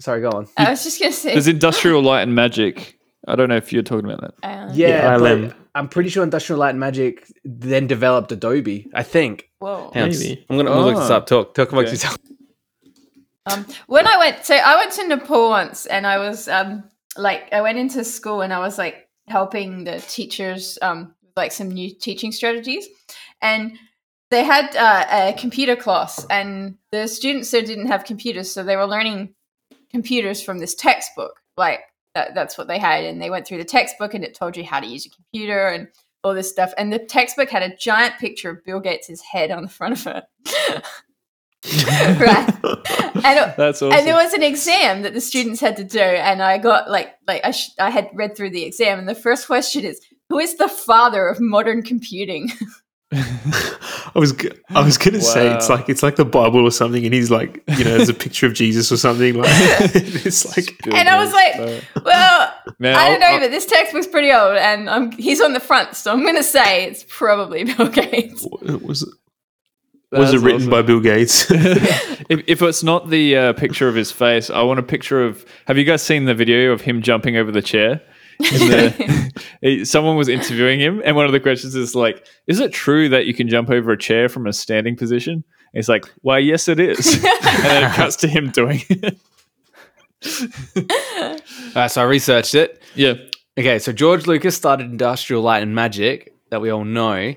Sorry, 0.00 0.20
go 0.22 0.30
on. 0.30 0.48
I 0.56 0.70
was 0.70 0.84
just 0.84 1.00
gonna 1.00 1.12
say. 1.12 1.32
There's 1.32 1.48
Industrial 1.48 2.02
Light 2.02 2.22
and 2.22 2.34
Magic. 2.34 2.98
I 3.28 3.36
don't 3.36 3.48
know 3.48 3.56
if 3.56 3.72
you're 3.72 3.82
talking 3.82 4.10
about 4.10 4.20
that. 4.20 4.34
uh, 4.46 4.70
Yeah, 4.72 5.16
Yeah, 5.16 5.18
but 5.18 5.56
I'm 5.74 5.88
pretty 5.88 6.08
sure 6.08 6.22
Industrial 6.24 6.58
Light 6.58 6.70
and 6.70 6.80
Magic 6.80 7.26
then 7.44 7.86
developed 7.86 8.32
Adobe. 8.32 8.88
I 8.94 9.02
think. 9.02 9.50
Whoa. 9.60 9.90
Hang 9.94 10.10
Maybe. 10.10 10.44
I'm 10.50 10.56
gonna, 10.56 10.72
I'm 10.72 10.80
look 10.84 10.96
this 10.96 11.10
Oh. 11.10 11.16
up. 11.16 11.26
Talk, 11.26 11.54
talk 11.54 11.70
amongst 11.72 11.88
Okay. 11.88 11.92
yourselves. 11.94 12.18
Um, 13.46 13.66
when 13.86 14.06
I 14.06 14.18
went, 14.18 14.44
so 14.44 14.54
I 14.54 14.76
went 14.76 14.92
to 14.92 15.06
Nepal 15.08 15.50
once, 15.50 15.86
and 15.86 16.06
I 16.06 16.18
was 16.18 16.48
um, 16.48 16.84
like, 17.16 17.52
I 17.52 17.60
went 17.60 17.78
into 17.78 18.04
school, 18.04 18.40
and 18.40 18.52
I 18.52 18.60
was 18.60 18.78
like 18.78 19.08
helping 19.26 19.84
the 19.84 19.98
teachers, 20.08 20.78
um, 20.80 21.14
like 21.36 21.50
some 21.52 21.68
new 21.68 21.92
teaching 21.92 22.30
strategies, 22.32 22.86
and 23.40 23.76
they 24.30 24.44
had 24.44 24.76
uh, 24.76 25.06
a 25.10 25.32
computer 25.38 25.74
class, 25.74 26.24
and 26.30 26.76
the 26.92 27.08
students 27.08 27.50
there 27.50 27.62
didn't 27.62 27.88
have 27.88 28.04
computers, 28.04 28.50
so 28.52 28.62
they 28.62 28.76
were 28.76 28.86
learning 28.86 29.34
computers 29.90 30.40
from 30.40 30.58
this 30.58 30.74
textbook, 30.76 31.40
like 31.56 31.80
that, 32.14 32.34
that's 32.34 32.58
what 32.58 32.68
they 32.68 32.78
had, 32.78 33.04
and 33.04 33.20
they 33.20 33.30
went 33.30 33.46
through 33.46 33.58
the 33.58 33.64
textbook, 33.64 34.14
and 34.14 34.24
it 34.24 34.34
told 34.34 34.56
you 34.56 34.64
how 34.64 34.80
to 34.80 34.86
use 34.86 35.06
a 35.06 35.10
computer 35.10 35.68
and 35.68 35.88
all 36.24 36.34
this 36.34 36.50
stuff, 36.50 36.72
and 36.76 36.92
the 36.92 36.98
textbook 36.98 37.50
had 37.50 37.62
a 37.62 37.76
giant 37.76 38.18
picture 38.18 38.50
of 38.50 38.64
Bill 38.64 38.80
Gates' 38.80 39.20
head 39.20 39.50
on 39.50 39.62
the 39.62 39.68
front 39.68 40.06
of 40.06 40.06
it. 40.06 40.84
right. 42.20 42.54
And 43.24 43.54
awesome. 43.58 43.92
and 43.92 44.06
there 44.06 44.16
was 44.16 44.32
an 44.32 44.42
exam 44.42 45.02
that 45.02 45.14
the 45.14 45.20
students 45.20 45.60
had 45.60 45.76
to 45.76 45.84
do, 45.84 46.00
and 46.00 46.42
I 46.42 46.58
got 46.58 46.90
like 46.90 47.14
like 47.26 47.44
I, 47.44 47.52
sh- 47.52 47.70
I 47.78 47.90
had 47.90 48.10
read 48.14 48.36
through 48.36 48.50
the 48.50 48.64
exam, 48.64 48.98
and 48.98 49.08
the 49.08 49.14
first 49.14 49.46
question 49.46 49.84
is, 49.84 50.00
"Who 50.28 50.38
is 50.38 50.56
the 50.56 50.68
father 50.68 51.28
of 51.28 51.40
modern 51.40 51.82
computing?" 51.82 52.50
I 53.12 54.12
was 54.14 54.32
g- 54.32 54.50
I 54.70 54.82
was 54.84 54.96
gonna 54.98 55.20
say 55.20 55.52
it's 55.54 55.68
like 55.68 55.88
it's 55.88 56.02
like 56.02 56.16
the 56.16 56.24
Bible 56.24 56.60
or 56.66 56.70
something, 56.70 57.04
and 57.04 57.12
he's 57.12 57.30
like 57.30 57.62
you 57.76 57.84
know 57.84 57.96
there's 57.96 58.08
a 58.08 58.14
picture 58.14 58.46
of 58.46 58.54
Jesus 58.54 58.90
or 58.90 58.96
something 58.96 59.34
like 59.34 59.46
it's 59.94 60.56
like 60.56 60.82
Bill 60.82 60.94
and 60.94 61.08
I 61.08 61.22
was 61.22 61.32
like, 61.32 61.54
"Well, 62.04 62.54
man, 62.78 62.94
I 62.94 63.08
don't 63.10 63.20
know, 63.20 63.26
I'll- 63.26 63.40
but 63.40 63.50
this 63.50 63.66
textbook's 63.66 64.06
pretty 64.06 64.32
old, 64.32 64.56
and 64.56 64.88
um, 64.88 65.10
he's 65.12 65.40
on 65.40 65.52
the 65.52 65.60
front, 65.60 65.94
so 65.94 66.12
I'm 66.12 66.24
gonna 66.24 66.42
say 66.42 66.84
it's 66.86 67.04
probably 67.08 67.64
Bill 67.74 67.88
Gates." 67.88 68.46
it 68.62 68.82
was 68.82 69.04
was 70.10 70.34
it 70.34 70.40
written 70.40 70.60
awesome. 70.62 70.70
by 70.70 70.82
Bill 70.82 71.00
Gates? 71.00 71.50
if, 71.50 72.42
if 72.46 72.60
it's 72.62 72.82
not 72.82 73.08
the 73.08 73.36
uh, 73.36 73.52
picture 73.54 73.88
of 73.88 73.94
his 73.94 74.12
face, 74.12 74.50
I 74.50 74.62
want 74.62 74.78
a 74.78 74.82
picture 74.82 75.24
of. 75.24 75.44
Have 75.66 75.78
you 75.78 75.84
guys 75.84 76.02
seen 76.02 76.26
the 76.26 76.34
video 76.34 76.72
of 76.72 76.82
him 76.82 77.00
jumping 77.02 77.36
over 77.36 77.50
the 77.50 77.62
chair? 77.62 78.02
The, 79.62 79.84
someone 79.84 80.16
was 80.16 80.28
interviewing 80.28 80.80
him, 80.80 81.00
and 81.04 81.14
one 81.14 81.26
of 81.26 81.32
the 81.32 81.40
questions 81.40 81.74
is 81.74 81.94
like, 81.94 82.26
"Is 82.46 82.60
it 82.60 82.72
true 82.72 83.08
that 83.08 83.26
you 83.26 83.34
can 83.34 83.48
jump 83.48 83.70
over 83.70 83.92
a 83.92 83.98
chair 83.98 84.28
from 84.28 84.46
a 84.46 84.52
standing 84.52 84.96
position?" 84.96 85.34
And 85.34 85.44
he's 85.72 85.88
like, 85.88 86.04
"Why, 86.22 86.38
yes, 86.38 86.68
it 86.68 86.80
is." 86.80 87.14
and 87.24 87.64
then 87.64 87.90
it 87.90 87.94
cuts 87.94 88.16
to 88.16 88.28
him 88.28 88.50
doing 88.50 88.82
it. 88.88 89.18
uh, 91.76 91.88
so 91.88 92.02
I 92.02 92.04
researched 92.04 92.54
it. 92.54 92.82
Yeah. 92.94 93.14
Okay, 93.58 93.78
so 93.78 93.92
George 93.92 94.26
Lucas 94.26 94.56
started 94.56 94.86
Industrial 94.86 95.42
Light 95.42 95.62
and 95.62 95.74
Magic 95.74 96.34
that 96.50 96.60
we 96.60 96.70
all 96.70 96.84
know, 96.84 97.34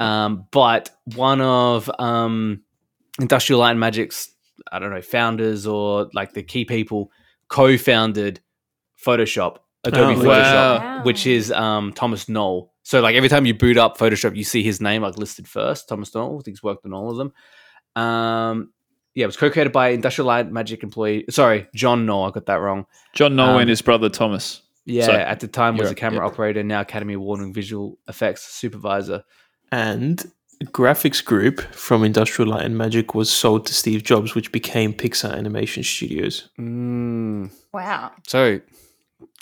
um, 0.00 0.46
but 0.50 0.90
one 1.14 1.40
of 1.40 1.90
um, 1.98 2.62
Industrial 3.20 3.60
Light 3.60 3.72
and 3.72 3.80
Magic's 3.80 4.30
I 4.70 4.78
don't 4.78 4.90
know 4.90 5.02
founders 5.02 5.66
or 5.66 6.08
like 6.14 6.32
the 6.32 6.42
key 6.42 6.64
people 6.64 7.10
co-founded 7.48 8.40
Photoshop, 9.04 9.58
Adobe 9.84 10.14
oh, 10.14 10.22
Photoshop, 10.22 10.78
wow. 10.80 11.02
which 11.04 11.26
is 11.26 11.52
um, 11.52 11.92
Thomas 11.92 12.28
Knoll. 12.28 12.72
So 12.82 13.00
like 13.00 13.14
every 13.14 13.28
time 13.28 13.46
you 13.46 13.54
boot 13.54 13.76
up 13.76 13.98
Photoshop, 13.98 14.36
you 14.36 14.44
see 14.44 14.62
his 14.62 14.80
name 14.80 15.02
like 15.02 15.16
listed 15.16 15.48
first. 15.48 15.88
Thomas 15.88 16.14
Knoll. 16.14 16.38
I 16.38 16.42
think 16.42 16.56
he's 16.56 16.62
worked 16.62 16.84
on 16.84 16.92
all 16.92 17.10
of 17.10 17.16
them. 17.16 17.32
Um, 18.02 18.72
yeah, 19.14 19.24
it 19.24 19.26
was 19.26 19.36
co-created 19.36 19.72
by 19.72 19.90
Industrial 19.90 20.26
Light 20.26 20.50
Magic 20.50 20.82
employee. 20.82 21.24
Sorry, 21.30 21.68
John 21.74 22.04
Knoll. 22.04 22.24
I 22.24 22.30
got 22.30 22.46
that 22.46 22.56
wrong. 22.56 22.86
John 23.12 23.36
Knoll 23.36 23.50
um, 23.50 23.60
and 23.60 23.70
his 23.70 23.80
brother 23.80 24.08
Thomas. 24.08 24.60
Yeah, 24.86 25.06
so, 25.06 25.12
at 25.12 25.40
the 25.40 25.48
time 25.48 25.76
was 25.78 25.90
a 25.90 25.94
camera 25.94 26.20
yeah. 26.20 26.30
operator, 26.30 26.62
now 26.62 26.82
Academy 26.82 27.14
Award-winning 27.14 27.54
visual 27.54 27.98
effects 28.06 28.42
supervisor. 28.42 29.22
And 29.72 30.22
graphics 30.64 31.24
group 31.24 31.60
from 31.72 32.04
Industrial 32.04 32.50
Light 32.50 32.64
and 32.64 32.76
Magic 32.76 33.14
was 33.14 33.30
sold 33.30 33.66
to 33.66 33.74
Steve 33.74 34.02
Jobs, 34.02 34.34
which 34.34 34.52
became 34.52 34.92
Pixar 34.92 35.32
Animation 35.32 35.82
Studios. 35.82 36.50
Mm. 36.58 37.50
Wow. 37.72 38.12
So 38.26 38.60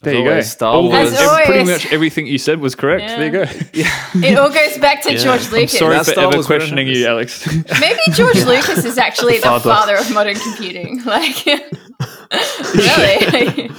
there 0.02 0.14
you 0.14 0.24
go. 0.24 0.40
Star 0.40 0.82
Wars. 0.82 1.16
Pretty 1.44 1.64
much 1.64 1.92
everything 1.92 2.26
you 2.26 2.38
said 2.38 2.60
was 2.60 2.74
correct. 2.74 3.02
Yeah. 3.02 3.16
There 3.16 3.26
you 3.26 3.32
go. 3.32 3.52
Yeah. 3.72 4.10
It 4.14 4.38
all 4.38 4.50
goes 4.50 4.78
back 4.78 5.02
to 5.02 5.12
yeah. 5.12 5.18
George 5.18 5.50
Lucas. 5.50 5.74
I'm 5.74 5.78
sorry 5.78 5.94
That's 5.94 6.08
for 6.08 6.12
Star 6.12 6.24
ever 6.26 6.36
Wars 6.36 6.46
questioning 6.46 6.88
you, 6.88 7.06
Alex. 7.06 7.46
Maybe 7.80 8.00
George 8.12 8.36
Lucas 8.44 8.84
is 8.84 8.98
actually 8.98 9.36
the 9.36 9.42
father. 9.42 9.70
father 9.70 9.96
of 9.96 10.12
modern 10.12 10.34
computing. 10.34 11.02
Like, 11.04 11.44
really? 11.46 11.60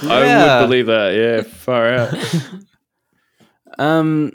I 0.08 0.60
would 0.60 0.66
believe 0.66 0.86
that. 0.86 1.14
Yeah, 1.14 1.42
far 1.42 1.88
out. 1.88 2.14
Um, 3.78 4.32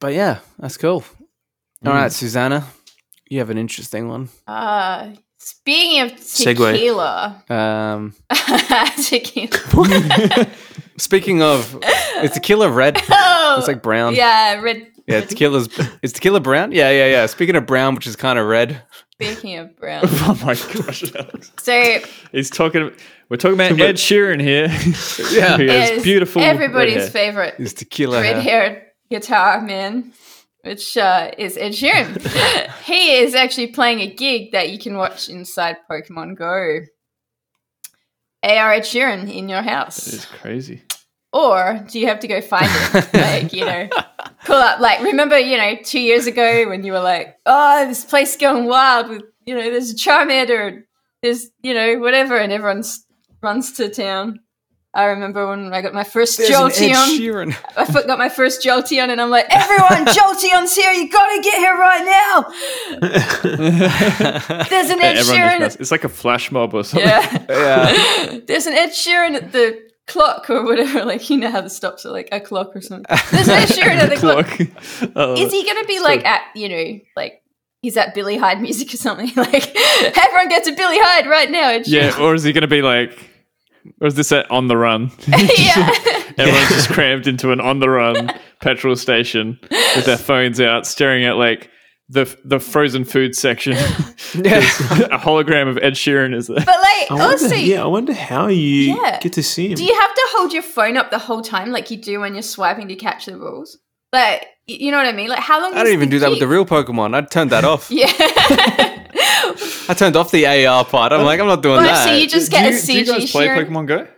but 0.00 0.12
yeah, 0.12 0.38
that's 0.58 0.76
cool. 0.76 1.04
All 1.84 1.92
right, 1.92 2.10
mm. 2.10 2.14
Susanna, 2.14 2.66
you 3.28 3.38
have 3.38 3.50
an 3.50 3.58
interesting 3.58 4.08
one. 4.08 4.28
Uh, 4.46 5.12
speaking 5.42 6.00
of 6.00 6.34
tequila, 6.34 7.42
um, 7.48 8.14
tequila. 9.04 10.48
speaking 10.96 11.42
of, 11.42 11.78
is 12.22 12.32
tequila 12.32 12.70
red? 12.70 13.00
Oh, 13.54 13.56
it's 13.58 13.68
like 13.68 13.82
brown. 13.82 14.14
Yeah, 14.14 14.60
red. 14.62 14.86
Yeah, 15.06 15.20
tequila's 15.20 15.68
is 16.00 16.14
tequila 16.14 16.40
brown? 16.40 16.72
Yeah, 16.72 16.88
yeah, 16.90 17.06
yeah. 17.06 17.26
Speaking 17.26 17.54
of 17.54 17.66
brown, 17.66 17.94
which 17.94 18.06
is 18.06 18.16
kind 18.16 18.38
of 18.38 18.46
red. 18.46 18.80
Speaking 19.16 19.58
of 19.58 19.76
brown. 19.76 20.04
oh 20.06 20.40
my 20.42 20.54
gosh, 20.54 21.14
Alex. 21.14 21.52
So 21.58 21.98
he's 22.30 22.48
talking. 22.48 22.90
We're 23.28 23.36
talking 23.36 23.54
about 23.54 23.78
Ed 23.78 23.96
Sheeran 23.96 24.40
here. 24.40 24.68
yeah, 25.32 25.58
he 25.58 25.66
has 25.66 26.02
beautiful. 26.02 26.40
Everybody's 26.40 27.10
favorite. 27.10 27.56
Is 27.58 27.74
tequila 27.74 28.22
red-haired 28.22 28.84
guitar 29.10 29.60
man 29.60 30.14
which 30.62 30.96
uh, 30.96 31.30
is 31.38 31.56
Ed 31.56 31.72
Sheeran. 31.72 32.20
he 32.84 33.16
is 33.16 33.34
actually 33.34 33.68
playing 33.68 34.00
a 34.00 34.06
gig 34.06 34.52
that 34.52 34.70
you 34.70 34.78
can 34.78 34.96
watch 34.96 35.28
inside 35.28 35.76
Pokemon 35.90 36.36
Go. 36.36 36.80
AR 38.44 38.72
Ed 38.72 38.82
Sheeran 38.82 39.32
in 39.32 39.48
your 39.48 39.62
house. 39.62 40.04
That 40.04 40.14
is 40.14 40.24
crazy. 40.26 40.82
Or 41.32 41.84
do 41.88 41.98
you 41.98 42.08
have 42.08 42.20
to 42.20 42.28
go 42.28 42.40
find 42.40 42.68
it? 42.68 43.14
like, 43.14 43.52
you 43.52 43.64
know, 43.64 43.88
pull 44.44 44.56
up. 44.56 44.80
Like, 44.80 45.00
remember, 45.00 45.38
you 45.38 45.56
know, 45.56 45.76
two 45.82 46.00
years 46.00 46.26
ago 46.26 46.68
when 46.68 46.84
you 46.84 46.92
were 46.92 47.00
like, 47.00 47.36
oh, 47.46 47.86
this 47.86 48.04
place 48.04 48.36
going 48.36 48.66
wild 48.66 49.08
with, 49.08 49.22
you 49.46 49.54
know, 49.54 49.62
there's 49.62 49.92
a 49.92 49.94
Charmander 49.94 50.58
or 50.58 50.86
there's, 51.22 51.50
you 51.62 51.72
know, 51.72 51.98
whatever, 51.98 52.36
and 52.36 52.52
everyone 52.52 52.82
runs 53.42 53.72
to 53.72 53.88
town. 53.88 54.40
I 54.94 55.04
remember 55.04 55.46
when 55.48 55.72
I 55.72 55.80
got 55.80 55.94
my 55.94 56.04
first 56.04 56.36
There's 56.36 56.50
Jolteon. 56.50 57.56
I 57.76 58.06
got 58.06 58.18
my 58.18 58.28
first 58.28 58.62
Jolteon, 58.62 59.08
and 59.08 59.22
I'm 59.22 59.30
like, 59.30 59.46
everyone, 59.50 60.04
Jolteon's 60.14 60.74
here. 60.74 60.92
You 60.92 61.08
got 61.08 61.34
to 61.34 61.42
get 61.42 61.58
here 61.58 61.78
right 61.78 62.04
now. 62.04 62.42
There's 64.68 64.90
an 64.90 65.00
Ed 65.00 65.16
Sheeran. 65.16 65.80
It's 65.80 65.90
like 65.90 66.04
a 66.04 66.10
flash 66.10 66.52
mob 66.52 66.74
or 66.74 66.84
something. 66.84 67.08
Yeah. 67.08 67.46
yeah. 67.48 68.40
There's 68.46 68.66
an 68.66 68.74
Ed 68.74 68.90
Sheeran 68.90 69.34
at 69.34 69.52
the 69.52 69.82
clock 70.06 70.50
or 70.50 70.62
whatever. 70.62 71.06
Like, 71.06 71.30
you 71.30 71.38
know 71.38 71.50
how 71.50 71.62
the 71.62 71.70
stops 71.70 72.04
are 72.04 72.12
like 72.12 72.28
a 72.30 72.40
clock 72.40 72.76
or 72.76 72.82
something. 72.82 73.06
There's 73.30 73.48
an 73.48 73.54
Ed 73.54 73.68
Sheeran 73.68 73.96
at 73.96 74.10
the 74.10 74.16
clock. 74.16 75.12
Oh, 75.16 75.34
Is 75.40 75.50
he 75.50 75.64
going 75.64 75.80
to 75.80 75.86
be 75.86 75.96
so 75.96 76.04
like 76.04 76.22
at, 76.26 76.42
you 76.54 76.68
know, 76.68 77.00
like 77.16 77.42
he's 77.80 77.96
at 77.96 78.14
Billy 78.14 78.36
Hyde 78.36 78.60
music 78.60 78.92
or 78.92 78.98
something. 78.98 79.30
Like 79.36 79.74
everyone 79.74 80.50
gets 80.50 80.68
a 80.68 80.72
Billy 80.72 80.98
Hyde 81.00 81.26
right 81.26 81.50
now. 81.50 81.80
Yeah, 81.86 82.20
or 82.20 82.34
is 82.34 82.42
he 82.42 82.52
going 82.52 82.60
to 82.60 82.68
be 82.68 82.82
like 82.82 83.31
or 84.00 84.06
is 84.06 84.14
this 84.14 84.32
at 84.32 84.50
on 84.50 84.68
the 84.68 84.76
run? 84.76 85.10
yeah. 85.26 85.90
Everyone's 86.38 86.68
just 86.68 86.88
crammed 86.92 87.26
into 87.26 87.52
an 87.52 87.60
on 87.60 87.80
the 87.80 87.88
run 87.88 88.30
petrol 88.60 88.96
station 88.96 89.58
with 89.70 90.04
their 90.04 90.16
phones 90.16 90.60
out, 90.60 90.86
staring 90.86 91.24
at 91.24 91.36
like 91.36 91.70
the 92.08 92.34
the 92.44 92.58
frozen 92.58 93.04
food 93.04 93.34
section. 93.34 93.72
a 93.72 95.18
hologram 95.18 95.68
of 95.68 95.78
Ed 95.78 95.94
Sheeran 95.94 96.34
is 96.34 96.46
there. 96.46 96.56
But 96.56 96.66
like, 96.66 97.10
I 97.10 97.20
also, 97.20 97.48
wonder, 97.48 97.56
yeah, 97.56 97.82
I 97.82 97.86
wonder 97.86 98.14
how 98.14 98.46
you 98.48 98.94
yeah. 98.94 99.18
get 99.20 99.32
to 99.34 99.42
see 99.42 99.68
him. 99.68 99.74
Do 99.74 99.84
you 99.84 99.94
have 99.98 100.14
to 100.14 100.22
hold 100.30 100.52
your 100.52 100.62
phone 100.62 100.96
up 100.96 101.10
the 101.10 101.18
whole 101.18 101.42
time, 101.42 101.70
like 101.70 101.90
you 101.90 101.96
do 101.96 102.20
when 102.20 102.34
you're 102.34 102.42
swiping 102.42 102.88
to 102.88 102.96
catch 102.96 103.26
the 103.26 103.36
rules? 103.36 103.78
Like, 104.12 104.46
you 104.66 104.90
know 104.90 104.98
what 104.98 105.06
I 105.06 105.12
mean? 105.12 105.28
Like, 105.28 105.40
how 105.40 105.60
long? 105.60 105.74
I 105.74 105.82
don't 105.82 105.92
even 105.92 106.10
do 106.10 106.18
that 106.18 106.30
with 106.30 106.38
the 106.40 106.48
real 106.48 106.66
Pokemon. 106.66 107.14
I'd 107.14 107.30
turn 107.30 107.48
that 107.48 107.64
off. 107.64 107.90
yeah. 107.90 108.88
I 109.92 109.94
turned 109.94 110.16
off 110.16 110.30
the 110.30 110.46
AR 110.46 110.86
part. 110.86 111.12
I'm 111.12 111.22
like, 111.22 111.38
I'm 111.38 111.46
not 111.46 111.62
doing 111.62 111.76
well, 111.76 111.84
that. 111.84 112.06
So 112.06 112.14
you 112.14 112.26
just 112.26 112.50
get 112.50 112.62
do 112.62 112.68
a 112.68 112.70
CG. 112.80 112.86
Do 112.86 112.94
you 112.94 113.04
guys 113.04 113.30
play 113.30 113.48
Pokemon 113.48 113.86
Go? 113.86 114.08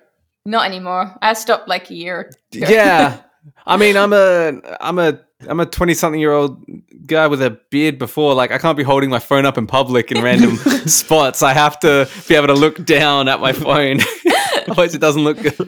Not 0.45 0.66
anymore. 0.66 1.18
I 1.20 1.33
stopped 1.33 1.66
like 1.66 1.91
a 1.91 1.95
year. 1.95 2.31
Ago. 2.53 2.66
Yeah, 2.68 3.22
I 3.66 3.77
mean, 3.77 3.97
I'm 3.97 4.12
a, 4.12 4.61
I'm 4.81 5.01
a, 5.01 5.18
I'm 5.49 5.59
a 5.59 5.66
20 5.66 5.95
something 5.95 6.20
year 6.20 6.33
old 6.33 6.64
guy 7.07 7.27
with 7.27 7.43
a 7.43 7.59
beard. 7.70 7.99
Before, 7.99 8.35
like, 8.35 8.53
I 8.53 8.59
can't 8.59 8.77
be 8.77 8.85
holding 8.85 9.11
my 9.11 9.18
phone 9.18 9.47
up 9.47 9.59
in 9.59 9.66
public 9.66 10.12
in 10.12 10.22
random 10.22 10.57
spots. 10.87 11.43
I 11.43 11.53
have 11.55 11.81
to 11.81 12.09
be 12.29 12.37
able 12.37 12.47
to 12.47 12.55
look 12.55 12.85
down 12.85 13.27
at 13.27 13.41
my 13.41 13.53
phone. 13.53 13.99
Otherwise, 14.68 14.95
it 14.95 15.01
doesn't 15.01 15.25
look 15.25 15.42
good. 15.42 15.59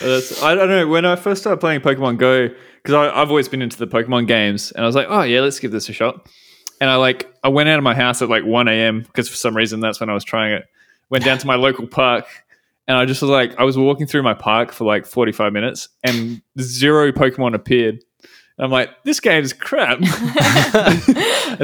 Uh, 0.00 0.20
I 0.42 0.54
don't 0.54 0.68
know. 0.70 0.88
When 0.88 1.04
I 1.04 1.16
first 1.16 1.42
started 1.42 1.58
playing 1.58 1.82
Pokemon 1.82 2.16
Go, 2.16 2.48
because 2.82 2.94
I've 2.94 3.28
always 3.28 3.50
been 3.50 3.60
into 3.60 3.76
the 3.76 3.86
Pokemon 3.86 4.28
games, 4.28 4.72
and 4.72 4.82
I 4.82 4.86
was 4.86 4.96
like, 4.96 5.08
oh 5.10 5.22
yeah, 5.22 5.42
let's 5.42 5.58
give 5.58 5.72
this 5.72 5.90
a 5.90 5.92
shot 5.92 6.26
and 6.80 6.90
I 6.90 6.96
like 6.96 7.32
I 7.42 7.48
went 7.48 7.68
out 7.68 7.78
of 7.78 7.84
my 7.84 7.94
house 7.94 8.22
at 8.22 8.28
like 8.28 8.44
1 8.44 8.68
a.m. 8.68 9.02
because 9.02 9.28
for 9.28 9.36
some 9.36 9.56
reason 9.56 9.80
that's 9.80 10.00
when 10.00 10.10
I 10.10 10.14
was 10.14 10.24
trying 10.24 10.52
it. 10.52 10.66
Went 11.10 11.24
down 11.24 11.38
to 11.38 11.46
my 11.46 11.56
local 11.56 11.86
park 11.86 12.26
and 12.88 12.96
I 12.96 13.04
just 13.04 13.22
was 13.22 13.30
like 13.30 13.58
I 13.58 13.64
was 13.64 13.76
walking 13.76 14.06
through 14.06 14.22
my 14.22 14.34
park 14.34 14.72
for 14.72 14.84
like 14.84 15.06
45 15.06 15.52
minutes 15.52 15.88
and 16.02 16.42
zero 16.60 17.12
Pokemon 17.12 17.54
appeared. 17.54 18.02
I'm 18.56 18.70
like, 18.70 19.02
this 19.02 19.18
game 19.18 19.42
is 19.42 19.52
crap. 19.52 19.98
and 19.98 20.06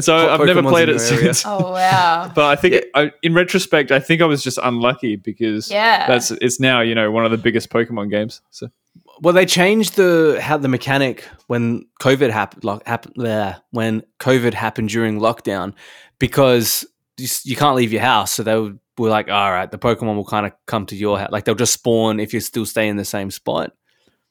so 0.05 0.16
I've 0.16 0.41
Pokemon's 0.41 0.47
never 0.47 0.62
played 0.62 0.89
it 0.89 0.99
since. 0.99 1.45
Oh 1.47 1.70
wow! 1.70 2.32
but 2.35 2.47
I 2.47 2.57
think, 2.57 2.74
yeah. 2.74 2.81
I, 2.97 3.12
in 3.23 3.32
retrospect, 3.32 3.93
I 3.93 4.01
think 4.01 4.20
I 4.20 4.24
was 4.24 4.43
just 4.43 4.59
unlucky 4.61 5.15
because 5.15 5.70
yeah, 5.70 6.09
that's 6.09 6.32
it's 6.32 6.59
now 6.59 6.81
you 6.81 6.97
know 6.97 7.12
one 7.12 7.24
of 7.24 7.31
the 7.31 7.39
biggest 7.39 7.70
Pokemon 7.70 8.11
games. 8.11 8.41
So 8.51 8.70
well, 9.20 9.34
they 9.34 9.47
changed 9.47 9.97
the 9.97 10.38
how 10.40 10.56
the 10.56 10.68
mechanic 10.68 11.24
when 11.47 11.86
COVID 12.01 12.30
happened, 12.30 12.64
like, 12.64 12.86
happened 12.86 13.14
there 13.16 13.60
when 13.70 14.02
COVID 14.18 14.55
happened 14.55 14.88
during 14.88 15.20
lockdown, 15.20 15.74
because 16.18 16.84
you, 17.16 17.28
you 17.44 17.56
can't 17.56 17.76
leave 17.76 17.92
your 17.92 18.02
house. 18.02 18.32
So 18.32 18.42
they 18.42 18.56
were, 18.56 18.74
were 18.98 19.10
like, 19.10 19.28
all 19.28 19.52
right, 19.52 19.70
the 19.70 19.78
Pokemon 19.78 20.16
will 20.16 20.24
kind 20.24 20.47
of 20.47 20.52
come 20.66 20.86
to 20.86 20.97
your 20.97 21.18
house. 21.18 21.30
Like 21.30 21.44
they'll 21.44 21.55
just 21.55 21.74
spawn 21.74 22.18
if 22.18 22.32
you 22.32 22.40
still 22.40 22.66
stay 22.66 22.88
in 22.88 22.97
the 22.97 23.05
same 23.05 23.30
spot. 23.30 23.72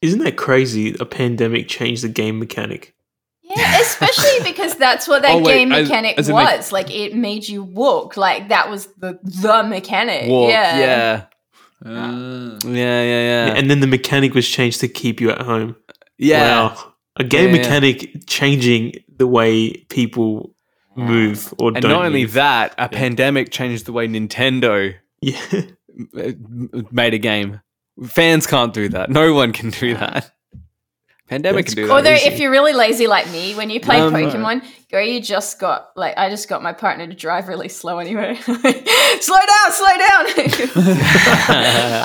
Isn't 0.01 0.23
that 0.23 0.37
crazy? 0.37 0.95
A 0.99 1.05
pandemic 1.05 1.67
changed 1.67 2.03
the 2.03 2.09
game 2.09 2.39
mechanic. 2.39 2.95
Yeah, 3.43 3.81
especially 3.81 4.43
because 4.43 4.75
that's 4.75 5.07
what 5.07 5.23
that 5.23 5.31
oh, 5.31 5.39
wait, 5.39 5.45
game 5.45 5.69
mechanic 5.69 6.17
as, 6.17 6.29
as 6.29 6.33
was. 6.33 6.71
Like, 6.71 6.87
like 6.87 6.95
it 6.95 7.15
made 7.15 7.47
you 7.47 7.63
walk. 7.63 8.15
Like 8.15 8.49
that 8.49 8.69
was 8.69 8.87
the 8.97 9.19
the 9.23 9.63
mechanic. 9.63 10.29
Walk, 10.29 10.49
yeah. 10.49 10.79
Yeah. 10.79 11.25
Uh, 11.85 12.60
yeah, 12.65 13.03
yeah, 13.03 13.03
yeah. 13.03 13.53
And 13.56 13.69
then 13.69 13.80
the 13.80 13.88
mechanic 13.88 14.34
was 14.34 14.47
changed 14.47 14.81
to 14.81 14.88
keep 14.88 15.22
you 15.22 15.31
at 15.31 15.41
home. 15.41 15.76
Yeah. 16.18 16.69
Wow. 16.69 16.93
A 17.15 17.23
game 17.23 17.53
yeah, 17.53 17.61
mechanic 17.61 18.03
yeah. 18.03 18.22
changing 18.27 19.03
the 19.18 19.27
way 19.27 19.73
people 19.89 20.56
move 20.95 21.53
or 21.57 21.72
and 21.73 21.84
not 21.84 22.06
only 22.06 22.23
move. 22.23 22.34
that, 22.34 22.73
a 22.77 22.84
yeah. 22.84 22.88
pandemic 22.88 23.51
changed 23.51 23.85
the 23.85 23.93
way 23.93 24.07
Nintendo 24.07 24.95
yeah. 25.22 25.41
made 26.91 27.14
a 27.14 27.18
game. 27.18 27.61
Fans 28.06 28.47
can't 28.47 28.73
do 28.73 28.89
that. 28.89 29.10
No 29.10 29.34
one 29.34 29.51
can 29.51 29.72
do 29.72 29.95
that. 29.95 30.31
Pandemic 31.30 31.68
can 31.68 31.76
do 31.76 31.88
that. 31.88 31.93
Although, 31.93 32.10
if 32.11 32.39
you're 32.39 32.51
really 32.51 32.73
lazy 32.73 33.07
like 33.07 33.30
me, 33.31 33.53
when 33.56 33.69
you 33.69 33.80
play 33.80 33.99
um, 33.99 34.11
Pokemon 34.11 34.64
Go, 34.91 34.97
you 34.97 35.22
just 35.22 35.60
got 35.60 35.91
like 35.95 36.18
I 36.18 36.31
just 36.31 36.49
got 36.49 36.64
my 36.64 36.73
partner 36.73 37.06
to 37.06 37.14
drive 37.14 37.47
really 37.47 37.69
slow 37.69 37.99
anyway. 37.99 38.34
slow 38.38 38.56
down, 38.57 38.65
slow 39.72 39.97
down. 39.99 40.26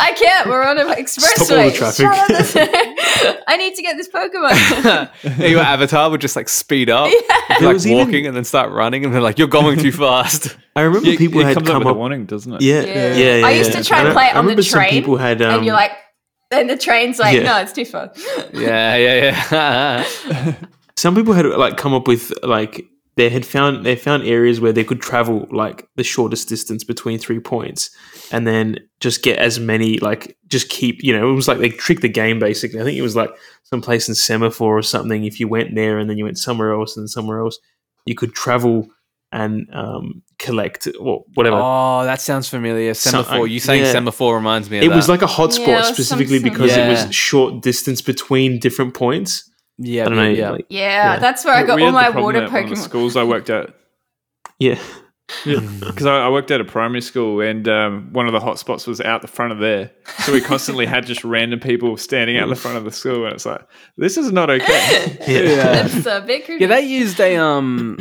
I 0.02 0.14
can't. 0.14 0.50
We're 0.50 0.62
on 0.62 0.76
an 0.76 0.88
expressway. 0.88 1.72
I 3.48 3.56
need 3.56 3.74
to 3.74 3.80
get 3.80 3.96
this 3.96 4.10
Pokemon. 4.10 5.10
yeah, 5.38 5.46
your 5.46 5.60
avatar 5.60 6.10
would 6.10 6.20
just 6.20 6.36
like 6.36 6.50
speed 6.50 6.90
up, 6.90 7.10
yeah. 7.10 7.56
like 7.66 7.78
walking, 7.86 8.14
even... 8.16 8.26
and 8.26 8.36
then 8.36 8.44
start 8.44 8.70
running, 8.70 9.02
and 9.06 9.14
they're 9.14 9.22
like, 9.22 9.38
"You're 9.38 9.48
going 9.48 9.78
too 9.78 9.90
fast." 9.90 10.54
I 10.76 10.82
remember 10.82 11.08
yeah, 11.08 11.16
people 11.16 11.42
had 11.42 11.64
come 11.64 11.80
up, 11.80 11.86
up 11.86 11.96
warning, 11.96 12.26
doesn't 12.26 12.52
it? 12.52 12.60
Yeah, 12.60 12.82
yeah, 12.82 13.14
yeah. 13.14 13.36
yeah 13.36 13.46
I 13.46 13.52
used 13.52 13.72
to 13.72 13.82
try 13.82 14.02
and 14.02 14.12
play 14.12 14.26
it 14.26 14.36
on 14.36 14.44
the 14.44 14.62
train. 14.62 14.90
People 14.90 15.16
had, 15.16 15.40
um, 15.40 15.54
and 15.54 15.64
you're 15.64 15.74
like 15.74 15.92
and 16.60 16.70
the 16.70 16.76
train's 16.76 17.18
like, 17.18 17.36
yeah. 17.36 17.42
no, 17.42 17.60
it's 17.60 17.72
too 17.72 17.84
far. 17.84 18.12
yeah, 18.52 18.96
yeah, 18.96 19.46
yeah. 19.50 20.54
Some 20.96 21.14
people 21.14 21.34
had 21.34 21.46
like 21.46 21.76
come 21.76 21.92
up 21.92 22.06
with 22.06 22.32
like 22.42 22.86
they 23.16 23.28
had 23.28 23.46
found 23.46 23.84
they 23.84 23.96
found 23.96 24.24
areas 24.24 24.60
where 24.60 24.72
they 24.72 24.84
could 24.84 25.00
travel 25.00 25.46
like 25.50 25.88
the 25.96 26.04
shortest 26.04 26.48
distance 26.48 26.84
between 26.84 27.18
three 27.18 27.40
points 27.40 27.90
and 28.32 28.46
then 28.46 28.78
just 29.00 29.22
get 29.22 29.38
as 29.38 29.60
many 29.60 29.98
like 29.98 30.36
just 30.48 30.68
keep 30.68 31.02
you 31.02 31.16
know 31.16 31.30
it 31.30 31.34
was 31.34 31.48
like 31.48 31.58
they 31.58 31.68
tricked 31.68 32.02
the 32.02 32.08
game 32.08 32.38
basically 32.38 32.80
i 32.80 32.84
think 32.84 32.98
it 32.98 33.02
was 33.02 33.16
like 33.16 33.30
some 33.62 33.80
place 33.80 34.08
in 34.08 34.14
semaphore 34.14 34.78
or 34.78 34.82
something 34.82 35.24
if 35.24 35.38
you 35.38 35.46
went 35.46 35.74
there 35.74 35.98
and 35.98 36.08
then 36.08 36.18
you 36.18 36.24
went 36.24 36.38
somewhere 36.38 36.72
else 36.72 36.96
and 36.96 37.08
somewhere 37.10 37.40
else 37.40 37.58
you 38.06 38.14
could 38.14 38.34
travel 38.34 38.88
and 39.34 39.68
um, 39.74 40.22
collect 40.38 40.88
or 40.98 41.24
whatever. 41.34 41.56
Oh, 41.60 42.04
that 42.04 42.20
sounds 42.20 42.48
familiar. 42.48 42.94
Semaphore. 42.94 43.38
Some, 43.38 43.48
you 43.48 43.58
saying 43.58 43.82
yeah. 43.82 43.92
semaphore 43.92 44.36
reminds 44.36 44.70
me 44.70 44.78
of 44.78 44.84
It 44.84 44.88
that. 44.90 44.96
was 44.96 45.08
like 45.08 45.22
a 45.22 45.26
hotspot 45.26 45.66
yeah, 45.66 45.82
specifically 45.82 46.38
because 46.38 46.70
yeah. 46.70 46.86
it 46.86 46.90
was 46.90 47.12
short 47.12 47.60
distance 47.60 48.00
between 48.00 48.60
different 48.60 48.94
points. 48.94 49.50
Yeah, 49.76 50.04
know, 50.06 50.28
yeah. 50.28 50.50
Like, 50.50 50.66
yeah. 50.68 51.18
that's 51.18 51.44
where 51.44 51.52
I 51.52 51.64
got 51.64 51.82
all 51.82 51.90
my 51.90 52.10
water 52.10 52.42
Pokemon. 52.42 52.78
schools 52.78 53.16
I 53.16 53.24
worked 53.24 53.50
at. 53.50 53.74
Yeah. 54.60 54.80
Because 55.44 56.06
I, 56.06 56.26
I, 56.26 56.28
worked 56.28 56.52
at 56.52 56.60
a 56.60 56.64
primary 56.64 57.00
school 57.00 57.40
and 57.40 57.66
um, 57.66 58.12
one 58.12 58.26
of 58.26 58.32
the 58.32 58.38
hotspots 58.38 58.86
was 58.86 59.00
out 59.00 59.20
the 59.20 59.26
front 59.26 59.52
of 59.52 59.58
there. 59.58 59.90
So 60.18 60.32
we 60.32 60.40
constantly 60.40 60.86
had 60.86 61.06
just 61.06 61.24
random 61.24 61.58
people 61.58 61.96
standing 61.96 62.36
out 62.36 62.48
the 62.50 62.54
front 62.54 62.76
of 62.76 62.84
the 62.84 62.92
school. 62.92 63.24
And 63.24 63.34
it's 63.34 63.46
like, 63.46 63.66
this 63.96 64.16
is 64.16 64.30
not 64.30 64.48
okay. 64.48 65.18
yeah. 65.26 65.82
That's 65.82 66.06
a 66.06 66.20
big 66.24 66.44
Yeah, 66.48 66.68
they 66.68 66.82
used 66.82 67.18
a. 67.18 67.36
um 67.36 67.98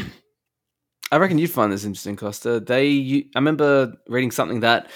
I 1.13 1.17
reckon 1.17 1.37
you'd 1.37 1.51
find 1.51 1.71
this 1.71 1.85
interesting, 1.85 2.15
Costa. 2.15 2.59
They, 2.59 3.27
I 3.35 3.39
remember 3.39 3.93
reading 4.07 4.31
something 4.31 4.61
that 4.61 4.89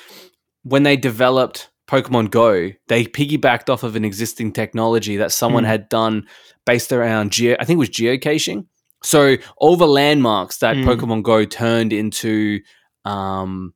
when 0.64 0.82
they 0.82 0.98
developed 0.98 1.70
Pokemon 1.88 2.32
Go, 2.32 2.72
they 2.88 3.06
piggybacked 3.06 3.70
off 3.70 3.84
of 3.84 3.96
an 3.96 4.04
existing 4.04 4.52
technology 4.52 5.18
that 5.18 5.32
someone 5.32 5.64
mm. 5.64 5.68
had 5.68 5.90
done 5.90 6.28
based 6.66 6.92
around 6.92 7.34
geo. 7.34 7.56
I 7.60 7.66
think 7.66 7.78
it 7.78 7.80
was 7.80 7.90
geocaching. 7.90 8.66
So 9.04 9.38
all 9.58 9.76
the 9.76 9.88
landmarks 9.88 10.58
that 10.58 10.76
mm. 10.76 10.86
Pokemon 10.86 11.22
Go 11.22 11.46
turned 11.46 11.94
into, 11.94 12.62
um, 13.06 13.76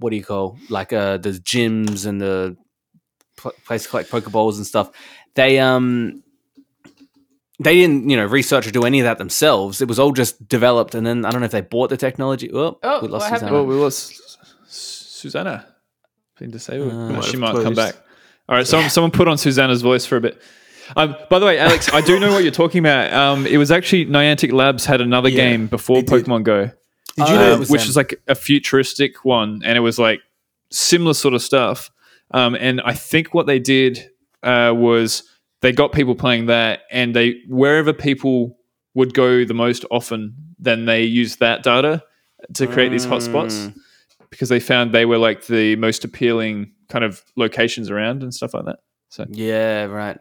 what 0.00 0.10
do 0.10 0.16
you 0.16 0.24
call 0.24 0.58
like 0.68 0.92
uh 0.92 1.18
the 1.18 1.30
gyms 1.30 2.06
and 2.06 2.20
the 2.20 2.56
place 3.36 3.84
to 3.84 3.88
collect 3.88 4.10
Pokeballs 4.10 4.56
and 4.56 4.66
stuff. 4.66 4.90
They 5.34 5.60
um 5.60 6.22
they 7.58 7.74
didn't, 7.74 8.08
you 8.08 8.16
know, 8.16 8.24
research 8.24 8.66
or 8.66 8.70
do 8.70 8.84
any 8.84 9.00
of 9.00 9.04
that 9.04 9.18
themselves. 9.18 9.80
It 9.80 9.88
was 9.88 9.98
all 9.98 10.12
just 10.12 10.48
developed, 10.48 10.94
and 10.94 11.06
then 11.06 11.24
I 11.24 11.30
don't 11.30 11.40
know 11.40 11.46
if 11.46 11.52
they 11.52 11.60
bought 11.60 11.90
the 11.90 11.96
technology. 11.96 12.50
Oh, 12.52 12.78
oh 12.82 13.00
we 13.02 13.08
lost 13.08 13.28
Susanna. 13.28 13.56
Oh, 13.56 13.64
we 13.64 13.74
lost 13.74 14.20
Susanna. 14.66 15.66
Thing 16.36 16.52
to 16.52 16.58
say, 16.58 16.78
uh, 16.80 17.20
she 17.22 17.36
might 17.36 17.50
closed. 17.50 17.64
come 17.64 17.74
back. 17.74 17.96
All 18.48 18.56
right, 18.56 18.66
someone, 18.66 18.90
someone 18.90 19.10
put 19.10 19.28
on 19.28 19.36
Susanna's 19.36 19.82
voice 19.82 20.06
for 20.06 20.16
a 20.16 20.20
bit. 20.20 20.40
Um, 20.96 21.16
by 21.28 21.38
the 21.38 21.46
way, 21.46 21.58
Alex, 21.58 21.92
I 21.92 22.00
do 22.00 22.18
know 22.18 22.32
what 22.32 22.44
you're 22.44 22.52
talking 22.52 22.78
about. 22.78 23.12
Um, 23.12 23.46
it 23.46 23.58
was 23.58 23.70
actually 23.70 24.06
Niantic 24.06 24.52
Labs 24.52 24.86
had 24.86 25.00
another 25.00 25.28
yeah, 25.28 25.36
game 25.36 25.66
before 25.66 26.02
Pokemon 26.02 26.44
Go. 26.44 26.70
Did 27.16 27.28
you 27.28 27.34
know? 27.34 27.54
Um, 27.54 27.60
which 27.60 27.68
them? 27.68 27.88
was 27.88 27.96
like 27.96 28.22
a 28.28 28.34
futuristic 28.34 29.24
one, 29.24 29.62
and 29.64 29.76
it 29.76 29.80
was 29.80 29.98
like 29.98 30.20
similar 30.70 31.14
sort 31.14 31.34
of 31.34 31.42
stuff. 31.42 31.90
Um, 32.30 32.54
and 32.54 32.80
I 32.82 32.94
think 32.94 33.34
what 33.34 33.46
they 33.46 33.58
did 33.58 34.10
uh, 34.42 34.72
was 34.74 35.24
they 35.60 35.72
got 35.72 35.92
people 35.92 36.14
playing 36.14 36.46
that, 36.46 36.80
and 36.90 37.14
they 37.14 37.40
wherever 37.48 37.92
people 37.92 38.58
would 38.94 39.14
go 39.14 39.44
the 39.44 39.54
most 39.54 39.84
often, 39.90 40.34
then 40.58 40.86
they 40.86 41.02
used 41.02 41.40
that 41.40 41.62
data 41.62 42.02
to 42.54 42.66
create 42.66 42.88
mm. 42.88 42.92
these 42.92 43.06
hotspots 43.06 43.74
because 44.30 44.48
they 44.48 44.60
found 44.60 44.92
they 44.92 45.04
were 45.04 45.18
like 45.18 45.46
the 45.46 45.76
most 45.76 46.04
appealing 46.04 46.72
kind 46.88 47.04
of 47.04 47.22
locations 47.36 47.90
around 47.90 48.22
and 48.22 48.32
stuff 48.34 48.54
like 48.54 48.64
that. 48.66 48.78
So 49.08 49.26
yeah, 49.30 49.84
right. 49.84 50.18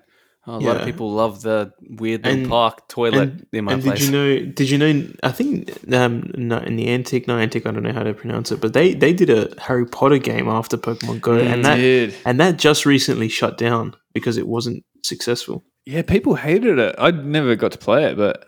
Oh, 0.49 0.55
a 0.55 0.61
yeah. 0.61 0.67
lot 0.67 0.77
of 0.77 0.85
people 0.85 1.11
love 1.11 1.41
the 1.41 1.73
weird 1.81 2.23
little 2.23 2.39
and, 2.39 2.49
park 2.49 2.87
toilet 2.87 3.29
and, 3.29 3.47
in 3.51 3.65
my 3.65 3.73
and 3.73 3.83
place. 3.83 3.99
Did 3.99 4.05
you 4.05 4.11
know? 4.11 4.51
Did 4.53 4.69
you 4.69 4.77
know? 4.77 5.07
I 5.21 5.31
think 5.31 5.93
um, 5.93 6.31
in 6.33 6.75
the 6.77 6.87
antique, 6.87 7.27
no 7.27 7.37
antique. 7.37 7.65
I 7.65 7.71
don't 7.71 7.83
know 7.83 7.91
how 7.91 8.03
to 8.03 8.13
pronounce 8.13 8.53
it, 8.53 8.61
but 8.61 8.71
they 8.71 8.93
they 8.93 9.11
did 9.11 9.29
a 9.29 9.53
Harry 9.59 9.85
Potter 9.85 10.19
game 10.19 10.47
after 10.47 10.77
Pokemon 10.77 11.19
Go, 11.19 11.31
mm, 11.31 11.45
and 11.45 11.65
that 11.65 12.15
and 12.25 12.39
that 12.39 12.57
just 12.57 12.85
recently 12.85 13.27
shut 13.27 13.57
down 13.57 13.93
because 14.13 14.37
it 14.37 14.47
wasn't 14.47 14.85
successful. 15.07 15.63
Yeah, 15.85 16.01
people 16.01 16.35
hated 16.35 16.79
it. 16.79 16.95
I 16.97 17.11
never 17.11 17.55
got 17.55 17.71
to 17.71 17.77
play 17.77 18.05
it, 18.05 18.17
but 18.17 18.45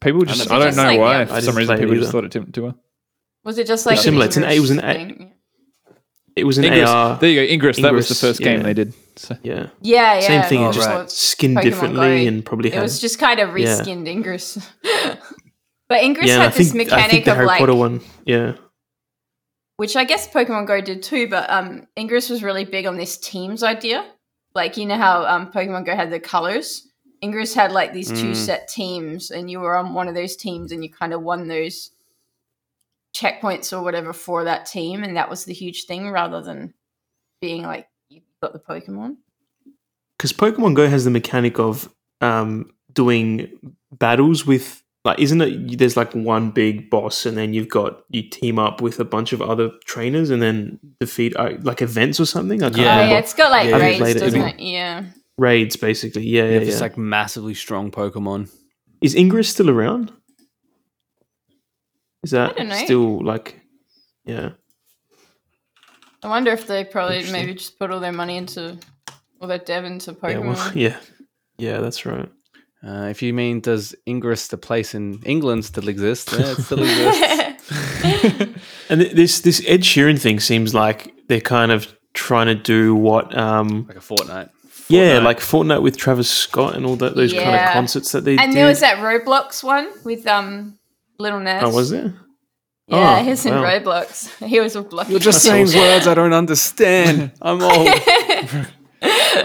people 0.00 0.24
just 0.24 0.50
I, 0.50 0.58
don't 0.58 0.76
know 0.76 0.82
like, 0.84 1.00
why. 1.00 1.18
Yeah. 1.20 1.24
For 1.24 1.40
some 1.40 1.56
reason, 1.56 1.78
people 1.78 1.96
just 1.96 2.12
thought 2.12 2.24
it 2.24 2.32
too, 2.32 2.44
too 2.44 2.62
well. 2.62 2.78
Was 3.44 3.58
it 3.58 3.66
just 3.66 3.86
like 3.86 3.98
similar? 3.98 4.26
It's 4.26 4.36
an, 4.36 4.44
it 4.44 4.60
was 4.60 4.70
an 4.70 4.80
a, 4.84 5.32
it 6.36 6.44
was 6.44 6.58
an 6.58 6.64
Ingress. 6.64 6.88
AR. 6.88 7.18
There 7.18 7.28
you 7.28 7.46
go, 7.46 7.52
Ingress. 7.52 7.78
Ingress 7.78 7.82
that 7.82 7.92
was 7.92 8.08
the 8.08 8.14
first 8.14 8.40
yeah. 8.40 8.46
game 8.46 8.62
they 8.62 8.74
did. 8.74 8.94
So. 9.16 9.36
Yeah, 9.42 9.68
yeah, 9.80 10.14
yeah. 10.14 10.20
Same 10.20 10.42
thing, 10.44 10.64
oh, 10.64 10.72
just 10.72 10.88
right. 10.88 11.10
skinned 11.10 11.56
Pokemon 11.56 11.62
differently, 11.62 12.22
Go. 12.22 12.28
and 12.28 12.44
probably 12.44 12.70
it 12.70 12.74
had, 12.74 12.82
was 12.82 13.00
just 13.00 13.18
kind 13.18 13.40
of 13.40 13.50
reskinned 13.50 14.06
yeah. 14.06 14.12
Ingress. 14.12 14.70
but 15.88 16.02
Ingress 16.02 16.28
yeah, 16.28 16.44
had 16.44 16.52
this 16.52 16.72
mechanic 16.72 17.26
of 17.26 17.34
Harry 17.34 17.46
like 17.46 17.58
Potter 17.58 17.74
one, 17.74 18.00
yeah. 18.24 18.54
Which 19.76 19.96
I 19.96 20.04
guess 20.04 20.28
Pokemon 20.28 20.66
Go 20.66 20.80
did 20.80 21.02
too, 21.02 21.28
but 21.28 21.50
um, 21.50 21.88
Ingress 21.98 22.30
was 22.30 22.42
really 22.42 22.64
big 22.64 22.86
on 22.86 22.96
this 22.96 23.18
teams 23.18 23.62
idea 23.62 24.06
like 24.54 24.76
you 24.76 24.86
know 24.86 24.96
how 24.96 25.24
um, 25.24 25.52
Pokemon 25.52 25.86
Go 25.86 25.94
had 25.94 26.10
the 26.10 26.20
colors. 26.20 26.88
Ingress 27.22 27.54
had 27.54 27.72
like 27.72 27.92
these 27.92 28.08
two 28.08 28.32
mm. 28.32 28.36
set 28.36 28.68
teams, 28.68 29.30
and 29.30 29.50
you 29.50 29.60
were 29.60 29.76
on 29.76 29.94
one 29.94 30.08
of 30.08 30.14
those 30.14 30.36
teams, 30.36 30.72
and 30.72 30.82
you 30.82 30.90
kind 30.90 31.12
of 31.12 31.22
won 31.22 31.48
those 31.48 31.90
checkpoints 33.14 33.76
or 33.76 33.82
whatever 33.82 34.12
for 34.12 34.44
that 34.44 34.66
team, 34.66 35.04
and 35.04 35.16
that 35.16 35.30
was 35.30 35.44
the 35.44 35.54
huge 35.54 35.84
thing, 35.84 36.10
rather 36.10 36.42
than 36.42 36.74
being 37.40 37.62
like 37.62 37.88
you 38.08 38.20
got 38.42 38.52
the 38.52 38.58
Pokemon. 38.58 39.16
Because 40.18 40.32
Pokemon 40.32 40.74
Go 40.74 40.88
has 40.88 41.04
the 41.04 41.10
mechanic 41.10 41.58
of 41.58 41.92
um, 42.20 42.72
doing 42.92 43.74
battles 43.92 44.46
with 44.46 44.81
like 45.04 45.18
isn't 45.18 45.40
it 45.40 45.78
there's 45.78 45.96
like 45.96 46.12
one 46.14 46.50
big 46.50 46.88
boss 46.88 47.26
and 47.26 47.36
then 47.36 47.52
you've 47.54 47.68
got 47.68 48.02
you 48.10 48.28
team 48.28 48.58
up 48.58 48.80
with 48.80 49.00
a 49.00 49.04
bunch 49.04 49.32
of 49.32 49.42
other 49.42 49.70
trainers 49.84 50.30
and 50.30 50.40
then 50.40 50.78
defeat 51.00 51.34
uh, 51.36 51.54
like 51.62 51.82
events 51.82 52.20
or 52.20 52.24
something? 52.24 52.62
I 52.62 52.70
can't 52.70 52.82
yeah. 52.82 53.08
yeah 53.08 53.18
it's 53.18 53.34
got 53.34 53.50
like 53.50 53.68
yeah. 53.68 53.76
raids 53.76 54.20
doesn't 54.20 54.40
it? 54.40 54.60
yeah. 54.60 55.04
Raids 55.38 55.76
basically. 55.76 56.26
Yeah 56.26 56.44
yeah, 56.44 56.50
yeah, 56.50 56.58
it's 56.60 56.80
like 56.80 56.96
massively 56.96 57.54
strong 57.54 57.90
pokemon. 57.90 58.50
Is 59.00 59.16
ingress 59.16 59.48
still 59.48 59.70
around? 59.70 60.12
Is 62.22 62.30
that 62.30 62.56
still 62.84 63.24
like 63.24 63.60
yeah. 64.24 64.50
I 66.22 66.28
wonder 66.28 66.52
if 66.52 66.68
they 66.68 66.84
probably 66.84 67.30
maybe 67.32 67.54
just 67.54 67.76
put 67.80 67.90
all 67.90 67.98
their 67.98 68.12
money 68.12 68.36
into 68.36 68.78
all 69.40 69.48
their 69.48 69.58
dev 69.58 69.84
into 69.84 70.12
pokemon 70.12 70.44
yeah, 70.44 70.52
well, 70.52 70.72
yeah. 70.76 70.96
Yeah 71.58 71.80
that's 71.80 72.06
right 72.06 72.30
uh, 72.86 73.06
if 73.10 73.22
you 73.22 73.32
mean 73.32 73.60
does 73.60 73.94
Ingress, 74.08 74.48
the 74.48 74.58
place 74.58 74.94
in 74.94 75.22
England, 75.24 75.64
still 75.64 75.88
exist? 75.88 76.32
Yeah, 76.32 76.52
it 76.52 76.62
still 76.62 76.82
exists. 76.82 78.62
and 78.88 79.00
this 79.02 79.40
this 79.40 79.62
Ed 79.66 79.82
Sheeran 79.82 80.20
thing 80.20 80.40
seems 80.40 80.74
like 80.74 81.14
they're 81.28 81.40
kind 81.40 81.70
of 81.70 81.86
trying 82.12 82.46
to 82.46 82.54
do 82.54 82.94
what 82.94 83.36
um 83.36 83.86
like 83.86 83.96
a 83.96 84.00
Fortnite. 84.00 84.50
Fortnite. 84.64 84.88
Yeah, 84.88 85.18
like 85.20 85.38
Fortnite 85.38 85.82
with 85.82 85.96
Travis 85.96 86.28
Scott 86.28 86.74
and 86.74 86.84
all 86.84 86.96
that 86.96 87.14
those 87.14 87.32
yeah. 87.32 87.44
kind 87.44 87.56
of 87.56 87.72
concerts 87.72 88.10
that 88.12 88.24
they 88.24 88.36
do. 88.36 88.42
and 88.42 88.50
did. 88.50 88.58
there 88.58 88.66
was 88.66 88.80
that 88.80 88.98
Roblox 88.98 89.62
one 89.62 89.88
with 90.04 90.26
um 90.26 90.78
Lil 91.18 91.38
Nas. 91.38 91.62
Oh, 91.64 91.70
was 91.70 91.92
it? 91.92 92.12
Yeah, 92.88 93.20
oh, 93.20 93.24
he's 93.24 93.46
in 93.46 93.54
wow. 93.54 93.62
Roblox. 93.62 94.46
He 94.48 94.58
was 94.58 94.74
a 94.74 94.84
You're 95.08 95.20
just 95.20 95.42
saying 95.42 95.66
words 95.66 96.08
I 96.08 96.14
don't 96.14 96.32
understand. 96.32 97.30
I'm 97.40 97.62
old. 97.62 97.88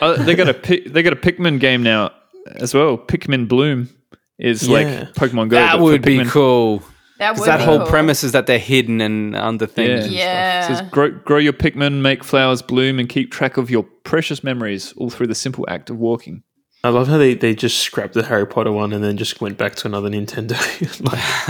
uh, 0.01 0.23
they 0.23 0.33
got 0.33 0.49
a 0.49 0.89
they 0.89 1.03
got 1.03 1.13
a 1.13 1.17
Pikmin 1.17 1.59
game 1.59 1.83
now 1.83 2.11
as 2.55 2.73
well. 2.73 2.97
Pikmin 2.97 3.47
Bloom 3.47 3.89
is 4.37 4.67
yeah. 4.67 4.73
like 4.73 4.87
Pokemon 5.13 5.49
Go. 5.49 5.55
That 5.55 5.79
would 5.79 6.01
be 6.01 6.23
cool. 6.25 6.83
That 7.19 7.35
would 7.37 7.47
that 7.47 7.61
whole 7.61 7.79
cool. 7.79 7.87
premise 7.87 8.23
is 8.23 8.31
that 8.33 8.45
they're 8.45 8.59
hidden 8.59 9.01
and 9.01 9.35
under 9.35 9.65
things. 9.65 10.07
Yeah. 10.07 10.21
yeah. 10.21 10.63
It 10.63 10.67
says 10.67 10.89
grow, 10.91 11.11
grow 11.11 11.39
your 11.39 11.53
Pikmin, 11.53 12.01
make 12.01 12.23
flowers 12.23 12.61
bloom, 12.61 12.99
and 12.99 13.09
keep 13.09 13.31
track 13.31 13.57
of 13.57 13.71
your 13.71 13.83
precious 14.03 14.43
memories 14.43 14.93
all 14.93 15.09
through 15.09 15.27
the 15.27 15.35
simple 15.35 15.65
act 15.67 15.89
of 15.89 15.97
walking. 15.97 16.43
I 16.83 16.89
love 16.89 17.07
how 17.07 17.17
they, 17.17 17.33
they 17.33 17.55
just 17.55 17.79
scrapped 17.79 18.13
the 18.13 18.23
Harry 18.23 18.45
Potter 18.45 18.71
one 18.71 18.93
and 18.93 19.03
then 19.03 19.17
just 19.17 19.41
went 19.41 19.57
back 19.57 19.75
to 19.75 19.87
another 19.87 20.09
Nintendo 20.09 20.53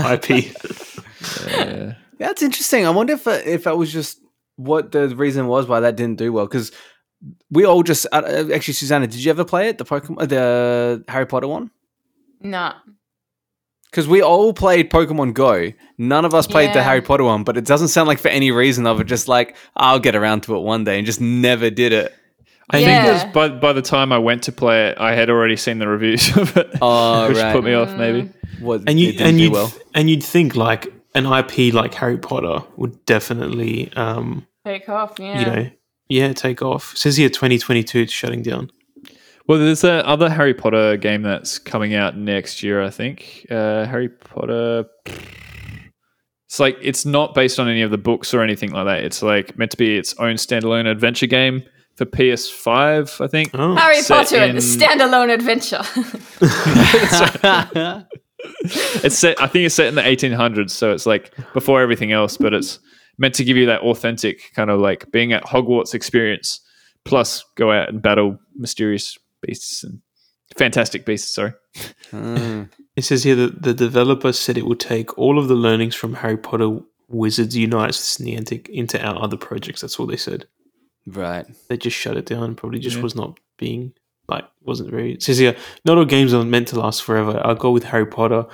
like 0.00 0.30
IP. 0.30 0.54
yeah. 1.48 1.94
That's 2.18 2.42
interesting. 2.42 2.86
I 2.86 2.90
wonder 2.90 3.12
if 3.12 3.26
uh, 3.28 3.38
if 3.44 3.64
that 3.64 3.76
was 3.76 3.92
just 3.92 4.20
what 4.56 4.90
the 4.90 5.08
reason 5.14 5.46
was 5.46 5.68
why 5.68 5.80
that 5.80 5.96
didn't 5.96 6.18
do 6.18 6.32
well 6.32 6.46
because 6.46 6.72
we 7.50 7.64
all 7.64 7.82
just 7.82 8.06
uh, 8.12 8.22
uh, 8.24 8.48
actually, 8.54 8.74
Susanna, 8.74 9.06
did 9.06 9.22
you 9.24 9.30
ever 9.30 9.44
play 9.44 9.68
it? 9.68 9.78
The 9.78 9.84
Pokemon, 9.84 10.22
uh, 10.22 10.26
the 10.26 11.04
Harry 11.08 11.26
Potter 11.26 11.48
one? 11.48 11.70
No. 12.40 12.72
Because 13.90 14.06
we 14.06 14.20
all 14.22 14.52
played 14.52 14.90
Pokemon 14.90 15.32
Go. 15.34 15.72
None 15.96 16.24
of 16.24 16.34
us 16.34 16.46
played 16.46 16.66
Yeah. 16.68 16.74
the 16.74 16.82
Harry 16.82 17.00
Potter 17.00 17.24
one, 17.24 17.42
but 17.42 17.56
it 17.56 17.64
doesn't 17.64 17.88
sound 17.88 18.06
like 18.06 18.18
for 18.18 18.28
any 18.28 18.50
reason 18.50 18.86
of 18.86 19.00
it. 19.00 19.04
Just 19.06 19.28
like 19.28 19.56
I'll 19.76 19.98
get 19.98 20.14
around 20.14 20.42
to 20.42 20.56
it 20.56 20.60
one 20.60 20.84
day, 20.84 20.98
and 20.98 21.06
just 21.06 21.20
never 21.20 21.70
did 21.70 21.92
it. 21.92 22.14
I 22.70 22.78
Yeah. 22.78 22.86
think 23.02 23.08
it 23.08 23.12
was 23.24 23.34
by 23.34 23.48
by 23.58 23.72
the 23.72 23.80
time 23.82 24.12
I 24.12 24.18
went 24.18 24.42
to 24.44 24.52
play 24.52 24.88
it, 24.90 24.98
I 24.98 25.14
had 25.14 25.30
already 25.30 25.56
seen 25.56 25.78
the 25.78 25.88
reviews 25.88 26.28
of 26.36 26.54
it, 26.56 26.70
Oh, 26.82 27.28
which 27.28 27.38
right. 27.38 27.52
put 27.54 27.64
me 27.64 27.72
off. 27.72 27.94
Maybe 27.96 28.30
What, 28.60 28.82
and 28.86 29.00
you 29.00 29.14
and 29.20 29.40
you 29.40 29.50
well. 29.52 29.72
and 29.94 30.10
you'd 30.10 30.22
think 30.22 30.54
like 30.54 30.92
an 31.14 31.24
IP 31.24 31.72
like 31.72 31.94
Harry 31.94 32.18
Potter 32.18 32.64
would 32.76 33.04
definitely 33.06 33.90
um 33.96 34.46
Take 34.66 34.86
off, 34.90 35.14
yeah. 35.18 35.40
you 35.40 35.46
know 35.46 35.70
yeah 36.08 36.32
take 36.32 36.62
off. 36.62 36.92
It 36.94 36.98
says 36.98 37.16
here 37.16 37.28
2022 37.28 38.00
it's 38.00 38.12
shutting 38.12 38.42
down. 38.42 38.70
Well, 39.46 39.58
there's 39.58 39.80
that 39.80 40.04
other 40.04 40.28
Harry 40.28 40.52
Potter 40.52 40.98
game 40.98 41.22
that's 41.22 41.58
coming 41.58 41.94
out 41.94 42.16
next 42.18 42.62
year. 42.62 42.82
I 42.82 42.90
think 42.90 43.46
uh, 43.50 43.86
Harry 43.86 44.10
Potter. 44.10 44.84
It's 46.46 46.60
like 46.60 46.76
it's 46.82 47.06
not 47.06 47.34
based 47.34 47.58
on 47.58 47.68
any 47.68 47.80
of 47.82 47.90
the 47.90 47.98
books 47.98 48.34
or 48.34 48.42
anything 48.42 48.72
like 48.72 48.86
that. 48.86 49.04
It's 49.04 49.22
like 49.22 49.56
meant 49.56 49.70
to 49.70 49.76
be 49.78 49.96
its 49.96 50.14
own 50.18 50.34
standalone 50.34 50.86
adventure 50.86 51.26
game 51.26 51.62
for 51.96 52.04
PS5. 52.04 53.24
I 53.24 53.28
think. 53.28 53.50
Oh, 53.54 53.74
Harry 53.76 54.02
set 54.02 54.16
Potter 54.26 54.36
and 54.36 54.58
the 54.58 54.62
in- 54.62 54.98
standalone 54.98 55.32
adventure. 55.32 55.82
It's 59.04 59.18
set. 59.18 59.40
I 59.42 59.48
think 59.48 59.66
it's 59.66 59.74
set 59.74 59.88
in 59.88 59.96
the 59.96 60.02
1800s, 60.02 60.70
so 60.70 60.92
it's 60.92 61.06
like 61.06 61.34
before 61.54 61.80
everything 61.82 62.12
else. 62.12 62.36
But 62.36 62.54
it's 62.54 62.78
meant 63.18 63.34
to 63.34 63.44
give 63.44 63.56
you 63.56 63.66
that 63.66 63.80
authentic 63.82 64.52
kind 64.54 64.70
of 64.70 64.80
like 64.80 65.10
being 65.10 65.32
at 65.32 65.44
Hogwarts 65.44 65.94
experience. 65.94 66.60
Plus, 67.04 67.44
go 67.56 67.72
out 67.72 67.88
and 67.88 68.00
battle 68.02 68.38
mysterious 68.56 69.18
beasts 69.42 69.82
and 69.84 70.00
fantastic 70.56 71.04
beasts. 71.06 71.34
Sorry. 71.34 71.52
Mm. 72.10 72.70
It 72.96 73.04
says 73.04 73.22
here 73.22 73.36
that 73.36 73.62
the 73.62 73.74
developer 73.74 74.32
said 74.32 74.58
it 74.58 74.66
will 74.66 74.74
take 74.74 75.16
all 75.16 75.38
of 75.38 75.46
the 75.46 75.54
learnings 75.54 75.94
from 75.94 76.14
Harry 76.14 76.36
Potter 76.36 76.80
Wizards 77.06 77.56
Unites 77.56 78.18
Niantic 78.18 78.68
into 78.70 79.00
our 79.00 79.22
other 79.22 79.36
projects. 79.36 79.82
That's 79.82 80.00
all 80.00 80.06
they 80.06 80.16
said. 80.16 80.48
Right. 81.06 81.46
They 81.68 81.76
just 81.76 81.96
shut 81.96 82.16
it 82.16 82.26
down. 82.26 82.56
Probably 82.56 82.80
just 82.80 82.96
Yeah. 82.96 83.02
was 83.04 83.14
not 83.14 83.38
being 83.56 83.92
like 84.28 84.44
wasn't 84.64 84.90
very. 84.90 85.12
It 85.12 85.22
says 85.22 85.38
here 85.38 85.54
not 85.84 85.96
all 85.96 86.04
games 86.06 86.34
are 86.34 86.44
meant 86.44 86.66
to 86.68 86.80
last 86.80 87.04
forever. 87.04 87.38
Our 87.38 87.54
goal 87.54 87.72
with 87.72 87.84
Harry 87.84 88.04
Potter 88.04 88.46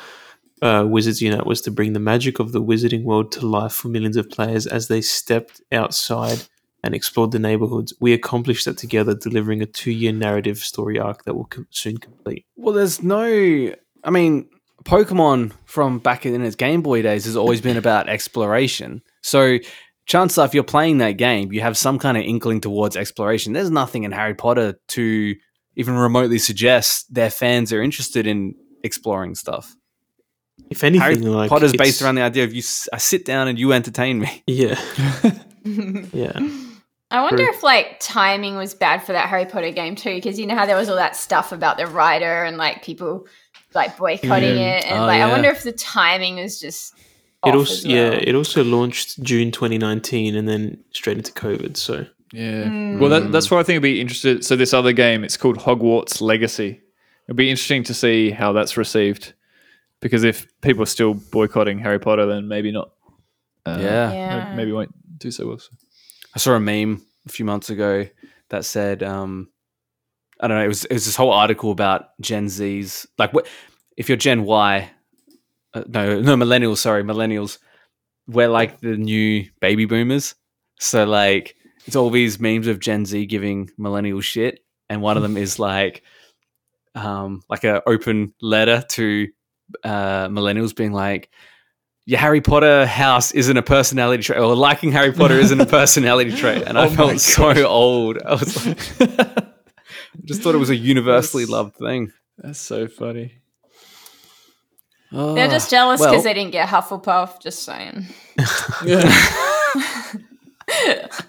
uh, 0.65 0.85
Wizards 0.87 1.21
Unite 1.21 1.45
was 1.45 1.61
to 1.61 1.71
bring 1.71 1.93
the 1.93 2.01
magic 2.01 2.39
of 2.39 2.53
the 2.53 2.63
wizarding 2.63 3.05
world 3.05 3.31
to 3.33 3.47
life 3.47 3.73
for 3.73 3.89
millions 3.89 4.17
of 4.17 4.31
players 4.31 4.67
as 4.67 4.89
they 4.89 5.03
stepped 5.03 5.61
outside 5.71 6.47
and 6.83 6.95
explored 6.95 7.33
the 7.33 7.39
neighborhoods. 7.39 7.93
We 8.01 8.15
accomplished 8.15 8.65
that 8.65 8.79
together, 8.79 9.15
delivering 9.15 9.61
a 9.61 9.67
two-year 9.67 10.13
narrative 10.13 10.59
story 10.59 10.99
arc 10.99 11.25
that 11.25 11.35
will 11.35 11.45
com- 11.45 11.69
soon 11.71 11.99
complete. 11.99 12.47
Well, 12.57 12.75
there's 12.75 13.03
no. 13.03 13.75
I 14.05 14.11
mean, 14.11 14.49
Pokemon 14.85 15.53
from 15.67 15.99
back 15.99 16.25
in 16.25 16.43
its 16.43 16.57
Game 16.57 16.81
Boy 16.81 17.03
days 17.03 17.27
has 17.27 17.37
always 17.37 17.61
been 17.61 17.77
about 17.77 18.09
exploration. 18.09 19.03
So, 19.23 19.59
chances 20.07 20.39
are, 20.39 20.47
if 20.47 20.55
you're 20.55 20.65
playing 20.65 20.99
that 20.99 21.13
game, 21.13 21.53
you 21.53 21.61
have 21.61 21.77
some 21.77 21.99
kind 21.99 22.17
of 22.17 22.25
inkling 22.25 22.63
towards 22.63 22.97
exploration. 22.97 23.53
There's 23.53 23.71
nothing 23.71 24.05
in 24.05 24.13
Harry 24.13 24.35
Potter 24.35 24.79
to 24.89 25.35
even 25.77 25.95
remotely 25.95 26.39
suggest 26.39 27.13
their 27.13 27.31
fans 27.31 27.71
are 27.71 27.83
interested 27.83 28.27
in 28.27 28.55
exploring 28.83 29.35
stuff. 29.35 29.75
If 30.71 30.83
anything, 30.85 31.03
Harry 31.03 31.17
like 31.17 31.51
Potter's 31.51 31.73
it's- 31.75 31.87
based 31.87 32.03
around 32.03 32.15
the 32.17 32.23
idea 32.23 32.45
of 32.45 32.53
you. 32.53 32.61
s- 32.61 32.89
I 32.93 32.99
sit 32.99 33.25
down 33.25 33.49
and 33.49 33.59
you 33.59 33.73
entertain 33.73 34.19
me. 34.21 34.43
Yeah, 34.47 34.81
yeah. 35.65 36.33
I 37.11 37.23
wonder 37.23 37.45
True. 37.45 37.55
if 37.55 37.63
like 37.63 37.99
timing 38.01 38.57
was 38.57 38.75
bad 38.75 39.03
for 39.05 39.13
that 39.13 39.29
Harry 39.29 39.47
Potter 39.47 39.71
game 39.71 39.95
too, 39.95 40.15
because 40.15 40.39
you 40.39 40.47
know 40.47 40.55
how 40.57 40.67
there 40.67 40.77
was 40.77 40.89
all 40.89 40.97
that 40.97 41.17
stuff 41.17 41.53
about 41.53 41.77
the 41.77 41.87
writer 41.87 42.45
and 42.45 42.57
like 42.57 42.83
people 42.83 43.27
like 43.75 43.97
boycotting 43.97 44.57
Mm. 44.57 44.79
it, 44.79 44.87
and 44.87 45.03
Oh, 45.03 45.07
like 45.07 45.19
yeah. 45.19 45.27
I 45.29 45.31
wonder 45.31 45.49
if 45.51 45.63
the 45.63 45.73
timing 45.73 46.37
was 46.37 46.59
just 46.61 46.95
It 47.47 47.51
off 47.51 47.55
also 47.57 47.73
as 47.75 47.85
yeah, 47.85 48.11
it 48.11 48.35
also 48.35 48.65
launched 48.65 49.23
June 49.23 49.51
2019 49.53 50.35
and 50.35 50.49
then 50.49 50.83
straight 50.93 51.17
into 51.19 51.33
COVID. 51.33 51.77
So 51.77 52.07
Yeah. 52.33 52.65
Mm. 52.65 52.99
Well, 52.99 53.11
that, 53.11 53.31
that's 53.33 53.51
why 53.51 53.61
I 53.61 53.63
think 53.63 53.77
I'd 53.77 53.83
be 53.83 54.01
interested. 54.01 54.45
So 54.45 54.57
this 54.57 54.75
other 54.75 54.93
game, 54.93 55.23
it's 55.25 55.37
called 55.37 55.59
Hogwarts 55.59 56.21
Legacy. 56.21 56.81
It'd 57.29 57.37
be 57.37 57.49
interesting 57.51 57.85
to 57.85 57.95
see 57.95 58.31
how 58.31 58.53
that's 58.53 58.77
received, 58.77 59.35
because 60.05 60.23
if 60.23 60.47
people 60.61 60.83
are 60.83 60.87
still 60.87 61.15
boycotting 61.15 61.79
Harry 61.79 61.99
Potter, 61.99 62.27
then 62.27 62.47
maybe 62.47 62.71
not. 62.71 62.91
Uh, 63.65 63.79
Yeah. 63.81 64.13
Yeah. 64.13 64.55
Maybe 64.55 64.71
won't 64.71 64.95
do 65.19 65.31
so 65.31 65.47
well. 65.47 65.59
So. 65.59 65.71
I 66.35 66.39
saw 66.39 66.53
a 66.53 66.61
meme 66.61 67.01
a 67.27 67.31
few 67.31 67.47
months 67.47 67.71
ago 67.71 68.07
that 68.51 68.67
said, 68.67 69.03
um, 69.03 69.49
I 70.41 70.47
don't 70.47 70.59
know, 70.59 70.65
it 70.65 70.69
was 70.69 70.85
it 70.85 70.93
was 70.93 71.07
this 71.07 71.17
whole 71.17 71.33
article 71.33 71.71
about 71.71 72.09
Gen 72.21 72.51
Z's 72.51 73.07
like 73.17 73.33
what 73.33 73.47
if 73.97 74.11
you're 74.11 74.19
Gen 74.19 74.45
Y, 74.45 74.91
uh, 75.73 75.85
no 75.89 76.21
no 76.21 76.37
millennials, 76.37 76.79
sorry 76.79 77.03
millennials, 77.03 77.57
we're 78.27 78.49
like 78.49 78.81
the 78.81 78.99
new 78.99 79.49
baby 79.61 79.87
boomers. 79.87 80.35
So 80.81 81.05
like 81.05 81.57
it's 81.87 81.97
all 81.97 82.11
these 82.11 82.39
memes 82.39 82.67
of 82.67 82.79
Gen 82.79 83.07
Z 83.07 83.25
giving 83.25 83.71
millennial 83.79 84.21
shit, 84.21 84.61
and 84.91 85.01
one 85.01 85.17
of 85.17 85.23
them 85.23 85.39
is 85.39 85.59
like, 85.59 86.03
um, 86.95 87.41
like 87.49 87.65
a 87.65 87.83
open 87.89 88.35
letter 88.43 88.85
to 88.91 89.29
uh, 89.83 90.29
millennials 90.29 90.75
being 90.75 90.93
like. 90.93 91.31
Your 92.07 92.21
Harry 92.21 92.43
Potter 92.43 92.85
house 92.85 93.33
isn't 93.33 93.57
a 93.57 93.63
personality 93.63 94.23
trait, 94.23 94.39
or 94.39 94.55
liking 94.55 94.93
Harry 94.93 95.11
Potter 95.13 95.39
isn't 95.39 95.59
a 95.59 95.65
personality 95.81 96.37
trait, 96.37 96.63
and 96.67 96.79
I 96.79 96.85
Oh 96.85 96.91
my 96.91 96.97
felt 96.97 97.21
so 97.21 97.67
old. 97.67 98.19
I 98.23 98.33
was 98.35 98.67
like, 98.67 98.79
I 99.01 99.47
just 100.27 100.43
thought 100.43 100.55
it 100.55 100.59
was 100.59 100.69
a 100.69 100.77
universally 100.77 101.45
That's- 101.45 101.51
loved 101.51 101.77
thing. 101.77 102.13
That's 102.37 102.59
so 102.61 102.89
funny. 102.89 103.39
Oh, 105.13 105.35
They're 105.35 105.49
just 105.49 105.71
jealous 105.71 105.99
well- 106.01 106.11
because 106.11 106.25
they 106.25 106.35
didn't 106.35 106.53
get 106.53 106.69
Hufflepuff. 106.69 107.41
Just 107.41 107.63
saying. 107.63 108.05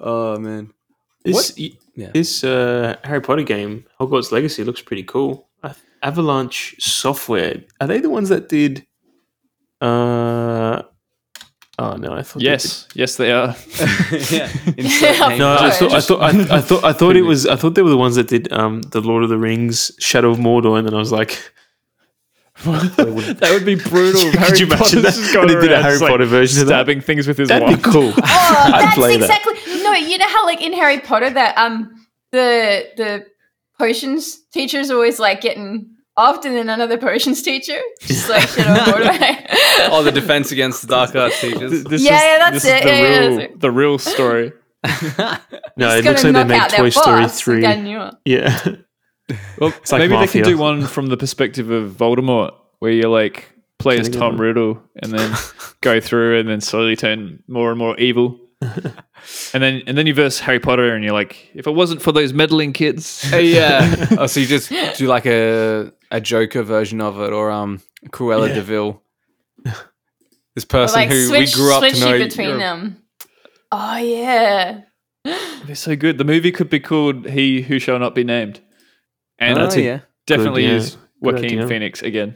Oh 0.00 0.38
man, 0.38 0.72
this 1.24 1.34
What- 1.34 1.52
y- 1.58 1.72
Yeah. 1.94 2.10
this 2.12 2.44
uh, 2.44 2.96
Harry 3.04 3.20
Potter 3.20 3.42
game, 3.42 3.84
Hogwarts 4.00 4.30
Legacy, 4.30 4.62
looks 4.64 4.82
pretty 4.82 5.02
cool. 5.02 5.47
Avalanche 6.02 6.74
Software 6.78 7.62
are 7.80 7.86
they 7.86 8.00
the 8.00 8.10
ones 8.10 8.28
that 8.28 8.48
did? 8.48 8.86
Uh, 9.80 10.82
oh 11.78 11.94
no, 11.96 12.12
I 12.14 12.22
thought 12.22 12.38
they 12.40 12.44
Yes, 12.46 12.88
yes, 12.94 13.16
they 13.16 13.30
are. 13.32 13.54
yeah. 14.30 14.50
Yeah, 14.76 15.36
No, 15.36 15.56
I 15.60 15.70
thought, 15.70 15.92
I 15.92 16.00
thought 16.00 16.20
I, 16.22 16.56
I 16.56 16.60
thought 16.68 16.84
I 16.84 16.92
thought 16.92 17.16
it 17.16 17.22
was 17.22 17.46
I 17.46 17.56
thought 17.56 17.74
they 17.74 17.82
were 17.82 17.90
the 17.90 17.96
ones 17.96 18.16
that 18.16 18.28
did 18.28 18.52
um 18.52 18.82
the 18.82 19.00
Lord 19.00 19.22
of 19.22 19.28
the 19.28 19.38
Rings 19.38 19.92
Shadow 20.00 20.30
of 20.30 20.38
Mordor, 20.38 20.76
and 20.78 20.86
then 20.86 20.94
I 20.94 20.98
was 20.98 21.12
like, 21.12 21.38
that 22.64 23.50
would 23.52 23.64
be 23.64 23.76
brutal. 23.76 24.20
Could 24.32 24.34
Harry 24.40 24.58
you 24.58 24.66
imagine 24.66 25.02
Potter's 25.02 25.16
that? 25.16 25.30
going 25.34 25.50
And 25.50 25.62
they 25.62 25.68
did 25.68 25.72
a 25.78 25.80
Harry 25.82 25.92
just, 25.94 26.02
like, 26.02 26.10
Potter 26.10 26.24
version 26.26 26.62
of 26.62 26.66
that? 26.68 26.74
stabbing 26.74 27.00
things 27.00 27.28
with 27.28 27.38
his 27.38 27.48
that'd 27.48 27.62
wand. 27.68 27.82
be 27.82 27.90
cool. 27.90 28.12
Oh, 28.16 28.62
I'd 28.74 28.82
that's 28.82 28.94
play 28.96 29.16
that. 29.16 29.30
exactly 29.30 29.82
no. 29.82 29.92
You 29.94 30.18
know 30.18 30.26
how 30.28 30.44
like 30.44 30.60
in 30.60 30.72
Harry 30.72 30.98
Potter 31.00 31.30
that 31.30 31.56
um 31.56 32.06
the 32.32 32.88
the 32.96 33.26
potions 33.78 34.38
teacher's 34.52 34.90
always 34.90 35.18
like 35.18 35.40
getting 35.40 35.88
off, 36.16 36.44
and 36.44 36.56
then 36.56 36.66
none 36.66 36.80
of 36.80 36.88
the 36.88 36.98
potions 36.98 37.42
teacher 37.42 37.78
just 38.00 38.28
like 38.28 38.48
shit 38.48 38.66
on 38.66 38.76
board. 38.90 39.02
oh, 39.92 40.02
the 40.02 40.10
defense 40.12 40.50
against 40.52 40.82
the 40.82 40.88
dark 40.88 41.14
arts 41.14 41.40
teachers. 41.40 41.84
This 41.84 42.02
Yeah, 42.02 42.16
is, 42.16 42.22
yeah, 42.22 42.38
that's 42.38 42.62
this 42.62 42.64
it. 42.64 42.76
Is 42.76 42.82
the 42.82 42.88
Yeah, 42.88 43.00
yeah, 43.00 43.18
real, 43.28 43.36
that's 43.38 43.58
the 43.60 43.70
real 43.70 43.98
story. 43.98 44.52
No, 45.76 45.96
it 45.96 46.04
looks 46.04 46.24
like 46.24 46.32
they 46.34 46.44
made 46.44 46.70
Toy 46.70 46.88
Story 46.90 47.28
three. 47.28 47.62
like 47.62 47.78
I 47.78 47.80
knew 47.80 48.00
it. 48.00 48.14
Yeah, 48.24 48.58
Well, 49.58 49.70
like 49.70 49.92
maybe 49.92 50.08
they 50.08 50.14
Mafia. 50.14 50.42
can 50.42 50.50
do 50.52 50.58
one 50.58 50.86
from 50.86 51.06
the 51.06 51.16
perspective 51.16 51.70
of 51.70 51.92
Voldemort, 51.92 52.52
where 52.80 52.90
you 52.92 53.08
like 53.08 53.52
play 53.78 53.98
as 53.98 54.08
Can 54.08 54.16
I 54.16 54.20
Tom 54.20 54.32
one? 54.34 54.40
Riddle 54.40 54.82
and 55.02 55.12
then 55.12 55.34
go 55.82 56.00
through 56.00 56.40
and 56.40 56.48
then 56.48 56.60
slowly 56.60 56.96
turn 56.96 57.42
more 57.46 57.70
and 57.70 57.78
more 57.78 57.96
evil. 57.98 58.40
And 59.54 59.62
then 59.62 59.82
and 59.86 59.96
then 59.96 60.06
you 60.06 60.14
verse 60.14 60.38
Harry 60.40 60.60
Potter 60.60 60.94
and 60.94 61.02
you're 61.04 61.12
like, 61.12 61.50
if 61.54 61.66
it 61.66 61.70
wasn't 61.74 62.02
for 62.02 62.12
those 62.12 62.32
meddling 62.32 62.72
kids, 62.72 63.24
Uh, 63.32 63.36
yeah. 63.38 64.06
Oh, 64.18 64.26
so 64.26 64.40
you 64.40 64.46
just 64.46 64.70
do 64.98 65.06
like 65.06 65.26
a 65.26 65.92
a 66.10 66.20
Joker 66.20 66.62
version 66.62 67.00
of 67.00 67.20
it, 67.20 67.32
or 67.32 67.50
um, 67.50 67.80
Cruella 68.10 68.48
Yeah. 68.48 68.54
de 68.54 68.62
Vil. 68.62 69.02
This 70.54 70.64
person 70.64 70.96
like 71.00 71.08
who 71.10 71.26
switch, 71.28 71.54
we 71.56 71.62
grew 71.62 71.72
up 71.72 71.80
switch 71.80 71.94
to 71.94 72.00
know. 72.00 72.14
you 72.14 72.24
between 72.24 72.48
you're- 72.48 72.58
them. 72.60 73.02
Oh 73.70 73.96
yeah. 73.96 74.80
they're 75.24 75.74
so 75.76 75.94
good. 75.94 76.18
The 76.18 76.24
movie 76.24 76.50
could 76.50 76.68
be 76.70 76.80
called 76.80 77.26
He 77.28 77.62
Who 77.62 77.78
Shall 77.78 77.98
Not 78.00 78.14
Be 78.14 78.24
Named, 78.24 78.60
and 79.38 79.56
Oh, 79.58 79.62
That's 79.62 79.76
yeah. 79.76 80.00
definitely 80.26 80.62
Good, 80.62 80.68
yeah. 80.68 80.74
use 80.74 80.96
Joaquin. 81.20 81.68
Phoenix 81.68 82.02
again. 82.02 82.34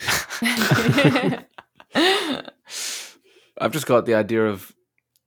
I've 3.60 3.72
just 3.72 3.86
got 3.86 4.06
the 4.06 4.14
idea 4.14 4.46
of 4.46 4.72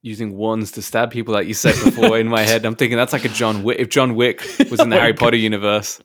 using 0.08 0.36
wands 0.38 0.72
to 0.72 0.82
stab 0.82 1.12
people, 1.12 1.34
like 1.34 1.48
you 1.48 1.54
said 1.54 1.76
before, 1.84 2.18
in 2.18 2.28
my 2.28 2.42
head. 2.42 2.66
I'm 2.66 2.76
thinking 2.76 2.98
that's 2.98 3.14
like 3.14 3.26
a 3.26 3.30
John 3.30 3.64
Wick. 3.64 3.78
If 3.80 3.90
John 3.90 4.16
Wick 4.16 4.42
was 4.72 4.80
in 4.80 4.90
the 4.90 4.96
Oh 4.96 5.00
my 5.00 5.02
Harry 5.02 5.14
God. 5.14 5.20
Potter 5.20 5.38
universe, 5.38 6.02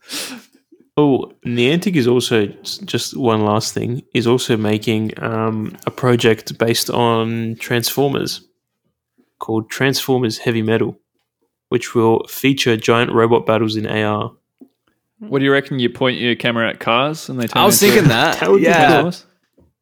Oh, 0.97 1.33
Niantic 1.47 1.97
is 1.97 2.07
also 2.07 2.47
just 2.85 3.17
one 3.17 3.45
last 3.47 3.73
thing 3.73 4.03
is 4.13 4.27
also 4.27 4.59
making 4.59 5.13
um, 5.23 5.75
a 5.87 5.91
project 5.91 6.59
based 6.59 6.91
on 6.91 7.57
Transformers 7.59 8.47
called 9.39 9.71
Transformers 9.71 10.39
Heavy 10.39 10.61
Metal, 10.61 10.99
which 11.71 11.95
will 11.95 12.27
feature 12.29 12.77
giant 12.77 13.11
robot 13.11 13.47
battles 13.47 13.75
in 13.75 13.87
AR. 13.87 14.33
What 15.19 15.39
do 15.39 15.47
you 15.47 15.53
reckon? 15.53 15.79
You 15.79 15.89
point 15.89 16.19
your 16.19 16.35
camera 16.35 16.69
at 16.69 16.79
cars 16.79 17.29
and 17.31 17.41
they. 17.41 17.47
Turn 17.47 17.63
I 17.63 17.65
was 17.65 17.81
thinking 17.81 18.09
that. 18.09 18.41
that 18.41 18.61
yeah, 18.61 19.03
be 19.03 19.17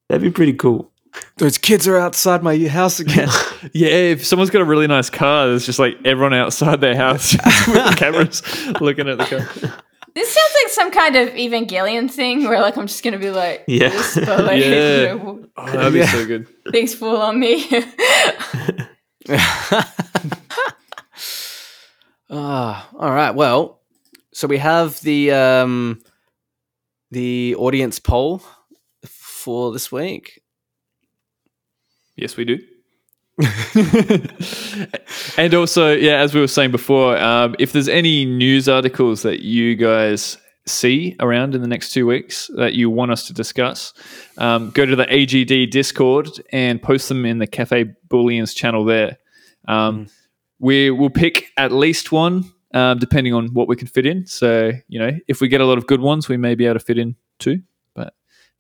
that'd 0.09 0.23
be 0.23 0.31
pretty 0.31 0.53
cool. 0.53 0.90
Those 1.37 1.59
kids 1.59 1.89
are 1.89 1.97
outside 1.97 2.43
my 2.43 2.57
house 2.69 3.01
again. 3.01 3.29
yeah, 3.73 3.89
if 3.89 4.25
someone's 4.25 4.51
got 4.51 4.63
a 4.63 4.65
really 4.65 4.87
nice 4.87 5.11
car, 5.11 5.49
there's 5.49 5.67
just 5.67 5.79
like 5.79 5.97
everyone 6.05 6.35
outside 6.35 6.81
their 6.81 6.97
house 6.97 7.33
with 7.67 7.97
cameras 7.97 8.43
looking 8.81 9.09
at 9.09 9.19
the 9.19 9.25
car. 9.25 9.73
This 10.15 10.33
sounds 10.33 10.55
like 10.63 10.69
some 10.73 10.91
kind 10.91 11.17
of 11.17 11.29
Evangelion 11.31 12.11
thing 12.11 12.45
where 12.45 12.61
like 12.61 12.77
I'm 12.77 12.87
just 12.87 13.03
gonna 13.03 13.19
be 13.19 13.31
like, 13.31 13.65
yeah, 13.67 13.91
this, 13.91 14.15
but, 14.17 14.45
like, 14.45 14.61
yeah, 14.61 15.01
you 15.01 15.07
know, 15.07 15.47
oh, 15.57 15.67
that'd 15.71 15.93
be 15.93 16.01
yeah. 16.01 16.13
so 16.13 16.27
good. 16.27 16.49
Things 16.73 16.95
fall 16.95 17.17
on 17.17 17.39
me. 17.39 17.67
Ah, 22.31 22.89
all 22.97 23.11
right. 23.11 23.35
Well, 23.35 23.81
so 24.33 24.47
we 24.47 24.59
have 24.59 25.01
the 25.01 25.33
um, 25.33 26.01
the 27.11 27.57
audience 27.57 27.99
poll 27.99 28.43
for 29.05 29.73
this 29.73 29.91
week. 29.91 30.41
Yes, 32.21 32.37
we 32.37 32.45
do. 32.45 32.59
and 35.39 35.55
also, 35.55 35.95
yeah, 35.95 36.19
as 36.19 36.35
we 36.35 36.41
were 36.41 36.47
saying 36.47 36.71
before, 36.71 37.17
um, 37.17 37.57
if 37.59 37.73
there's 37.73 37.89
any 37.89 38.27
news 38.27 38.69
articles 38.69 39.23
that 39.23 39.41
you 39.41 39.75
guys 39.75 40.37
see 40.67 41.17
around 41.21 41.55
in 41.55 41.63
the 41.63 41.67
next 41.67 41.93
two 41.93 42.07
weeks 42.07 42.51
that 42.57 42.75
you 42.75 42.91
want 42.91 43.11
us 43.11 43.27
to 43.29 43.33
discuss, 43.33 43.95
um, 44.37 44.69
go 44.71 44.85
to 44.85 44.95
the 44.95 45.07
AGD 45.07 45.71
Discord 45.71 46.29
and 46.53 46.83
post 46.83 47.09
them 47.09 47.25
in 47.25 47.39
the 47.39 47.47
Cafe 47.47 47.87
Booleans 48.09 48.55
channel 48.55 48.85
there. 48.85 49.17
Um, 49.67 50.05
mm. 50.05 50.13
We 50.59 50.91
will 50.91 51.09
pick 51.09 51.47
at 51.57 51.73
least 51.73 52.13
one, 52.13 52.53
um, 52.75 52.99
depending 52.99 53.33
on 53.33 53.55
what 53.55 53.67
we 53.67 53.77
can 53.77 53.87
fit 53.87 54.05
in. 54.05 54.27
So, 54.27 54.73
you 54.89 54.99
know, 54.99 55.13
if 55.27 55.41
we 55.41 55.49
get 55.49 55.63
a 55.63 55.65
lot 55.65 55.79
of 55.79 55.87
good 55.87 56.01
ones, 56.01 56.29
we 56.29 56.37
may 56.37 56.55
be 56.55 56.67
able 56.67 56.79
to 56.79 56.85
fit 56.85 56.99
in 56.99 57.17
two. 57.39 57.63
But 57.95 58.13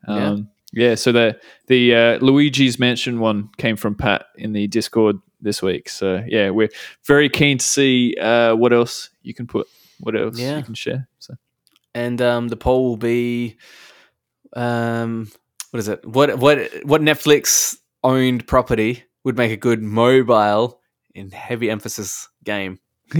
yeah. 0.08 0.36
Yeah, 0.72 0.94
so 0.94 1.12
the 1.12 1.40
the 1.66 1.94
uh, 1.94 2.18
Luigi's 2.18 2.78
Mansion 2.78 3.18
one 3.18 3.50
came 3.58 3.76
from 3.76 3.94
Pat 3.94 4.26
in 4.36 4.52
the 4.52 4.68
Discord 4.68 5.16
this 5.40 5.62
week. 5.62 5.88
So 5.88 6.22
yeah, 6.26 6.50
we're 6.50 6.70
very 7.06 7.28
keen 7.28 7.58
to 7.58 7.64
see 7.64 8.14
uh, 8.20 8.54
what 8.54 8.72
else 8.72 9.10
you 9.22 9.34
can 9.34 9.46
put, 9.46 9.66
what 9.98 10.14
else 10.14 10.38
yeah. 10.38 10.58
you 10.58 10.62
can 10.62 10.74
share. 10.74 11.08
So, 11.18 11.34
and 11.94 12.22
um, 12.22 12.48
the 12.48 12.56
poll 12.56 12.90
will 12.90 12.96
be, 12.96 13.56
um, 14.54 15.30
what 15.70 15.80
is 15.80 15.88
it? 15.88 16.06
What 16.06 16.38
what 16.38 16.58
what 16.84 17.00
Netflix 17.00 17.76
owned 18.04 18.46
property 18.46 19.04
would 19.24 19.36
make 19.36 19.50
a 19.50 19.56
good 19.56 19.82
mobile 19.82 20.80
in 21.14 21.30
heavy 21.30 21.68
emphasis 21.68 22.28
game? 22.44 22.78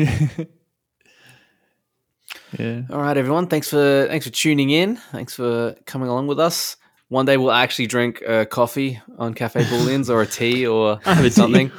Yeah. 2.58 2.82
All 2.90 3.00
right, 3.00 3.16
everyone. 3.16 3.46
Thanks 3.46 3.68
for 3.68 4.06
thanks 4.08 4.26
for 4.26 4.32
tuning 4.32 4.70
in. 4.70 4.96
Thanks 4.96 5.34
for 5.34 5.76
coming 5.86 6.08
along 6.08 6.26
with 6.26 6.40
us. 6.40 6.76
One 7.10 7.26
day 7.26 7.36
we'll 7.36 7.50
actually 7.50 7.88
drink 7.88 8.22
a 8.22 8.46
coffee 8.46 9.00
on 9.18 9.34
Cafe 9.34 9.60
Booleans 9.64 10.08
or 10.08 10.22
a 10.22 10.26
tea 10.26 10.64
or 10.64 11.00
I 11.04 11.14
have 11.14 11.32
something. 11.32 11.72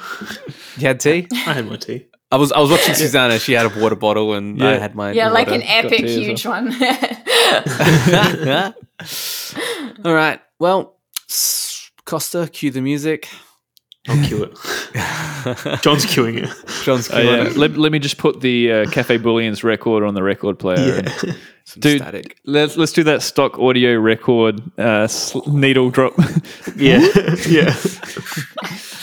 you 0.76 0.88
had 0.88 1.00
tea? 1.00 1.26
I 1.34 1.54
had 1.54 1.68
my 1.68 1.78
tea. 1.78 2.08
I 2.34 2.36
was 2.36 2.52
I 2.52 2.60
was 2.60 2.70
watching 2.70 2.94
Susanna. 3.04 3.40
She 3.40 3.54
had 3.54 3.66
a 3.66 3.80
water 3.80 3.96
bottle, 3.96 4.34
and 4.34 4.60
yeah. 4.60 4.72
I 4.72 4.74
had 4.78 4.94
my 4.94 5.14
yeah, 5.14 5.30
like 5.30 5.48
an 5.48 5.64
epic 5.64 6.06
huge 6.06 6.46
well. 6.46 6.64
one. 6.64 6.74
All 10.06 10.14
right. 10.14 10.42
Well, 10.60 10.98
Costa, 12.06 12.50
cue 12.52 12.72
the 12.72 12.82
music. 12.82 13.30
I'll 14.08 14.28
cue 14.28 14.44
it. 14.44 14.52
John's 15.84 16.06
queuing 16.06 16.44
it. 16.44 16.84
John's 16.84 17.08
queuing 17.08 17.14
uh, 17.14 17.44
yeah. 17.44 17.50
it. 17.50 17.56
Let, 17.56 17.78
let 17.78 17.92
me 17.92 18.00
just 18.00 18.18
put 18.18 18.42
the 18.42 18.72
uh, 18.72 18.86
Cafe 18.90 19.20
Booleans 19.20 19.64
record 19.64 20.04
on 20.04 20.16
the 20.16 20.24
record 20.24 20.58
player. 20.58 21.04
Yeah. 21.04 21.34
Dude, 21.80 22.02
static. 22.02 22.38
let's 22.44 22.76
let's 22.76 22.92
do 22.92 23.04
that 23.04 23.22
stock 23.22 23.58
audio 23.60 23.96
record 23.96 24.60
uh, 24.80 25.08
needle 25.48 25.92
drop. 25.92 26.14
yeah, 26.76 27.00
yeah. 27.48 27.76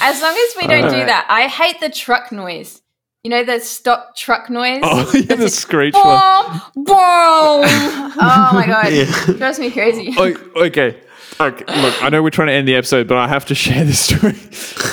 As 0.00 0.20
long 0.20 0.36
as 0.36 0.56
we 0.56 0.66
don't 0.66 0.82
right. 0.82 0.90
do 0.90 1.06
that, 1.06 1.26
I 1.30 1.46
hate 1.46 1.80
the 1.80 1.88
truck 1.88 2.32
noise. 2.32 2.82
You 3.22 3.30
know 3.30 3.44
the 3.44 3.60
stock 3.60 4.16
truck 4.16 4.50
noise. 4.50 4.80
Oh, 4.82 5.10
yeah, 5.14 5.36
the 5.36 5.48
screech 5.48 5.94
boom, 5.94 6.02
one. 6.04 6.60
Boom! 6.74 6.84
oh 6.94 8.50
my 8.52 8.64
god, 8.66 8.92
yeah. 8.92 9.36
drives 9.36 9.60
me 9.60 9.70
crazy. 9.70 10.12
Oh, 10.18 10.34
okay. 10.56 11.00
Okay, 11.40 11.80
look, 11.80 12.02
I 12.02 12.08
know 12.08 12.22
we're 12.22 12.30
trying 12.30 12.48
to 12.48 12.54
end 12.54 12.66
the 12.66 12.74
episode, 12.74 13.06
but 13.06 13.16
I 13.16 13.28
have 13.28 13.44
to 13.46 13.54
share 13.54 13.84
this 13.84 14.00
story. 14.00 14.34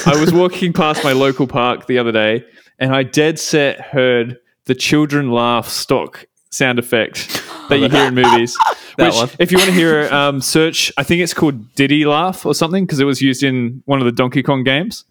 I 0.05 0.19
was 0.19 0.31
walking 0.31 0.73
past 0.73 1.03
my 1.03 1.11
local 1.11 1.47
park 1.47 1.87
the 1.87 1.97
other 1.97 2.11
day, 2.11 2.45
and 2.77 2.93
I 2.93 3.03
dead 3.03 3.39
set 3.39 3.81
heard 3.81 4.37
the 4.65 4.75
children 4.75 5.31
laugh 5.31 5.67
stock 5.67 6.25
sound 6.51 6.79
effect 6.79 7.43
that 7.69 7.79
you 7.79 7.89
hear 7.89 8.07
in 8.07 8.15
movies. 8.15 8.55
which, 8.97 9.13
one. 9.13 9.29
if 9.39 9.51
you 9.51 9.57
want 9.57 9.69
to 9.69 9.75
hear, 9.75 10.07
um, 10.13 10.39
search. 10.39 10.91
I 10.97 11.03
think 11.03 11.21
it's 11.21 11.33
called 11.33 11.73
Diddy 11.75 12.05
Laugh 12.05 12.45
or 12.45 12.53
something 12.53 12.85
because 12.85 12.99
it 12.99 13.05
was 13.05 13.21
used 13.21 13.43
in 13.43 13.81
one 13.85 13.99
of 13.99 14.05
the 14.05 14.11
Donkey 14.11 14.43
Kong 14.43 14.63
games. 14.63 15.03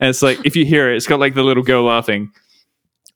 And 0.00 0.10
it's 0.10 0.22
like 0.22 0.44
if 0.44 0.56
you 0.56 0.64
hear 0.64 0.92
it, 0.92 0.96
it's 0.96 1.06
got 1.06 1.20
like 1.20 1.34
the 1.34 1.42
little 1.44 1.62
girl 1.62 1.84
laughing. 1.84 2.32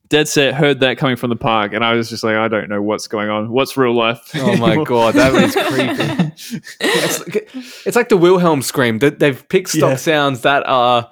Dead 0.09 0.27
set 0.27 0.55
heard 0.55 0.81
that 0.81 0.97
coming 0.97 1.17
from 1.17 1.29
the 1.31 1.37
park, 1.37 1.73
and 1.75 1.85
I 1.85 1.93
was 1.93 2.09
just 2.09 2.25
like, 2.25 2.37
I 2.37 2.49
don't 2.49 2.69
know 2.69 2.81
what's 2.81 3.07
going 3.07 3.29
on. 3.29 3.51
What's 3.51 3.77
real 3.77 3.95
life? 3.95 4.31
Oh 4.37 4.57
my 4.57 4.83
god, 4.85 5.15
that 5.15 5.33
was 5.33 5.55
creepy. 5.55 6.63
it's, 6.81 7.21
like, 7.21 7.55
it's 7.87 7.97
like 7.97 8.09
the 8.09 8.17
Wilhelm 8.17 8.63
scream. 8.63 8.99
That 9.01 9.19
they've 9.19 9.47
picked 9.49 9.69
stock 9.69 9.91
yeah. 9.91 9.97
sounds 9.97 10.43
that 10.43 10.67
are 10.67 11.11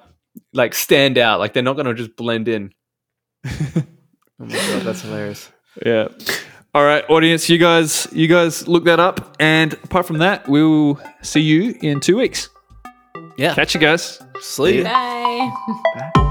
like 0.52 0.74
stand 0.74 1.18
out. 1.18 1.40
Like 1.40 1.52
they're 1.52 1.62
not 1.62 1.74
going 1.74 1.86
to 1.86 1.94
just 1.94 2.16
blend 2.16 2.48
in. 2.48 2.72
oh 3.46 3.50
my 4.38 4.48
god, 4.48 4.82
that's 4.82 5.02
hilarious. 5.02 5.50
Yeah. 5.84 6.08
All 6.74 6.84
right, 6.84 7.08
audience, 7.08 7.48
you 7.48 7.56
guys, 7.58 8.06
you 8.12 8.28
guys 8.28 8.68
look 8.68 8.84
that 8.84 9.00
up, 9.00 9.36
and 9.40 9.72
apart 9.72 10.06
from 10.06 10.18
that, 10.18 10.46
we'll 10.46 11.00
see 11.22 11.40
you 11.40 11.74
in 11.80 12.00
two 12.00 12.18
weeks. 12.18 12.50
Yeah. 13.38 13.54
Catch 13.54 13.74
you 13.74 13.80
guys. 13.80 14.20
Sleep. 14.40 14.84
Bye. 14.84 15.50
Bye. 16.14 16.25